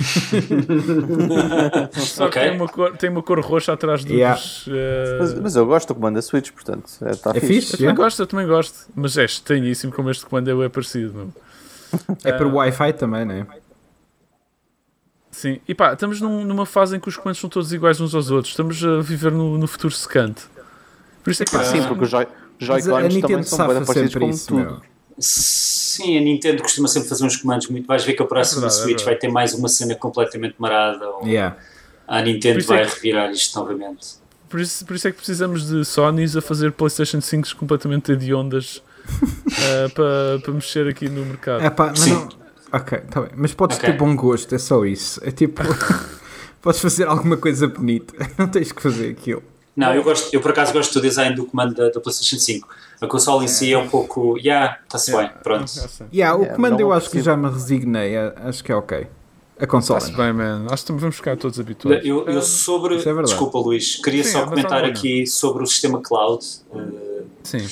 Só 1.92 2.26
okay. 2.26 2.42
que 2.42 2.48
tem 2.48 2.56
uma, 2.56 2.68
cor, 2.68 2.96
tem 2.96 3.10
uma 3.10 3.22
cor 3.22 3.40
roxa 3.40 3.72
atrás 3.72 4.04
dos. 4.04 4.12
Yeah. 4.12 4.40
Uh... 4.40 5.18
Mas, 5.18 5.34
mas, 5.34 5.56
eu 5.56 5.66
gosto 5.66 5.88
do 5.88 5.94
comando 5.94 6.14
da 6.14 6.22
Switch, 6.22 6.50
portanto, 6.50 6.86
está 6.86 7.32
é, 7.32 7.36
é 7.36 7.40
fixe. 7.40 7.52
fixe. 7.52 7.72
Eu 7.74 7.78
também 7.78 7.94
gosto, 7.94 8.22
eu 8.22 8.26
também 8.26 8.46
gosto. 8.46 8.78
Mas 8.94 9.18
é 9.18 9.24
estranhíssimo 9.24 9.92
como 9.92 10.10
este 10.10 10.24
comando 10.24 10.62
é 10.62 10.68
parecido. 10.68 11.12
Não? 11.12 11.32
É 12.24 12.32
para 12.32 12.46
o 12.46 12.54
Wi-Fi 12.54 12.92
também, 12.94 13.24
não 13.24 13.34
é? 13.34 13.46
Sim, 15.30 15.60
e 15.66 15.74
pá, 15.74 15.94
estamos 15.94 16.20
num, 16.20 16.44
numa 16.44 16.66
fase 16.66 16.96
em 16.96 17.00
que 17.00 17.08
os 17.08 17.16
comandos 17.16 17.40
são 17.40 17.48
todos 17.48 17.72
iguais 17.72 18.00
uns 18.00 18.14
aos 18.14 18.30
outros. 18.30 18.52
Estamos 18.52 18.84
a 18.84 19.00
viver 19.00 19.32
no, 19.32 19.58
no 19.58 19.66
futuro 19.66 19.92
secante. 19.92 20.42
Por 21.22 21.30
isso 21.30 21.42
é 21.42 21.46
que. 21.46 21.64
sim, 21.64 21.82
porque 21.86 22.04
os 22.04 22.10
Joy, 22.10 22.26
Joy-Cons 22.58 23.20
também 23.20 23.42
são 23.42 23.68
bem 23.68 23.84
parecidos 23.84 24.14
com 24.14 24.28
isso, 24.28 24.48
tudo. 24.48 24.60
Meu. 24.60 24.92
Sim, 25.94 26.18
a 26.18 26.20
Nintendo 26.20 26.62
costuma 26.62 26.88
sempre 26.88 27.08
fazer 27.08 27.24
uns 27.24 27.36
comandos 27.36 27.68
muito. 27.68 27.86
Vais 27.86 28.04
ver 28.04 28.14
que 28.14 28.22
a 28.22 28.26
próxima 28.26 28.66
é 28.66 28.68
verdade, 28.68 28.82
Switch 28.82 29.02
é 29.02 29.04
vai 29.04 29.16
ter 29.16 29.28
mais 29.28 29.54
uma 29.54 29.68
cena 29.68 29.94
completamente 29.94 30.54
marada. 30.58 31.08
Ou 31.08 31.26
yeah. 31.26 31.56
A 32.06 32.22
Nintendo 32.22 32.60
é 32.60 32.62
vai 32.62 32.82
é 32.82 32.86
que... 32.86 32.94
revirar 32.94 33.30
isto 33.30 33.58
novamente. 33.58 34.22
Por 34.48 34.60
isso, 34.60 34.84
por 34.84 34.96
isso 34.96 35.08
é 35.08 35.10
que 35.10 35.16
precisamos 35.16 35.66
de 35.66 35.84
Sonys 35.84 36.36
a 36.36 36.42
fazer 36.42 36.72
PlayStation 36.72 37.20
5 37.20 37.56
completamente 37.56 38.12
hediondas 38.12 38.82
uh, 39.06 39.90
para, 39.94 40.38
para 40.42 40.52
mexer 40.52 40.88
aqui 40.88 41.08
no 41.08 41.24
mercado. 41.24 41.64
É 41.64 41.70
pá, 41.70 41.88
mas 41.88 42.00
Sim. 42.00 42.10
não 42.12 42.42
Ok, 42.72 42.98
tá 43.10 43.20
bem. 43.20 43.30
Mas 43.36 43.52
podes 43.52 43.76
okay. 43.76 43.90
ter 43.90 43.98
bom 43.98 44.16
gosto, 44.16 44.54
é 44.54 44.58
só 44.58 44.84
isso. 44.86 45.20
É 45.22 45.30
tipo. 45.30 45.62
podes 46.62 46.80
fazer 46.80 47.06
alguma 47.06 47.36
coisa 47.36 47.68
bonita. 47.68 48.14
Não 48.38 48.48
tens 48.48 48.72
que 48.72 48.80
fazer 48.80 49.10
aquilo. 49.10 49.42
Não, 49.76 49.94
eu, 49.94 50.02
gosto, 50.02 50.32
eu 50.34 50.40
por 50.40 50.50
acaso 50.52 50.72
gosto 50.72 50.94
do 50.94 51.00
design 51.00 51.34
do 51.34 51.44
comando 51.44 51.74
da, 51.74 51.90
da 51.90 52.00
PlayStation 52.00 52.38
5. 52.38 52.68
A 53.02 53.06
console 53.06 53.44
em 53.44 53.48
si 53.48 53.72
é 53.72 53.78
um 53.78 53.88
pouco. 53.88 54.38
Yeah, 54.38 54.78
está-se 54.84 55.14
bem, 55.14 55.30
pronto. 55.42 55.72
Yeah, 56.12 56.36
o 56.36 56.54
comando 56.54 56.80
eu 56.80 56.92
acho 56.92 57.10
que 57.10 57.20
já 57.20 57.36
me 57.36 57.50
resignei. 57.50 58.16
Acho 58.16 58.62
que 58.62 58.72
é 58.72 58.76
ok. 58.76 59.06
A 59.60 59.66
console. 59.66 59.98
Está-se 59.98 60.16
bem, 60.16 60.32
man. 60.32 60.66
Acho 60.70 60.86
que 60.86 60.92
vamos 60.92 61.16
ficar 61.16 61.36
todos 61.36 61.58
habituados. 61.58 62.04
Eu, 62.06 62.26
eu 62.26 62.42
sobre. 62.42 62.96
É 62.96 63.22
desculpa, 63.22 63.58
Luís. 63.58 63.96
Queria 63.96 64.24
Sim, 64.24 64.32
só 64.32 64.42
é 64.42 64.46
comentar 64.46 64.84
aqui 64.84 65.26
sobre 65.26 65.62
o 65.62 65.66
sistema 65.66 66.00
cloud. 66.00 66.44
Uh, 66.72 67.26
Sim 67.42 67.66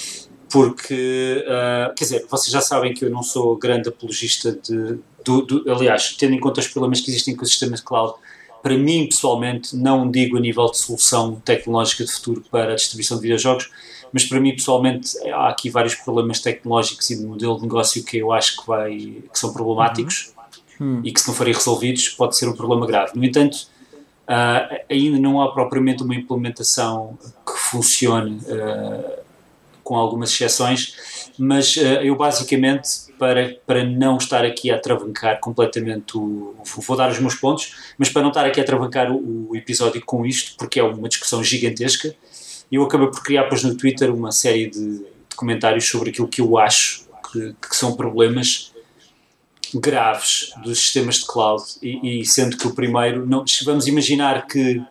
porque, 0.53 1.45
uh, 1.47 1.95
quer 1.95 2.05
dizer, 2.05 2.27
vocês 2.29 2.53
já 2.53 2.61
sabem 2.61 2.93
que 2.93 3.05
eu 3.05 3.11
não 3.11 3.23
sou 3.23 3.57
grande 3.57 3.89
apologista 3.89 4.53
de, 4.53 4.99
do, 5.25 5.43
do, 5.43 5.73
aliás, 5.73 6.17
tendo 6.19 6.35
em 6.35 6.41
conta 6.41 6.61
os 6.61 6.67
problemas 6.67 7.01
que 7.01 7.11
existem 7.11 7.37
com 7.37 7.45
o 7.45 7.47
sistema 7.47 7.77
de 7.77 7.83
cloud, 7.83 8.15
para 8.63 8.77
mim, 8.77 9.07
pessoalmente, 9.07 9.75
não 9.77 10.11
digo 10.11 10.37
a 10.37 10.41
nível 10.41 10.67
de 10.67 10.77
solução 10.77 11.37
tecnológica 11.45 12.05
de 12.05 12.13
futuro 12.13 12.45
para 12.51 12.73
a 12.73 12.75
distribuição 12.75 13.17
de 13.17 13.23
videojogos, 13.23 13.71
mas 14.13 14.25
para 14.25 14.41
mim, 14.41 14.53
pessoalmente, 14.53 15.17
há 15.29 15.49
aqui 15.49 15.71
vários 15.71 15.95
problemas 15.95 16.41
tecnológicos 16.41 17.11
e 17.11 17.17
de 17.17 17.25
modelo 17.25 17.57
de 17.57 17.63
negócio 17.63 18.05
que 18.05 18.19
eu 18.19 18.33
acho 18.33 18.61
que, 18.61 18.67
vai, 18.67 18.97
que 18.97 19.39
são 19.39 19.53
problemáticos 19.53 20.33
uhum. 20.79 21.01
e 21.05 21.13
que, 21.13 21.21
se 21.21 21.29
não 21.29 21.35
forem 21.35 21.55
resolvidos, 21.55 22.09
pode 22.11 22.37
ser 22.37 22.49
um 22.49 22.55
problema 22.55 22.87
grave. 22.87 23.13
No 23.15 23.25
entanto, 23.25 23.69
uh, 24.29 24.81
ainda 24.91 25.19
não 25.19 25.41
há 25.41 25.53
propriamente 25.53 26.03
uma 26.03 26.15
implementação 26.15 27.19
que 27.47 27.59
funcione. 27.59 28.39
Uh, 28.39 29.31
com 29.91 29.97
algumas 29.97 30.31
exceções, 30.31 31.33
mas 31.37 31.77
uh, 31.77 31.81
eu 32.01 32.15
basicamente, 32.15 32.89
para, 33.19 33.57
para 33.67 33.83
não 33.83 34.19
estar 34.19 34.45
aqui 34.45 34.71
a 34.71 34.79
travancar 34.79 35.41
completamente 35.41 36.17
o. 36.17 36.55
Vou 36.65 36.97
dar 36.97 37.11
os 37.11 37.19
meus 37.19 37.35
pontos, 37.35 37.75
mas 37.99 38.09
para 38.09 38.23
não 38.23 38.29
estar 38.29 38.47
aqui 38.47 38.61
a 38.61 38.65
travancar 38.65 39.11
o, 39.11 39.51
o 39.51 39.57
episódio 39.57 40.01
com 40.05 40.25
isto, 40.25 40.55
porque 40.57 40.79
é 40.79 40.85
uma 40.85 41.09
discussão 41.09 41.43
gigantesca, 41.43 42.15
eu 42.77 42.83
acabei 42.85 43.09
por 43.09 43.23
criar 43.23 43.45
depois 43.45 43.63
no 43.65 43.75
Twitter 43.75 44.15
uma 44.15 44.33
série 44.33 44.69
de, 44.69 44.99
de 44.99 45.37
comentários 45.37 45.89
sobre 45.89 46.11
aquilo 46.11 46.29
que 46.29 46.41
eu 46.41 46.59
acho 46.59 47.07
que, 47.33 47.55
que 47.61 47.77
são 47.77 47.97
problemas 47.97 48.73
graves 49.75 50.53
dos 50.63 50.81
sistemas 50.81 51.17
de 51.17 51.27
cloud 51.27 51.63
e, 51.83 52.21
e, 52.21 52.27
sendo 52.27 52.57
que 52.57 52.67
o 52.67 52.75
primeiro 52.75 53.27
não 53.27 53.45
vamos 53.65 53.87
imaginar 53.87 54.47
que 54.47 54.83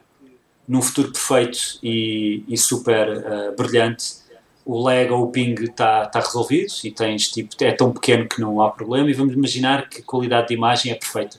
num 0.68 0.81
futuro 0.81 1.11
perfeito 1.11 1.80
e, 1.84 2.43
e 2.47 2.57
super 2.57 3.10
uh, 3.10 3.56
brilhante 3.57 4.19
o 4.64 4.80
lag 4.80 5.10
ou 5.11 5.23
o 5.23 5.31
ping 5.31 5.56
está 5.64 6.06
tá 6.06 6.19
resolvido 6.19 6.72
e 6.84 6.91
tens 6.91 7.30
tipo, 7.30 7.56
é 7.61 7.72
tão 7.72 7.91
pequeno 7.91 8.27
que 8.27 8.39
não 8.39 8.61
há 8.61 8.69
problema 8.69 9.10
e 9.10 9.14
vamos 9.14 9.34
imaginar 9.34 9.89
que 9.89 10.01
a 10.01 10.03
qualidade 10.03 10.49
de 10.49 10.53
imagem 10.53 10.91
é 10.91 10.95
perfeita. 10.95 11.38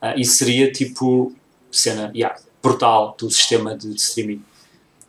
Uh, 0.00 0.18
isso 0.18 0.36
seria 0.36 0.70
tipo 0.70 1.34
cena 1.70 2.12
yeah, 2.14 2.38
do 3.18 3.30
sistema 3.30 3.76
de, 3.76 3.90
de 3.90 4.00
streaming. 4.00 4.42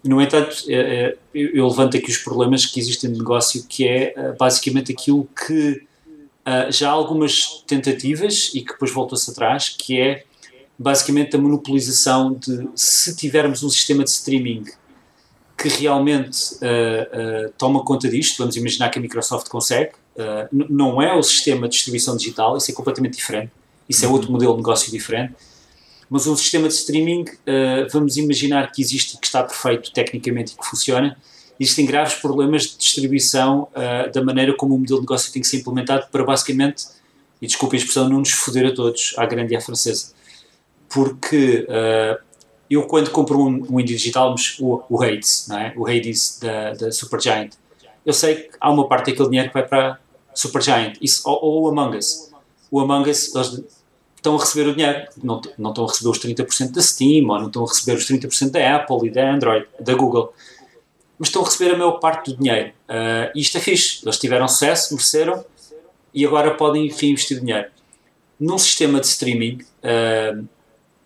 No 0.05 0.21
entanto, 0.21 0.63
é, 0.67 0.75
é, 0.75 1.17
eu, 1.33 1.67
levanto 1.67 1.97
aqui 1.97 2.09
os 2.11 2.17
problemas 2.19 2.65
que 2.65 2.79
existem 2.79 3.09
no 3.09 3.17
negócio, 3.17 3.65
que 3.67 3.87
é 3.87 4.13
uh, 4.15 4.37
basicamente 4.37 4.91
aquilo 4.91 5.27
que 5.45 5.85
já 6.69 6.89
há 6.89 6.91
algumas 6.91 7.63
tentativas 7.65 8.51
e 8.53 8.61
que 8.61 8.71
depois 8.73 8.91
voltou-se 8.91 9.31
atrás, 9.31 9.69
que 9.69 9.99
é 9.99 10.23
basicamente 10.77 11.35
a 11.35 11.39
monopolização 11.39 12.33
de 12.33 12.69
se 12.75 13.15
tivermos 13.15 13.63
um 13.63 13.69
sistema 13.69 14.03
de 14.03 14.11
streaming 14.11 14.65
que 15.57 15.69
realmente 15.69 16.55
uh, 16.55 17.47
uh, 17.47 17.53
toma 17.57 17.83
conta 17.83 18.09
disto. 18.09 18.37
Vamos 18.37 18.55
imaginar 18.55 18.89
que 18.89 18.99
a 18.99 19.01
Microsoft 19.01 19.47
consegue. 19.47 19.91
Uh, 20.15 20.65
não 20.69 21.01
é 21.01 21.13
o 21.13 21.23
sistema 21.23 21.67
de 21.67 21.75
distribuição 21.75 22.17
digital, 22.17 22.57
isso 22.57 22.69
é 22.71 22.73
completamente 22.73 23.15
diferente. 23.15 23.51
Isso 23.87 24.03
é 24.03 24.07
outro 24.07 24.31
modelo 24.31 24.51
de 24.53 24.57
negócio 24.57 24.91
diferente. 24.91 25.33
Mas 26.09 26.27
um 26.27 26.35
sistema 26.35 26.67
de 26.67 26.73
streaming, 26.75 27.25
vamos 27.91 28.17
imaginar 28.17 28.71
que 28.71 28.81
existe 28.81 29.17
que 29.17 29.25
está 29.25 29.43
perfeito 29.43 29.91
tecnicamente 29.91 30.53
e 30.53 30.57
que 30.57 30.65
funciona. 30.65 31.17
Existem 31.59 31.85
graves 31.85 32.15
problemas 32.15 32.63
de 32.63 32.77
distribuição 32.77 33.67
da 34.13 34.23
maneira 34.23 34.55
como 34.55 34.75
o 34.75 34.77
modelo 34.77 34.99
de 34.99 35.05
negócio 35.05 35.33
tem 35.33 35.41
que 35.41 35.47
ser 35.47 35.57
implementado 35.57 36.07
para 36.11 36.23
basicamente, 36.23 36.85
e 37.41 37.47
desculpe 37.47 37.75
a 37.75 37.79
expressão, 37.79 38.07
não 38.07 38.19
nos 38.19 38.31
foder 38.31 38.67
a 38.67 38.73
todos, 38.73 39.13
à 39.17 39.25
grande 39.25 39.53
e 39.53 39.57
à 39.57 39.61
francesa. 39.61 40.13
Porque 40.89 41.67
eu 42.69 42.83
quando 42.83 43.09
compro 43.09 43.39
um, 43.39 43.65
um 43.69 43.79
indie 43.79 43.95
digital, 43.95 44.35
o, 44.59 44.81
o 44.89 45.03
Hades, 45.03 45.47
não 45.47 45.57
é? 45.57 45.73
o 45.75 45.87
Hades 45.87 46.39
da, 46.39 46.73
da 46.73 46.91
Supergiant, 46.91 47.51
eu 48.05 48.13
sei 48.13 48.35
que 48.35 48.49
há 48.59 48.71
uma 48.71 48.87
parte 48.87 49.11
daquele 49.11 49.29
dinheiro 49.29 49.49
que 49.49 49.53
vai 49.53 49.67
para 49.67 49.99
Supergiant, 50.33 50.97
isso, 51.01 51.21
ou, 51.25 51.63
ou 51.63 51.69
Among 51.69 51.97
Us. 51.97 52.31
O 52.69 52.79
Among 52.79 53.09
Us, 53.09 53.33
eles 53.33 53.63
estão 54.25 54.35
a 54.35 54.39
receber 54.39 54.69
o 54.69 54.75
dinheiro, 54.75 55.07
não, 55.23 55.41
não 55.57 55.69
estão 55.69 55.85
a 55.85 55.87
receber 55.87 56.09
os 56.09 56.19
30% 56.19 56.71
da 56.71 56.81
Steam, 56.81 57.29
ou 57.29 57.39
não 57.39 57.47
estão 57.47 57.63
a 57.63 57.67
receber 57.67 57.97
os 57.97 58.09
30% 58.09 58.49
da 58.49 58.75
Apple 58.75 59.07
e 59.07 59.11
da 59.11 59.31
Android, 59.31 59.67
da 59.79 59.93
Google, 59.93 60.33
mas 61.19 61.29
estão 61.29 61.43
a 61.43 61.45
receber 61.45 61.75
a 61.75 61.77
maior 61.77 61.99
parte 61.99 62.31
do 62.31 62.37
dinheiro. 62.37 62.69
Uh, 62.89 63.31
e 63.35 63.41
isto 63.41 63.57
é 63.57 63.61
fixe, 63.61 64.01
eles 64.03 64.17
tiveram 64.17 64.47
sucesso, 64.47 64.93
mereceram, 64.93 65.45
e 66.13 66.25
agora 66.25 66.55
podem 66.55 66.87
reinvestir 66.87 67.39
dinheiro. 67.39 67.67
Num 68.39 68.57
sistema 68.57 68.99
de 68.99 69.05
streaming, 69.05 69.59
uh, 69.83 70.45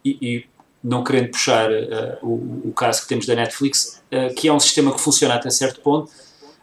e, 0.04 0.18
e 0.22 0.46
não 0.82 1.04
querendo 1.04 1.32
puxar 1.32 1.70
uh, 1.70 2.18
o, 2.22 2.70
o, 2.70 2.74
caso 2.74 3.02
que 3.02 3.10
temos 3.10 3.26
da 3.26 3.36
Netflix, 3.36 4.02
que 4.36 4.48
é 4.48 4.54
um 4.54 4.60
sistema 4.60 4.92
que 4.92 5.00
funciona 5.00 5.36
até 5.36 5.52
certo 5.52 5.82
ponto, 5.82 6.10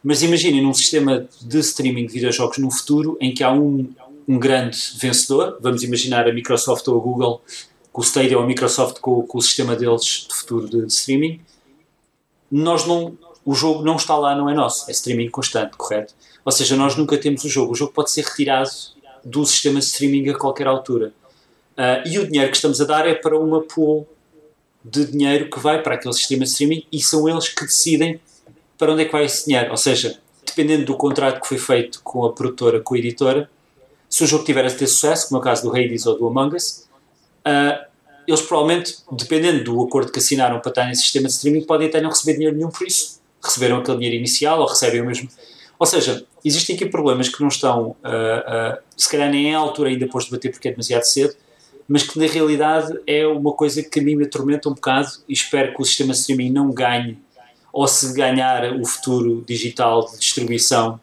mas 0.03 0.23
imaginem 0.23 0.63
num 0.63 0.75
sistema 0.75 1.29
de 1.41 1.59
streaming 1.61 2.07
de 2.07 2.13
videojogos 2.15 2.59
no 2.59 2.71
futuro 2.71 3.17
em 3.21 3.33
que 3.33 3.45
há 3.45 3.53
um, 3.53 3.89
um 4.29 4.39
grande 4.39 4.79
vencedor, 4.97 5.59
vamos 5.61 5.83
imaginar 5.83 6.29
a 6.29 6.33
Microsoft 6.33 6.87
ou 6.89 6.99
a 6.99 7.01
Google, 7.01 7.43
com 7.93 8.01
o 8.01 8.05
Stadia 8.05 8.37
ou 8.37 8.45
a 8.45 8.47
Microsoft 8.47 8.99
com, 9.01 9.23
com 9.23 9.39
o 9.39 9.43
sistema 9.43 9.75
deles 9.77 10.27
de 10.29 10.35
futuro 10.35 10.69
de, 10.69 10.87
streaming, 10.87 11.41
nós 12.51 12.87
não, 12.87 13.17
o 13.45 13.55
jogo 13.55 13.83
não 13.83 13.97
está 13.97 14.17
lá, 14.17 14.35
não 14.35 14.51
é 14.51 14.55
nosso, 14.55 14.89
é 14.89 14.93
streaming 14.93 15.31
constante, 15.31 15.77
correto? 15.77 16.15
Ou 16.45 16.53
seja, 16.53 16.77
nós 16.77 16.97
nunca 16.97 17.17
temos 17.17 17.45
o 17.45 17.49
jogo, 17.49 17.73
o 17.73 17.75
jogo 17.75 17.93
pode 17.93 18.11
ser 18.11 18.25
retirado 18.25 18.71
do 19.25 19.45
sistema 19.45 19.81
de 19.81 19.87
streaming 19.87 20.29
a 20.29 20.39
qualquer 20.39 20.67
altura. 20.67 21.13
Uh, 21.77 22.09
e 22.09 22.19
o 22.19 22.27
dinheiro 22.27 22.51
que 22.51 22.57
estamos 22.57 22.81
a 22.81 22.85
dar 22.85 23.07
é 23.07 23.15
para 23.15 23.39
uma 23.39 23.63
pool 23.63 24.07
de 24.85 25.05
dinheiro 25.05 25.51
que 25.51 25.59
vai 25.59 25.83
para 25.83 25.95
aquele 25.95 26.15
sistema 26.15 26.45
de 26.45 26.51
streaming 26.51 26.87
e 26.93 27.03
são 27.03 27.29
eles 27.29 27.49
que 27.49 27.63
decidem 27.63 28.21
para 28.79 28.93
onde 28.93 29.03
é 29.03 29.05
que 29.05 29.13
vai 29.13 29.25
esse 29.25 29.47
dinheiro. 29.47 29.71
Ou 29.71 29.77
seja, 29.77 30.19
dependendo 30.45 30.85
do 30.85 30.97
contrato 30.97 31.41
que 31.41 31.49
foi 31.49 31.59
feito 31.59 32.01
com 32.03 32.25
a 32.25 32.33
produtora, 32.33 32.81
com 32.81 32.95
a 32.95 32.99
editora, 32.99 33.51
se 34.09 34.25
o 34.25 34.27
jogo 34.27 34.45
tiver 34.45 34.65
a 34.65 34.71
ter 34.71 34.87
sucesso, 34.87 35.29
como 35.29 35.39
é 35.39 35.41
o 35.41 35.45
caso 35.45 35.63
do 35.63 35.71
Hades 35.71 36.07
ou 36.07 36.19
do 36.19 36.27
Among 36.27 36.57
Us, 36.57 36.87
uh, 37.47 37.87
eles 38.27 38.43
provavelmente, 38.43 38.99
dependendo 39.13 39.65
do 39.65 39.83
acordo 39.83 40.11
que 40.11 40.19
assinaram 40.19 40.61
para 40.61 40.71
estar 40.71 40.87
nesse 40.87 41.03
sistema 41.03 41.29
de 41.29 41.35
streaming, 41.35 41.63
podem 41.63 41.89
até 41.89 42.01
não 42.01 42.11
receber 42.11 42.35
dinheiro 42.35 42.57
nenhum 42.57 42.71
por 42.71 42.87
isso. 42.87 43.21
Receberam 43.43 43.79
aquele 43.79 43.99
dinheiro 43.99 44.17
inicial 44.17 44.61
ou 44.61 44.67
recebem 44.67 45.01
o 45.01 45.07
mesmo. 45.07 45.29
Ou 45.79 45.87
seja, 45.87 46.25
existem 46.45 46.75
aqui 46.75 46.87
problemas 46.87 47.29
que 47.29 47.41
não 47.41 47.49
estão, 47.49 47.89
uh, 47.89 47.95
uh, 47.95 48.79
se 48.97 49.09
calhar 49.09 49.31
nem 49.31 49.53
é 49.53 49.55
a 49.55 49.59
altura 49.59 49.91
ainda 49.91 50.07
depois 50.07 50.25
de 50.25 50.31
debater 50.31 50.51
porque 50.51 50.69
é 50.69 50.71
demasiado 50.71 51.05
cedo, 51.05 51.35
mas 51.87 52.03
que 52.03 52.19
na 52.19 52.27
realidade 52.27 52.99
é 53.07 53.27
uma 53.27 53.53
coisa 53.53 53.83
que 53.83 54.01
a 54.01 54.03
mim 54.03 54.17
me 54.17 54.25
atormenta 54.25 54.69
um 54.69 54.75
bocado 54.75 55.09
e 55.29 55.33
espero 55.33 55.73
que 55.75 55.81
o 55.81 55.85
sistema 55.85 56.13
de 56.13 56.19
streaming 56.19 56.51
não 56.51 56.73
ganhe, 56.73 57.19
ou 57.73 57.87
se 57.87 58.13
ganhar 58.15 58.73
o 58.81 58.85
futuro 58.87 59.45
digital 59.47 60.07
de 60.11 60.19
distribuição, 60.19 60.99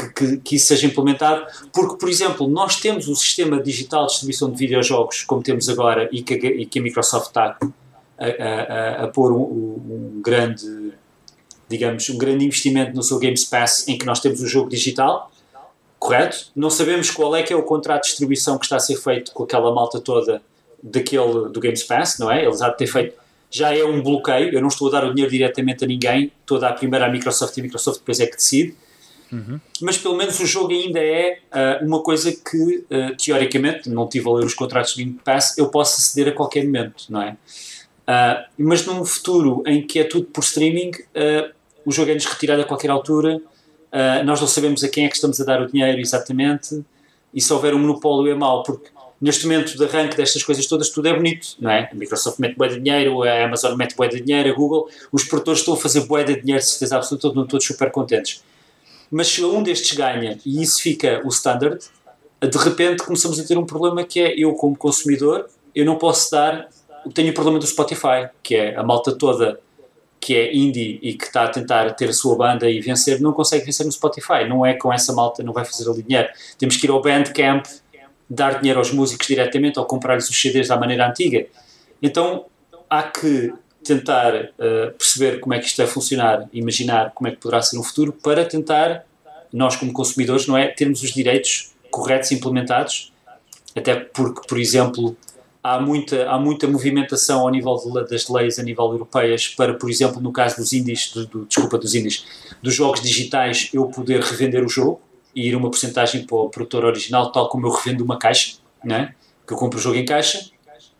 que, 0.00 0.08
que, 0.12 0.36
que, 0.38 0.56
isso 0.56 0.66
seja 0.66 0.86
implementado, 0.86 1.44
porque, 1.72 1.96
por 1.96 2.08
exemplo, 2.08 2.48
nós 2.48 2.76
temos 2.76 3.08
o 3.08 3.14
sistema 3.14 3.62
digital 3.62 4.06
de 4.06 4.12
distribuição 4.12 4.50
de 4.50 4.56
videojogos, 4.56 5.22
como 5.22 5.42
temos 5.42 5.68
agora, 5.68 6.08
e 6.12 6.22
que, 6.22 6.34
e 6.34 6.66
que 6.66 6.78
a 6.78 6.82
Microsoft 6.82 7.28
está 7.28 7.58
a, 8.18 8.24
a, 8.24 9.04
a, 9.04 9.08
pôr 9.08 9.32
um, 9.32 9.42
um, 9.42 10.20
grande, 10.22 10.92
digamos, 11.68 12.08
um 12.08 12.18
grande 12.18 12.44
investimento 12.44 12.94
no 12.94 13.02
seu 13.02 13.18
Games 13.18 13.44
Pass, 13.44 13.86
em 13.88 13.98
que 13.98 14.06
nós 14.06 14.20
temos 14.20 14.40
o 14.40 14.46
jogo 14.46 14.68
digital, 14.68 15.30
correto? 15.98 16.50
Não 16.56 16.70
sabemos 16.70 17.10
qual 17.10 17.34
é 17.36 17.42
que 17.42 17.52
é 17.52 17.56
o 17.56 17.62
contrato 17.62 18.02
de 18.02 18.08
distribuição 18.08 18.58
que 18.58 18.64
está 18.64 18.76
a 18.76 18.80
ser 18.80 18.96
feito 18.96 19.32
com 19.32 19.44
aquela 19.44 19.72
malta 19.74 20.00
toda 20.00 20.42
daquele, 20.82 21.50
do 21.50 21.60
Games 21.60 21.82
Pass, 21.82 22.18
não 22.18 22.30
é? 22.30 22.44
Eles 22.44 22.62
há 22.62 22.70
de 22.70 22.78
ter 22.78 22.86
feito, 22.86 23.14
já 23.50 23.76
é 23.76 23.84
um 23.84 24.02
bloqueio, 24.02 24.54
eu 24.54 24.60
não 24.60 24.68
estou 24.68 24.88
a 24.88 24.92
dar 24.92 25.04
o 25.04 25.10
dinheiro 25.10 25.30
diretamente 25.30 25.84
a 25.84 25.86
ninguém, 25.86 26.32
estou 26.40 26.56
a 26.56 26.60
dar 26.60 26.72
primeiro 26.72 27.04
à 27.04 27.08
Microsoft 27.08 27.56
e 27.56 27.60
a 27.60 27.62
Microsoft 27.64 27.98
depois 28.00 28.20
é 28.20 28.26
que 28.26 28.36
decide, 28.36 28.76
uhum. 29.32 29.60
mas 29.80 29.98
pelo 29.98 30.16
menos 30.16 30.38
o 30.40 30.46
jogo 30.46 30.72
ainda 30.72 31.00
é 31.00 31.38
uh, 31.52 31.86
uma 31.86 32.02
coisa 32.02 32.32
que, 32.32 32.84
uh, 32.90 33.16
teoricamente, 33.16 33.88
não 33.88 34.08
tive 34.08 34.28
a 34.28 34.32
ler 34.32 34.44
os 34.44 34.54
contratos 34.54 34.94
do 34.94 34.98
Game 34.98 35.18
Pass, 35.24 35.56
eu 35.58 35.68
posso 35.68 36.00
aceder 36.00 36.32
a 36.32 36.36
qualquer 36.36 36.64
momento, 36.64 37.04
não 37.08 37.22
é? 37.22 37.36
Uh, 38.08 38.44
mas 38.58 38.84
num 38.86 39.04
futuro 39.04 39.62
em 39.66 39.86
que 39.86 39.98
é 39.98 40.04
tudo 40.04 40.26
por 40.26 40.42
streaming, 40.42 40.90
o 41.84 41.92
jogo 41.92 42.10
é-nos 42.10 42.24
retirado 42.24 42.62
a 42.62 42.64
qualquer 42.64 42.90
altura, 42.90 43.40
Uh, 43.90 44.24
nós 44.24 44.40
não 44.40 44.46
sabemos 44.46 44.84
a 44.84 44.88
quem 44.88 45.04
é 45.04 45.08
que 45.08 45.16
estamos 45.16 45.40
a 45.40 45.44
dar 45.44 45.60
o 45.60 45.66
dinheiro 45.66 46.00
exatamente, 46.00 46.84
e 47.34 47.40
se 47.40 47.52
houver 47.52 47.74
um 47.74 47.78
monopólio 47.78 48.32
é 48.32 48.34
mau, 48.36 48.62
porque 48.62 48.88
neste 49.20 49.46
momento 49.46 49.76
de 49.76 49.84
arranque 49.84 50.16
destas 50.16 50.42
coisas 50.44 50.64
todas 50.66 50.90
tudo 50.90 51.08
é 51.08 51.14
bonito, 51.14 51.56
não 51.58 51.70
é? 51.70 51.90
A 51.92 51.94
Microsoft 51.94 52.38
mete 52.38 52.56
boa 52.56 52.68
de 52.68 52.78
dinheiro, 52.80 53.22
a 53.24 53.44
Amazon 53.44 53.76
mete 53.76 53.96
boa 53.96 54.08
de 54.08 54.20
dinheiro, 54.20 54.48
a 54.48 54.52
Google, 54.52 54.88
os 55.10 55.24
produtores 55.24 55.60
estão 55.60 55.74
a 55.74 55.76
fazer 55.76 56.02
boa 56.02 56.22
de 56.22 56.40
dinheiro, 56.40 56.62
de 56.62 56.70
certeza 56.70 56.96
absoluta, 56.96 57.28
estão 57.28 57.46
todos 57.46 57.66
super 57.66 57.90
contentes. 57.90 58.44
Mas 59.10 59.28
se 59.28 59.44
um 59.44 59.62
destes 59.62 59.96
ganha 59.96 60.38
e 60.46 60.62
isso 60.62 60.80
fica 60.80 61.20
o 61.24 61.28
standard, 61.28 61.80
de 62.40 62.58
repente 62.58 63.02
começamos 63.02 63.38
a 63.40 63.44
ter 63.44 63.58
um 63.58 63.66
problema 63.66 64.04
que 64.04 64.20
é 64.20 64.34
eu 64.38 64.54
como 64.54 64.76
consumidor, 64.76 65.48
eu 65.74 65.84
não 65.84 65.96
posso 65.96 66.30
dar, 66.30 66.68
tenho 67.12 67.30
o 67.30 67.34
problema 67.34 67.58
do 67.58 67.66
Spotify, 67.66 68.28
que 68.42 68.54
é 68.54 68.76
a 68.76 68.82
malta 68.82 69.12
toda 69.12 69.60
que 70.20 70.36
é 70.36 70.54
indie 70.54 70.98
e 71.02 71.14
que 71.14 71.24
está 71.24 71.44
a 71.44 71.48
tentar 71.48 71.90
ter 71.94 72.10
a 72.10 72.12
sua 72.12 72.36
banda 72.36 72.68
e 72.68 72.78
vencer, 72.80 73.20
não 73.20 73.32
consegue 73.32 73.64
vencer 73.64 73.86
no 73.86 73.90
Spotify. 73.90 74.46
Não 74.46 74.66
é 74.66 74.74
com 74.74 74.92
essa 74.92 75.14
malta, 75.14 75.42
não 75.42 75.52
vai 75.52 75.64
fazer 75.64 75.88
ali 75.88 76.02
dinheiro. 76.02 76.28
Temos 76.58 76.76
que 76.76 76.86
ir 76.86 76.90
ao 76.90 77.00
Bandcamp, 77.00 77.64
dar 78.28 78.60
dinheiro 78.60 78.78
aos 78.78 78.92
músicos 78.92 79.26
diretamente 79.26 79.78
ou 79.78 79.86
comprar-lhes 79.86 80.28
os 80.28 80.38
CDs 80.38 80.68
da 80.68 80.76
maneira 80.76 81.08
antiga. 81.08 81.46
Então 82.02 82.44
há 82.88 83.02
que 83.04 83.52
tentar 83.84 84.34
uh, 84.34 84.92
perceber 84.96 85.40
como 85.40 85.54
é 85.54 85.58
que 85.58 85.66
isto 85.66 85.76
vai 85.78 85.86
funcionar, 85.86 86.48
imaginar 86.52 87.12
como 87.14 87.28
é 87.28 87.30
que 87.30 87.38
poderá 87.38 87.62
ser 87.62 87.76
no 87.76 87.82
futuro, 87.82 88.12
para 88.12 88.44
tentar, 88.44 89.04
nós 89.52 89.76
como 89.76 89.92
consumidores, 89.92 90.46
não 90.46 90.56
é, 90.56 90.68
termos 90.68 91.02
os 91.02 91.12
direitos 91.12 91.72
corretos 91.90 92.30
implementados, 92.32 93.12
até 93.74 93.94
porque, 93.96 94.46
por 94.46 94.58
exemplo, 94.58 95.16
há 95.62 95.80
muita, 95.80 96.28
há 96.28 96.38
muita 96.38 96.66
movimentação 96.66 97.40
ao 97.40 97.50
nível 97.50 97.76
de, 97.76 98.10
das 98.10 98.28
leis 98.28 98.58
a 98.58 98.62
nível 98.62 98.86
europeias 98.92 99.48
para, 99.48 99.74
por 99.74 99.90
exemplo, 99.90 100.20
no 100.20 100.32
caso 100.32 100.56
dos 100.56 100.72
índices, 100.72 101.12
do, 101.12 101.26
do, 101.26 101.46
desculpa, 101.46 101.78
dos 101.78 101.94
índices, 101.94 102.24
dos 102.62 102.74
jogos 102.74 103.00
digitais, 103.00 103.70
eu 103.72 103.86
poder 103.86 104.20
revender 104.20 104.64
o 104.64 104.68
jogo 104.68 105.00
e 105.34 105.48
ir 105.48 105.56
uma 105.56 105.70
porcentagem 105.70 106.26
para 106.26 106.36
o 106.36 106.48
produtor 106.48 106.84
original, 106.84 107.30
tal 107.30 107.48
como 107.48 107.66
eu 107.66 107.70
revendo 107.70 108.04
uma 108.04 108.18
caixa, 108.18 108.56
né? 108.84 109.14
que 109.46 109.52
eu 109.52 109.56
compro 109.56 109.78
o 109.78 109.82
jogo 109.82 109.96
em 109.96 110.04
caixa, 110.04 110.50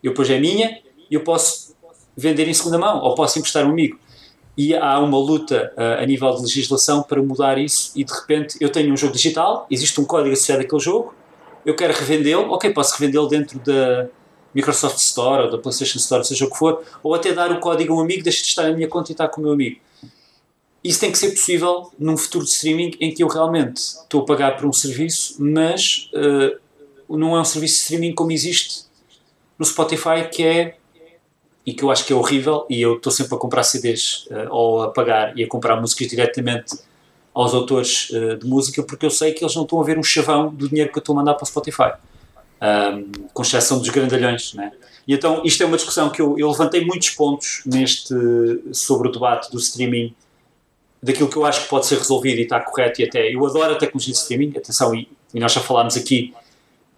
eu 0.03 0.13
depois 0.13 0.31
é 0.31 0.39
minha 0.39 0.81
e 1.11 1.15
eu 1.15 1.23
posso 1.23 1.70
vender 2.21 2.47
em 2.49 2.55
segunda 2.55 2.79
mão 2.79 3.01
ou 3.03 3.15
posso 3.15 3.39
emprestar 3.39 3.67
um 3.67 3.71
amigo. 3.71 3.99
E 4.57 4.75
há 4.75 4.99
uma 4.99 5.19
luta 5.19 5.73
uh, 5.77 6.03
a 6.03 6.07
nível 6.07 6.35
de 6.35 6.43
legislação 6.43 7.03
para 7.03 7.23
mudar 7.23 7.57
isso 7.59 7.93
e 7.97 8.05
de 8.05 8.13
repente 8.13 8.57
eu 8.61 8.69
tenho 8.69 8.93
um 8.93 8.97
jogo 8.97 9.15
digital, 9.15 9.67
existe 9.71 10.01
um 10.01 10.05
código 10.05 10.33
associado 10.33 10.63
àquele 10.63 10.81
jogo, 10.81 11.15
eu 11.65 11.75
quero 11.75 11.93
revendê-lo, 11.93 12.51
ok, 12.53 12.71
posso 12.71 12.99
revendê-lo 12.99 13.29
dentro 13.29 13.59
da 13.61 14.09
Microsoft 14.55 14.99
Store 14.99 15.45
ou 15.45 15.51
da 15.51 15.59
PlayStation 15.59 15.99
Store, 15.99 16.25
seja 16.25 16.45
o 16.45 16.51
que 16.51 16.59
for, 16.59 16.83
ou 17.03 17.15
até 17.15 17.33
dar 17.33 17.53
o 17.53 17.61
código 17.61 17.95
a 17.95 17.97
um 17.97 18.01
amigo, 18.01 18.23
deixa 18.23 18.43
de 18.43 18.49
estar 18.49 18.65
na 18.65 18.73
minha 18.73 18.89
conta 18.89 19.11
e 19.11 19.15
está 19.15 19.29
com 19.29 19.41
o 19.41 19.45
meu 19.45 19.53
amigo. 19.53 19.81
Isso 20.83 21.01
tem 21.01 21.13
que 21.13 21.19
ser 21.19 21.31
possível 21.31 21.91
num 21.99 22.17
futuro 22.17 22.45
de 22.45 22.51
streaming 22.51 22.93
em 23.01 23.13
que 23.13 23.23
eu 23.23 23.29
realmente 23.29 23.79
estou 23.79 24.23
a 24.23 24.25
pagar 24.25 24.57
por 24.57 24.67
um 24.67 24.73
serviço, 24.73 25.37
mas 25.39 26.11
uh, 26.15 27.17
não 27.17 27.37
é 27.37 27.41
um 27.41 27.45
serviço 27.45 27.75
de 27.75 27.81
streaming 27.81 28.15
como 28.15 28.33
existe 28.33 28.85
no 29.59 29.65
Spotify, 29.65 30.29
que 30.33 30.43
é 30.43 30.77
e 31.65 31.75
que 31.75 31.83
eu 31.83 31.91
acho 31.91 32.05
que 32.05 32.13
é 32.13 32.17
horrível, 32.17 32.67
e 32.71 32.81
eu 32.81 32.97
estou 32.97 33.13
sempre 33.13 33.35
a 33.35 33.39
comprar 33.39 33.63
CDs 33.63 34.27
uh, 34.31 34.49
ou 34.51 34.83
a 34.83 34.91
pagar 34.91 35.37
e 35.37 35.45
a 35.45 35.49
comprar 35.49 35.81
músicas 35.81 36.09
diretamente 36.09 36.77
aos 37.35 37.55
autores 37.55 38.11
uh, 38.11 38.37
de 38.37 38.47
música, 38.47 38.83
porque 38.83 39.07
eu 39.07 39.11
sei 39.11 39.33
que 39.33 39.45
eles 39.45 39.55
não 39.55 39.63
estão 39.63 39.81
a 39.81 39.85
ver 39.85 39.99
um 39.99 40.03
chavão 40.03 40.53
do 40.53 40.69
dinheiro 40.69 40.91
que 40.91 40.99
eu 40.99 41.01
estou 41.01 41.15
a 41.15 41.17
mandar 41.17 41.35
para 41.35 41.45
o 41.45 41.47
Spotify 41.47 41.93
um, 42.61 43.11
com 43.33 43.43
exceção 43.43 43.79
dos 43.79 43.89
grandalhões. 43.89 44.55
Né? 44.55 44.73
E 45.07 45.15
então 45.15 45.43
isto 45.45 45.63
é 45.63 45.67
uma 45.67 45.77
discussão 45.77 46.11
que 46.11 46.21
eu, 46.21 46.39
eu, 46.39 46.51
levantei 46.51 46.85
muitos 46.85 47.11
pontos 47.11 47.63
neste 47.65 48.15
sobre 48.73 49.09
o 49.09 49.13
debate 49.13 49.51
do 49.51 49.59
streaming, 49.59 50.15
daquilo 51.03 51.29
que 51.29 51.37
eu 51.37 51.45
acho 51.45 51.63
que 51.63 51.69
pode 51.69 51.87
ser 51.87 51.99
resolvido 51.99 52.39
e 52.39 52.43
está 52.43 52.61
correto 52.61 53.01
e 53.01 53.05
até 53.05 53.35
eu 53.35 53.45
adoro 53.47 53.73
a 53.73 53.77
tecnologia 53.77 54.13
de 54.13 54.19
streaming, 54.19 54.53
atenção, 54.57 54.95
e, 54.95 55.09
e 55.33 55.41
nós 55.41 55.53
já 55.53 55.61
falámos 55.61 55.97
aqui 55.97 56.35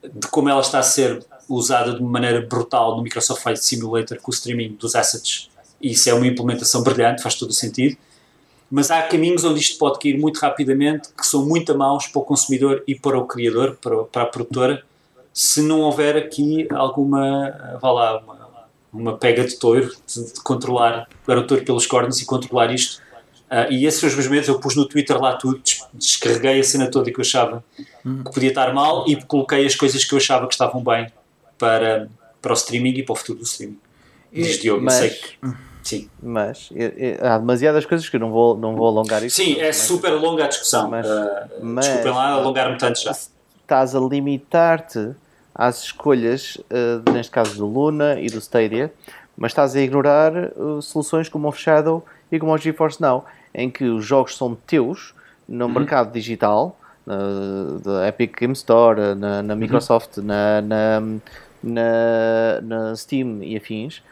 de 0.03 0.27
como 0.29 0.49
ela 0.49 0.61
está 0.61 0.81
a 0.81 0.83
ser 0.83 1.25
usada 1.57 1.95
de 1.95 2.03
maneira 2.03 2.41
brutal 2.41 2.97
no 2.97 3.03
Microsoft 3.03 3.43
Flight 3.43 3.65
Simulator 3.65 4.19
com 4.21 4.31
o 4.31 4.35
streaming 4.35 4.77
dos 4.79 4.95
assets. 4.95 5.51
Isso 5.81 6.09
é 6.09 6.15
uma 6.15 6.27
implementação 6.27 6.83
brilhante, 6.83 7.23
faz 7.23 7.35
todo 7.35 7.51
o 7.51 7.53
sentido. 7.53 7.97
Mas 8.71 8.91
há 8.91 9.03
caminhos 9.03 9.45
onde 9.45 9.61
isto 9.61 9.79
pode 9.79 9.99
cair 9.99 10.19
muito 10.19 10.39
rapidamente 10.39 11.11
que 11.11 11.27
são 11.27 11.45
muito 11.45 11.77
maus 11.77 12.07
para 12.07 12.23
o 12.23 12.25
consumidor 12.25 12.83
e 12.87 12.95
para 12.95 13.19
o 13.19 13.27
criador, 13.27 13.77
para, 13.81 14.05
para 14.05 14.23
a 14.23 14.27
produtora, 14.27 14.83
se 15.33 15.61
não 15.63 15.81
houver 15.81 16.17
aqui 16.17 16.67
alguma, 16.71 17.79
vá 17.81 17.91
lá, 17.91 18.19
uma, 18.19 18.49
uma 18.93 19.19
pega 19.19 19.45
de 19.45 19.57
touro, 19.57 19.91
de, 20.07 20.33
de 20.33 20.41
controlar, 20.41 21.09
pegar 21.27 21.41
o 21.41 21.47
touro 21.47 21.65
pelos 21.65 21.87
cornos 21.87 22.21
e 22.21 22.25
controlar 22.25 22.73
isto. 22.73 23.03
Uh, 23.51 23.71
e 23.71 23.85
esses 23.85 24.03
os 24.03 24.15
meus 24.15 24.29
medos, 24.29 24.49
eu 24.49 24.59
pus 24.59 24.75
no 24.75 24.87
Twitter 24.87 25.21
lá 25.21 25.37
tudo, 25.37 25.61
descarreguei 25.93 26.61
a 26.61 26.65
cena 26.65 26.91
toda 26.91 27.11
que 27.13 27.19
eu 27.19 27.23
achava 27.23 27.63
que 28.03 28.33
podia 28.33 28.49
estar 28.49 28.73
mal 28.73 29.05
e 29.07 29.17
coloquei 29.23 29.67
as 29.67 29.75
coisas 29.75 30.03
que 30.03 30.15
eu 30.15 30.17
achava 30.17 30.47
que 30.47 30.55
estavam 30.55 30.83
bem 30.83 31.07
para, 31.63 32.09
para 32.41 32.51
o 32.51 32.55
streaming 32.55 32.95
e 32.95 33.03
para 33.05 33.13
o 33.13 33.17
futuro 33.17 33.39
do 33.39 33.45
streaming. 33.45 33.79
Diz 34.33 34.59
Diogo, 34.59 34.83
mas, 34.83 34.95
sei 34.95 35.11
que. 35.11 35.39
Sim. 35.85 36.11
Mas 36.21 36.71
há 37.21 37.39
demasiadas 37.39 37.87
coisas 37.87 38.09
que 38.09 38.17
eu 38.17 38.21
não 38.21 38.33
vou, 38.33 38.57
não 38.57 38.75
vou 38.75 38.89
alongar 38.89 39.23
isso. 39.23 39.37
Sim, 39.37 39.61
é 39.61 39.73
super 39.73 40.11
longa 40.11 40.45
a 40.45 40.49
discussão. 40.49 40.91
Mas, 40.91 41.07
uh, 41.07 41.21
mas 41.61 41.87
desculpem 41.87 42.13
lá 42.13 42.31
alongar-me 42.31 42.77
tanto 42.79 43.01
já. 43.01 43.13
Estás 43.13 43.95
a 43.95 44.01
limitar-te 44.01 45.11
às 45.55 45.85
escolhas, 45.85 46.57
uh, 46.57 47.13
neste 47.13 47.31
caso 47.31 47.57
do 47.57 47.67
Luna 47.67 48.21
e 48.21 48.27
do 48.27 48.39
Stadia, 48.39 48.93
mas 49.37 49.53
estás 49.53 49.77
a 49.77 49.81
ignorar 49.81 50.33
uh, 50.57 50.83
soluções 50.83 51.29
como 51.29 51.49
o 51.49 51.53
Shadow 51.53 52.05
e 52.31 52.41
como 52.41 52.53
o 52.53 52.59
GeForce 52.59 53.01
Now, 53.01 53.25
em 53.55 53.71
que 53.71 53.85
os 53.85 54.05
jogos 54.05 54.37
são 54.37 54.57
teus 54.67 55.15
no 55.49 55.67
uhum. 55.67 55.73
mercado 55.75 56.13
digital, 56.13 56.77
da 57.85 58.07
Epic 58.07 58.39
Game 58.39 58.53
Store, 58.53 59.15
na, 59.17 59.43
na 59.43 59.55
uhum. 59.55 59.61
Microsoft, 59.61 60.19
uhum. 60.19 60.25
na, 60.25 60.63
na, 60.63 61.03
na, 61.63 62.61
na 62.63 62.97
Steam 62.97 63.43
e 63.43 63.57
afins, 63.57 64.03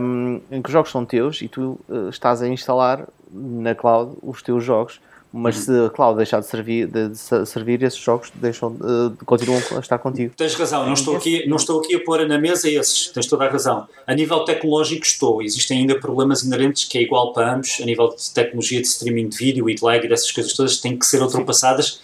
um, 0.00 0.40
em 0.50 0.62
que 0.62 0.68
os 0.68 0.72
jogos 0.72 0.90
são 0.90 1.04
teus 1.04 1.42
e 1.42 1.48
tu 1.48 1.78
uh, 1.88 2.08
estás 2.08 2.40
a 2.40 2.48
instalar 2.48 3.06
na 3.32 3.74
cloud 3.74 4.16
os 4.22 4.42
teus 4.42 4.64
jogos, 4.64 5.00
mas 5.32 5.56
se 5.56 5.86
a 5.86 5.90
cloud 5.90 6.16
deixar 6.16 6.40
de 6.40 6.46
servir, 6.46 6.86
de, 6.86 7.08
de 7.08 7.46
servir 7.46 7.82
esses 7.82 7.98
jogos 7.98 8.30
deixam, 8.36 8.70
uh, 8.70 9.24
continuam 9.26 9.60
a 9.76 9.80
estar 9.80 9.98
contigo. 9.98 10.32
Tens 10.36 10.54
razão, 10.54 10.86
não 10.86 10.94
estou, 10.94 11.16
aqui, 11.16 11.46
não 11.48 11.56
estou 11.56 11.80
aqui 11.80 11.96
a 11.96 12.00
pôr 12.00 12.26
na 12.26 12.38
mesa 12.38 12.70
esses, 12.70 13.08
tens 13.08 13.26
toda 13.26 13.44
a 13.44 13.50
razão. 13.50 13.86
A 14.06 14.14
nível 14.14 14.44
tecnológico 14.44 15.04
estou, 15.04 15.42
existem 15.42 15.80
ainda 15.80 15.98
problemas 15.98 16.42
inerentes 16.42 16.84
que 16.84 16.96
é 16.98 17.02
igual 17.02 17.32
para 17.32 17.54
ambos, 17.54 17.78
a 17.82 17.84
nível 17.84 18.14
de 18.16 18.30
tecnologia 18.30 18.80
de 18.80 18.86
streaming 18.86 19.28
de 19.28 19.36
vídeo 19.36 19.68
e 19.68 19.74
de 19.74 19.84
lag 19.84 20.04
e 20.04 20.08
dessas 20.08 20.30
coisas 20.30 20.52
todas 20.52 20.78
têm 20.78 20.96
que 20.96 21.04
ser 21.04 21.20
ultrapassadas 21.20 22.00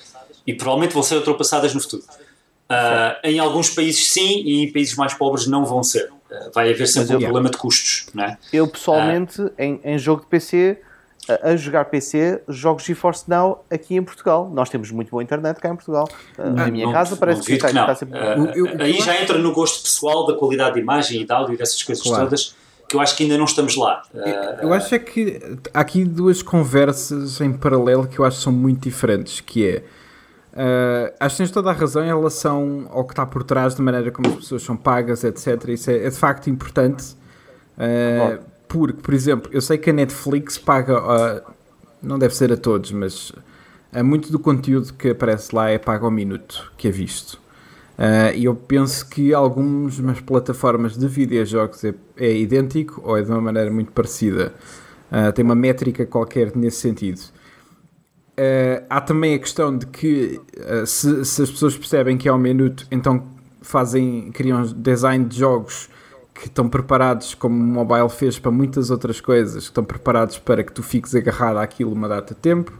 e 0.46 0.52
provavelmente 0.52 0.92
vão 0.92 1.02
ser 1.02 1.16
ultrapassadas 1.16 1.72
no 1.72 1.80
futuro. 1.80 2.02
Uh, 2.72 3.18
em 3.24 3.38
alguns 3.38 3.68
países 3.68 4.10
sim 4.10 4.42
e 4.44 4.64
em 4.64 4.72
países 4.72 4.94
mais 4.96 5.12
pobres 5.12 5.46
não 5.46 5.64
vão 5.64 5.82
ser. 5.82 6.10
Uh, 6.30 6.50
vai 6.54 6.72
haver 6.72 6.86
sempre 6.86 7.16
um 7.16 7.20
problema 7.20 7.50
de 7.50 7.58
custos. 7.58 8.06
Não 8.14 8.24
é? 8.24 8.38
Eu 8.52 8.66
pessoalmente, 8.66 9.42
uh, 9.42 9.52
em, 9.58 9.80
em, 9.84 9.98
jogo 9.98 10.22
de 10.22 10.28
PC, 10.28 10.78
a 11.42 11.54
jogar 11.54 11.84
PC, 11.84 12.42
jogos 12.48 12.84
GeForce 12.84 13.28
Now 13.28 13.64
aqui 13.70 13.94
em 13.94 14.02
Portugal. 14.02 14.50
Nós 14.52 14.70
temos 14.70 14.90
muito 14.90 15.10
boa 15.10 15.22
internet 15.22 15.60
cá 15.60 15.68
em 15.68 15.76
Portugal. 15.76 16.08
na 16.38 16.66
minha 16.68 16.86
não, 16.86 16.92
casa 16.92 17.14
parece 17.16 17.42
que, 17.42 17.58
que 17.58 17.66
está 17.66 17.94
sempre. 17.94 18.18
Eu, 18.18 18.66
eu, 18.66 18.80
aí 18.80 19.00
já 19.00 19.20
entra 19.20 19.38
no 19.38 19.52
gosto 19.52 19.82
pessoal 19.82 20.26
da 20.26 20.34
qualidade 20.34 20.74
de 20.74 20.80
imagem 20.80 21.20
e 21.20 21.24
de 21.24 21.32
áudio 21.32 21.54
e 21.54 21.56
dessas 21.58 21.82
coisas 21.82 22.02
claro. 22.02 22.24
todas 22.24 22.54
que 22.88 22.96
eu 22.96 23.00
acho 23.00 23.16
que 23.16 23.22
ainda 23.22 23.38
não 23.38 23.46
estamos 23.46 23.74
lá. 23.74 24.02
Eu, 24.12 24.68
eu 24.68 24.72
acho 24.74 24.94
é 24.94 24.98
que 24.98 25.40
há 25.72 25.80
aqui 25.80 26.04
duas 26.04 26.42
conversas 26.42 27.40
em 27.40 27.52
paralelo 27.52 28.06
que 28.06 28.18
eu 28.18 28.24
acho 28.24 28.36
que 28.36 28.42
são 28.42 28.52
muito 28.52 28.80
diferentes, 28.80 29.40
que 29.40 29.66
é 29.66 29.82
Uh, 30.52 31.14
acho 31.18 31.36
que 31.36 31.42
tens 31.42 31.50
toda 31.50 31.70
a 31.70 31.72
razão 31.72 32.02
em 32.04 32.08
relação 32.08 32.86
ao 32.90 33.04
que 33.04 33.12
está 33.12 33.24
por 33.24 33.42
trás, 33.42 33.74
da 33.74 33.82
maneira 33.82 34.10
como 34.10 34.28
as 34.28 34.34
pessoas 34.36 34.62
são 34.62 34.76
pagas, 34.76 35.24
etc. 35.24 35.68
Isso 35.68 35.90
é, 35.90 36.04
é 36.04 36.10
de 36.10 36.16
facto 36.16 36.50
importante. 36.50 37.16
Uh, 37.76 38.38
porque, 38.68 39.00
por 39.00 39.14
exemplo, 39.14 39.50
eu 39.52 39.60
sei 39.60 39.78
que 39.78 39.90
a 39.90 39.92
Netflix 39.92 40.58
paga, 40.58 41.00
uh, 41.00 41.42
não 42.02 42.18
deve 42.18 42.34
ser 42.36 42.52
a 42.52 42.56
todos, 42.56 42.92
mas 42.92 43.32
muito 44.02 44.32
do 44.32 44.38
conteúdo 44.38 44.94
que 44.94 45.10
aparece 45.10 45.54
lá 45.54 45.68
é 45.68 45.76
pago 45.76 46.06
ao 46.06 46.10
minuto, 46.10 46.72
que 46.78 46.88
é 46.88 46.90
visto. 46.90 47.38
E 48.34 48.46
eu 48.46 48.54
penso 48.54 49.06
que 49.06 49.34
algumas 49.34 50.00
plataformas 50.22 50.96
de 50.96 51.06
videojogos 51.06 51.84
é, 51.84 51.94
é 52.16 52.34
idêntico 52.34 53.02
ou 53.04 53.18
é 53.18 53.22
de 53.22 53.30
uma 53.30 53.40
maneira 53.42 53.70
muito 53.70 53.92
parecida. 53.92 54.54
tem 55.34 55.44
uma 55.44 55.54
métrica 55.54 56.06
qualquer 56.06 56.56
nesse 56.56 56.78
sentido. 56.78 57.20
Uh, 58.32 58.82
há 58.88 58.98
também 58.98 59.34
a 59.34 59.38
questão 59.38 59.76
de 59.76 59.84
que 59.86 60.40
uh, 60.56 60.86
se, 60.86 61.22
se, 61.22 61.42
as 61.42 61.50
pessoas 61.50 61.76
percebem 61.76 62.16
que 62.16 62.26
é 62.26 62.32
um 62.32 62.38
minuto, 62.38 62.86
então 62.90 63.24
fazem, 63.60 64.32
criam 64.32 64.62
design 64.62 65.26
de 65.26 65.38
jogos 65.38 65.90
que 66.34 66.46
estão 66.46 66.66
preparados, 66.66 67.34
como 67.34 67.54
o 67.54 67.58
mobile 67.62 68.08
fez 68.08 68.38
para 68.38 68.50
muitas 68.50 68.90
outras 68.90 69.20
coisas, 69.20 69.64
que 69.64 69.70
estão 69.70 69.84
preparados 69.84 70.38
para 70.38 70.64
que 70.64 70.72
tu 70.72 70.82
fiques 70.82 71.14
agarrado 71.14 71.58
àquilo 71.58 71.92
uma 71.92 72.08
data 72.08 72.34
de 72.34 72.40
tempo 72.40 72.72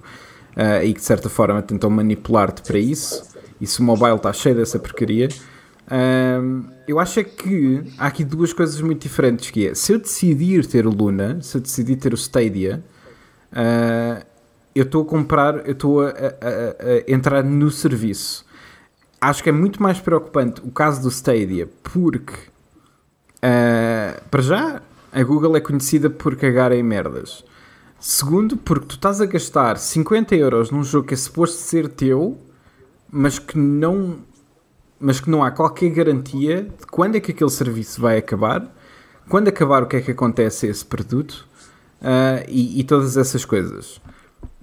uh, 0.57 0.83
e 0.83 0.95
que 0.95 1.01
de 1.01 1.05
certa 1.05 1.29
forma 1.29 1.61
tentam 1.61 1.91
manipular-te 1.91 2.62
para 2.62 2.79
isso. 2.79 3.23
E 3.61 3.66
se 3.66 3.81
o 3.81 3.83
mobile 3.83 4.16
está 4.16 4.33
cheio 4.33 4.57
dessa 4.57 4.79
porcaria. 4.79 5.29
eu 6.89 6.99
acho 6.99 7.20
é 7.20 7.24
que 7.24 7.85
há 7.99 8.07
aqui 8.07 8.24
duas 8.24 8.55
coisas 8.55 8.81
muito 8.81 9.03
diferentes 9.03 9.51
que 9.51 9.69
é, 9.69 9.74
se 9.74 9.93
eu 9.93 9.99
decidir 9.99 10.66
ter 10.66 10.87
o 10.87 10.91
Luna, 10.91 11.41
se 11.43 11.59
eu 11.59 11.61
decidir 11.61 11.97
ter 11.97 12.12
o 12.12 12.16
Stadia, 12.16 12.83
eu 14.74 14.85
estou 14.85 15.03
a 15.03 15.07
comprar, 15.07 15.66
eu 15.66 15.73
estou 15.73 16.03
a, 16.03 16.09
a, 16.09 16.11
a, 16.11 17.12
entrar 17.12 17.44
no 17.44 17.70
serviço. 17.70 18.44
Acho 19.20 19.43
que 19.43 19.49
é 19.49 19.53
muito 19.53 19.82
mais 19.82 20.01
preocupante 20.01 20.61
o 20.65 20.70
caso 20.70 21.03
do 21.03 21.09
Stadia, 21.09 21.69
porque 21.82 22.35
uh, 23.39 24.20
para 24.31 24.43
já 24.43 24.82
a 25.12 25.23
Google 25.23 25.57
é 25.57 25.61
conhecida 25.61 26.09
por 26.09 26.36
cagar 26.36 26.73
em 26.73 26.82
merdas. 26.82 27.44
Segundo, 28.01 28.57
porque 28.57 28.86
tu 28.86 28.94
estás 28.97 29.20
a 29.20 29.27
gastar 29.27 29.78
50 29.78 30.35
euros 30.35 30.70
num 30.70 30.82
jogo 30.82 31.07
que 31.07 31.15
é 31.15 31.16
suposto 31.16 31.59
ser 31.59 31.89
teu, 31.89 32.36
mas 33.11 33.39
que 33.39 33.57
não, 33.57 34.19
mas 34.99 35.20
que 35.20 35.31
não 35.31 35.44
há 35.44 35.51
qualquer 35.53 35.90
garantia 35.90 36.62
de 36.62 36.86
quando 36.86 37.16
é 37.16 37.20
que 37.20 37.31
aquele 37.31 37.51
serviço 37.51 38.01
vai 38.01 38.19
acabar, 38.19 38.66
quando 39.28 39.47
acabar 39.49 39.85
o 39.85 39.86
que 39.86 39.97
é 39.97 40.01
que 40.01 40.11
acontece 40.11 40.66
a 40.66 40.70
esse 40.70 40.85
produto 40.85 41.47
uh, 42.01 42.43
e, 42.49 42.81
e 42.81 42.85
todas 42.85 43.16
essas 43.16 43.44
coisas 43.44 44.01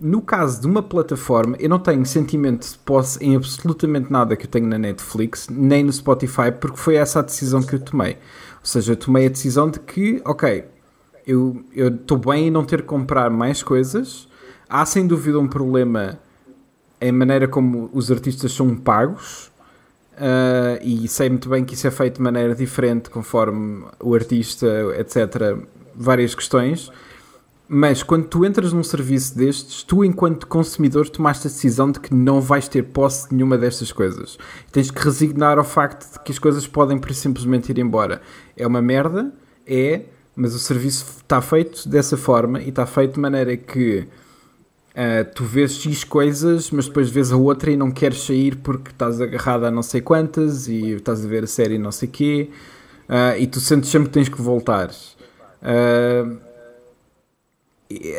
no 0.02 0.22
caso 0.22 0.62
de 0.62 0.68
uma 0.68 0.82
plataforma, 0.82 1.56
eu 1.60 1.70
não 1.70 1.80
tenho 1.80 2.06
sentimento 2.06 2.70
de 2.70 2.78
posse 2.80 3.24
em 3.24 3.36
absolutamente 3.36 4.12
nada 4.12 4.36
que 4.36 4.46
eu 4.46 4.50
tenho 4.50 4.68
na 4.68 4.78
Netflix, 4.78 5.48
nem 5.50 5.84
no 5.84 5.92
Spotify, 5.92 6.52
porque 6.60 6.78
foi 6.78 6.96
essa 6.96 7.20
a 7.20 7.22
decisão 7.22 7.62
que 7.62 7.76
eu 7.76 7.80
tomei. 7.80 8.14
Ou 8.14 8.66
seja, 8.66 8.94
eu 8.94 8.98
tomei 8.98 9.26
a 9.26 9.30
decisão 9.30 9.70
de 9.70 9.80
que, 9.80 10.22
ok, 10.26 10.66
eu 11.26 11.64
estou 11.76 12.18
bem 12.18 12.48
em 12.48 12.52
não 12.52 12.66
ter 12.66 12.82
que 12.82 12.88
comprar 12.88 13.30
mais 13.30 13.62
coisas. 13.62 14.28
Há 14.68 14.86
sem 14.86 15.06
dúvida 15.06 15.40
um 15.40 15.48
problema 15.48 16.20
em 17.02 17.12
maneira 17.12 17.48
como 17.48 17.90
os 17.94 18.12
artistas 18.12 18.52
são 18.52 18.76
pagos. 18.76 19.52
Uh, 20.16 20.84
e 20.84 21.08
sei 21.08 21.30
muito 21.30 21.48
bem 21.48 21.64
que 21.64 21.74
isso 21.74 21.88
é 21.88 21.92
feito 21.92 22.16
de 22.16 22.22
maneira 22.22 22.54
diferente 22.54 23.10
conforme 23.10 23.86
o 24.02 24.14
artista, 24.14 24.68
etc. 24.98 25.58
Várias 25.96 26.36
questões 26.36 26.92
mas 27.72 28.02
quando 28.02 28.26
tu 28.26 28.44
entras 28.44 28.74
num 28.74 28.84
serviço 28.84 29.38
destes, 29.38 29.84
tu, 29.84 30.04
enquanto 30.04 30.48
consumidor, 30.48 31.08
tomaste 31.08 31.46
a 31.46 31.52
decisão 31.52 31.91
de 31.91 32.00
que 32.00 32.12
não 32.12 32.41
vais 32.41 32.68
ter 32.68 32.82
posse 32.82 33.30
de 33.30 33.36
nenhuma 33.36 33.60
destas 33.60 33.91
coisas. 33.91 34.40
Tens 34.72 34.90
que 34.90 35.00
resignar 35.00 35.60
ao 35.60 35.64
facto 35.64 36.14
de 36.14 36.20
que 36.20 36.32
as 36.32 36.40
coisas 36.40 36.66
podem 36.66 37.00
simplesmente 37.14 37.70
ir 37.70 37.78
embora. 37.78 38.24
É 38.58 38.66
uma 38.66 38.82
merda, 38.82 39.32
é, 39.68 40.02
mas 40.36 40.56
o 40.56 40.60
serviço 40.60 41.06
está 41.18 41.40
feito 41.44 41.88
dessa 41.88 42.18
forma 42.18 42.60
e 42.60 42.70
está 42.70 42.88
feito 42.88 43.14
de 43.14 43.20
maneira 43.20 43.56
que 43.56 44.08
uh, 44.96 45.32
tu 45.36 45.44
vês 45.44 45.74
X 45.74 46.04
coisas, 46.04 46.72
mas 46.72 46.88
depois 46.88 47.12
vês 47.12 47.32
a 47.32 47.38
outra 47.38 47.70
e 47.70 47.78
não 47.78 47.91
queres 47.91 48.24
sair 48.24 48.56
porque 48.56 48.90
estás 48.90 49.22
agarrado 49.22 49.66
a 49.66 49.72
não 49.72 49.84
sei 49.84 50.02
quantas 50.02 50.68
e 50.68 50.94
estás 50.94 51.24
a 51.24 51.28
ver 51.28 51.44
a 51.44 51.48
série 51.48 51.78
não 51.78 51.91
sei 51.91 52.08
quê 52.08 52.50
uh, 53.08 53.38
e 53.40 53.46
tu 53.46 53.60
sentes 53.60 53.91
sempre 53.91 54.08
que 54.08 54.14
tens 54.16 54.28
que 54.28 54.41
voltar. 54.41 54.90
Uh, 55.62 56.49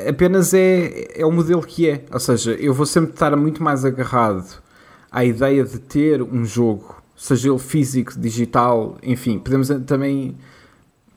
apenas 0.08 0.52
é, 0.52 1.20
é 1.20 1.24
o 1.24 1.30
modelo 1.30 1.62
que 1.62 1.88
é. 1.88 2.04
Ou 2.12 2.20
seja, 2.20 2.52
eu 2.52 2.74
vou 2.74 2.86
sempre 2.86 3.12
estar 3.12 3.34
muito 3.36 3.62
mais 3.62 3.84
agarrado 3.84 4.60
à 5.10 5.24
ideia 5.24 5.64
de 5.64 5.78
ter 5.78 6.22
um 6.22 6.44
jogo, 6.44 7.02
seja 7.16 7.48
ele 7.48 7.58
físico, 7.58 8.18
digital, 8.18 8.96
enfim, 9.02 9.38
podemos 9.38 9.68
também. 9.86 10.36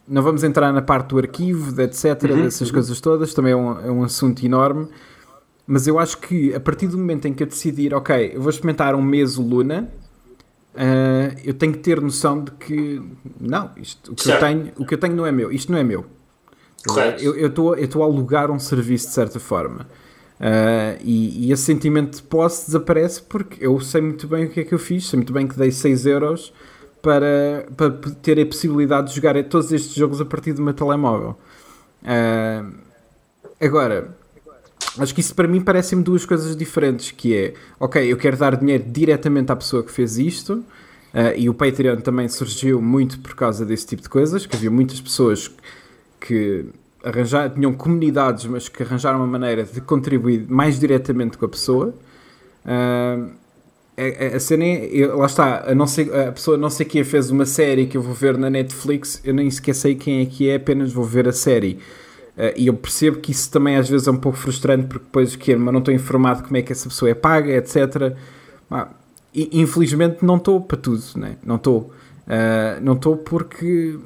Não 0.05 0.21
vamos 0.21 0.43
entrar 0.43 0.73
na 0.73 0.81
parte 0.81 1.09
do 1.09 1.17
arquivo, 1.17 1.81
etc., 1.81 2.23
uhum, 2.23 2.43
dessas 2.43 2.67
uhum. 2.67 2.73
coisas 2.73 2.99
todas, 2.99 3.33
também 3.33 3.53
é 3.53 3.55
um, 3.55 3.79
é 3.79 3.89
um 3.89 4.03
assunto 4.03 4.45
enorme. 4.45 4.87
Mas 5.65 5.87
eu 5.87 5.97
acho 5.97 6.17
que 6.17 6.53
a 6.53 6.59
partir 6.59 6.87
do 6.87 6.97
momento 6.97 7.25
em 7.25 7.33
que 7.33 7.41
eu 7.41 7.47
decidir, 7.47 7.93
ok, 7.93 8.33
eu 8.35 8.41
vou 8.41 8.49
experimentar 8.49 8.95
um 8.95 9.01
mês 9.01 9.37
o 9.37 9.41
Luna, 9.41 9.89
uh, 10.75 11.39
eu 11.45 11.53
tenho 11.53 11.71
que 11.71 11.79
ter 11.79 12.01
noção 12.01 12.43
de 12.43 12.51
que 12.51 13.01
não, 13.39 13.71
isto, 13.77 14.11
o 14.11 14.15
que, 14.15 14.29
eu 14.29 14.39
tenho, 14.39 14.71
o 14.77 14.85
que 14.85 14.93
eu 14.93 14.97
tenho 14.97 15.15
não 15.15 15.25
é 15.25 15.31
meu, 15.31 15.49
isto 15.53 15.71
não 15.71 15.79
é 15.79 15.83
meu. 15.85 16.05
Correto. 16.85 17.23
Eu 17.23 17.47
estou 17.77 18.03
a 18.03 18.05
alugar 18.05 18.51
um 18.51 18.59
serviço 18.59 19.07
de 19.07 19.13
certa 19.13 19.39
forma. 19.39 19.87
Uh, 20.39 20.99
e, 21.01 21.47
e, 21.47 21.51
esse 21.53 21.63
sentimento 21.63 22.17
de 22.17 22.23
posse 22.23 22.65
desaparece 22.65 23.21
porque 23.21 23.65
eu 23.65 23.79
sei 23.79 24.01
muito 24.01 24.27
bem 24.27 24.45
o 24.45 24.49
que 24.49 24.59
é 24.59 24.63
que 24.63 24.73
eu 24.73 24.79
fiz, 24.79 25.07
sei 25.07 25.17
muito 25.17 25.31
bem 25.31 25.47
que 25.47 25.55
dei 25.55 25.71
6 25.71 26.05
euros 26.05 26.51
para, 27.01 27.65
para 27.77 27.91
ter 28.21 28.39
a 28.41 28.45
possibilidade 28.45 29.09
de 29.09 29.15
jogar 29.15 29.41
todos 29.45 29.71
estes 29.71 29.93
jogos 29.93 30.19
a 30.19 30.25
partir 30.25 30.51
do 30.51 30.61
meu 30.61 30.73
telemóvel. 30.73 31.37
Uh, 32.01 32.73
agora, 33.61 34.17
acho 34.97 35.15
que 35.15 35.21
isso 35.21 35.33
para 35.33 35.47
mim 35.47 35.61
parecem-me 35.61 36.03
duas 36.03 36.25
coisas 36.25 36.57
diferentes, 36.57 37.11
que 37.11 37.33
é, 37.33 37.53
ok, 37.79 38.11
eu 38.11 38.17
quero 38.17 38.35
dar 38.35 38.57
dinheiro 38.57 38.83
diretamente 38.85 39.49
à 39.49 39.55
pessoa 39.55 39.83
que 39.83 39.91
fez 39.91 40.17
isto, 40.17 40.63
Uh, 41.13 41.37
e 41.37 41.47
o 41.47 41.53
Patreon 41.53 41.97
também 41.97 42.27
surgiu 42.27 42.81
muito 42.81 43.19
por 43.19 43.35
causa 43.35 43.63
desse 43.63 43.85
tipo 43.85 44.01
de 44.01 44.09
coisas, 44.09 44.47
que 44.47 44.55
havia 44.55 44.71
muitas 44.71 44.99
pessoas 44.99 45.47
que 45.47 45.61
arranjaram, 47.03 47.53
tinham 47.53 47.73
comunidades, 47.73 48.45
mas 48.45 48.69
que 48.69 48.81
arranjaram 48.81 49.19
uma 49.19 49.27
maneira 49.27 49.63
de 49.63 49.81
contribuir 49.81 50.45
mais 50.47 50.79
diretamente 50.79 51.37
com 51.37 51.45
a 51.45 51.49
pessoa. 51.49 51.93
Uh, 52.65 53.31
a, 53.95 54.35
a, 54.37 54.39
cena 54.39 54.63
é, 54.63 55.05
lá 55.07 55.25
está, 55.25 55.69
a, 55.69 55.75
não 55.75 55.85
sei, 55.85 56.09
a 56.27 56.31
pessoa 56.31 56.57
não 56.57 56.69
sei 56.69 56.85
quem 56.85 57.03
fez 57.03 57.29
uma 57.29 57.45
série 57.45 57.85
que 57.85 57.97
eu 57.97 58.01
vou 58.01 58.13
ver 58.13 58.37
na 58.37 58.49
Netflix, 58.49 59.21
eu 59.23 59.33
nem 59.33 59.51
sei 59.51 59.95
quem 59.95 60.21
é 60.21 60.25
que 60.25 60.49
é, 60.49 60.55
apenas 60.55 60.91
vou 60.93 61.03
ver 61.03 61.27
a 61.27 61.33
série. 61.33 61.77
Uh, 62.37 62.53
e 62.55 62.67
eu 62.67 62.73
percebo 62.73 63.19
que 63.19 63.31
isso 63.31 63.51
também 63.51 63.75
às 63.75 63.87
vezes 63.87 64.07
é 64.07 64.11
um 64.11 64.17
pouco 64.17 64.37
frustrante 64.37 64.87
porque 64.87 65.05
depois 65.05 65.35
que 65.35 65.55
mas 65.55 65.71
não 65.71 65.79
estou 65.79 65.93
informado 65.93 66.43
como 66.43 66.57
é 66.57 66.63
que 66.63 66.71
essa 66.71 66.89
pessoa 66.89 67.11
é 67.11 67.13
paga, 67.13 67.51
etc. 67.51 68.15
Ah, 68.71 68.87
infelizmente 69.35 70.25
não 70.25 70.37
estou 70.37 70.59
para 70.59 70.77
tudo, 70.77 71.03
né? 71.15 71.35
não 71.45 71.57
estou. 71.57 71.91
Uh, 72.25 72.81
não 72.81 72.93
estou 72.93 73.17
porque 73.17 73.99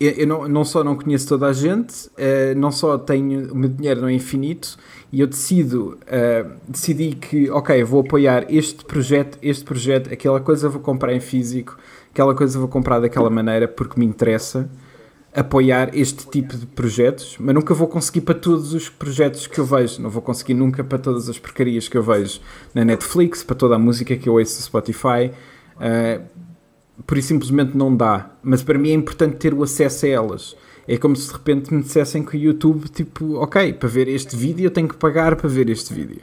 eu, 0.00 0.10
eu, 0.12 0.26
não, 0.26 0.48
não 0.48 0.64
só 0.64 0.82
não 0.82 0.96
conheço 0.96 1.28
toda 1.28 1.46
a 1.46 1.52
gente, 1.52 2.06
uh, 2.06 2.56
não 2.56 2.72
só 2.72 2.96
tenho 2.96 3.52
o 3.52 3.56
meu 3.56 3.68
dinheiro 3.68 4.00
não 4.00 4.08
é 4.08 4.12
infinito 4.14 4.78
e 5.12 5.20
eu 5.20 5.26
decido, 5.26 5.98
uh, 6.02 6.50
decidi 6.66 7.14
que, 7.14 7.50
ok, 7.50 7.84
vou 7.84 8.00
apoiar 8.00 8.46
este 8.48 8.84
projeto, 8.84 9.38
este 9.42 9.62
projeto, 9.62 10.12
aquela 10.12 10.40
coisa 10.40 10.68
vou 10.68 10.80
comprar 10.80 11.12
em 11.12 11.20
físico, 11.20 11.76
aquela 12.10 12.34
coisa 12.34 12.58
vou 12.58 12.68
comprar 12.68 12.98
daquela 12.98 13.28
maneira 13.28 13.68
porque 13.68 14.00
me 14.00 14.06
interessa 14.06 14.70
apoiar 15.34 15.96
este 15.96 16.26
tipo 16.26 16.56
de 16.56 16.66
projetos, 16.66 17.36
mas 17.38 17.54
nunca 17.54 17.72
vou 17.72 17.86
conseguir 17.86 18.22
para 18.22 18.34
todos 18.34 18.74
os 18.74 18.88
projetos 18.88 19.46
que 19.46 19.58
eu 19.58 19.64
vejo. 19.64 20.02
Não 20.02 20.10
vou 20.10 20.20
conseguir 20.20 20.54
nunca 20.54 20.82
para 20.82 20.98
todas 20.98 21.28
as 21.28 21.38
porcarias 21.38 21.88
que 21.88 21.96
eu 21.96 22.02
vejo 22.02 22.40
na 22.74 22.84
Netflix, 22.84 23.44
para 23.44 23.54
toda 23.54 23.76
a 23.76 23.78
música 23.78 24.16
que 24.16 24.28
eu 24.28 24.34
ouço 24.34 24.56
no 24.56 24.62
Spotify. 24.62 25.30
Uh, 25.76 26.39
por 27.06 27.18
isso 27.18 27.28
simplesmente 27.28 27.76
não 27.76 27.94
dá. 27.94 28.30
Mas 28.42 28.62
para 28.62 28.78
mim 28.78 28.90
é 28.90 28.94
importante 28.94 29.36
ter 29.36 29.54
o 29.54 29.62
acesso 29.62 30.06
a 30.06 30.08
elas. 30.08 30.56
É 30.88 30.96
como 30.96 31.14
se 31.14 31.28
de 31.28 31.32
repente 31.34 31.72
me 31.72 31.82
dissessem 31.82 32.24
que 32.24 32.36
o 32.36 32.40
YouTube, 32.40 32.88
tipo, 32.88 33.36
ok, 33.36 33.72
para 33.74 33.88
ver 33.88 34.08
este 34.08 34.34
vídeo 34.34 34.66
eu 34.66 34.70
tenho 34.70 34.88
que 34.88 34.96
pagar 34.96 35.36
para 35.36 35.48
ver 35.48 35.68
este 35.68 35.94
vídeo. 35.94 36.20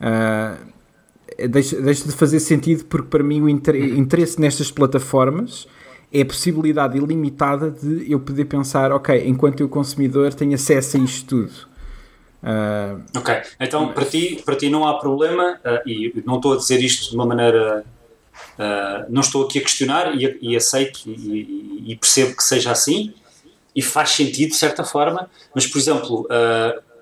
Uh, 0.00 1.48
deixa, 1.48 1.80
deixa 1.80 2.04
de 2.04 2.12
fazer 2.12 2.40
sentido 2.40 2.84
porque 2.84 3.08
para 3.08 3.22
mim 3.22 3.40
o 3.40 3.48
interesse 3.48 4.40
nestas 4.40 4.70
plataformas 4.70 5.66
é 6.12 6.22
a 6.22 6.26
possibilidade 6.26 6.96
ilimitada 6.96 7.70
de 7.70 8.10
eu 8.10 8.20
poder 8.20 8.44
pensar, 8.44 8.92
ok, 8.92 9.26
enquanto 9.26 9.60
eu 9.60 9.68
consumidor 9.68 10.32
tenho 10.34 10.54
acesso 10.54 10.96
a 10.96 11.00
isto 11.00 11.26
tudo. 11.28 11.76
Uh, 12.42 13.02
ok, 13.16 13.34
então 13.58 13.92
para, 13.92 14.04
ti, 14.04 14.40
para 14.44 14.54
ti 14.54 14.70
não 14.70 14.86
há 14.86 14.98
problema, 14.98 15.58
uh, 15.64 15.88
e 15.88 16.22
não 16.24 16.36
estou 16.36 16.52
a 16.52 16.56
dizer 16.56 16.80
isto 16.80 17.10
de 17.10 17.16
uma 17.16 17.26
maneira. 17.26 17.84
Uh, 18.58 19.06
não 19.08 19.20
estou 19.20 19.44
aqui 19.44 19.58
a 19.58 19.62
questionar 19.62 20.14
e, 20.14 20.38
e 20.40 20.56
aceito 20.56 21.00
e, 21.06 21.84
e, 21.86 21.96
percebo 21.96 22.34
que 22.34 22.42
seja 22.42 22.72
assim 22.72 23.12
e 23.74 23.82
faz 23.82 24.10
sentido 24.10 24.50
de 24.50 24.56
certa 24.56 24.82
forma, 24.82 25.30
mas 25.54 25.66
por 25.66 25.78
exemplo, 25.78 26.26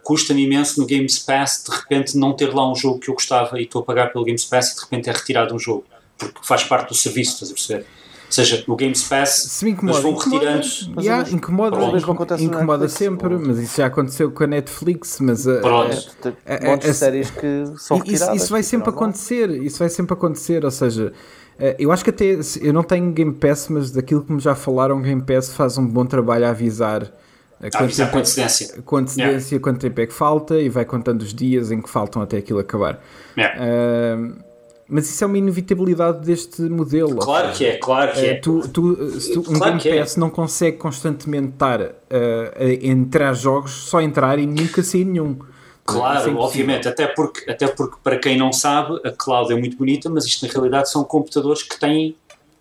custa-me 0.03 0.43
imenso 0.43 0.81
no 0.81 0.87
Games 0.87 1.21
Pass 1.21 1.65
de 1.69 1.77
repente 1.77 2.19
não 2.19 2.33
ter 2.33 2.53
lá 2.53 2.69
um 2.69 2.75
jogo 2.75 2.99
que 2.99 3.09
eu 3.09 3.15
gostava 3.15 3.61
e 3.61 3.63
estou 3.63 3.83
a 3.83 3.85
pagar 3.85 4.13
pelo 4.13 4.25
Games 4.25 4.45
Pass 4.45 4.73
e 4.73 4.75
de 4.75 4.81
repente 4.81 5.09
é 5.09 5.13
retirado 5.13 5.55
um 5.55 5.59
jogo, 5.59 5.85
porque 6.19 6.41
faz 6.43 6.65
parte 6.65 6.89
do 6.89 6.95
serviço, 6.97 7.35
estás 7.35 7.53
a 7.53 7.55
perceber? 7.55 7.87
Seja, 8.35 8.65
no 8.67 8.77
Games 8.77 9.03
Pass, 9.05 9.31
Se 9.49 9.65
me 9.65 9.73
incomoda, 9.73 10.01
vão 10.01 10.17
retirando. 10.17 10.67
Mas, 10.95 11.05
yeah, 11.05 11.31
incomoda, 11.31 11.77
incomoda, 11.77 12.43
incomoda 12.43 12.89
sempre, 12.89 13.37
mas 13.37 13.59
isso 13.59 13.77
já 13.77 13.87
aconteceu 13.87 14.31
com 14.31 14.45
a 14.45 14.47
Netflix. 14.47 15.19
Mas 15.21 15.47
a, 15.47 15.61
Pronto. 15.61 16.37
A, 16.47 16.53
a, 16.53 16.71
a, 16.73 16.75
a 16.75 16.95
séries 16.95 17.31
que 17.31 17.65
são 17.79 17.99
retiradas. 17.99 18.37
Isso, 18.37 18.45
isso 18.45 18.53
vai 18.53 18.63
sempre 18.63 18.91
acontecer, 18.91 19.51
isso 19.63 19.79
vai 19.79 19.89
sempre 19.89 20.15
acontecer, 20.15 20.65
ou 20.65 20.71
seja. 20.71 21.13
Eh, 21.59 21.77
eu 21.79 21.93
acho 21.93 22.03
que 22.03 22.11
até 22.11 22.39
eu 22.61 22.73
não 22.73 22.83
tenho 22.83 23.13
Game 23.13 23.33
Pass, 23.33 23.69
mas 23.69 23.91
daquilo 23.91 24.25
que 24.25 24.33
me 24.33 24.41
já 24.41 24.55
falaram, 24.55 25.01
Game 25.01 25.23
Pass 25.23 25.53
faz 25.53 25.79
um 25.79 25.87
bom 25.87 26.05
trabalho 26.05 26.47
a 26.47 26.51
avisar 26.51 27.13
a 27.61 27.71
quanto 27.71 27.97
tempo, 27.97 28.13
com 28.13 28.19
antecedência, 28.19 28.83
com 28.83 28.97
antecedência 28.97 29.55
yeah. 29.55 29.63
quanto 29.63 29.81
tempo 29.81 30.01
é 30.01 30.07
que 30.07 30.13
falta 30.13 30.61
e 30.61 30.69
vai 30.69 30.85
contando 30.85 31.23
os 31.23 31.33
dias 31.33 31.71
em 31.71 31.81
que 31.81 31.89
faltam 31.89 32.21
até 32.21 32.37
aquilo 32.37 32.59
acabar. 32.59 33.01
Yeah. 33.39 33.61
Uh, 33.63 34.45
mas 34.95 35.11
isso 35.11 35.25
é 35.25 35.27
uma 35.27 35.37
inevitabilidade 35.37 36.25
deste 36.25 36.63
modelo. 36.63 37.17
Claro 37.17 37.53
que 37.53 37.67
é, 37.67 37.77
claro 37.79 38.13
que 38.13 38.27
é. 38.27 38.35
Tu, 38.37 38.69
tu, 38.69 39.21
se 39.21 39.33
tu, 39.33 39.41
um 39.41 39.59
claro 39.59 39.77
Game 39.77 39.97
é. 39.97 40.01
Pass 40.01 40.17
é. 40.17 40.21
não 40.21 40.31
consegue 40.31 40.77
constantemente 40.77 41.49
estar 41.49 41.81
uh, 41.81 41.91
a 42.57 42.87
entrar 42.87 43.35
jogos, 43.35 43.73
só 43.73 44.01
entrar 44.01 44.39
e 44.39 44.47
nunca 44.47 44.85
sair 44.85 45.05
nenhum. 45.05 45.37
Claro, 45.85 46.31
é 46.31 46.33
obviamente, 46.33 46.87
até 46.87 47.09
porque, 47.09 47.51
até 47.51 47.67
porque 47.67 47.97
para 48.05 48.21
quem 48.21 48.39
não 48.39 48.53
sabe, 48.53 49.01
a 49.05 49.11
cloud 49.11 49.53
é 49.53 49.57
muito 49.57 49.77
bonita, 49.77 50.09
mas 50.09 50.27
isto 50.27 50.47
na 50.47 50.53
realidade 50.53 50.89
são 50.89 51.03
computadores 51.03 51.65
que 51.65 51.77
têm 51.77 52.15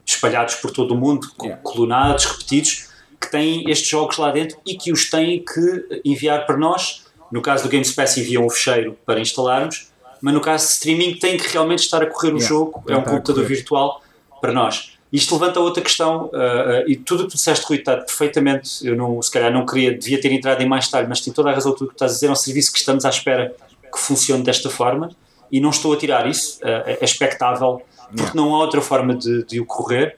espalhados 0.04 0.56
por 0.56 0.72
todo 0.72 0.96
o 0.96 0.98
mundo, 0.98 1.28
yeah. 1.40 1.62
colunados, 1.62 2.26
repetidos, 2.26 2.90
que 3.22 3.30
têm 3.30 3.70
estes 3.70 3.88
jogos 3.88 4.18
lá 4.18 4.32
dentro 4.32 4.58
e 4.66 4.74
que 4.74 4.92
os 4.92 5.08
têm 5.08 5.46
que 5.46 6.02
enviar 6.04 6.48
para 6.48 6.58
nós. 6.58 7.04
No 7.32 7.44
caso 7.44 7.62
do 7.62 7.70
Game 7.70 7.88
Pass 7.94 8.18
enviam 8.18 8.44
um 8.44 8.50
fecheiro 8.50 8.98
para 9.06 9.20
instalarmos 9.20 9.93
mas 10.24 10.34
no 10.34 10.40
caso 10.40 10.66
de 10.68 10.72
streaming 10.72 11.16
tem 11.16 11.36
que 11.36 11.50
realmente 11.50 11.80
estar 11.80 12.02
a 12.02 12.06
correr 12.06 12.30
o 12.30 12.38
yeah, 12.38 12.48
jogo, 12.48 12.82
é 12.88 12.96
um 12.96 13.04
computador 13.04 13.44
virtual 13.44 14.02
para 14.40 14.54
nós. 14.54 14.94
Isto 15.12 15.34
levanta 15.34 15.60
outra 15.60 15.84
questão, 15.84 16.28
uh, 16.28 16.28
uh, 16.28 16.88
e 16.88 16.96
tudo 16.96 17.24
o 17.24 17.26
que 17.26 17.32
tu 17.32 17.36
disseste, 17.36 17.66
Rui, 17.68 17.78
está 17.78 17.98
perfeitamente. 17.98 18.88
Eu 18.88 18.96
não, 18.96 19.22
se 19.22 19.30
calhar 19.30 19.52
não 19.52 19.66
queria, 19.66 19.94
devia 19.94 20.22
ter 20.22 20.32
entrado 20.32 20.62
em 20.62 20.66
mais 20.66 20.88
tarde, 20.88 21.10
mas 21.10 21.20
tem 21.20 21.34
toda 21.34 21.50
a 21.50 21.54
razão 21.54 21.74
tudo 21.74 21.88
o 21.88 21.88
que 21.90 21.96
estás 21.96 22.14
a 22.14 22.16
dizer. 22.16 22.28
É 22.28 22.32
um 22.32 22.36
serviço 22.36 22.72
que 22.72 22.80
estamos 22.80 23.04
à 23.04 23.10
espera 23.10 23.54
que 23.92 24.00
funcione 24.00 24.44
desta 24.44 24.70
forma 24.70 25.12
e 25.52 25.60
não 25.60 25.72
estou 25.72 25.92
a 25.92 25.98
tirar 25.98 26.26
isso, 26.26 26.58
uh, 26.62 26.84
é 26.86 27.04
expectável, 27.04 27.82
porque 28.08 28.22
yeah. 28.22 28.34
não 28.34 28.56
há 28.56 28.60
outra 28.60 28.80
forma 28.80 29.14
de, 29.14 29.44
de 29.44 29.60
ocorrer. 29.60 30.18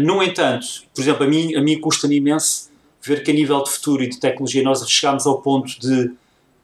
no 0.00 0.20
entanto, 0.20 0.66
por 0.92 1.00
exemplo, 1.00 1.24
a 1.24 1.28
mim, 1.28 1.54
a 1.54 1.62
mim 1.62 1.80
custa-me 1.80 2.16
imenso 2.16 2.72
ver 3.00 3.22
que 3.22 3.30
a 3.30 3.34
nível 3.34 3.62
de 3.62 3.70
futuro 3.70 4.02
e 4.02 4.08
de 4.08 4.18
tecnologia 4.18 4.64
nós 4.64 4.84
chegámos 4.90 5.28
ao 5.28 5.40
ponto 5.40 5.78
de, 5.78 6.10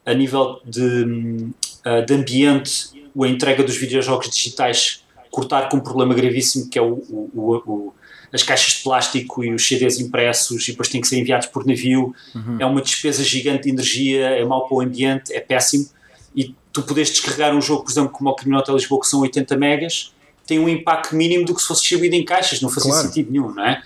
a 0.04 0.12
nível 0.12 0.60
de 0.64 1.52
uh, 1.84 2.04
de 2.04 2.14
ambiente, 2.14 2.90
a 3.20 3.26
entrega 3.26 3.62
dos 3.62 3.76
videojogos 3.76 4.30
digitais 4.30 5.02
cortar 5.30 5.68
com 5.68 5.76
um 5.76 5.80
problema 5.80 6.14
gravíssimo 6.14 6.68
que 6.68 6.78
é 6.78 6.82
o, 6.82 6.94
o, 6.94 7.62
o, 7.66 7.94
as 8.32 8.42
caixas 8.42 8.74
de 8.74 8.82
plástico 8.82 9.44
e 9.44 9.52
os 9.52 9.66
CDs 9.66 9.98
impressos 10.00 10.66
e 10.68 10.72
depois 10.72 10.88
têm 10.88 11.00
que 11.00 11.08
ser 11.08 11.18
enviados 11.18 11.46
por 11.48 11.66
navio. 11.66 12.14
Uhum. 12.34 12.56
É 12.58 12.66
uma 12.66 12.80
despesa 12.80 13.22
gigante 13.22 13.64
de 13.64 13.70
energia, 13.70 14.26
é 14.26 14.44
mau 14.44 14.66
para 14.66 14.76
o 14.76 14.80
ambiente, 14.80 15.32
é 15.32 15.40
péssimo. 15.40 15.88
E 16.34 16.54
tu 16.72 16.82
podes 16.82 17.10
descarregar 17.10 17.54
um 17.54 17.60
jogo, 17.60 17.84
por 17.84 17.90
exemplo, 17.90 18.10
como 18.10 18.30
o 18.30 18.34
Criminal 18.34 18.64
Lisboa, 18.68 19.00
que 19.00 19.06
são 19.06 19.20
80 19.20 19.56
megas, 19.56 20.12
tem 20.46 20.58
um 20.58 20.68
impacto 20.68 21.14
mínimo 21.14 21.44
do 21.44 21.54
que 21.54 21.60
se 21.60 21.68
fosse 21.68 21.82
distribuído 21.82 22.14
em 22.16 22.24
caixas, 22.24 22.60
não 22.60 22.70
fazia 22.70 22.90
claro. 22.90 23.06
sentido 23.06 23.30
nenhum, 23.30 23.52
não 23.52 23.64
é? 23.64 23.82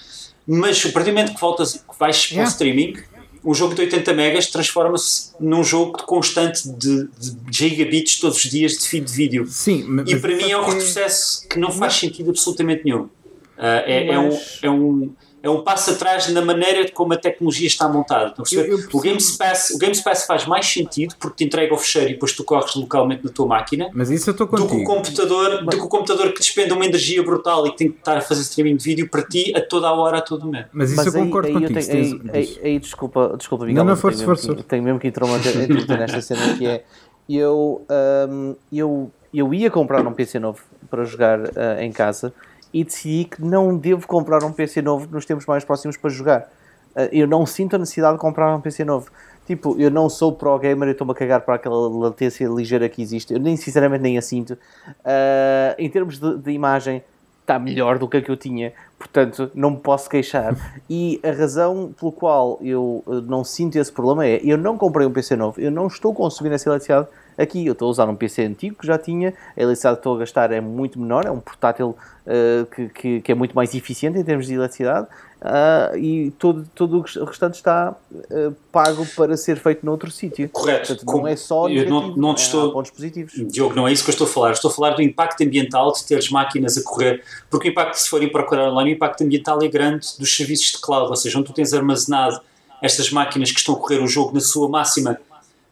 Mas 0.46 0.84
a 0.84 0.90
partir 0.90 1.10
do 1.10 1.16
momento 1.16 1.34
que 1.34 1.40
voltas, 1.40 1.74
que 1.74 1.98
vais 1.98 2.30
yeah. 2.30 2.36
para 2.36 2.48
o 2.48 2.52
streaming, 2.52 2.96
um 3.44 3.54
jogo 3.54 3.74
de 3.74 3.82
80 3.82 4.14
megas 4.14 4.46
transforma-se 4.46 5.32
num 5.40 5.64
jogo 5.64 5.98
de 5.98 6.04
constante 6.04 6.68
de, 6.68 7.08
de, 7.18 7.36
gigabits 7.50 8.20
todos 8.20 8.36
os 8.36 8.50
dias 8.50 8.72
de 8.72 8.88
feed 8.88 9.04
de 9.04 9.12
vídeo. 9.12 9.46
Sim, 9.48 9.84
mas 9.88 10.08
e 10.08 10.16
para 10.18 10.36
mim 10.36 10.50
é 10.50 10.56
um 10.56 10.64
retrocesso 10.64 11.48
que 11.48 11.58
não 11.58 11.70
faz 11.70 11.94
sentido 11.94 12.30
absolutamente 12.30 12.84
nenhum. 12.84 13.02
Uh, 13.02 13.82
é, 13.86 14.06
é, 14.06 14.18
um, 14.18 14.40
é, 14.62 14.70
um, 14.70 15.14
é 15.42 15.50
um 15.50 15.62
passo 15.62 15.90
atrás 15.90 16.28
na 16.28 16.40
maneira 16.40 16.84
de 16.84 16.92
como 16.92 17.12
a 17.14 17.16
tecnologia 17.16 17.66
está 17.66 17.88
montada. 17.88 18.32
Eu, 18.52 18.64
eu 18.64 18.78
o, 18.92 19.00
Game 19.00 19.18
Pass, 19.38 19.70
o 19.70 19.78
Game 19.78 20.02
Pass 20.02 20.24
faz 20.24 20.46
mais 20.46 20.66
sentido 20.66 21.14
porque 21.18 21.38
te 21.38 21.44
entrega 21.44 21.74
o 21.74 21.78
fecheiro 21.78 22.10
e 22.10 22.12
depois 22.12 22.32
tu 22.32 22.44
corres 22.44 22.74
localmente 22.74 23.24
na 23.24 23.30
tua 23.30 23.46
máquina 23.46 23.90
mas 23.92 24.10
isso 24.10 24.30
eu 24.30 24.32
estou 24.32 24.46
contigo. 24.46 24.68
do 24.68 24.76
que 24.76 24.82
o 24.82 24.84
computador, 24.84 25.64
do 25.64 25.70
que 25.70 25.80
o 25.80 25.88
computador 25.88 26.32
que 26.32 26.38
despende 26.38 26.72
uma 26.72 26.84
energia 26.84 27.22
brutal 27.22 27.66
e 27.66 27.70
que 27.72 27.76
tem 27.76 27.90
que 27.90 27.98
estar 27.98 28.16
a 28.16 28.20
fazer 28.20 28.42
streaming 28.42 28.76
de 28.76 28.84
vídeo 28.84 29.08
para 29.08 29.22
ti 29.22 29.52
a 29.56 29.60
toda 29.60 29.88
a 29.88 29.92
hora, 29.92 30.18
a 30.18 30.20
todo 30.20 30.46
momento. 30.46 30.68
Mas 30.72 30.90
isso 30.90 31.04
mas 31.04 31.14
eu 31.14 31.24
concordo 31.24 31.48
aí, 31.48 31.54
contigo. 31.54 31.78
Aí, 31.78 31.86
tens, 31.86 32.20
aí, 32.32 32.60
aí, 32.62 32.78
desculpa, 32.78 33.34
desculpa 33.36 33.64
Miguel, 33.64 33.84
não, 33.84 33.92
não, 33.92 34.00
força, 34.00 34.18
tenho, 34.18 34.28
força. 34.28 34.48
Mesmo 34.48 34.62
que, 34.62 34.68
tenho 34.68 34.82
mesmo 34.82 35.00
que 35.00 35.08
introduzir 35.08 35.88
nesta 35.98 36.20
cena 36.20 36.56
que 36.56 36.66
é 36.66 36.84
eu, 37.28 37.84
um, 38.28 38.56
eu, 38.72 39.10
eu 39.32 39.54
ia 39.54 39.70
comprar 39.70 40.06
um 40.06 40.12
PC 40.12 40.38
novo 40.38 40.60
para 40.90 41.04
jogar 41.04 41.40
uh, 41.40 41.80
em 41.80 41.92
casa 41.92 42.32
e 42.72 42.84
decidi 42.84 43.24
que 43.24 43.42
não 43.42 43.76
devo 43.76 44.06
comprar 44.06 44.42
um 44.44 44.52
PC 44.52 44.82
novo 44.82 45.08
nos 45.10 45.24
tempos 45.26 45.46
mais 45.46 45.64
próximos 45.64 45.96
para 45.96 46.10
jogar. 46.10 46.48
Uh, 46.94 47.08
eu 47.12 47.26
não 47.26 47.46
sinto 47.46 47.76
a 47.76 47.78
necessidade 47.78 48.14
de 48.14 48.20
comprar 48.20 48.54
um 48.54 48.60
PC 48.60 48.84
novo. 48.84 49.10
Tipo, 49.46 49.78
eu 49.78 49.90
não 49.90 50.08
sou 50.08 50.32
pro 50.32 50.56
gamer 50.58 50.88
e 50.88 50.92
estou-me 50.92 51.12
a 51.12 51.16
cagar 51.16 51.40
para 51.40 51.56
aquela 51.56 51.88
latência 51.88 52.46
ligeira 52.46 52.88
que 52.88 53.02
existe. 53.02 53.34
Eu 53.34 53.40
nem, 53.40 53.56
sinceramente, 53.56 54.02
nem 54.02 54.16
a 54.16 54.22
sinto. 54.22 54.52
Uh, 55.00 55.74
em 55.78 55.90
termos 55.90 56.18
de, 56.18 56.38
de 56.38 56.52
imagem, 56.52 57.02
está 57.42 57.58
melhor 57.58 57.98
do 57.98 58.08
que 58.08 58.16
a 58.16 58.22
que 58.22 58.30
eu 58.30 58.36
tinha, 58.36 58.72
portanto 58.98 59.50
não 59.54 59.72
me 59.72 59.76
posso 59.78 60.08
queixar. 60.08 60.56
E 60.88 61.20
a 61.22 61.32
razão 61.32 61.92
pelo 61.98 62.12
qual 62.12 62.58
eu 62.62 63.04
não 63.26 63.44
sinto 63.44 63.76
esse 63.76 63.92
problema 63.92 64.26
é 64.26 64.40
eu 64.42 64.56
não 64.56 64.78
comprei 64.78 65.06
um 65.06 65.12
PC 65.12 65.36
novo, 65.36 65.60
eu 65.60 65.70
não 65.70 65.86
estou 65.86 66.14
consumindo 66.14 66.54
essa 66.54 66.68
eletricidade 66.68 67.08
Aqui 67.36 67.66
eu 67.66 67.72
estou 67.72 67.88
a 67.88 67.90
usar 67.90 68.08
um 68.08 68.14
PC 68.14 68.42
antigo 68.42 68.76
que 68.76 68.86
já 68.86 68.98
tinha, 68.98 69.34
a 69.56 69.60
eletricidade 69.60 69.96
que 69.96 70.00
estou 70.00 70.16
a 70.16 70.18
gastar 70.18 70.52
é 70.52 70.60
muito 70.60 70.98
menor, 70.98 71.24
é 71.26 71.30
um 71.30 71.40
portátil 71.40 71.96
uh, 72.26 72.66
que, 72.66 72.88
que, 72.88 73.20
que, 73.20 73.32
é 73.32 73.34
muito 73.34 73.54
mais 73.54 73.74
eficiente 73.74 74.18
em 74.18 74.24
termos 74.24 74.46
de 74.46 74.54
eletricidade 74.54 75.06
uh, 75.40 75.96
e 75.96 76.30
todo, 76.32 76.68
todo 76.74 76.98
o 76.98 77.24
restante 77.24 77.54
está 77.54 77.94
uh, 78.12 78.54
pago 78.70 79.06
para 79.16 79.36
ser 79.36 79.56
feito 79.56 79.84
noutro 79.84 80.10
sítio. 80.10 80.48
Correto. 80.50 80.88
Portanto, 80.88 81.16
não 81.16 81.26
é 81.26 81.36
só 81.36 81.68
negativo, 81.68 81.90
não, 81.90 82.16
não 82.16 82.34
te 82.34 82.42
estou, 82.42 82.72
pontos 82.72 82.90
positivos. 82.90 83.32
Diogo, 83.50 83.74
não 83.74 83.88
é 83.88 83.92
isso 83.92 84.04
que 84.04 84.10
eu 84.10 84.14
estou 84.14 84.26
a 84.26 84.30
falar. 84.30 84.52
Estou 84.52 84.70
a 84.70 84.74
falar 84.74 84.90
do 84.90 85.02
impacto 85.02 85.42
ambiental 85.42 85.92
de 85.92 86.04
teres 86.04 86.30
máquinas 86.30 86.76
a 86.76 86.82
correr, 86.82 87.22
porque 87.50 87.68
o 87.68 87.70
impacto, 87.70 87.94
se 87.94 88.08
forem 88.08 88.30
procurar 88.30 88.70
online, 88.70 88.92
o 88.92 88.94
impacto 88.94 89.24
ambiental 89.24 89.62
é 89.62 89.68
grande 89.68 90.06
dos 90.18 90.36
serviços 90.36 90.72
de 90.72 90.80
cloud, 90.80 91.08
ou 91.08 91.16
seja, 91.16 91.38
onde 91.38 91.46
tu 91.46 91.52
tens 91.52 91.72
armazenado 91.72 92.40
estas 92.82 93.10
máquinas 93.10 93.52
que 93.52 93.58
estão 93.58 93.74
a 93.74 93.78
correr 93.78 94.02
o 94.02 94.08
jogo 94.08 94.34
na 94.34 94.40
sua 94.40 94.68
máxima. 94.68 95.18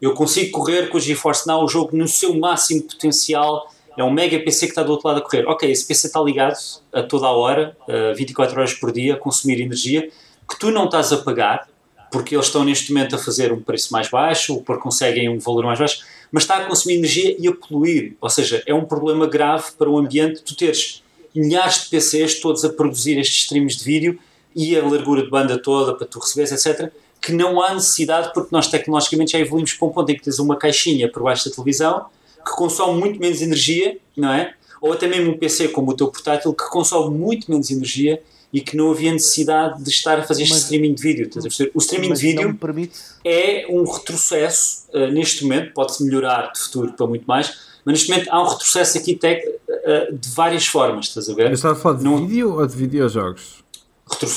Eu 0.00 0.14
consigo 0.14 0.52
correr 0.52 0.88
com 0.88 0.96
o 0.96 1.00
GeForce 1.00 1.46
Now 1.46 1.62
o 1.62 1.68
jogo 1.68 1.94
no 1.94 2.08
seu 2.08 2.34
máximo 2.34 2.82
potencial 2.82 3.70
é 3.96 4.04
um 4.04 4.10
mega 4.10 4.38
PC 4.38 4.66
que 4.66 4.72
está 4.72 4.82
do 4.82 4.92
outro 4.92 5.08
lado 5.08 5.18
a 5.18 5.20
correr. 5.20 5.46
Ok, 5.46 5.70
esse 5.70 5.84
PC 5.84 6.06
está 6.06 6.20
ligado 6.20 6.56
a 6.92 7.02
toda 7.02 7.26
a 7.26 7.32
hora, 7.32 7.76
uh, 7.86 8.14
24 8.14 8.58
horas 8.58 8.72
por 8.72 8.92
dia, 8.92 9.14
a 9.14 9.16
consumir 9.16 9.60
energia 9.60 10.08
que 10.48 10.58
tu 10.58 10.70
não 10.70 10.86
estás 10.86 11.12
a 11.12 11.18
pagar, 11.18 11.68
porque 12.10 12.34
eles 12.34 12.46
estão 12.46 12.64
neste 12.64 12.92
momento 12.92 13.14
a 13.14 13.18
fazer 13.18 13.52
um 13.52 13.60
preço 13.60 13.92
mais 13.92 14.08
baixo, 14.08 14.54
ou 14.54 14.62
porque 14.62 14.82
conseguem 14.82 15.28
um 15.28 15.38
valor 15.38 15.64
mais 15.64 15.78
baixo, 15.78 16.02
mas 16.32 16.44
está 16.44 16.56
a 16.56 16.64
consumir 16.64 16.94
energia 16.96 17.36
e 17.38 17.46
a 17.46 17.52
poluir. 17.52 18.16
Ou 18.20 18.30
seja, 18.30 18.62
é 18.66 18.74
um 18.74 18.84
problema 18.84 19.26
grave 19.26 19.72
para 19.78 19.88
o 19.88 19.98
ambiente 19.98 20.42
tu 20.42 20.56
teres 20.56 21.02
milhares 21.34 21.84
de 21.84 21.90
PCs 21.90 22.40
todos 22.40 22.64
a 22.64 22.70
produzir 22.70 23.18
estes 23.18 23.42
streams 23.42 23.76
de 23.76 23.84
vídeo 23.84 24.18
e 24.56 24.76
a 24.76 24.82
largura 24.82 25.22
de 25.22 25.30
banda 25.30 25.56
toda 25.58 25.94
para 25.94 26.06
tu 26.06 26.18
receberes, 26.18 26.50
etc., 26.52 26.90
que 27.20 27.32
não 27.32 27.60
há 27.60 27.74
necessidade, 27.74 28.32
porque 28.32 28.48
nós 28.50 28.68
tecnologicamente 28.68 29.32
já 29.32 29.38
evoluímos 29.38 29.74
para 29.74 29.88
um 29.88 29.90
ponto 29.90 30.10
em 30.10 30.16
que 30.16 30.22
tens 30.22 30.38
uma 30.38 30.56
caixinha 30.56 31.10
por 31.10 31.22
baixo 31.22 31.48
da 31.48 31.54
televisão 31.54 32.06
que 32.44 32.52
consome 32.52 32.98
muito 32.98 33.20
menos 33.20 33.42
energia, 33.42 33.98
não 34.16 34.32
é? 34.32 34.54
Ou 34.80 34.92
até 34.92 35.06
mesmo 35.06 35.32
um 35.32 35.38
PC 35.38 35.68
como 35.68 35.90
o 35.90 35.94
teu 35.94 36.08
portátil 36.08 36.54
que 36.54 36.64
consome 36.70 37.16
muito 37.16 37.50
menos 37.50 37.70
energia 37.70 38.22
e 38.52 38.60
que 38.60 38.76
não 38.76 38.90
havia 38.90 39.12
necessidade 39.12 39.82
de 39.82 39.90
estar 39.90 40.18
a 40.18 40.22
fazer 40.22 40.42
este 40.42 40.54
mas, 40.54 40.62
streaming 40.62 40.94
de 40.94 41.02
vídeo. 41.02 41.30
O 41.74 41.78
streaming 41.78 42.12
de 42.12 42.20
vídeo 42.20 42.54
permite... 42.54 42.98
é 43.24 43.66
um 43.68 43.84
retrocesso 43.84 44.86
uh, 44.92 45.06
neste 45.08 45.44
momento, 45.44 45.72
pode-se 45.72 46.02
melhorar 46.02 46.52
de 46.52 46.58
futuro 46.58 46.92
para 46.94 47.06
muito 47.06 47.24
mais, 47.26 47.58
mas 47.84 47.98
neste 47.98 48.10
momento 48.10 48.28
há 48.30 48.42
um 48.42 48.48
retrocesso 48.48 48.98
aqui 48.98 49.14
tech, 49.14 49.46
uh, 49.46 50.16
de 50.16 50.28
várias 50.30 50.66
formas, 50.66 51.06
estás 51.06 51.28
a 51.28 51.34
ver? 51.34 51.50
Mas 51.50 51.58
estás 51.58 51.78
a 51.78 51.80
falar 51.80 51.98
de 51.98 52.04
não... 52.04 52.26
vídeo 52.26 52.58
ou 52.58 52.66
de 52.66 52.74
videojogos? 52.74 53.59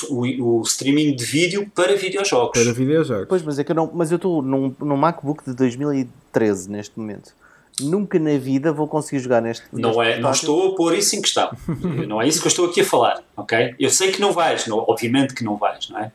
O, 0.09 0.59
o, 0.59 0.61
streaming 0.61 1.15
de 1.15 1.25
vídeo 1.25 1.69
para 1.73 1.95
videojogos. 1.95 2.61
Para 2.61 2.73
videojogos. 2.73 3.25
Pois, 3.27 3.41
mas 3.41 3.59
é 3.59 3.63
que 3.63 3.71
eu 3.71 3.75
não, 3.75 3.91
mas 3.93 4.11
eu 4.11 4.17
estou 4.17 4.41
num, 4.41 4.73
num 4.79 4.97
MacBook 4.97 5.43
de 5.45 5.53
2013 5.53 6.69
neste 6.69 6.97
momento 6.97 7.33
nunca 7.81 8.19
na 8.19 8.37
vida 8.37 8.71
vou 8.71 8.87
conseguir 8.87 9.19
jogar 9.19 9.41
neste. 9.41 9.65
Não, 9.71 10.01
é, 10.01 10.19
não 10.19 10.31
estou 10.31 10.73
a 10.73 10.75
pôr 10.75 10.95
isso 10.95 11.15
em 11.15 11.21
questão. 11.21 11.49
não 12.07 12.21
é 12.21 12.27
isso 12.27 12.39
que 12.39 12.47
eu 12.47 12.49
estou 12.49 12.65
aqui 12.67 12.81
a 12.81 12.85
falar, 12.85 13.23
ok? 13.35 13.75
Eu 13.79 13.89
sei 13.89 14.11
que 14.11 14.21
não 14.21 14.31
vais, 14.31 14.67
não, 14.67 14.77
obviamente 14.87 15.33
que 15.33 15.43
não 15.43 15.57
vais, 15.57 15.89
não 15.89 15.99
é? 15.99 16.11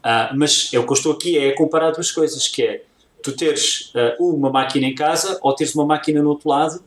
Uh, 0.00 0.36
mas 0.36 0.70
é 0.72 0.78
o 0.78 0.84
que 0.84 0.92
eu 0.92 0.96
estou 0.96 1.12
aqui 1.12 1.38
é 1.38 1.52
comparar 1.52 1.90
duas 1.90 2.10
coisas, 2.10 2.48
que 2.48 2.62
é 2.62 2.82
tu 3.22 3.32
teres 3.32 3.92
uh, 3.94 4.24
uma 4.24 4.50
máquina 4.50 4.86
em 4.86 4.94
casa 4.94 5.38
ou 5.42 5.54
teres 5.54 5.74
uma 5.74 5.84
máquina 5.84 6.22
no 6.22 6.30
outro 6.30 6.48
lado, 6.48 6.82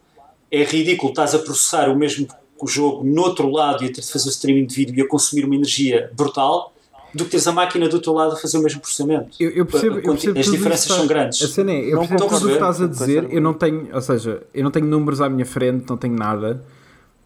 é 0.52 0.64
ridículo, 0.64 1.12
estás 1.12 1.36
a 1.36 1.40
processar 1.40 1.90
o 1.90 1.96
mesmo 1.96 2.28
jogo 2.68 3.04
no 3.04 3.22
outro 3.22 3.50
lado 3.50 3.84
e 3.84 3.88
a 3.88 3.92
ter 3.92 4.02
de 4.02 4.12
fazer 4.12 4.28
o 4.28 4.32
streaming 4.32 4.66
de 4.66 4.76
vídeo 4.76 4.96
e 4.98 5.02
a 5.02 5.08
consumir 5.08 5.46
uma 5.46 5.56
energia 5.56 6.12
brutal, 6.16 6.74
do 7.14 7.26
que 7.26 7.32
teres 7.32 7.48
a 7.48 7.52
máquina 7.52 7.88
do 7.88 8.02
teu 8.02 8.14
lado 8.14 8.34
a 8.34 8.36
fazer 8.36 8.58
o 8.58 8.64
mesmo 8.64 8.82
processamento. 8.82 9.36
Eu, 9.40 9.52
eu 9.52 9.66
percebo, 9.66 9.98
eu 9.98 10.14
percebo 10.14 10.40
As 10.40 10.46
diferenças 10.48 10.84
está, 10.84 10.96
são 10.96 11.08
grandes. 11.08 11.42
A 11.44 11.48
cena 11.48 11.72
é, 11.72 11.86
eu 11.86 11.96
não 11.98 12.08
percebo 12.08 12.30
tudo 12.30 12.46
o 12.46 12.48
que 12.48 12.54
estás 12.54 12.82
a 12.82 12.88
dizer, 12.88 13.28
eu 13.32 13.42
não 13.42 13.54
tenho, 13.54 13.90
ou 13.94 14.02
seja, 14.02 14.44
eu 14.54 14.64
não 14.64 14.72
tenho 14.72 14.88
números 14.88 15.22
à 15.22 15.30
minha 15.30 15.46
frente, 15.46 15.86
não 15.88 15.98
tenho 15.98 16.16
nada, 16.16 16.64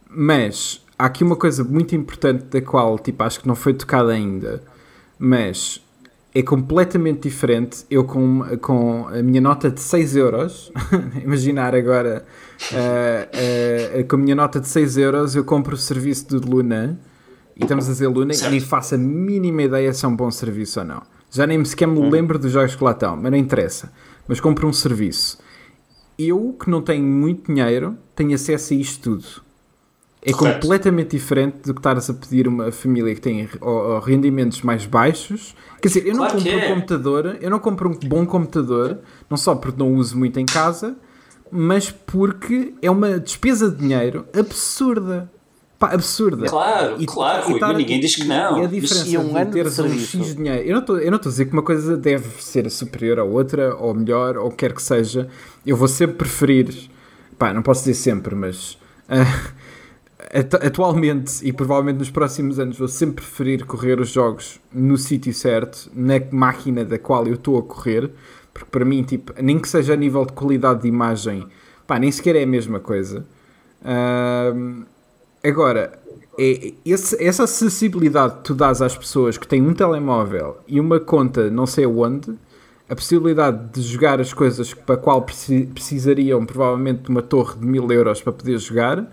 mas 0.09 0.81
há 0.99 1.05
aqui 1.05 1.23
uma 1.23 1.35
coisa 1.35 1.63
muito 1.63 1.95
importante 1.95 2.45
da 2.45 2.61
qual, 2.61 2.99
tipo, 2.99 3.23
acho 3.23 3.39
que 3.39 3.47
não 3.47 3.55
foi 3.55 3.73
tocada 3.73 4.11
ainda, 4.11 4.61
mas 5.17 5.81
é 6.33 6.43
completamente 6.43 7.21
diferente. 7.21 7.85
Eu 7.89 8.03
com, 8.03 8.43
com 8.61 9.07
a 9.07 9.23
minha 9.23 9.41
nota 9.41 9.71
de 9.71 9.79
6 9.79 10.15
euros, 10.15 10.71
imaginar 11.23 11.73
agora, 11.73 12.25
uh, 12.71 14.01
uh, 14.01 14.07
com 14.07 14.15
a 14.15 14.19
minha 14.19 14.35
nota 14.35 14.59
de 14.59 14.67
6 14.67 14.97
euros 14.97 15.35
eu 15.35 15.43
compro 15.43 15.75
o 15.75 15.77
serviço 15.77 16.27
do 16.27 16.49
Luna 16.49 16.99
e 17.55 17.63
estamos 17.63 17.87
a 17.87 17.91
dizer 17.91 18.07
Luna 18.07 18.33
certo. 18.33 18.49
e 18.49 18.51
nem 18.51 18.59
faço 18.59 18.95
a 18.95 18.97
mínima 18.97 19.63
ideia 19.63 19.93
se 19.93 20.05
é 20.05 20.07
um 20.07 20.15
bom 20.15 20.29
serviço 20.29 20.79
ou 20.79 20.85
não. 20.85 21.01
Já 21.31 21.45
nem 21.45 21.63
sequer 21.65 21.87
me 21.87 21.99
hum. 21.99 22.09
lembro 22.09 22.37
dos 22.37 22.51
jogos 22.51 22.75
que 22.75 22.83
lá 22.83 22.91
estão, 22.91 23.17
mas 23.17 23.31
não 23.31 23.37
interessa. 23.37 23.91
Mas 24.27 24.39
compro 24.39 24.67
um 24.67 24.73
serviço. 24.73 25.39
Eu, 26.17 26.55
que 26.59 26.69
não 26.69 26.81
tenho 26.81 27.03
muito 27.03 27.51
dinheiro, 27.51 27.97
tenho 28.15 28.33
acesso 28.33 28.73
a 28.73 28.77
isto 28.77 29.01
tudo. 29.01 29.47
É 30.21 30.31
Correto. 30.31 30.61
completamente 30.61 31.11
diferente 31.11 31.57
do 31.63 31.73
que 31.73 31.79
estares 31.79 32.09
a 32.09 32.13
pedir 32.13 32.47
uma 32.47 32.71
família 32.71 33.13
que 33.13 33.21
tem 33.21 33.47
rendimentos 34.03 34.61
mais 34.61 34.85
baixos. 34.85 35.55
Quer 35.81 35.87
dizer, 35.87 36.07
eu 36.07 36.13
não 36.13 36.27
claro 36.27 36.33
compro 36.33 36.49
é. 36.51 36.65
um 36.65 36.75
computador, 36.75 37.37
eu 37.39 37.49
não 37.49 37.59
compro 37.59 37.89
um 37.89 38.09
bom 38.09 38.25
computador, 38.25 38.99
não 39.29 39.37
só 39.37 39.55
porque 39.55 39.77
não 39.77 39.93
uso 39.93 40.17
muito 40.17 40.39
em 40.39 40.45
casa, 40.45 40.97
mas 41.51 41.91
porque 41.91 42.73
é 42.81 42.89
uma 42.89 43.19
despesa 43.19 43.69
de 43.69 43.77
dinheiro 43.77 44.25
absurda. 44.37 45.29
Pá, 45.79 45.93
absurda. 45.93 46.47
Claro, 46.47 46.95
e, 46.99 47.05
claro, 47.05 47.51
e, 47.51 47.59
e 47.59 47.77
ninguém 47.77 47.99
diz 47.99 48.15
que 48.15 48.23
não. 48.23 48.61
E 48.61 48.65
a 48.65 48.67
diferença 48.67 49.07
e 49.07 49.17
um 49.17 49.31
de 49.31 49.45
teres 49.51 49.77
um 49.77 49.99
X 49.99 50.35
dinheiro. 50.35 50.67
Eu 50.67 50.73
não 50.73 50.79
estou 50.79 50.95
a 50.97 51.19
dizer 51.19 51.45
que 51.45 51.53
uma 51.53 51.61
coisa 51.61 51.95
deve 51.95 52.41
ser 52.41 52.69
superior 52.71 53.19
à 53.19 53.23
outra, 53.23 53.75
ou 53.75 53.93
melhor, 53.93 54.37
ou 54.37 54.49
quer 54.49 54.73
que 54.73 54.81
seja. 54.81 55.29
Eu 55.63 55.77
vou 55.77 55.87
sempre 55.87 56.17
preferir. 56.17 56.89
Pá, 57.37 57.53
não 57.53 57.61
posso 57.61 57.81
dizer 57.81 57.93
sempre, 57.93 58.33
mas. 58.33 58.73
Uh, 59.07 59.51
atualmente 60.63 61.47
e 61.47 61.53
provavelmente 61.53 61.97
nos 61.97 62.09
próximos 62.09 62.59
anos 62.59 62.77
vou 62.77 62.87
sempre 62.87 63.23
preferir 63.23 63.65
correr 63.65 63.99
os 63.99 64.09
jogos 64.09 64.59
no 64.73 64.97
sítio 64.97 65.33
certo, 65.33 65.89
na 65.93 66.15
máquina 66.31 66.83
da 66.83 66.97
qual 66.97 67.27
eu 67.27 67.35
estou 67.35 67.57
a 67.57 67.63
correr, 67.63 68.11
porque 68.53 68.69
para 68.71 68.83
mim, 68.83 69.03
tipo, 69.03 69.33
nem 69.41 69.59
que 69.59 69.69
seja 69.69 69.93
a 69.93 69.95
nível 69.95 70.25
de 70.25 70.33
qualidade 70.33 70.81
de 70.81 70.87
imagem, 70.87 71.47
pá, 71.85 71.99
nem 71.99 72.11
sequer 72.11 72.35
é 72.35 72.43
a 72.43 72.47
mesma 72.47 72.79
coisa. 72.79 73.25
Uh, 73.81 74.85
Agora, 75.47 75.97
é, 76.37 76.73
esse, 76.85 77.23
essa 77.23 77.43
acessibilidade 77.43 78.37
que 78.37 78.43
tu 78.43 78.55
dás 78.55 78.81
às 78.81 78.97
pessoas 78.97 79.37
que 79.37 79.47
têm 79.47 79.61
um 79.61 79.73
telemóvel 79.73 80.57
e 80.67 80.77
uma 80.77 80.99
conta 80.99 81.49
não 81.49 81.65
sei 81.65 81.85
onde, 81.85 82.33
a 82.89 82.95
possibilidade 82.95 83.71
de 83.71 83.81
jogar 83.81 84.19
as 84.19 84.33
coisas 84.33 84.73
para 84.73 84.95
a 84.95 84.97
qual 84.97 85.21
precisariam 85.21 86.45
provavelmente 86.45 87.03
de 87.03 87.09
uma 87.09 87.21
torre 87.21 87.57
de 87.57 87.65
mil 87.65 87.89
euros 87.91 88.21
para 88.21 88.33
poder 88.33 88.57
jogar, 88.57 89.09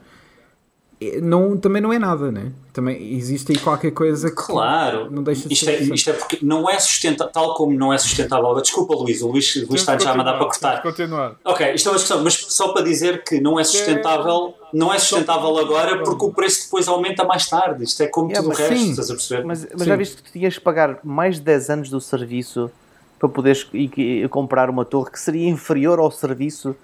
não, 1.21 1.57
também 1.57 1.83
não 1.83 1.93
é 1.93 1.99
nada, 1.99 2.31
né? 2.31 2.53
Também 2.73 3.15
existe 3.17 3.53
aí 3.53 3.59
qualquer 3.59 3.91
coisa 3.91 4.31
que 4.31 4.37
claro. 4.37 5.11
não 5.11 5.23
deixa 5.23 5.49
de 5.49 5.55
isto 5.55 5.65
ser. 5.65 5.73
É, 5.73 5.83
isto 5.83 6.11
é 6.11 6.13
porque 6.13 6.39
não 6.43 6.69
é 6.69 6.79
sustentável, 6.79 7.33
tal 7.33 7.55
como 7.55 7.77
não 7.77 7.93
é 7.93 7.99
sustentável. 7.99 8.55
Desculpa, 8.61 8.95
Luís, 8.95 9.21
o 9.23 9.29
Luís, 9.29 9.55
Luís 9.69 9.81
está 9.81 9.99
já 9.99 10.13
a 10.13 10.17
mandar 10.17 10.35
para 10.35 10.47
cortar. 10.47 10.83
Continuar. 10.83 11.37
Ok, 11.45 11.75
isto 11.75 11.89
é 11.89 11.93
uma 11.93 11.99
questão, 11.99 12.23
mas 12.23 12.35
só 12.35 12.73
para 12.73 12.83
dizer 12.83 13.23
que 13.25 13.41
não 13.41 13.59
é 13.59 13.65
sustentável, 13.65 14.55
não 14.73 14.93
é 14.93 14.99
sustentável 14.99 15.57
agora 15.59 16.03
porque 16.03 16.25
o 16.25 16.33
preço 16.33 16.65
depois 16.65 16.89
aumenta 16.89 17.25
mais 17.25 17.49
tarde. 17.49 17.85
Isto 17.85 18.03
é 18.03 18.07
como 18.07 18.31
yeah, 18.31 18.43
tudo 18.43 18.55
o 18.55 18.57
resto, 18.57 18.77
sim. 18.77 18.91
estás 18.91 19.11
a 19.11 19.15
perceber? 19.15 19.45
Mas, 19.45 19.67
mas 19.73 19.87
já 19.87 19.97
viste 19.97 20.23
que 20.23 20.33
tinhas 20.33 20.55
que 20.55 20.61
pagar 20.61 20.99
mais 21.03 21.37
de 21.37 21.43
10 21.43 21.71
anos 21.71 21.91
do 21.91 22.01
serviço 22.01 22.71
para 23.19 23.29
poderes 23.29 23.67
comprar 24.31 24.71
uma 24.71 24.85
torre 24.85 25.11
que 25.11 25.21
seria 25.21 25.49
inferior 25.49 25.99
ao 25.99 26.11
serviço 26.11 26.77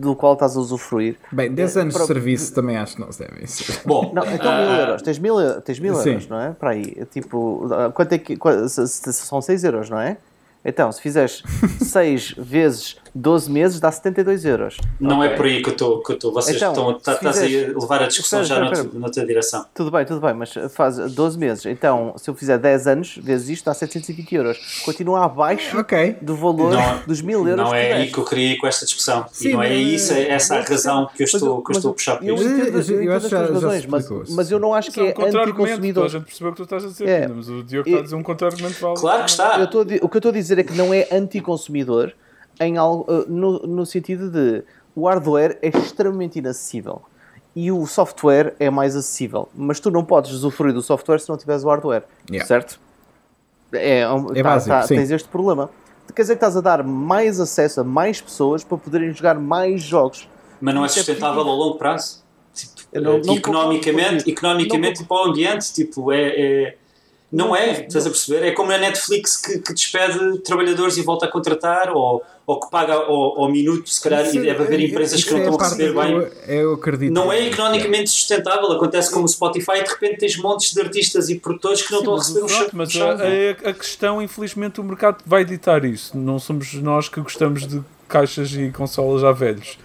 do 0.00 0.14
qual 0.14 0.34
estás 0.34 0.56
a 0.56 0.60
usufruir. 0.60 1.16
Bem, 1.32 1.52
10 1.52 1.76
anos 1.76 1.94
para... 1.94 2.02
de 2.02 2.06
serviço 2.08 2.54
também 2.54 2.76
acho 2.76 2.96
que 2.96 3.00
não 3.00 3.10
se 3.10 3.18
devem 3.18 3.46
ser. 3.46 3.80
Bom, 3.84 4.12
não, 4.14 4.22
então 4.24 4.56
mil 4.56 4.70
euros. 4.70 5.02
Tens 5.02 5.18
mil, 5.18 5.60
tens 5.62 5.78
mil 5.78 5.94
euros, 5.94 6.28
não 6.28 6.40
é? 6.40 6.50
Para 6.52 6.70
aí. 6.70 7.04
Tipo, 7.10 7.68
quanto 7.94 8.12
é 8.12 8.18
que. 8.18 8.38
São 8.68 9.40
6 9.40 9.64
euros, 9.64 9.90
não 9.90 9.98
é? 9.98 10.16
Então, 10.64 10.90
se 10.90 11.00
fizeres 11.00 11.42
6 11.80 12.34
vezes 12.38 12.96
12 13.16 13.50
meses, 13.50 13.80
dá 13.80 13.90
72 13.90 14.44
euros. 14.44 14.76
Não 15.00 15.22
é 15.22 15.26
okay. 15.26 15.34
é 15.34 15.36
por 15.36 15.46
aí 15.46 15.62
que 15.62 15.68
eu 15.68 15.72
estou. 15.72 16.02
Que 16.02 16.12
eu 16.12 16.14
estou 16.16 16.32
vocês 16.32 16.56
então, 16.56 16.70
estão, 16.70 16.98
tá, 16.98 17.14
estás 17.14 17.38
fizeres, 17.38 17.74
a 17.74 17.78
levar 17.78 18.02
a 18.02 18.06
discussão 18.06 18.44
já 18.44 18.60
noutra, 18.60 18.84
noutra 18.84 19.26
direção. 19.26 19.64
Tudo 19.74 19.90
bem, 19.90 20.04
tudo 20.04 20.20
bem, 20.20 20.34
mas 20.34 20.52
faz 20.70 20.96
12 20.96 21.38
meses. 21.38 21.66
Então, 21.66 22.14
se 22.16 22.28
eu 22.28 22.34
fizer 22.34 22.58
10 22.58 22.86
anos 22.86 23.16
vezes 23.16 23.48
isto, 23.48 23.64
dá 23.64 23.74
720 23.74 24.34
euros. 24.34 24.82
Continua 24.84 25.24
abaixo 25.24 25.78
okay. 25.78 26.16
do 26.20 26.36
valor 26.36 26.72
não, 26.72 27.02
dos 27.06 27.22
mil 27.22 27.46
euros. 27.48 27.64
Não 27.64 27.74
é 27.74 27.92
aí 27.92 28.12
que 28.12 28.18
eu 28.18 28.24
queria 28.24 28.52
ir 28.52 28.56
com 28.58 28.66
esta 28.66 28.84
discussão. 28.84 29.24
Sim, 29.32 29.48
e 29.48 29.52
não 29.54 29.62
é 29.62 29.74
isso, 29.74 30.12
é 30.12 30.28
essa 30.28 30.56
a 30.56 30.62
razão 30.62 31.08
que 31.14 31.22
eu 31.22 31.24
estou, 31.24 31.62
que 31.62 31.72
eu 31.72 31.76
estou 31.76 31.90
a 31.92 31.94
puxar 31.94 32.16
por 32.16 32.24
isto. 32.24 32.42
Eu 32.42 32.52
entendo, 32.52 32.92
eu, 32.92 33.02
eu 33.02 33.12
acho 33.14 33.28
já, 33.28 33.46
razões, 33.46 33.86
mas, 33.86 34.08
mas 34.30 34.50
eu 34.50 34.58
não 34.58 34.74
acho 34.74 34.92
que 34.92 35.00
é, 35.00 35.14
é 35.16 35.18
um 35.18 35.42
anticonsumidor. 35.42 36.04
A 36.04 36.08
gente 36.08 36.24
percebeu 36.24 36.50
o 36.50 36.54
que 36.54 36.56
tu 36.58 36.64
estás 36.64 36.84
a 36.84 36.88
dizer, 36.88 37.08
é. 37.08 37.28
mas 37.28 37.48
o 37.48 37.62
Diogo 37.62 37.88
está 37.88 38.00
a 38.00 38.02
dizer 38.02 38.14
um 38.14 38.22
contra-argumento 38.22 38.76
Claro 38.96 39.24
que 39.24 39.30
está. 39.30 39.62
o 39.62 40.08
que 40.08 40.16
eu 40.16 40.18
estou 40.18 40.28
a 40.28 40.34
dizer 40.34 40.58
é 40.58 40.62
que 40.62 40.74
não 40.74 40.92
é 40.92 41.08
anticonsumidor 41.10 42.12
em 42.60 42.76
algo, 42.76 43.04
eh, 43.08 43.24
no, 43.28 43.58
no 43.60 43.86
sentido 43.86 44.30
de 44.30 44.62
o 44.94 45.06
hardware 45.06 45.58
é 45.60 45.68
extremamente 45.68 46.38
inacessível 46.38 47.02
e 47.54 47.72
o 47.72 47.86
software 47.86 48.54
é 48.60 48.68
mais 48.68 48.94
acessível, 48.94 49.48
mas 49.54 49.80
tu 49.80 49.90
não 49.90 50.04
podes 50.04 50.30
usufruir 50.32 50.74
do 50.74 50.82
software 50.82 51.18
se 51.18 51.28
não 51.28 51.36
tiveres 51.36 51.64
o 51.64 51.68
hardware, 51.68 52.04
yeah. 52.30 52.46
certo? 52.46 52.78
É, 53.72 54.00
é 54.00 54.06
tá, 54.06 54.42
básico, 54.42 54.70
tá, 54.70 54.86
tens 54.86 55.10
este 55.10 55.28
problema. 55.28 55.70
quer 56.14 56.22
dizer 56.22 56.34
que 56.34 56.36
estás 56.36 56.56
a 56.56 56.60
dar 56.60 56.84
mais 56.84 57.40
acesso 57.40 57.80
a 57.80 57.84
mais 57.84 58.20
pessoas 58.20 58.62
para 58.62 58.76
poderem 58.76 59.12
jogar 59.12 59.38
mais 59.38 59.82
jogos. 59.82 60.28
Mas 60.60 60.74
não 60.74 60.82
é, 60.82 60.86
é 60.86 60.88
sustentável 60.88 61.40
a 61.40 61.44
longo 61.44 61.78
prazo? 61.78 62.24
Tipo, 62.54 63.00
não, 63.00 63.18
não 63.18 63.34
economicamente, 63.34 64.30
economicamente 64.30 65.00
não, 65.00 65.06
para 65.06 65.16
o 65.16 65.30
ambiente, 65.30 65.72
tipo, 65.72 66.12
é, 66.12 66.28
é 66.28 66.76
não 67.30 67.54
é, 67.56 67.84
estás 67.86 68.06
a 68.06 68.10
perceber? 68.10 68.46
É 68.46 68.52
como 68.52 68.70
a 68.70 68.78
Netflix 68.78 69.36
que, 69.36 69.58
que 69.58 69.74
despede 69.74 70.38
trabalhadores 70.38 70.96
e 70.96 71.02
volta 71.02 71.26
a 71.26 71.28
contratar, 71.28 71.90
ou, 71.90 72.22
ou 72.46 72.60
que 72.60 72.70
paga 72.70 72.94
ao, 72.94 73.40
ao 73.40 73.50
minuto, 73.50 73.90
se 73.90 74.00
calhar, 74.00 74.24
isso, 74.24 74.36
e 74.38 74.42
deve 74.42 74.62
haver 74.62 74.80
empresas 74.80 75.24
que 75.24 75.32
não 75.32 75.40
é 75.40 75.42
estão 75.42 75.60
a 75.60 75.64
receber 75.64 75.92
bem. 75.92 76.12
Eu, 76.12 76.30
eu 76.46 76.74
acredito. 76.74 77.12
Não 77.12 77.32
é 77.32 77.46
economicamente 77.46 78.10
sustentável. 78.10 78.70
Acontece 78.70 79.10
como 79.10 79.24
o 79.24 79.28
Spotify, 79.28 79.82
de 79.82 79.90
repente 79.90 80.18
tens 80.18 80.36
montes 80.36 80.72
de 80.72 80.80
artistas 80.80 81.28
e 81.28 81.38
produtores 81.38 81.82
que 81.82 81.90
não 81.90 81.98
Sim, 81.98 82.04
estão 82.04 82.14
a 82.14 82.18
receber 82.18 82.44
o 82.44 82.48
chão. 82.48 82.68
Mas 82.72 82.96
a, 82.96 83.68
a, 83.68 83.70
a 83.70 83.74
questão, 83.74 84.22
infelizmente, 84.22 84.80
o 84.80 84.84
mercado 84.84 85.18
vai 85.26 85.44
ditar 85.44 85.84
isso. 85.84 86.16
Não 86.16 86.38
somos 86.38 86.74
nós 86.74 87.08
que 87.08 87.20
gostamos 87.20 87.66
de 87.66 87.82
caixas 88.08 88.52
e 88.52 88.70
consolas 88.70 89.22
já 89.22 89.32
velhos 89.32 89.78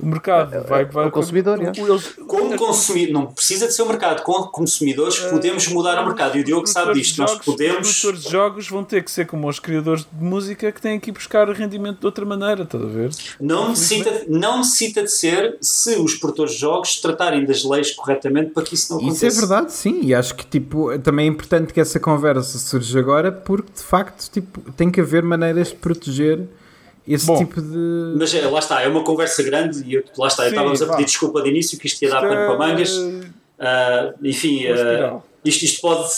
o 0.00 0.06
mercado 0.06 0.54
é, 0.54 0.60
vai, 0.60 0.84
vai 0.84 1.08
o 1.08 1.10
consumidor. 1.10 1.58
Com, 1.58 1.86
eles, 1.86 2.14
como 2.26 2.56
consumidor, 2.56 3.12
não 3.12 3.26
precisa 3.26 3.66
de 3.66 3.74
ser 3.74 3.82
o 3.82 3.86
mercado, 3.86 4.22
como 4.22 4.48
consumidores 4.48 5.18
podemos 5.18 5.66
mudar 5.68 6.02
o 6.02 6.06
mercado 6.06 6.36
e 6.36 6.40
o 6.40 6.44
Diogo 6.44 6.66
sabe 6.66 6.94
disto. 6.94 7.18
Nós 7.18 7.38
podemos. 7.38 7.88
Os 7.88 8.00
produtores 8.00 8.24
de 8.24 8.30
jogos 8.30 8.68
vão 8.68 8.84
ter 8.84 9.04
que 9.04 9.10
ser 9.10 9.26
como 9.26 9.48
os 9.48 9.58
criadores 9.58 10.06
de 10.10 10.24
música 10.24 10.70
que 10.70 10.80
têm 10.80 10.98
que 11.00 11.10
ir 11.10 11.12
buscar 11.12 11.48
rendimento 11.58 12.00
de 12.00 12.06
outra 12.06 12.24
maneira, 12.24 12.62
estás 12.62 12.82
a 12.82 12.86
ver? 12.86 13.10
Não 13.40 13.70
necessita, 13.70 14.24
não 14.28 14.58
necessita 14.58 15.02
de 15.02 15.10
ser 15.10 15.56
se 15.60 15.96
os 15.96 16.14
produtores 16.14 16.52
de 16.52 16.58
jogos 16.58 17.00
tratarem 17.00 17.44
das 17.44 17.64
leis 17.64 17.90
corretamente 17.92 18.50
para 18.50 18.62
que 18.62 18.74
isso 18.74 18.92
não 18.92 19.00
aconteça. 19.00 19.26
Isso 19.26 19.36
é 19.36 19.40
verdade, 19.40 19.72
sim, 19.72 20.00
e 20.02 20.14
acho 20.14 20.34
que 20.34 20.46
tipo, 20.46 20.96
também 21.00 21.26
é 21.26 21.28
importante 21.28 21.72
que 21.72 21.80
essa 21.80 21.98
conversa 21.98 22.58
surja 22.58 22.98
agora 22.98 23.32
porque 23.32 23.72
de 23.74 23.82
facto 23.82 24.30
tipo, 24.30 24.60
tem 24.72 24.90
que 24.90 25.00
haver 25.00 25.22
maneiras 25.22 25.68
de 25.68 25.76
proteger 25.76 26.48
esse 27.14 27.26
Bom, 27.26 27.38
tipo 27.38 27.60
de. 27.60 28.14
Mas 28.16 28.34
é, 28.34 28.46
lá 28.46 28.58
está, 28.58 28.82
é 28.82 28.88
uma 28.88 29.02
conversa 29.02 29.42
grande 29.42 29.82
e 29.84 29.94
eu, 29.94 30.04
lá 30.16 30.28
está, 30.28 30.44
Sim, 30.44 30.50
estávamos 30.50 30.82
a 30.82 30.86
pedir 30.88 31.04
desculpa 31.04 31.42
de 31.42 31.48
início 31.48 31.78
que 31.78 31.86
isto 31.86 32.02
ia 32.02 32.10
dar 32.10 32.20
pano 32.20 32.34
para 32.34 32.58
mangas. 32.58 32.96
Uh, 32.96 34.14
enfim, 34.22 34.66
uh, 34.66 35.22
isto, 35.44 35.64
isto 35.64 35.80
pode. 35.80 36.08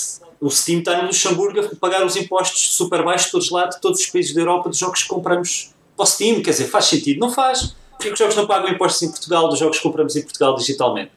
O 0.41 0.51
Steam 0.51 0.79
está 0.79 0.97
no 0.97 1.09
Luxemburgo 1.09 1.61
a 1.61 1.77
pagar 1.77 2.05
os 2.05 2.17
impostos 2.17 2.75
super 2.75 3.05
baixos 3.05 3.31
todos 3.31 3.51
lá, 3.51 3.67
de 3.67 3.79
todos 3.81 4.01
os 4.01 4.07
países 4.07 4.35
da 4.35 4.41
Europa, 4.41 4.71
dos 4.71 4.79
jogos 4.79 5.03
que 5.03 5.09
compramos 5.09 5.75
para 5.97 6.03
o 6.03 6.07
Steam. 6.07 6.43
Quer 6.43 6.51
dizer, 6.51 6.65
faz 6.65 6.87
sentido? 6.87 7.21
Não 7.21 7.31
faz. 7.31 7.75
Porque 7.93 8.11
os 8.11 8.19
jogos 8.19 8.35
não 8.35 8.47
pagam 8.47 8.71
impostos 8.71 9.03
em 9.03 9.11
Portugal 9.11 9.49
dos 9.49 9.59
jogos 9.59 9.77
que 9.77 9.83
compramos 9.83 10.17
em 10.17 10.23
Portugal 10.23 10.55
digitalmente? 10.57 11.11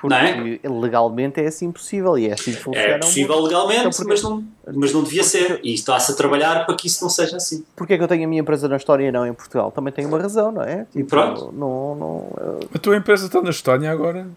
Porque 0.00 0.60
é? 0.62 0.68
legalmente 0.68 1.40
é 1.40 1.46
assim 1.46 1.72
possível 1.72 2.18
e 2.18 2.28
é 2.28 2.34
assim 2.34 2.52
que 2.52 2.58
funciona. 2.58 2.86
É 2.86 2.98
possível 2.98 3.40
legalmente, 3.40 3.80
então, 3.80 3.90
porque... 3.90 4.08
mas, 4.08 4.22
não, 4.22 4.44
mas 4.74 4.92
não 4.92 5.02
devia 5.02 5.24
ser. 5.24 5.60
E 5.64 5.72
está-se 5.72 6.12
a 6.12 6.14
trabalhar 6.14 6.66
para 6.66 6.74
que 6.74 6.86
isso 6.86 7.02
não 7.02 7.08
seja 7.08 7.36
assim. 7.36 7.64
Porquê 7.74 7.94
é 7.94 7.96
que 7.96 8.02
eu 8.02 8.08
tenho 8.08 8.24
a 8.24 8.26
minha 8.26 8.40
empresa 8.40 8.68
na 8.68 8.76
Estónia 8.76 9.08
e 9.08 9.12
não 9.12 9.26
em 9.26 9.32
Portugal? 9.32 9.70
Também 9.70 9.92
tem 9.92 10.04
uma 10.04 10.18
razão, 10.18 10.52
não 10.52 10.62
é? 10.62 10.86
Tipo, 10.92 11.08
Pronto. 11.08 11.52
Não, 11.52 11.94
não, 11.94 12.32
eu... 12.38 12.60
A 12.74 12.78
tua 12.78 12.96
empresa 12.96 13.26
está 13.26 13.40
na 13.40 13.50
Estónia 13.50 13.90
agora? 13.90 14.28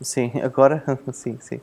Sim, 0.00 0.32
agora? 0.42 0.82
sim, 1.12 1.36
sim. 1.40 1.60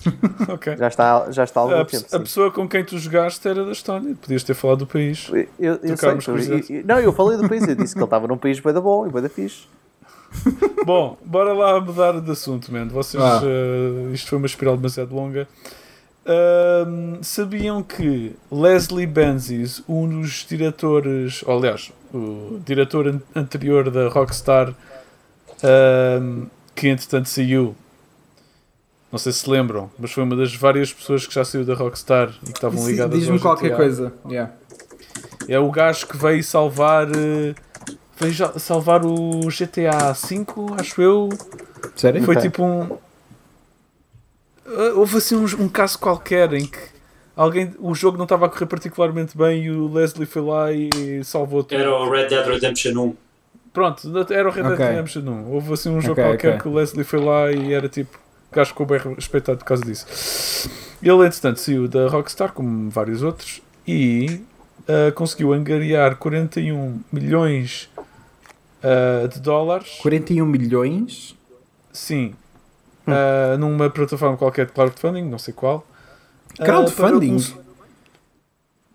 okay. 0.48 0.76
Já 0.76 0.88
está, 0.88 1.30
já 1.30 1.44
está 1.44 1.60
há 1.60 1.62
algum 1.64 1.80
a, 1.80 1.84
tempo. 1.84 2.06
A 2.06 2.08
sim. 2.08 2.20
pessoa 2.20 2.50
com 2.50 2.68
quem 2.68 2.84
tu 2.84 2.98
jogaste 2.98 3.46
era 3.46 3.64
da 3.64 3.72
Estónia. 3.72 4.14
Podias 4.14 4.44
ter 4.44 4.54
falado 4.54 4.78
do 4.78 4.86
país. 4.86 5.28
Eu, 5.58 5.78
eu 5.82 5.96
sei, 5.96 6.10
eu, 6.10 6.84
não, 6.84 6.98
eu 7.00 7.12
falei 7.12 7.36
do 7.36 7.48
país. 7.48 7.66
Eu 7.66 7.74
disse 7.74 7.94
que 7.94 7.98
ele 7.98 8.04
estava 8.04 8.26
num 8.26 8.38
país 8.38 8.60
bem 8.60 8.72
da 8.72 8.80
bom 8.80 9.06
e 9.06 9.10
bem 9.10 9.22
da 9.22 9.28
fixe. 9.28 9.66
Bom, 10.84 11.16
bora 11.24 11.52
lá 11.52 11.80
mudar 11.80 12.20
de 12.20 12.30
assunto, 12.30 12.72
man. 12.72 12.88
Vocês, 12.88 13.22
ah. 13.22 13.42
uh, 13.42 14.12
isto 14.12 14.28
foi 14.28 14.38
uma 14.38 14.46
espiral 14.46 14.76
demasiado 14.76 15.14
longa. 15.14 15.48
Uh, 16.24 17.18
sabiam 17.22 17.82
que 17.82 18.36
Leslie 18.52 19.06
Benzies, 19.06 19.82
um 19.88 20.08
dos 20.20 20.46
diretores, 20.48 21.42
ou, 21.46 21.58
aliás, 21.58 21.92
o 22.12 22.60
diretor 22.64 23.08
an 23.08 23.20
anterior 23.34 23.90
da 23.90 24.08
Rockstar, 24.08 24.70
uh, 24.70 26.46
que 26.74 26.88
entretanto 26.88 27.28
saiu, 27.28 27.74
não 29.10 29.18
sei 29.18 29.32
se 29.32 29.48
lembram, 29.48 29.90
mas 29.98 30.12
foi 30.12 30.22
uma 30.22 30.36
das 30.36 30.54
várias 30.54 30.92
pessoas 30.92 31.26
que 31.26 31.34
já 31.34 31.44
saiu 31.44 31.64
da 31.64 31.74
Rockstar 31.74 32.30
e 32.42 32.46
que 32.46 32.58
estavam 32.58 32.86
ligadas 32.86 33.18
Diz-me 33.18 33.38
qualquer 33.40 33.74
coisa. 33.74 34.12
Yeah. 34.26 34.52
É 35.48 35.58
o 35.58 35.70
gajo 35.70 36.06
que 36.06 36.16
veio 36.16 36.44
salvar 36.44 37.08
eh, 37.08 37.54
veio 38.20 38.58
salvar 38.58 39.04
o 39.04 39.40
GTA 39.48 40.12
V, 40.12 40.44
acho 40.78 41.00
eu. 41.00 41.28
Sério? 41.96 42.22
Foi 42.22 42.36
tipo 42.36 42.62
um. 42.62 42.82
Uh, 44.66 44.98
houve 44.98 45.16
assim 45.16 45.34
um, 45.34 45.44
um, 45.64 45.68
caso 45.68 45.98
qualquer 45.98 46.52
em 46.52 46.66
que 46.66 46.78
alguém, 47.34 47.74
o 47.78 47.94
jogo 47.94 48.16
não 48.16 48.24
estava 48.24 48.46
a 48.46 48.48
correr 48.48 48.66
particularmente 48.66 49.36
bem 49.36 49.64
e 49.64 49.70
o 49.70 49.92
Leslie 49.92 50.26
foi 50.26 50.42
lá 50.42 50.72
e 50.72 51.24
salvou 51.24 51.64
tudo. 51.64 51.80
Era 51.80 51.90
o 51.92 52.08
Red 52.08 52.28
Dead 52.28 52.46
Redemption 52.46 52.92
1. 52.92 53.16
Pronto, 53.72 54.32
era 54.32 54.48
o 54.48 54.52
Red 54.52 54.62
Dead 54.62 54.78
Redemption 54.78 55.22
1. 55.22 55.50
Houve 55.50 55.72
assim 55.72 55.90
um 55.90 56.00
jogo 56.00 56.12
okay, 56.12 56.24
qualquer 56.24 56.48
okay. 56.48 56.60
que 56.60 56.68
o 56.68 56.74
Leslie 56.74 57.04
foi 57.04 57.20
lá 57.20 57.50
e 57.50 57.72
era 57.72 57.88
tipo. 57.88 58.18
O 58.50 58.54
gajo 58.54 58.70
ficou 58.70 58.84
bem 58.84 58.98
respeitado 59.14 59.58
por 59.58 59.64
causa 59.64 59.84
disso. 59.84 60.68
Ele, 61.02 61.24
entretanto, 61.24 61.60
saiu 61.60 61.88
da 61.88 62.08
Rockstar, 62.08 62.52
como 62.52 62.90
vários 62.90 63.22
outros, 63.22 63.62
e 63.86 64.42
uh, 64.80 65.12
conseguiu 65.14 65.52
angariar 65.52 66.16
41 66.16 67.00
milhões 67.12 67.88
uh, 68.84 69.28
de 69.28 69.40
dólares. 69.40 69.98
41 70.00 70.44
milhões? 70.46 71.36
Sim. 71.92 72.34
Hum. 73.06 73.12
Uh, 73.12 73.58
numa 73.58 73.90
plataforma 73.90 74.36
qualquer 74.36 74.66
de 74.66 74.72
crowdfunding, 74.72 75.24
não 75.24 75.38
sei 75.38 75.54
qual. 75.54 75.86
Crowdfunding? 76.56 77.36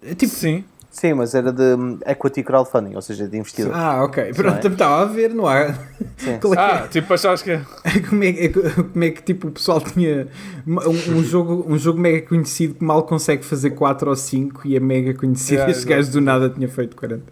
Uh, 0.02 0.16
tipo, 0.16 0.34
Sim. 0.34 0.64
Sim, 0.96 1.14
mas 1.14 1.36
era 1.36 1.52
de 1.52 1.76
equity 2.06 2.42
crowdfunding, 2.42 2.96
ou 2.96 3.02
seja, 3.02 3.28
de 3.28 3.38
investidores. 3.38 3.78
Ah, 3.78 4.02
ok. 4.02 4.34
Pronto, 4.34 4.66
é? 4.66 4.72
estava 4.72 5.02
a 5.02 5.06
ver, 5.06 5.34
não 5.34 5.46
há. 5.46 5.76
É 6.26 6.40
ah, 6.58 6.88
tipo, 6.88 7.14
achaste 7.14 7.44
que. 7.44 7.60
como, 8.08 8.24
é, 8.24 8.48
como 8.48 9.04
é 9.04 9.10
que 9.10 9.22
tipo, 9.22 9.50
o 9.50 9.52
pessoal 9.52 9.82
tinha 9.82 10.30
um, 10.66 11.18
um, 11.18 11.24
jogo, 11.24 11.66
um 11.68 11.78
jogo 11.78 12.00
mega 12.00 12.26
conhecido 12.26 12.76
que 12.76 12.84
mal 12.84 13.04
consegue 13.04 13.44
fazer 13.44 13.72
4 13.72 14.10
ou 14.10 14.16
5 14.16 14.66
e 14.66 14.78
é 14.78 14.80
mega 14.80 15.14
conhecido 15.14 15.56
yeah, 15.56 15.70
e 15.70 15.76
este 15.76 15.86
gajo 15.86 16.10
do 16.12 16.22
nada 16.22 16.50
tinha 16.50 16.70
feito 16.70 16.96
40. 16.96 17.24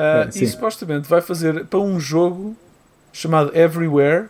Uh, 0.00 0.30
e 0.34 0.46
supostamente 0.46 1.06
vai 1.06 1.20
fazer 1.20 1.66
para 1.66 1.78
um 1.78 2.00
jogo 2.00 2.56
chamado 3.12 3.54
Everywhere 3.54 4.28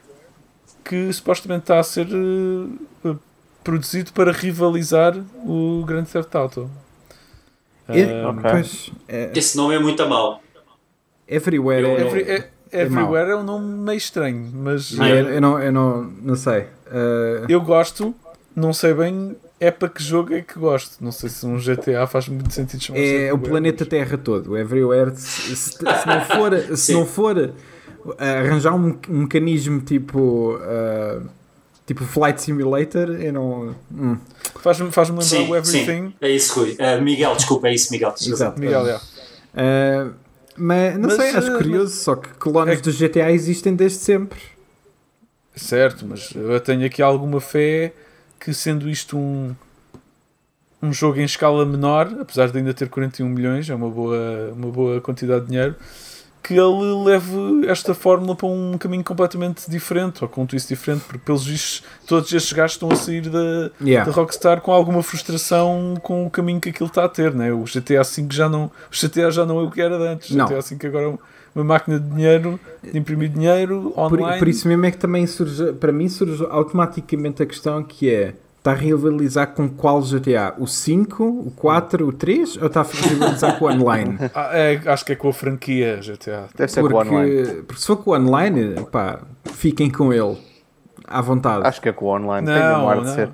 que 0.84 1.12
supostamente 1.12 1.62
está 1.62 1.78
a 1.78 1.82
ser 1.84 2.08
uh, 2.08 3.18
produzido 3.62 4.12
para 4.12 4.32
rivalizar 4.32 5.16
o 5.46 5.84
Grand 5.86 6.04
Theft 6.04 6.34
Auto. 6.34 6.68
E, 7.88 8.02
uh, 8.02 8.30
okay. 8.30 8.50
pois, 8.50 8.90
é, 9.06 9.30
Esse 9.32 9.56
nome 9.56 9.76
é 9.76 9.78
muito 9.78 10.02
a 10.02 10.08
mal. 10.08 10.42
Everywhere 11.28 11.86
é, 11.86 12.00
Every, 12.00 12.22
é, 12.22 12.50
é 12.72 12.80
Everywhere 12.82 13.30
é, 13.30 13.36
um 13.36 13.44
nome 13.44 13.66
meio 13.66 13.98
estranho, 13.98 14.50
mas 14.52 14.98
ah, 14.98 15.08
eu, 15.08 15.28
eu, 15.28 15.40
não, 15.40 15.62
eu 15.62 15.70
não, 15.70 16.02
não 16.02 16.34
sei. 16.34 16.66
Eu 17.48 17.60
gosto, 17.60 18.12
não 18.56 18.72
sei 18.72 18.92
bem 18.92 19.36
é 19.60 19.70
para 19.70 19.90
que 19.90 20.02
jogo 20.02 20.32
é 20.32 20.40
que 20.40 20.58
gosto. 20.58 21.04
Não 21.04 21.12
sei 21.12 21.28
se 21.28 21.44
um 21.44 21.58
GTA 21.58 22.06
faz 22.06 22.26
muito 22.28 22.52
sentido 22.52 22.82
chamar 22.82 22.98
É 22.98 23.30
o 23.30 23.38
planeta 23.38 23.84
Terra 23.84 24.16
todo, 24.16 24.52
o 24.52 24.58
Everywhere. 24.58 25.14
Se, 25.14 25.54
se, 25.54 25.72
se 25.72 25.84
não 25.84 26.24
for, 26.24 26.76
se 26.76 26.92
não 26.94 27.06
for 27.06 27.36
uh, 27.38 28.14
arranjar 28.18 28.74
um, 28.74 28.98
um, 29.08 29.18
mecanismo 29.20 29.82
tipo. 29.82 30.56
Uh, 30.56 31.28
tipo 31.86 32.04
Flight 32.04 32.40
Simulator, 32.40 33.10
eu 33.20 33.32
não. 33.32 33.76
Hum. 33.92 34.16
Faz-me 34.60 34.90
faz 34.90 35.10
lembrar 35.10 35.24
sim, 35.24 35.48
o 35.48 35.54
Everything. 35.54 36.08
Sim, 36.08 36.14
é 36.22 36.30
isso, 36.30 36.58
Rui. 36.58 36.76
Uh, 36.80 37.02
Miguel, 37.02 37.36
desculpa, 37.36 37.68
é 37.68 37.74
isso, 37.74 37.92
Miguel. 37.92 38.14
Exato. 38.18 38.58
Miguel, 38.58 38.86
é. 38.86 38.96
Uh, 38.96 40.14
mas 40.56 40.94
não 40.98 41.08
mas, 41.08 41.14
sei, 41.14 41.30
acho 41.30 41.56
curioso, 41.56 41.92
mas, 41.92 42.02
só 42.02 42.16
que 42.16 42.28
clones 42.30 42.78
é... 42.78 42.82
do 42.82 42.92
GTA 42.92 43.30
existem 43.30 43.74
desde 43.74 43.98
sempre. 43.98 44.40
Certo, 45.54 46.06
mas 46.06 46.30
eu 46.34 46.60
tenho 46.60 46.86
aqui 46.86 47.02
alguma 47.02 47.40
fé 47.40 47.92
que 48.40 48.54
sendo 48.54 48.88
isto 48.88 49.18
um, 49.18 49.54
um 50.82 50.92
jogo 50.92 51.20
em 51.20 51.24
escala 51.24 51.66
menor, 51.66 52.10
apesar 52.20 52.50
de 52.50 52.58
ainda 52.58 52.72
ter 52.72 52.88
41 52.88 53.28
milhões, 53.28 53.68
é 53.68 53.74
uma 53.74 53.90
boa, 53.90 54.52
uma 54.56 54.68
boa 54.68 55.00
quantidade 55.00 55.42
de 55.42 55.50
dinheiro, 55.50 55.76
que 56.42 56.54
ele 56.54 57.04
leve 57.04 57.68
esta 57.68 57.92
fórmula 57.92 58.34
para 58.34 58.48
um 58.48 58.78
caminho 58.78 59.04
completamente 59.04 59.70
diferente, 59.70 60.24
ou 60.24 60.28
com 60.28 60.42
um 60.42 60.46
twist 60.46 60.66
diferente, 60.68 61.04
porque 61.04 61.18
pelos 61.18 61.44
vistos 61.44 61.84
todos 62.06 62.32
estes 62.32 62.52
gajos 62.52 62.76
estão 62.76 62.90
a 62.90 62.96
sair 62.96 63.28
da, 63.28 63.70
yeah. 63.82 64.10
da 64.10 64.16
Rockstar 64.16 64.62
com 64.62 64.72
alguma 64.72 65.02
frustração 65.02 65.96
com 66.02 66.26
o 66.26 66.30
caminho 66.30 66.58
que 66.58 66.70
aquilo 66.70 66.88
está 66.88 67.04
a 67.04 67.08
ter, 67.08 67.34
né? 67.34 67.52
o 67.52 67.64
GTA 67.64 68.02
V 68.02 68.26
já 68.30 68.48
não 68.48 68.64
o 68.64 68.70
GTA 68.90 69.30
já 69.30 69.44
não 69.44 69.60
é 69.60 69.62
o 69.64 69.70
que 69.70 69.82
era 69.82 69.96
antes, 69.96 70.30
o 70.30 70.34
GTA 70.34 70.60
V 70.62 70.86
agora 70.86 71.04
é 71.04 71.18
uma 71.54 71.64
máquina 71.64 71.98
de 71.98 72.08
dinheiro, 72.08 72.60
de 72.82 72.98
imprimir 72.98 73.28
dinheiro 73.28 73.92
online. 73.96 74.32
Por, 74.32 74.38
por, 74.38 74.48
isso 74.48 74.68
mesmo 74.68 74.86
é 74.86 74.90
que 74.90 74.98
também 74.98 75.26
surge, 75.26 75.72
para 75.74 75.92
mim 75.92 76.08
surge 76.08 76.44
automaticamente 76.48 77.42
a 77.42 77.46
questão 77.46 77.82
que 77.82 78.08
é, 78.08 78.34
está 78.58 78.72
a 78.72 78.74
rivalizar 78.74 79.48
com 79.48 79.68
qual 79.68 80.00
GTA? 80.02 80.54
O 80.58 80.66
5, 80.66 81.24
o 81.24 81.52
4, 81.56 82.06
o 82.06 82.12
3 82.12 82.56
ou 82.58 82.66
está 82.66 82.80
a 82.82 82.84
rivalizar 82.84 83.58
com 83.58 83.64
o 83.64 83.68
online? 83.68 84.18
Ah, 84.34 84.50
é, 84.52 84.80
acho 84.86 85.04
que 85.04 85.12
é 85.12 85.16
com 85.16 85.28
a 85.28 85.32
franquia 85.32 85.96
GTA. 85.96 86.48
Deve 86.54 86.70
ser 86.70 86.80
porque, 86.80 86.94
com 86.94 87.00
o 87.00 87.06
online. 87.06 87.62
Porque 87.62 87.80
se 87.80 87.86
for 87.86 87.96
com 87.96 88.10
o 88.10 88.14
online, 88.14 88.74
pá, 88.92 89.20
fiquem 89.52 89.90
com 89.90 90.12
ele. 90.12 90.38
À 91.06 91.20
vontade. 91.20 91.66
Acho 91.66 91.80
que 91.80 91.88
é 91.88 91.92
com 91.92 92.04
o 92.04 92.08
online. 92.08 92.46
Não, 92.46 92.54
Tem 92.54 92.96
não. 92.96 93.02
de 93.02 93.10
ser. 93.10 93.30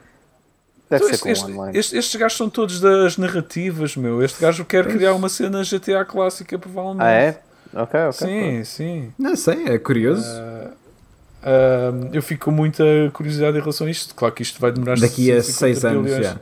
Deve 0.88 1.04
então, 1.04 1.08
ser 1.08 1.28
este, 1.30 1.44
com 1.44 1.52
online. 1.52 1.78
Este, 1.78 1.98
estes 1.98 2.20
gajos 2.20 2.38
são 2.38 2.48
todos 2.48 2.80
das 2.80 3.18
narrativas, 3.18 3.96
meu. 3.96 4.22
Este 4.22 4.40
gajo 4.40 4.64
quer 4.64 4.86
criar 4.86 5.14
uma 5.14 5.28
cena 5.28 5.62
GTA 5.62 6.04
clássica, 6.04 6.58
provavelmente. 6.58 7.02
Ah, 7.02 7.10
é? 7.10 7.40
Ok, 7.76 8.00
ok. 8.00 8.12
Sim, 8.12 8.64
sim. 8.64 9.12
Não 9.18 9.36
sei, 9.36 9.66
é 9.66 9.78
curioso. 9.78 10.26
Uh, 10.26 10.68
uh, 11.42 12.10
eu 12.10 12.22
fico 12.22 12.46
com 12.46 12.50
muita 12.50 12.82
curiosidade 13.12 13.58
em 13.58 13.60
relação 13.60 13.86
a 13.86 13.90
isto. 13.90 14.14
Claro 14.14 14.34
que 14.34 14.42
isto 14.42 14.58
vai 14.58 14.72
demorar 14.72 14.98
Daqui 14.98 15.30
a 15.30 15.42
6 15.42 15.84
anos 15.84 16.10
já. 16.10 16.40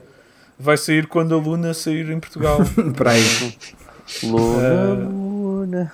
Vai 0.56 0.76
sair 0.76 1.08
quando 1.08 1.34
a 1.34 1.38
Luna 1.38 1.74
sair 1.74 2.08
em 2.08 2.20
Portugal. 2.20 2.60
Para 2.96 3.10
aí. 3.10 3.58
Luna, 4.22 4.94
Luna. 4.94 5.92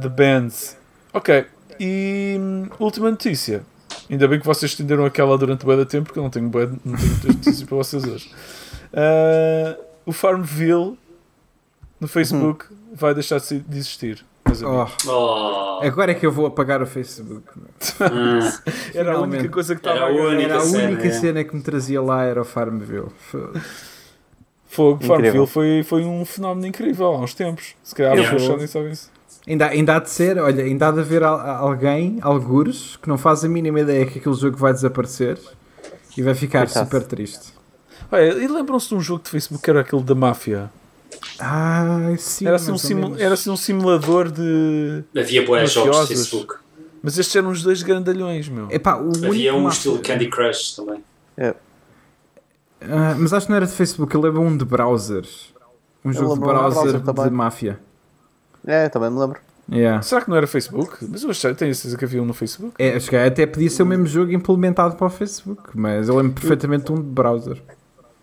the 0.00 0.08
Bands. 0.08 0.76
Ok. 1.12 1.46
E 1.80 2.36
hum, 2.38 2.68
última 2.78 3.10
notícia. 3.10 3.62
Ainda 4.08 4.28
bem 4.28 4.38
que 4.38 4.46
vocês 4.46 4.70
estenderam 4.70 5.04
aquela 5.04 5.36
durante 5.36 5.66
o 5.66 5.76
da 5.76 5.84
tempo, 5.84 6.04
porque 6.04 6.18
eu 6.20 6.22
não 6.22 6.30
tenho, 6.30 6.48
bué, 6.48 6.66
não 6.84 6.96
tenho 6.96 7.08
muitas 7.08 7.34
notícias 7.34 7.62
para 7.66 7.76
vocês 7.76 8.04
hoje. 8.04 8.30
Uh, 8.92 9.82
o 10.06 10.12
Farmville 10.12 10.96
no 12.04 12.08
Facebook 12.08 12.66
hum. 12.70 12.76
vai 12.92 13.14
deixar 13.14 13.40
de 13.40 13.64
existir. 13.70 14.24
Oh. 14.62 14.86
Oh. 15.08 15.80
Agora 15.82 16.12
é 16.12 16.14
que 16.14 16.24
eu 16.24 16.30
vou 16.30 16.44
apagar 16.46 16.82
o 16.82 16.86
Facebook. 16.86 17.48
era 18.94 19.14
a 19.14 19.20
única 19.20 19.48
coisa 19.48 19.74
que 19.74 19.80
estava 19.80 20.00
Era 20.00 20.06
a 20.06 20.28
única, 20.28 20.54
a 20.56 20.62
única 20.62 21.02
cena, 21.02 21.12
cena, 21.12 21.44
que 21.44 21.56
me 21.56 21.62
trazia 21.62 22.00
lá 22.02 22.22
era 22.24 22.42
o 22.42 22.44
Farmville. 22.44 23.08
Fogo, 24.66 25.02
Farmville 25.02 25.46
foi, 25.46 25.82
foi 25.82 26.04
um 26.04 26.24
fenómeno 26.26 26.66
incrível 26.66 27.06
há 27.06 27.18
uns 27.20 27.32
tempos. 27.32 27.74
Se 27.82 27.94
calhar 27.94 28.18
as 28.18 28.30
pessoas 28.30 28.58
nem 28.58 28.66
sabem 28.66 28.92
isso. 28.92 29.10
Ainda, 29.46 29.68
ainda 29.68 29.96
há 29.96 29.98
de 29.98 30.10
ser, 30.10 30.38
olha, 30.38 30.62
ainda 30.62 30.88
há 30.88 30.92
de 30.92 31.00
haver 31.00 31.22
alguém, 31.22 32.18
algures, 32.20 32.96
que 32.96 33.08
não 33.08 33.16
faz 33.16 33.44
a 33.44 33.48
mínima 33.48 33.80
ideia 33.80 34.06
que 34.06 34.18
aquele 34.18 34.34
jogo 34.34 34.58
vai 34.58 34.72
desaparecer 34.74 35.38
e 36.16 36.22
vai 36.22 36.34
ficar 36.34 36.68
super 36.68 37.02
triste. 37.02 37.52
Olha, 38.12 38.24
e 38.24 38.46
lembram-se 38.46 38.90
de 38.90 38.94
um 38.94 39.00
jogo 39.00 39.22
de 39.24 39.30
Facebook 39.30 39.62
que 39.62 39.70
era 39.70 39.80
aquele 39.80 40.02
da 40.02 40.14
máfia? 40.14 40.70
Ah, 41.38 42.14
sim. 42.18 42.46
Era 42.46 42.56
assim, 42.56 42.72
um, 42.72 42.78
simu 42.78 43.16
era 43.18 43.34
assim 43.34 43.50
um 43.50 43.56
simulador 43.56 44.30
de. 44.30 45.02
Havia 45.16 45.44
boas 45.44 45.72
jogos 45.72 46.08
de 46.08 46.14
Facebook. 46.14 46.54
Mas 47.02 47.18
estes 47.18 47.36
eram 47.36 47.50
os 47.50 47.62
dois 47.62 47.82
grandalhões, 47.82 48.48
meu. 48.48 48.68
Epá, 48.70 48.92
Havia 48.92 49.54
um 49.54 49.68
estilo 49.68 49.98
Candy 49.98 50.28
Crush 50.28 50.74
também. 50.76 51.04
É. 51.36 51.50
Uh, 51.50 53.16
mas 53.18 53.32
acho 53.32 53.46
que 53.46 53.50
não 53.50 53.56
era 53.56 53.66
de 53.66 53.72
Facebook, 53.72 54.14
ele 54.16 54.24
lembra 54.24 54.40
um 54.40 54.56
de 54.56 54.64
browsers. 54.64 55.52
Um 56.04 56.10
eu 56.10 56.14
jogo 56.14 56.34
de 56.34 56.40
browser, 56.40 57.00
browser 57.00 57.28
de 57.28 57.30
máfia. 57.30 57.80
É, 58.66 58.88
também 58.88 59.10
me 59.10 59.18
lembro. 59.18 59.40
Yeah. 59.70 60.02
Será 60.02 60.20
que 60.20 60.28
não 60.28 60.36
era 60.36 60.46
Facebook? 60.46 60.98
Mas 61.08 61.22
eu 61.22 61.30
achei, 61.30 61.54
tenho 61.54 61.74
certeza 61.74 61.96
que 61.96 62.04
havia 62.04 62.22
um 62.22 62.26
no 62.26 62.34
Facebook. 62.34 62.74
É, 62.78 62.96
acho 62.96 63.08
que 63.08 63.16
até 63.16 63.46
podia 63.46 63.70
ser 63.70 63.82
o 63.82 63.86
mesmo 63.86 64.06
jogo 64.06 64.32
implementado 64.32 64.96
para 64.96 65.06
o 65.06 65.10
Facebook, 65.10 65.70
mas 65.74 66.08
eu 66.08 66.16
lembro 66.16 66.34
perfeitamente 66.34 66.92
um 66.92 66.96
de 66.96 67.02
browser. 67.02 67.62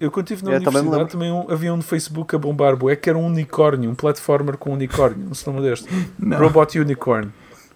Eu 0.02 0.10
quando 0.10 0.32
estive 0.32 0.44
na 0.44 0.54
é, 0.54 0.58
universidade 0.58 1.12
também, 1.12 1.30
também 1.30 1.32
um, 1.32 1.52
havia 1.52 1.72
um 1.72 1.78
no 1.78 1.84
Facebook 1.84 2.36
a 2.36 2.40
bombar 2.40 2.76
é 2.90 2.96
que 2.96 3.08
era 3.08 3.20
um 3.20 3.28
unicórnio, 3.28 3.92
um 3.92 3.94
platformer 3.94 4.58
com 4.58 4.72
um 4.72 4.74
unicórnio, 4.74 5.28
não 5.28 5.36
se 5.36 5.48
lembra 5.48 5.62
deste? 5.62 5.88
Não. 6.18 6.40
Robot 6.40 6.80
Unicorn. 6.80 7.32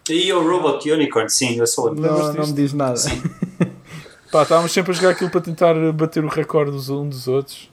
E 0.10 0.34
o 0.34 0.42
Robot 0.42 0.92
Unicorn, 0.92 1.30
sim, 1.30 1.60
eu 1.60 1.68
só 1.68 1.86
lembro. 1.86 2.02
Não, 2.02 2.34
não 2.34 2.48
me 2.48 2.54
diz 2.54 2.74
nada. 2.74 3.00
Pá, 4.32 4.42
estávamos 4.42 4.72
sempre 4.72 4.92
a 4.92 4.96
jogar 4.96 5.10
aquilo 5.12 5.30
para 5.30 5.42
tentar 5.42 5.76
bater 5.94 6.26
o 6.26 6.28
recorde 6.28 6.72
dos 6.72 6.90
um 6.90 7.08
dos 7.08 7.28
outros. 7.28 7.70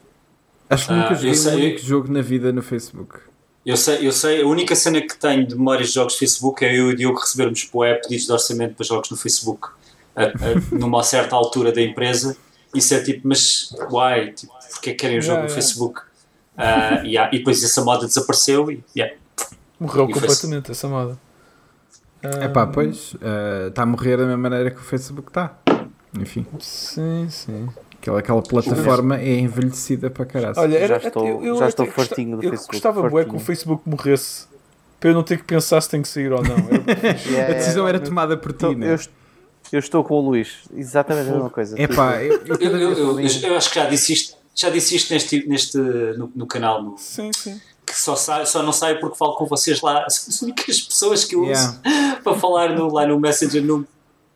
Acho 0.68 0.86
que 0.86 0.92
nunca 0.92 1.08
ah, 1.08 1.14
joguei 1.14 1.38
um 1.38 1.54
único 1.54 1.78
jogo 1.78 2.12
na 2.12 2.20
vida 2.20 2.52
no 2.52 2.62
Facebook. 2.62 3.20
Eu 3.64 3.76
sei, 3.78 4.06
eu 4.06 4.12
sei, 4.12 4.42
a 4.42 4.46
única 4.46 4.76
cena 4.76 5.00
que 5.00 5.16
tenho 5.16 5.46
de 5.46 5.54
memórias 5.54 5.88
de 5.88 5.94
jogos 5.94 6.12
de 6.12 6.18
Facebook 6.18 6.62
é 6.62 6.78
eu 6.78 6.90
e 6.90 6.92
o 6.92 6.96
Diogo 6.96 7.18
recebermos 7.18 7.62
app 7.62 8.02
pedidos 8.02 8.26
de 8.26 8.32
orçamento 8.32 8.74
para 8.74 8.84
jogos 8.84 9.10
no 9.10 9.16
Facebook 9.16 9.68
a, 10.14 10.24
a, 10.24 10.78
numa 10.78 11.02
certa 11.02 11.34
altura 11.36 11.72
da 11.72 11.80
empresa. 11.80 12.36
Isso 12.74 12.94
é 12.94 13.02
tipo, 13.02 13.28
mas 13.28 13.74
why? 13.90 14.32
Tipo, 14.32 14.52
porque 14.72 14.90
é 14.90 14.92
que 14.94 14.98
querem 14.98 15.18
o 15.18 15.22
jogo 15.22 15.40
yeah, 15.40 15.42
no 15.42 15.48
yeah. 15.48 15.54
Facebook? 15.54 16.00
Uh, 16.56 17.06
yeah. 17.06 17.34
E 17.34 17.38
depois 17.38 17.62
essa 17.62 17.82
moda 17.84 18.06
desapareceu 18.06 18.70
e 18.70 18.82
yeah. 18.96 19.14
morreu 19.78 20.08
e 20.08 20.12
completamente 20.12 20.70
essa 20.70 20.88
moda. 20.88 21.18
É 22.22 22.48
pá, 22.48 22.66
pois 22.66 23.14
está 23.68 23.82
uh, 23.82 23.84
a 23.84 23.86
morrer 23.86 24.16
da 24.16 24.24
mesma 24.24 24.48
maneira 24.48 24.70
que 24.70 24.78
o 24.78 24.84
Facebook 24.84 25.28
está. 25.28 25.56
Enfim. 26.18 26.46
Sim, 26.60 27.26
sim. 27.28 27.68
Aquela, 28.00 28.18
aquela 28.18 28.42
plataforma 28.42 29.16
é 29.16 29.38
envelhecida 29.38 30.10
para 30.10 30.24
caralho. 30.24 30.54
Olha, 30.56 30.76
era, 30.76 31.00
já 31.00 31.08
estou, 31.08 31.26
eu, 31.26 31.44
eu 31.44 31.56
já 31.56 31.68
estou 31.68 31.86
fartinho 31.86 32.36
do 32.36 32.44
eu 32.44 32.50
Facebook. 32.50 32.76
Eu 32.76 32.92
gostava 32.92 33.08
bué 33.08 33.24
que 33.24 33.34
o 33.34 33.38
Facebook 33.38 33.88
morresse 33.88 34.46
para 35.00 35.10
eu 35.10 35.14
não 35.14 35.22
ter 35.22 35.38
que 35.38 35.44
pensar 35.44 35.80
se 35.80 35.88
tem 35.88 36.02
que 36.02 36.08
sair 36.08 36.32
ou 36.32 36.42
não. 36.42 36.56
yeah, 37.26 37.52
a 37.52 37.58
decisão 37.58 37.88
era 37.88 37.98
tomada 37.98 38.36
por 38.36 38.52
ti, 38.52 38.74
né? 38.74 38.94
Eu, 38.94 38.98
eu 39.72 39.78
estou 39.78 40.04
com 40.04 40.14
o 40.14 40.20
Luís, 40.20 40.58
exatamente 40.74 41.30
a 41.30 41.32
mesma 41.32 41.50
coisa. 41.50 41.80
É 41.80 41.86
pá, 41.86 42.22
eu, 42.22 42.42
eu, 42.60 42.78
eu, 42.78 43.20
eu, 43.20 43.56
acho 43.56 43.70
que 43.70 43.76
já 43.76 43.86
disse 43.86 44.12
isto, 44.12 44.36
já 44.54 44.68
disse 44.68 44.94
isto 44.94 45.12
neste, 45.12 45.48
neste, 45.48 45.78
no, 45.78 46.30
no 46.34 46.46
canal. 46.46 46.82
No, 46.82 46.98
sim, 46.98 47.32
sim. 47.32 47.60
Que 47.84 47.98
só, 47.98 48.14
sai, 48.14 48.46
só 48.46 48.62
não 48.62 48.72
saio 48.72 49.00
porque 49.00 49.16
falo 49.16 49.34
com 49.34 49.46
vocês 49.46 49.80
lá. 49.80 50.08
São 50.08 50.28
as 50.28 50.42
únicas 50.42 50.80
pessoas 50.82 51.24
que 51.24 51.34
eu 51.34 51.44
yeah. 51.44 51.70
uso 51.70 51.80
para 52.22 52.38
falar 52.38 52.76
no, 52.76 52.92
lá 52.92 53.06
no 53.06 53.18
Messenger. 53.18 53.62
No, 53.62 53.86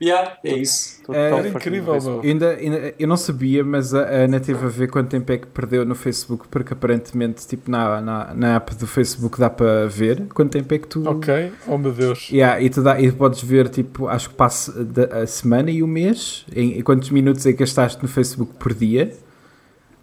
Yeah, 0.02 0.36
é 0.44 0.54
isso. 0.54 1.00
É, 1.10 1.30
era 1.30 1.48
incrível, 1.48 1.98
meu. 2.02 2.20
Ainda, 2.20 2.50
ainda, 2.50 2.94
eu 2.98 3.08
não 3.08 3.16
sabia, 3.16 3.64
mas 3.64 3.94
a 3.94 4.00
Ana 4.00 4.38
teve 4.38 4.64
a 4.64 4.68
ver 4.68 4.90
quanto 4.90 5.08
tempo 5.08 5.32
é 5.32 5.38
que 5.38 5.46
perdeu 5.46 5.86
no 5.86 5.94
Facebook, 5.94 6.48
porque 6.48 6.74
aparentemente, 6.74 7.46
tipo, 7.46 7.70
na, 7.70 8.00
na, 8.00 8.34
na 8.34 8.56
app 8.56 8.74
do 8.74 8.86
Facebook 8.86 9.38
dá 9.38 9.48
para 9.48 9.86
ver 9.86 10.26
quanto 10.34 10.52
tempo 10.52 10.74
é 10.74 10.78
que 10.78 10.86
tu. 10.86 11.08
Ok, 11.08 11.52
oh 11.66 11.78
meu 11.78 11.92
Deus. 11.92 12.28
Yeah, 12.30 12.60
e, 12.60 12.68
tu 12.68 12.82
dá, 12.82 13.00
e 13.00 13.10
podes 13.10 13.42
ver, 13.42 13.70
tipo, 13.70 14.06
acho 14.06 14.28
que 14.28 14.34
passa 14.34 14.74
a 15.12 15.26
semana 15.26 15.70
e 15.70 15.82
o 15.82 15.86
mês, 15.86 16.44
em, 16.54 16.78
em 16.78 16.82
quantos 16.82 17.08
minutos 17.10 17.46
é 17.46 17.52
que 17.52 17.58
gastaste 17.60 18.02
no 18.02 18.08
Facebook 18.08 18.52
por 18.58 18.74
dia. 18.74 19.12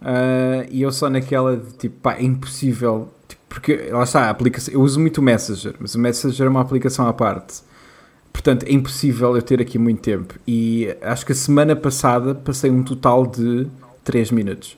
Uh, 0.02 0.66
e 0.70 0.82
eu 0.82 0.92
só 0.92 1.08
naquela 1.08 1.56
de 1.56 1.72
tipo, 1.74 2.00
pá, 2.00 2.14
é 2.14 2.24
impossível. 2.24 3.08
Tipo, 3.28 3.42
porque 3.48 3.76
lá 3.90 4.02
está, 4.02 4.22
a 4.22 4.30
aplicação. 4.30 4.74
Eu 4.74 4.80
uso 4.80 4.98
muito 4.98 5.18
o 5.18 5.22
Messenger, 5.22 5.76
mas 5.78 5.94
o 5.94 6.00
Messenger 6.00 6.46
é 6.46 6.50
uma 6.50 6.60
aplicação 6.60 7.06
à 7.06 7.12
parte 7.12 7.62
Portanto, 8.34 8.66
é 8.66 8.72
impossível 8.72 9.36
eu 9.36 9.40
ter 9.40 9.60
aqui 9.62 9.78
muito 9.78 10.02
tempo. 10.02 10.34
E 10.46 10.94
acho 11.00 11.24
que 11.24 11.30
a 11.30 11.34
semana 11.34 11.76
passada 11.76 12.34
passei 12.34 12.68
um 12.68 12.82
total 12.82 13.24
de 13.26 13.66
3 14.02 14.32
minutos. 14.32 14.76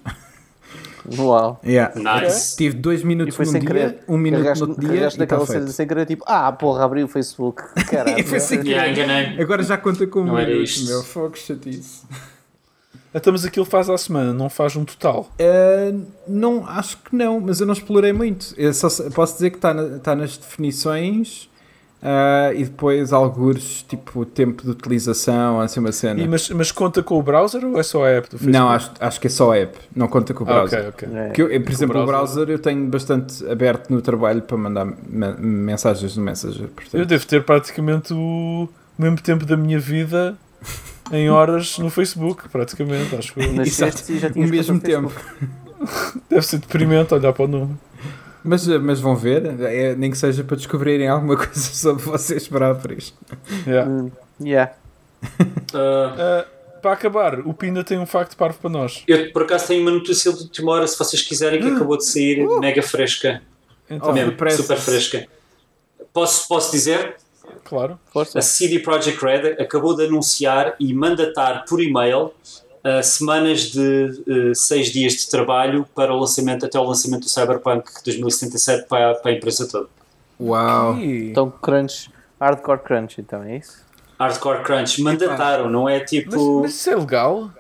Uau. 1.19 1.59
Yeah. 1.65 1.95
Nice. 1.97 2.57
Tive 2.57 2.77
2 2.77 3.03
minutos 3.03 3.37
num 3.39 3.53
dia, 3.53 3.61
querer. 3.61 3.99
um 4.07 4.19
minuto 4.19 4.41
carregaste, 4.41 4.63
no 4.63 4.71
outro 4.71 4.89
dia. 4.89 5.09
daquela 5.17 5.47
tá 5.47 5.53
cena 5.53 5.69
sem 5.69 5.87
querer, 5.87 6.05
tipo, 6.05 6.23
ah, 6.27 6.53
porra, 6.53 6.85
abri 6.85 7.03
o 7.03 7.09
Facebook. 7.09 7.63
Caralho. 7.91 8.23
querer. 8.63 9.41
Agora 9.41 9.63
já 9.63 9.79
conta 9.79 10.07
com 10.07 10.21
um 10.21 10.35
minuto, 10.35 10.85
meu. 10.85 11.03
Fogo, 11.03 11.37
chatice. 11.37 12.05
Então, 13.15 13.33
mas 13.33 13.47
aquilo 13.47 13.65
faz 13.65 13.89
à 13.89 13.97
semana, 13.97 14.35
não 14.35 14.51
faz 14.51 14.77
um 14.77 14.85
total? 14.85 15.31
Uh, 15.41 16.05
não, 16.29 16.67
acho 16.69 16.99
que 16.99 17.17
não, 17.17 17.41
mas 17.41 17.61
eu 17.61 17.67
não 17.67 17.73
explorei 17.73 18.13
muito. 18.13 18.55
Eu 18.59 18.75
só, 18.75 18.89
posso 19.11 19.35
dizer 19.35 19.51
que 19.51 19.57
está 19.57 19.73
na, 19.73 19.99
tá 19.99 20.15
nas 20.15 20.37
definições 20.37 21.49
Uh, 22.03 22.55
e 22.55 22.65
depois 22.65 23.13
alguns, 23.13 23.83
tipo, 23.83 24.25
tempo 24.25 24.63
de 24.63 24.71
utilização, 24.71 25.61
assim 25.61 25.81
uma 25.81 25.91
cena. 25.91 26.21
E, 26.21 26.29
mas, 26.29 26.51
mas 26.51 26.71
conta 26.71 27.03
com 27.03 27.19
o 27.19 27.23
browser 27.23 27.65
ou 27.65 27.81
é 27.81 27.83
só 27.83 28.05
a 28.05 28.11
app 28.11 28.29
do 28.29 28.39
Facebook? 28.39 28.53
Não, 28.53 28.69
acho, 28.69 28.93
acho 29.01 29.21
que 29.21 29.27
é 29.27 29.31
só 29.31 29.53
a 29.53 29.59
app, 29.59 29.77
não 29.95 30.07
conta 30.07 30.33
com 30.35 30.45
o 30.45 30.47
browser. 30.47 30.85
Ah, 30.85 30.89
okay, 30.91 31.09
okay. 31.09 31.19
É. 31.19 31.57
Eu, 31.57 31.63
por 31.63 31.73
exemplo, 31.73 32.01
o 32.01 32.07
browser... 32.07 32.43
o 32.43 32.47
browser... 32.47 32.51
eu 32.51 32.59
tenho 32.59 32.87
bastante 32.87 33.45
aberto 33.51 33.91
no 33.91 34.01
trabalho 34.01 34.43
para 34.43 34.57
mandar 34.57 34.87
mensagens 35.39 36.17
no 36.17 36.23
Messenger. 36.23 36.69
Portanto. 36.69 36.95
Eu 36.95 37.07
devo 37.07 37.27
ter 37.27 37.43
praticamente 37.43 38.13
o 38.13 38.69
mesmo 38.97 39.21
tempo 39.21 39.45
da 39.45 39.57
minha 39.57 39.81
vida 39.81 40.37
em 41.11 41.31
horas 41.31 41.79
no 41.79 41.91
Facebook, 41.91 42.49
praticamente, 42.49 43.15
acho 43.17 43.33
que. 43.33 43.41
Exato, 43.41 44.03
o 44.37 44.47
mesmo 44.47 44.79
tempo. 44.81 45.13
Deve 46.29 46.47
ser 46.47 46.59
deprimente 46.59 47.15
olhar 47.15 47.33
para 47.33 47.45
o 47.45 47.49
número. 47.49 47.79
Mas, 48.47 48.67
mas 48.67 49.01
vão 49.01 49.17
ver, 49.17 49.61
é, 49.63 49.95
nem 49.95 50.11
que 50.11 50.17
seja 50.17 50.45
para 50.45 50.57
descobrirem 50.57 51.09
alguma 51.09 51.37
coisa 51.37 51.61
sobre 51.61 52.03
vocês 52.05 52.47
próprios. 52.47 53.13
Yeah. 53.67 53.91
Uh, 53.91 54.13
yeah. 54.41 54.73
uh, 55.75 56.47
uh, 56.47 56.57
para 56.81 56.93
acabar, 56.93 57.41
o 57.41 57.53
Pina 57.53 57.83
tem 57.83 57.99
um 57.99 58.07
facto 58.07 58.37
parvo 58.37 58.59
para 58.59 58.71
nós. 58.71 59.03
Eu 59.09 59.33
por 59.33 59.43
acaso 59.43 59.67
tenho 59.67 59.83
uma 59.83 59.91
notícia 59.91 60.33
de 60.33 60.43
última 60.43 60.73
hora, 60.73 60.87
se 60.87 60.97
vocês 60.97 61.23
quiserem, 61.23 61.61
que 61.61 61.69
acabou 61.69 61.97
de 61.97 62.05
sair, 62.05 62.47
uh! 62.47 62.61
mega 62.61 62.83
fresca. 62.83 63.43
Então, 63.91 64.13
Mesmo, 64.13 64.33
super 64.51 64.79
fresca. 64.79 65.27
Posso, 66.13 66.47
posso 66.49 66.71
dizer? 66.73 67.17
Claro. 67.65 67.99
Força. 68.13 68.39
A 68.39 68.43
CD 68.43 68.79
Projekt 68.79 69.23
Red 69.23 69.57
acabou 69.61 69.95
de 69.97 70.05
anunciar 70.05 70.77
e 70.79 70.95
mandatar 70.95 71.65
por 71.69 71.83
e-mail 71.83 72.33
uh, 72.87 73.03
semanas 73.03 73.63
de 73.71 74.23
uh, 74.27 74.55
seis 74.55 74.89
dias 74.89 75.15
de 75.15 75.29
trabalho 75.29 75.87
para 75.95 76.15
o 76.15 76.19
lançamento, 76.19 76.65
até 76.65 76.79
o 76.79 76.85
lançamento 76.85 77.23
do 77.23 77.29
Cyberpunk 77.29 77.91
2077 78.05 78.87
para, 78.89 79.15
para 79.15 79.31
a 79.31 79.35
empresa 79.35 79.69
toda. 79.69 79.89
Uau! 80.41 80.97
Então, 80.99 81.51
crunch, 81.51 82.11
hardcore 82.41 82.79
crunch, 82.81 83.21
então 83.21 83.43
é 83.43 83.57
isso? 83.57 83.85
Hardcore 84.19 84.63
crunch, 84.63 85.03
mandataram, 85.03 85.69
não 85.69 85.89
é 85.89 86.01
tipo. 86.01 86.61
Mas, 86.61 86.63
mas 86.63 86.75
isso 86.75 86.91
é 86.91 86.97
legal? 86.97 87.51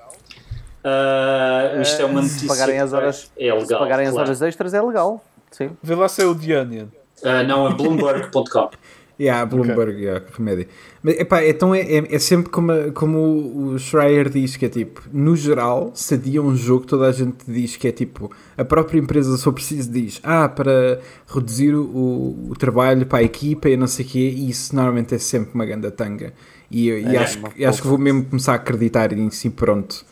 Uh, 0.86 1.81
isto 1.82 2.01
é 2.01 2.05
uma 2.05 2.23
notícia. 2.23 2.40
Se 2.40 2.47
pagarem 2.47 2.78
as 2.78 2.93
horas, 2.93 3.31
é 3.36 3.53
legal, 3.53 3.66
se 3.66 3.74
pagarem 3.74 4.07
claro. 4.07 4.23
as 4.23 4.28
horas 4.28 4.43
extras 4.43 4.74
é 4.74 4.81
legal. 4.81 5.24
Sim. 5.51 5.77
Vê 5.82 5.94
lá 5.94 6.09
se 6.09 6.23
é 6.23 6.27
o 6.27 6.31
Onion. 6.31 6.86
Uh, 7.23 7.43
não, 7.47 7.66
é 7.66 7.74
Bloomberg.com. 7.74 8.70
Yeah, 9.18 9.47
Bloomberg, 9.47 9.93
okay. 9.93 10.05
yeah, 10.05 10.24
remédio. 10.36 10.66
Mas, 11.02 11.18
epá, 11.18 11.43
então 11.44 11.74
é, 11.74 11.80
é, 11.80 12.14
é, 12.14 12.18
sempre 12.18 12.51
como, 12.51 12.93
como 12.93 13.72
o 13.72 13.78
Schreier 13.78 14.28
diz, 14.28 14.56
que 14.56 14.66
é 14.66 14.68
tipo, 14.68 15.02
no 15.10 15.34
geral, 15.34 15.90
se 15.94 16.14
adia 16.14 16.43
um 16.43 16.55
jogo, 16.55 16.86
toda 16.86 17.06
a 17.06 17.12
gente 17.12 17.38
diz 17.48 17.76
que 17.76 17.88
é 17.88 17.93
tipo, 17.93 18.30
a 18.59 18.64
própria 18.64 18.98
empresa, 18.98 19.34
se 19.34 19.43
for 19.43 19.55
preciso, 19.55 19.90
diz, 19.90 20.20
ah, 20.22 20.48
para 20.48 21.01
reduzir 21.26 21.74
o, 21.74 22.48
o 22.51 22.55
trabalho 22.59 23.06
para 23.06 23.20
a 23.20 23.22
equipa 23.22 23.70
e 23.70 23.76
não 23.76 23.86
sei 23.86 24.05
o 24.05 24.09
quê, 24.09 24.34
e 24.36 24.51
isso 24.51 24.76
normalmente 24.76 25.14
é 25.14 25.18
sempre 25.18 25.55
uma 25.55 25.64
grande 25.64 25.90
tanga. 25.93 26.34
E, 26.70 26.90
é, 26.90 27.01
e 27.01 27.16
acho, 27.16 27.40
acho 27.66 27.82
que 27.82 27.88
vou 27.88 27.97
mesmo 27.97 28.24
começar 28.26 28.52
a 28.52 28.56
acreditar 28.56 29.12
nisso 29.12 29.47
e 29.47 29.51
pronto. 29.51 30.05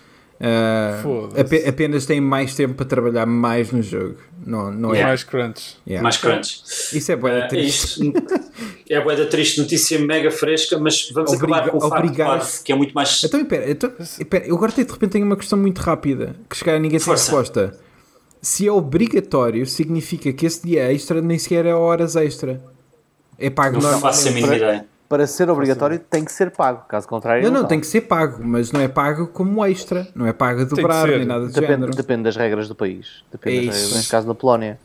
Uh, 0.45 1.67
apenas 1.67 2.05
tem 2.05 2.21
mais 2.21 2.55
tempo 2.55 2.75
para 2.75 2.85
trabalhar 2.85 3.25
mais 3.25 3.73
no 3.73 3.83
jogo. 3.83 4.17
Não, 4.45 4.71
não 4.71 4.95
é 4.95 5.03
mais 5.03 5.25
crunch. 5.25 5.79
Yeah. 5.87 6.03
Mais 6.03 6.19
crunch. 6.19 6.63
Isso 6.93 7.11
é 7.11 7.17
boa 7.17 7.47
uh, 7.47 7.49
triste. 7.49 8.13
é 8.91 9.01
boa 9.01 9.17
triste, 9.25 9.59
notícia 9.59 9.99
mega 9.99 10.31
fresca, 10.31 10.79
mas 10.79 11.11
vamos 11.11 11.33
Obriga 11.33 11.57
acabar 11.57 11.71
com 11.71 11.79
o 11.79 11.87
obrigar... 11.87 12.41
facto 12.41 12.63
que 12.63 12.73
é 12.73 12.75
muito 12.75 12.93
mais. 12.93 13.25
Então, 13.25 13.41
espera, 13.41 13.71
então, 13.71 13.93
espera, 13.99 14.47
eu 14.47 14.55
agora 14.57 14.73
de 14.73 14.83
repente 14.83 15.13
tenho 15.13 15.25
uma 15.25 15.37
questão 15.37 15.59
muito 15.59 15.79
rápida 15.79 16.37
que 16.49 16.57
chegar 16.57 16.75
a 16.75 16.79
ninguém 16.79 17.01
tem 17.01 17.13
resposta. 17.13 17.79
Se 18.43 18.69
é 18.69 18.73
obrigatório, 18.73 19.65
significa 19.65 20.31
que 20.31 20.45
esse 20.45 20.67
dia 20.67 20.93
extra 20.93 21.23
nem 21.23 21.39
sequer 21.39 21.65
é 21.65 21.75
horas 21.75 22.17
extra. 22.17 22.63
É 23.39 23.49
pago 23.49 23.81
não 23.81 23.93
Não 23.93 24.01
faço 24.01 24.29
a 24.29 24.33
mínima 24.33 24.57
ideia 24.57 24.94
para 25.09 25.27
ser 25.27 25.51
obrigatório 25.51 25.99
tem 25.99 26.25
que 26.25 26.33
ser 26.33 26.51
pago, 26.51 26.85
caso 26.89 27.07
contrário. 27.07 27.43
Não, 27.45 27.51
não, 27.51 27.61
não 27.63 27.69
tem 27.69 27.81
que 27.81 27.87
ser 27.87 28.03
pago, 28.03 28.43
mas 28.43 28.73
não 28.73 28.81
é 28.81 28.89
pago 28.89 29.27
como 29.29 29.65
extra, 29.65 30.09
não 30.15 30.27
é 30.27 30.33
pago 30.33 30.63
a 30.63 30.65
dobrar 30.65 31.07
nem 31.07 31.25
nada 31.25 31.47
do 31.47 31.53
depende, 31.53 31.73
género. 31.73 31.95
Depende 31.95 32.23
das 32.25 32.37
regras 32.37 32.69
do 32.69 32.75
país, 32.75 33.25
depende 33.31 33.59
é 33.59 33.67
das 33.67 33.75
regras, 33.77 33.95
neste 33.95 34.11
caso 34.11 34.27
da 34.27 34.35
Polónia. 34.35 34.79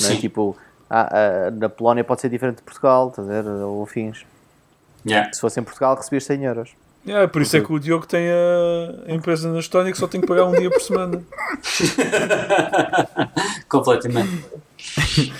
Não 0.00 0.10
é? 0.10 0.16
Tipo, 0.16 0.56
a, 0.90 1.46
a, 1.46 1.50
na 1.50 1.68
Polónia 1.68 2.04
pode 2.04 2.20
ser 2.20 2.28
diferente 2.28 2.56
de 2.56 2.62
Portugal, 2.62 3.08
estás 3.08 3.28
a 3.28 3.42
ver? 3.42 3.48
Ou 3.48 3.84
fins. 3.86 4.24
Yeah. 5.06 5.32
Se 5.32 5.40
fosse 5.40 5.58
em 5.60 5.62
Portugal, 5.62 5.94
recebias 5.94 6.24
100 6.24 6.44
euros. 6.44 6.70
Yeah, 7.06 7.28
por 7.28 7.40
isso 7.40 7.56
é 7.56 7.60
que 7.60 7.72
o 7.72 7.78
Diogo 7.78 8.04
tem 8.04 8.26
a 8.28 9.12
empresa 9.14 9.50
na 9.50 9.60
Estónia 9.60 9.92
que 9.92 9.98
só 9.98 10.08
tem 10.08 10.20
que 10.20 10.26
pagar 10.26 10.44
um 10.46 10.52
dia 10.52 10.68
por 10.68 10.80
semana. 10.80 11.22
Completamente. 13.68 14.44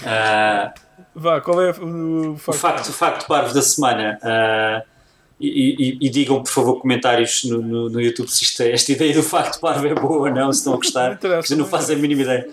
Uh, 0.04 0.70
Vá, 1.18 1.40
qual 1.40 1.62
é 1.62 1.70
o 1.70 2.36
facto? 2.36 2.58
O 2.58 2.60
facto, 2.60 2.88
o 2.88 2.92
facto 2.92 3.26
parvo 3.26 3.54
da 3.54 3.62
semana. 3.62 4.18
Uh, 4.22 4.86
e, 5.40 5.48
e, 5.48 6.06
e, 6.06 6.10
digam, 6.10 6.42
por 6.42 6.50
favor, 6.50 6.80
comentários 6.80 7.44
no, 7.44 7.62
no, 7.62 7.88
no 7.88 8.00
YouTube 8.00 8.28
se 8.28 8.44
isto, 8.44 8.62
é, 8.62 8.72
esta 8.72 8.92
ideia 8.92 9.14
do 9.14 9.22
facto 9.22 9.58
parvo 9.58 9.86
é 9.86 9.94
boa 9.94 10.28
ou 10.28 10.30
não, 10.30 10.52
se 10.52 10.58
estão 10.58 10.74
a 10.74 10.76
gostar. 10.76 11.18
não, 11.50 11.56
não 11.56 11.64
fazem 11.64 11.96
a 11.96 11.98
mínima 11.98 12.20
ideia. 12.20 12.46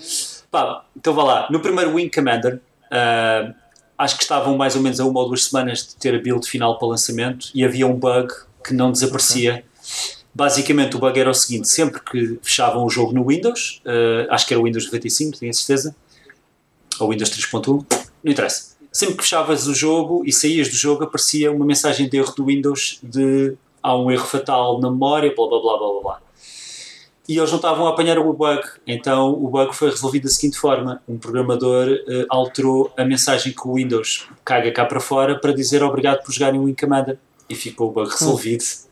Pá, 0.50 0.86
então 0.96 1.14
vá 1.14 1.24
lá. 1.24 1.48
No 1.52 1.60
primeiro 1.60 1.94
Wing 1.94 2.10
Commander, 2.10 2.56
uh, 2.56 3.54
acho 3.98 4.16
que 4.16 4.24
estavam 4.24 4.56
mais 4.56 4.78
ou 4.78 4.82
menos 4.82 4.98
a 5.02 5.06
uma 5.06 5.20
ou 5.20 5.28
duas 5.28 5.44
semanas 5.44 5.86
de 5.86 5.96
ter 5.98 6.16
a 6.16 6.20
build 6.20 6.48
final 6.48 6.78
para 6.80 6.88
lançamento 6.88 7.50
e 7.54 7.66
havia 7.66 7.86
um 7.86 7.96
bug 7.96 8.34
que 8.66 8.74
não 8.74 8.94
desaparecia. 8.94 9.66
Basicamente, 10.34 10.96
o 10.96 11.00
bug 11.00 11.20
era 11.20 11.30
o 11.30 11.34
seguinte: 11.34 11.68
sempre 11.68 12.00
que 12.00 12.40
fechavam 12.42 12.86
o 12.86 12.90
jogo 12.90 13.12
no 13.12 13.28
Windows, 13.28 13.82
uh, 13.86 14.32
acho 14.32 14.48
que 14.48 14.54
era 14.54 14.62
o 14.62 14.64
Windows 14.64 14.86
95, 14.86 15.38
tenho 15.38 15.50
a 15.50 15.54
certeza, 15.54 15.94
ou 16.98 17.10
Windows 17.10 17.30
3.1 17.30 18.03
não 18.24 18.32
interessa. 18.32 18.74
Sempre 18.92 19.16
que 19.16 19.24
fechavas 19.24 19.68
o 19.68 19.74
jogo 19.74 20.24
e 20.26 20.32
saías 20.32 20.70
do 20.70 20.76
jogo, 20.76 21.04
aparecia 21.04 21.52
uma 21.52 21.66
mensagem 21.66 22.08
de 22.08 22.18
erro 22.18 22.34
do 22.36 22.46
Windows 22.46 23.00
de 23.02 23.56
há 23.82 23.98
um 23.98 24.10
erro 24.10 24.26
fatal 24.26 24.80
na 24.80 24.90
memória, 24.90 25.34
blá 25.36 25.48
blá 25.48 25.60
blá 25.60 25.78
blá 25.78 26.02
blá. 26.02 26.20
E 27.28 27.38
eles 27.38 27.50
não 27.50 27.58
estavam 27.58 27.88
a 27.88 27.92
apanhar 27.92 28.20
o 28.20 28.34
bug, 28.34 28.62
então 28.86 29.32
o 29.32 29.48
bug 29.48 29.74
foi 29.74 29.90
resolvido 29.90 30.24
da 30.24 30.30
seguinte 30.30 30.58
forma: 30.58 31.02
um 31.08 31.18
programador 31.18 31.88
uh, 31.88 32.26
alterou 32.30 32.92
a 32.98 33.06
mensagem 33.06 33.54
que 33.54 33.68
o 33.68 33.76
Windows 33.76 34.28
caga 34.44 34.72
cá 34.72 34.86
para 34.86 35.00
fora 35.00 35.40
para 35.40 35.54
dizer 35.54 35.82
obrigado 35.84 36.22
por 36.24 36.34
jogarem 36.34 36.60
o 36.60 36.66
Win 36.66 36.76
Commander 36.76 37.18
e 37.50 37.56
ficou 37.56 37.90
o 37.90 37.92
bug 37.92 38.10
resolvido. 38.10 38.64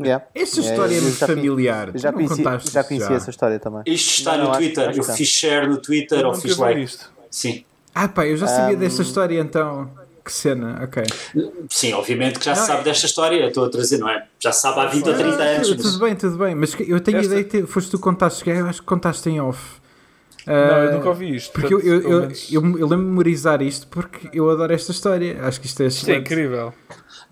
Yeah. 0.00 0.26
Esta 0.34 0.58
história 0.58 0.92
é, 0.92 0.98
é 0.98 1.00
muito 1.00 1.18
familiar. 1.18 1.92
Já 1.94 2.12
conheci, 2.12 2.42
já 2.72 2.82
conheci 2.82 3.08
já. 3.08 3.14
essa 3.14 3.30
história 3.30 3.60
também. 3.60 3.82
Isto 3.86 4.18
está 4.18 4.36
não, 4.36 4.46
no 4.46 4.56
Twitter. 4.56 4.88
Acho, 4.88 5.00
acho 5.00 5.10
eu 5.12 5.16
fiz 5.16 5.28
share 5.28 5.68
no 5.68 5.76
Twitter 5.76 6.26
ou 6.26 6.34
fiz 6.34 6.56
like. 6.56 6.82
Isto. 6.82 7.12
Sim. 7.30 7.64
Ah, 7.94 8.08
pá, 8.08 8.26
eu 8.26 8.36
já 8.36 8.46
sabia 8.46 8.76
um... 8.76 8.80
desta 8.80 9.02
história 9.02 9.40
então. 9.40 9.90
Que 10.24 10.32
cena, 10.32 10.80
ok. 10.84 11.02
Sim, 11.68 11.94
obviamente 11.94 12.38
que 12.38 12.44
já 12.44 12.54
não, 12.54 12.60
se 12.60 12.66
sabe 12.68 12.82
é... 12.82 12.84
desta 12.84 13.06
história, 13.06 13.44
estou 13.48 13.64
a 13.64 13.68
trazer, 13.68 13.98
não 13.98 14.08
é? 14.08 14.24
Já 14.38 14.52
sabe 14.52 14.78
há 14.78 14.86
20 14.86 15.08
ou 15.08 15.14
30 15.14 15.42
anos. 15.42 15.68
Tudo, 15.68 15.82
mas... 15.82 15.98
bem, 15.98 16.14
tudo 16.14 16.38
bem, 16.38 16.54
mas 16.54 16.76
eu 16.78 17.00
tenho 17.00 17.18
Esta... 17.18 17.32
ideia 17.32 17.44
que 17.44 17.66
foste 17.66 17.90
tu 17.90 17.98
contaste, 17.98 18.48
eu 18.48 18.66
acho 18.66 18.80
que 18.80 18.86
contaste 18.86 19.28
em 19.28 19.40
off. 19.40 19.82
Não, 20.46 20.54
uh, 20.54 20.58
eu 20.58 20.92
nunca 20.92 21.08
ouvi 21.08 21.36
isto. 21.36 21.52
Porque 21.52 21.74
portanto, 21.74 21.88
eu, 21.88 22.00
eu, 22.02 22.22
eu, 22.22 22.30
eu, 22.50 22.62
eu, 22.62 22.62
lembro 22.62 22.88
de 22.88 22.96
memorizar 22.96 23.62
isto 23.62 23.86
porque 23.88 24.28
eu 24.32 24.48
adoro 24.50 24.72
esta 24.72 24.92
história. 24.92 25.38
Acho 25.42 25.60
que 25.60 25.66
isto 25.66 25.82
é, 25.82 25.86
isto 25.86 26.10
é 26.10 26.16
incrível. 26.16 26.72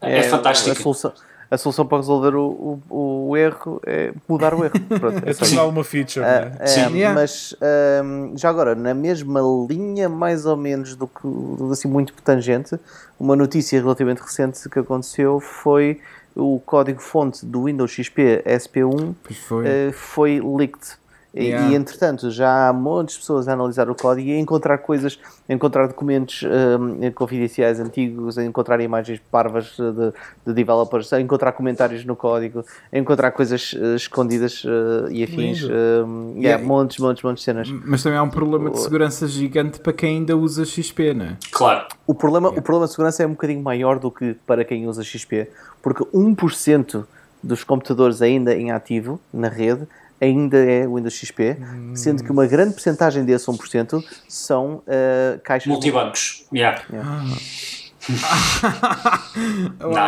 É, 0.00 0.18
é 0.18 0.22
fantástico. 0.24 0.70
A 0.70 0.74
solução, 0.74 1.12
a 1.50 1.58
solução 1.58 1.84
para 1.84 1.98
resolver 1.98 2.36
o, 2.36 2.80
o, 2.88 3.28
o 3.30 3.36
erro 3.36 3.80
é 3.84 4.12
mudar 4.28 4.54
o 4.54 4.64
erro. 4.64 4.74
Pronto, 5.00 5.28
é 5.28 5.34
tornar 5.34 5.64
uma 5.64 5.82
feature. 5.82 6.20
Uh, 6.20 6.28
né? 6.28 6.56
é, 6.60 6.88
yeah. 6.90 7.14
Mas 7.14 7.52
uh, 7.52 8.36
já 8.36 8.48
agora, 8.48 8.74
na 8.74 8.94
mesma 8.94 9.40
linha, 9.68 10.08
mais 10.08 10.46
ou 10.46 10.56
menos 10.56 10.94
do 10.94 11.08
que 11.08 11.26
assim, 11.72 11.88
muito 11.88 12.12
tangente, 12.22 12.78
uma 13.18 13.34
notícia 13.34 13.80
relativamente 13.80 14.20
recente 14.20 14.68
que 14.68 14.78
aconteceu 14.78 15.40
foi 15.40 16.00
o 16.36 16.60
código-fonte 16.64 17.44
do 17.44 17.64
Windows 17.64 17.90
XP 17.90 18.44
SP1 18.46 19.14
foi. 19.48 19.64
Uh, 19.64 19.92
foi 19.92 20.40
leaked 20.40 20.99
Yeah. 21.32 21.68
E, 21.68 21.74
entretanto, 21.76 22.28
já 22.30 22.68
há 22.68 22.72
montes 22.72 23.14
de 23.14 23.20
pessoas 23.20 23.46
a 23.46 23.52
analisar 23.52 23.88
o 23.88 23.94
código 23.94 24.28
e 24.28 24.32
a 24.32 24.38
encontrar 24.38 24.78
coisas, 24.78 25.18
a 25.48 25.52
encontrar 25.52 25.86
documentos 25.86 26.42
um, 26.42 27.10
confidenciais 27.12 27.78
antigos, 27.78 28.36
a 28.36 28.44
encontrar 28.44 28.80
imagens 28.80 29.20
parvas 29.30 29.76
de, 29.76 30.12
de, 30.44 30.52
developers, 30.52 31.12
a 31.12 31.20
encontrar 31.20 31.52
comentários 31.52 32.04
no 32.04 32.16
código, 32.16 32.64
a 32.92 32.98
encontrar 32.98 33.30
coisas 33.30 33.72
uh, 33.74 33.94
escondidas 33.94 34.64
uh, 34.64 35.08
e 35.10 35.22
afins. 35.22 35.62
Um, 35.62 36.32
yeah, 36.32 36.40
yeah. 36.40 36.64
Montes, 36.64 36.98
montes, 36.98 37.22
montes 37.22 37.42
de 37.42 37.44
cenas. 37.44 37.70
Mas 37.70 38.02
também 38.02 38.18
há 38.18 38.22
um 38.22 38.30
problema 38.30 38.70
de 38.70 38.80
segurança 38.80 39.28
gigante 39.28 39.78
para 39.78 39.92
quem 39.92 40.18
ainda 40.18 40.36
usa 40.36 40.64
XP, 40.64 41.14
não 41.14 41.26
é? 41.26 41.36
Claro. 41.52 41.86
O 42.06 42.14
problema, 42.14 42.48
yeah. 42.48 42.60
o 42.60 42.62
problema 42.62 42.86
de 42.86 42.92
segurança 42.92 43.22
é 43.22 43.26
um 43.26 43.32
bocadinho 43.32 43.62
maior 43.62 44.00
do 44.00 44.10
que 44.10 44.34
para 44.44 44.64
quem 44.64 44.88
usa 44.88 45.04
XP, 45.04 45.48
porque 45.80 46.02
1% 46.06 47.04
dos 47.42 47.64
computadores 47.64 48.20
ainda 48.20 48.54
em 48.54 48.70
ativo 48.70 49.20
na 49.32 49.48
rede 49.48 49.86
ainda 50.20 50.58
é 50.58 50.86
o 50.86 50.96
Windows 50.96 51.14
XP, 51.14 51.56
sendo 51.94 52.22
que 52.22 52.30
uma 52.30 52.46
grande 52.46 52.74
porcentagem 52.74 53.24
desse 53.24 53.46
1% 53.46 54.04
são 54.28 54.82
uh, 54.86 55.40
caixas... 55.42 55.68
Multibancos, 55.68 56.46
yeah. 56.52 56.82
yeah. 56.92 57.24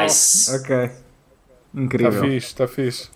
nice. 0.04 0.54
Ok. 0.56 0.90
Incrível. 1.74 2.10
Está 2.12 2.26
fixe, 2.26 2.46
está 2.46 2.68
fixe. 2.68 3.10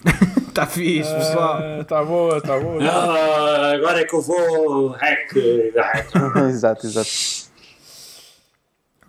Está 0.48 0.66
fixe, 0.66 1.14
pessoal. 1.14 1.80
Está 1.80 2.02
uh, 2.02 2.06
boa, 2.06 2.38
está 2.38 2.58
boa. 2.58 2.82
Ah, 2.82 3.72
agora 3.74 4.00
é 4.00 4.04
que 4.04 4.14
eu 4.14 4.22
vou 4.22 4.88
hack. 4.88 5.36
exato, 6.48 6.86
exato. 6.86 7.10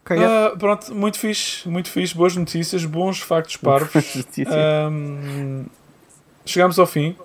Okay, 0.03 0.18
yeah. 0.18 0.53
uh, 0.53 0.57
pronto, 0.57 0.93
muito 0.93 1.18
fixe, 1.18 1.68
muito 1.68 1.89
fixe, 1.89 2.15
boas 2.15 2.35
notícias, 2.35 2.84
bons 2.85 3.19
factos 3.19 3.57
parvos. 3.57 4.26
um, 4.89 5.65
chegamos 6.45 6.77
ao 6.80 6.85
fim. 6.85 7.15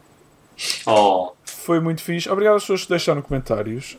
Oh. 0.87 1.33
Foi 1.45 1.81
muito 1.81 2.03
fixe. 2.03 2.29
Obrigado 2.29 2.57
às 2.57 2.63
pessoas 2.63 2.83
que 2.83 2.89
deixaram 2.89 3.23
comentários. 3.23 3.97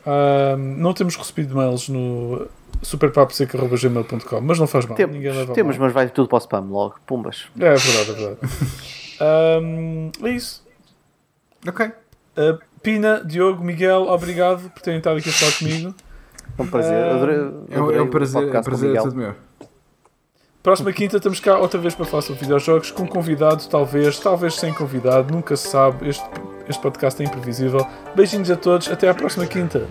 não 0.78 0.94
temos 0.94 1.16
recebido 1.16 1.56
mails 1.56 1.88
no 1.88 2.48
superpaposeca.gmail.com, 2.82 4.42
mas 4.42 4.60
não 4.60 4.68
faz 4.68 4.86
mal. 4.86 4.96
Tem, 4.96 5.08
temos, 5.54 5.78
mal. 5.78 5.86
mas 5.86 5.94
vai 5.94 6.10
tudo 6.10 6.28
para 6.28 6.38
o 6.38 6.40
spam 6.40 6.68
logo. 6.70 6.96
Pumbas. 7.06 7.46
É, 7.60 7.68
é 7.68 7.76
verdade, 7.76 8.12
é 8.12 8.14
verdade. 8.14 8.40
um, 9.64 10.12
é 10.24 10.30
isso. 10.30 10.64
Ok. 11.68 11.86
Uh, 11.86 12.60
Pina, 12.82 13.24
Diogo, 13.26 13.64
Miguel, 13.64 14.08
obrigado 14.10 14.70
por 14.70 14.82
terem 14.82 14.98
estado 14.98 15.18
aqui 15.18 15.30
a 15.30 15.34
falar 15.34 15.52
comigo. 15.54 15.96
É 16.58 16.62
um 16.62 16.68
prazer. 16.68 16.94
Uh, 16.94 17.16
adorei, 17.16 17.38
adorei 17.38 18.00
é 18.00 18.02
um 18.02 18.10
prazer, 18.10 18.54
é 18.54 18.60
um 18.60 18.64
prazer 18.64 18.96
é 18.96 19.02
tudo 19.02 19.16
meu. 19.16 19.36
Próxima 20.64 20.94
quinta 20.94 21.18
estamos 21.18 21.42
cá 21.42 21.58
outra 21.58 21.78
vez 21.78 21.94
para 21.94 22.06
falar 22.06 22.22
sobre 22.22 22.40
videojogos, 22.40 22.90
com 22.90 23.06
convidado, 23.06 23.68
talvez, 23.68 24.18
talvez 24.18 24.56
sem 24.56 24.74
convidado, 24.74 25.34
nunca 25.34 25.58
se 25.58 25.68
sabe. 25.68 26.08
Este, 26.08 26.24
este 26.70 26.82
podcast 26.82 27.22
é 27.22 27.26
imprevisível. 27.26 27.86
Beijinhos 28.16 28.50
a 28.50 28.56
todos, 28.56 28.88
até 28.88 29.10
à 29.10 29.14
próxima 29.14 29.46
quinta. 29.46 29.86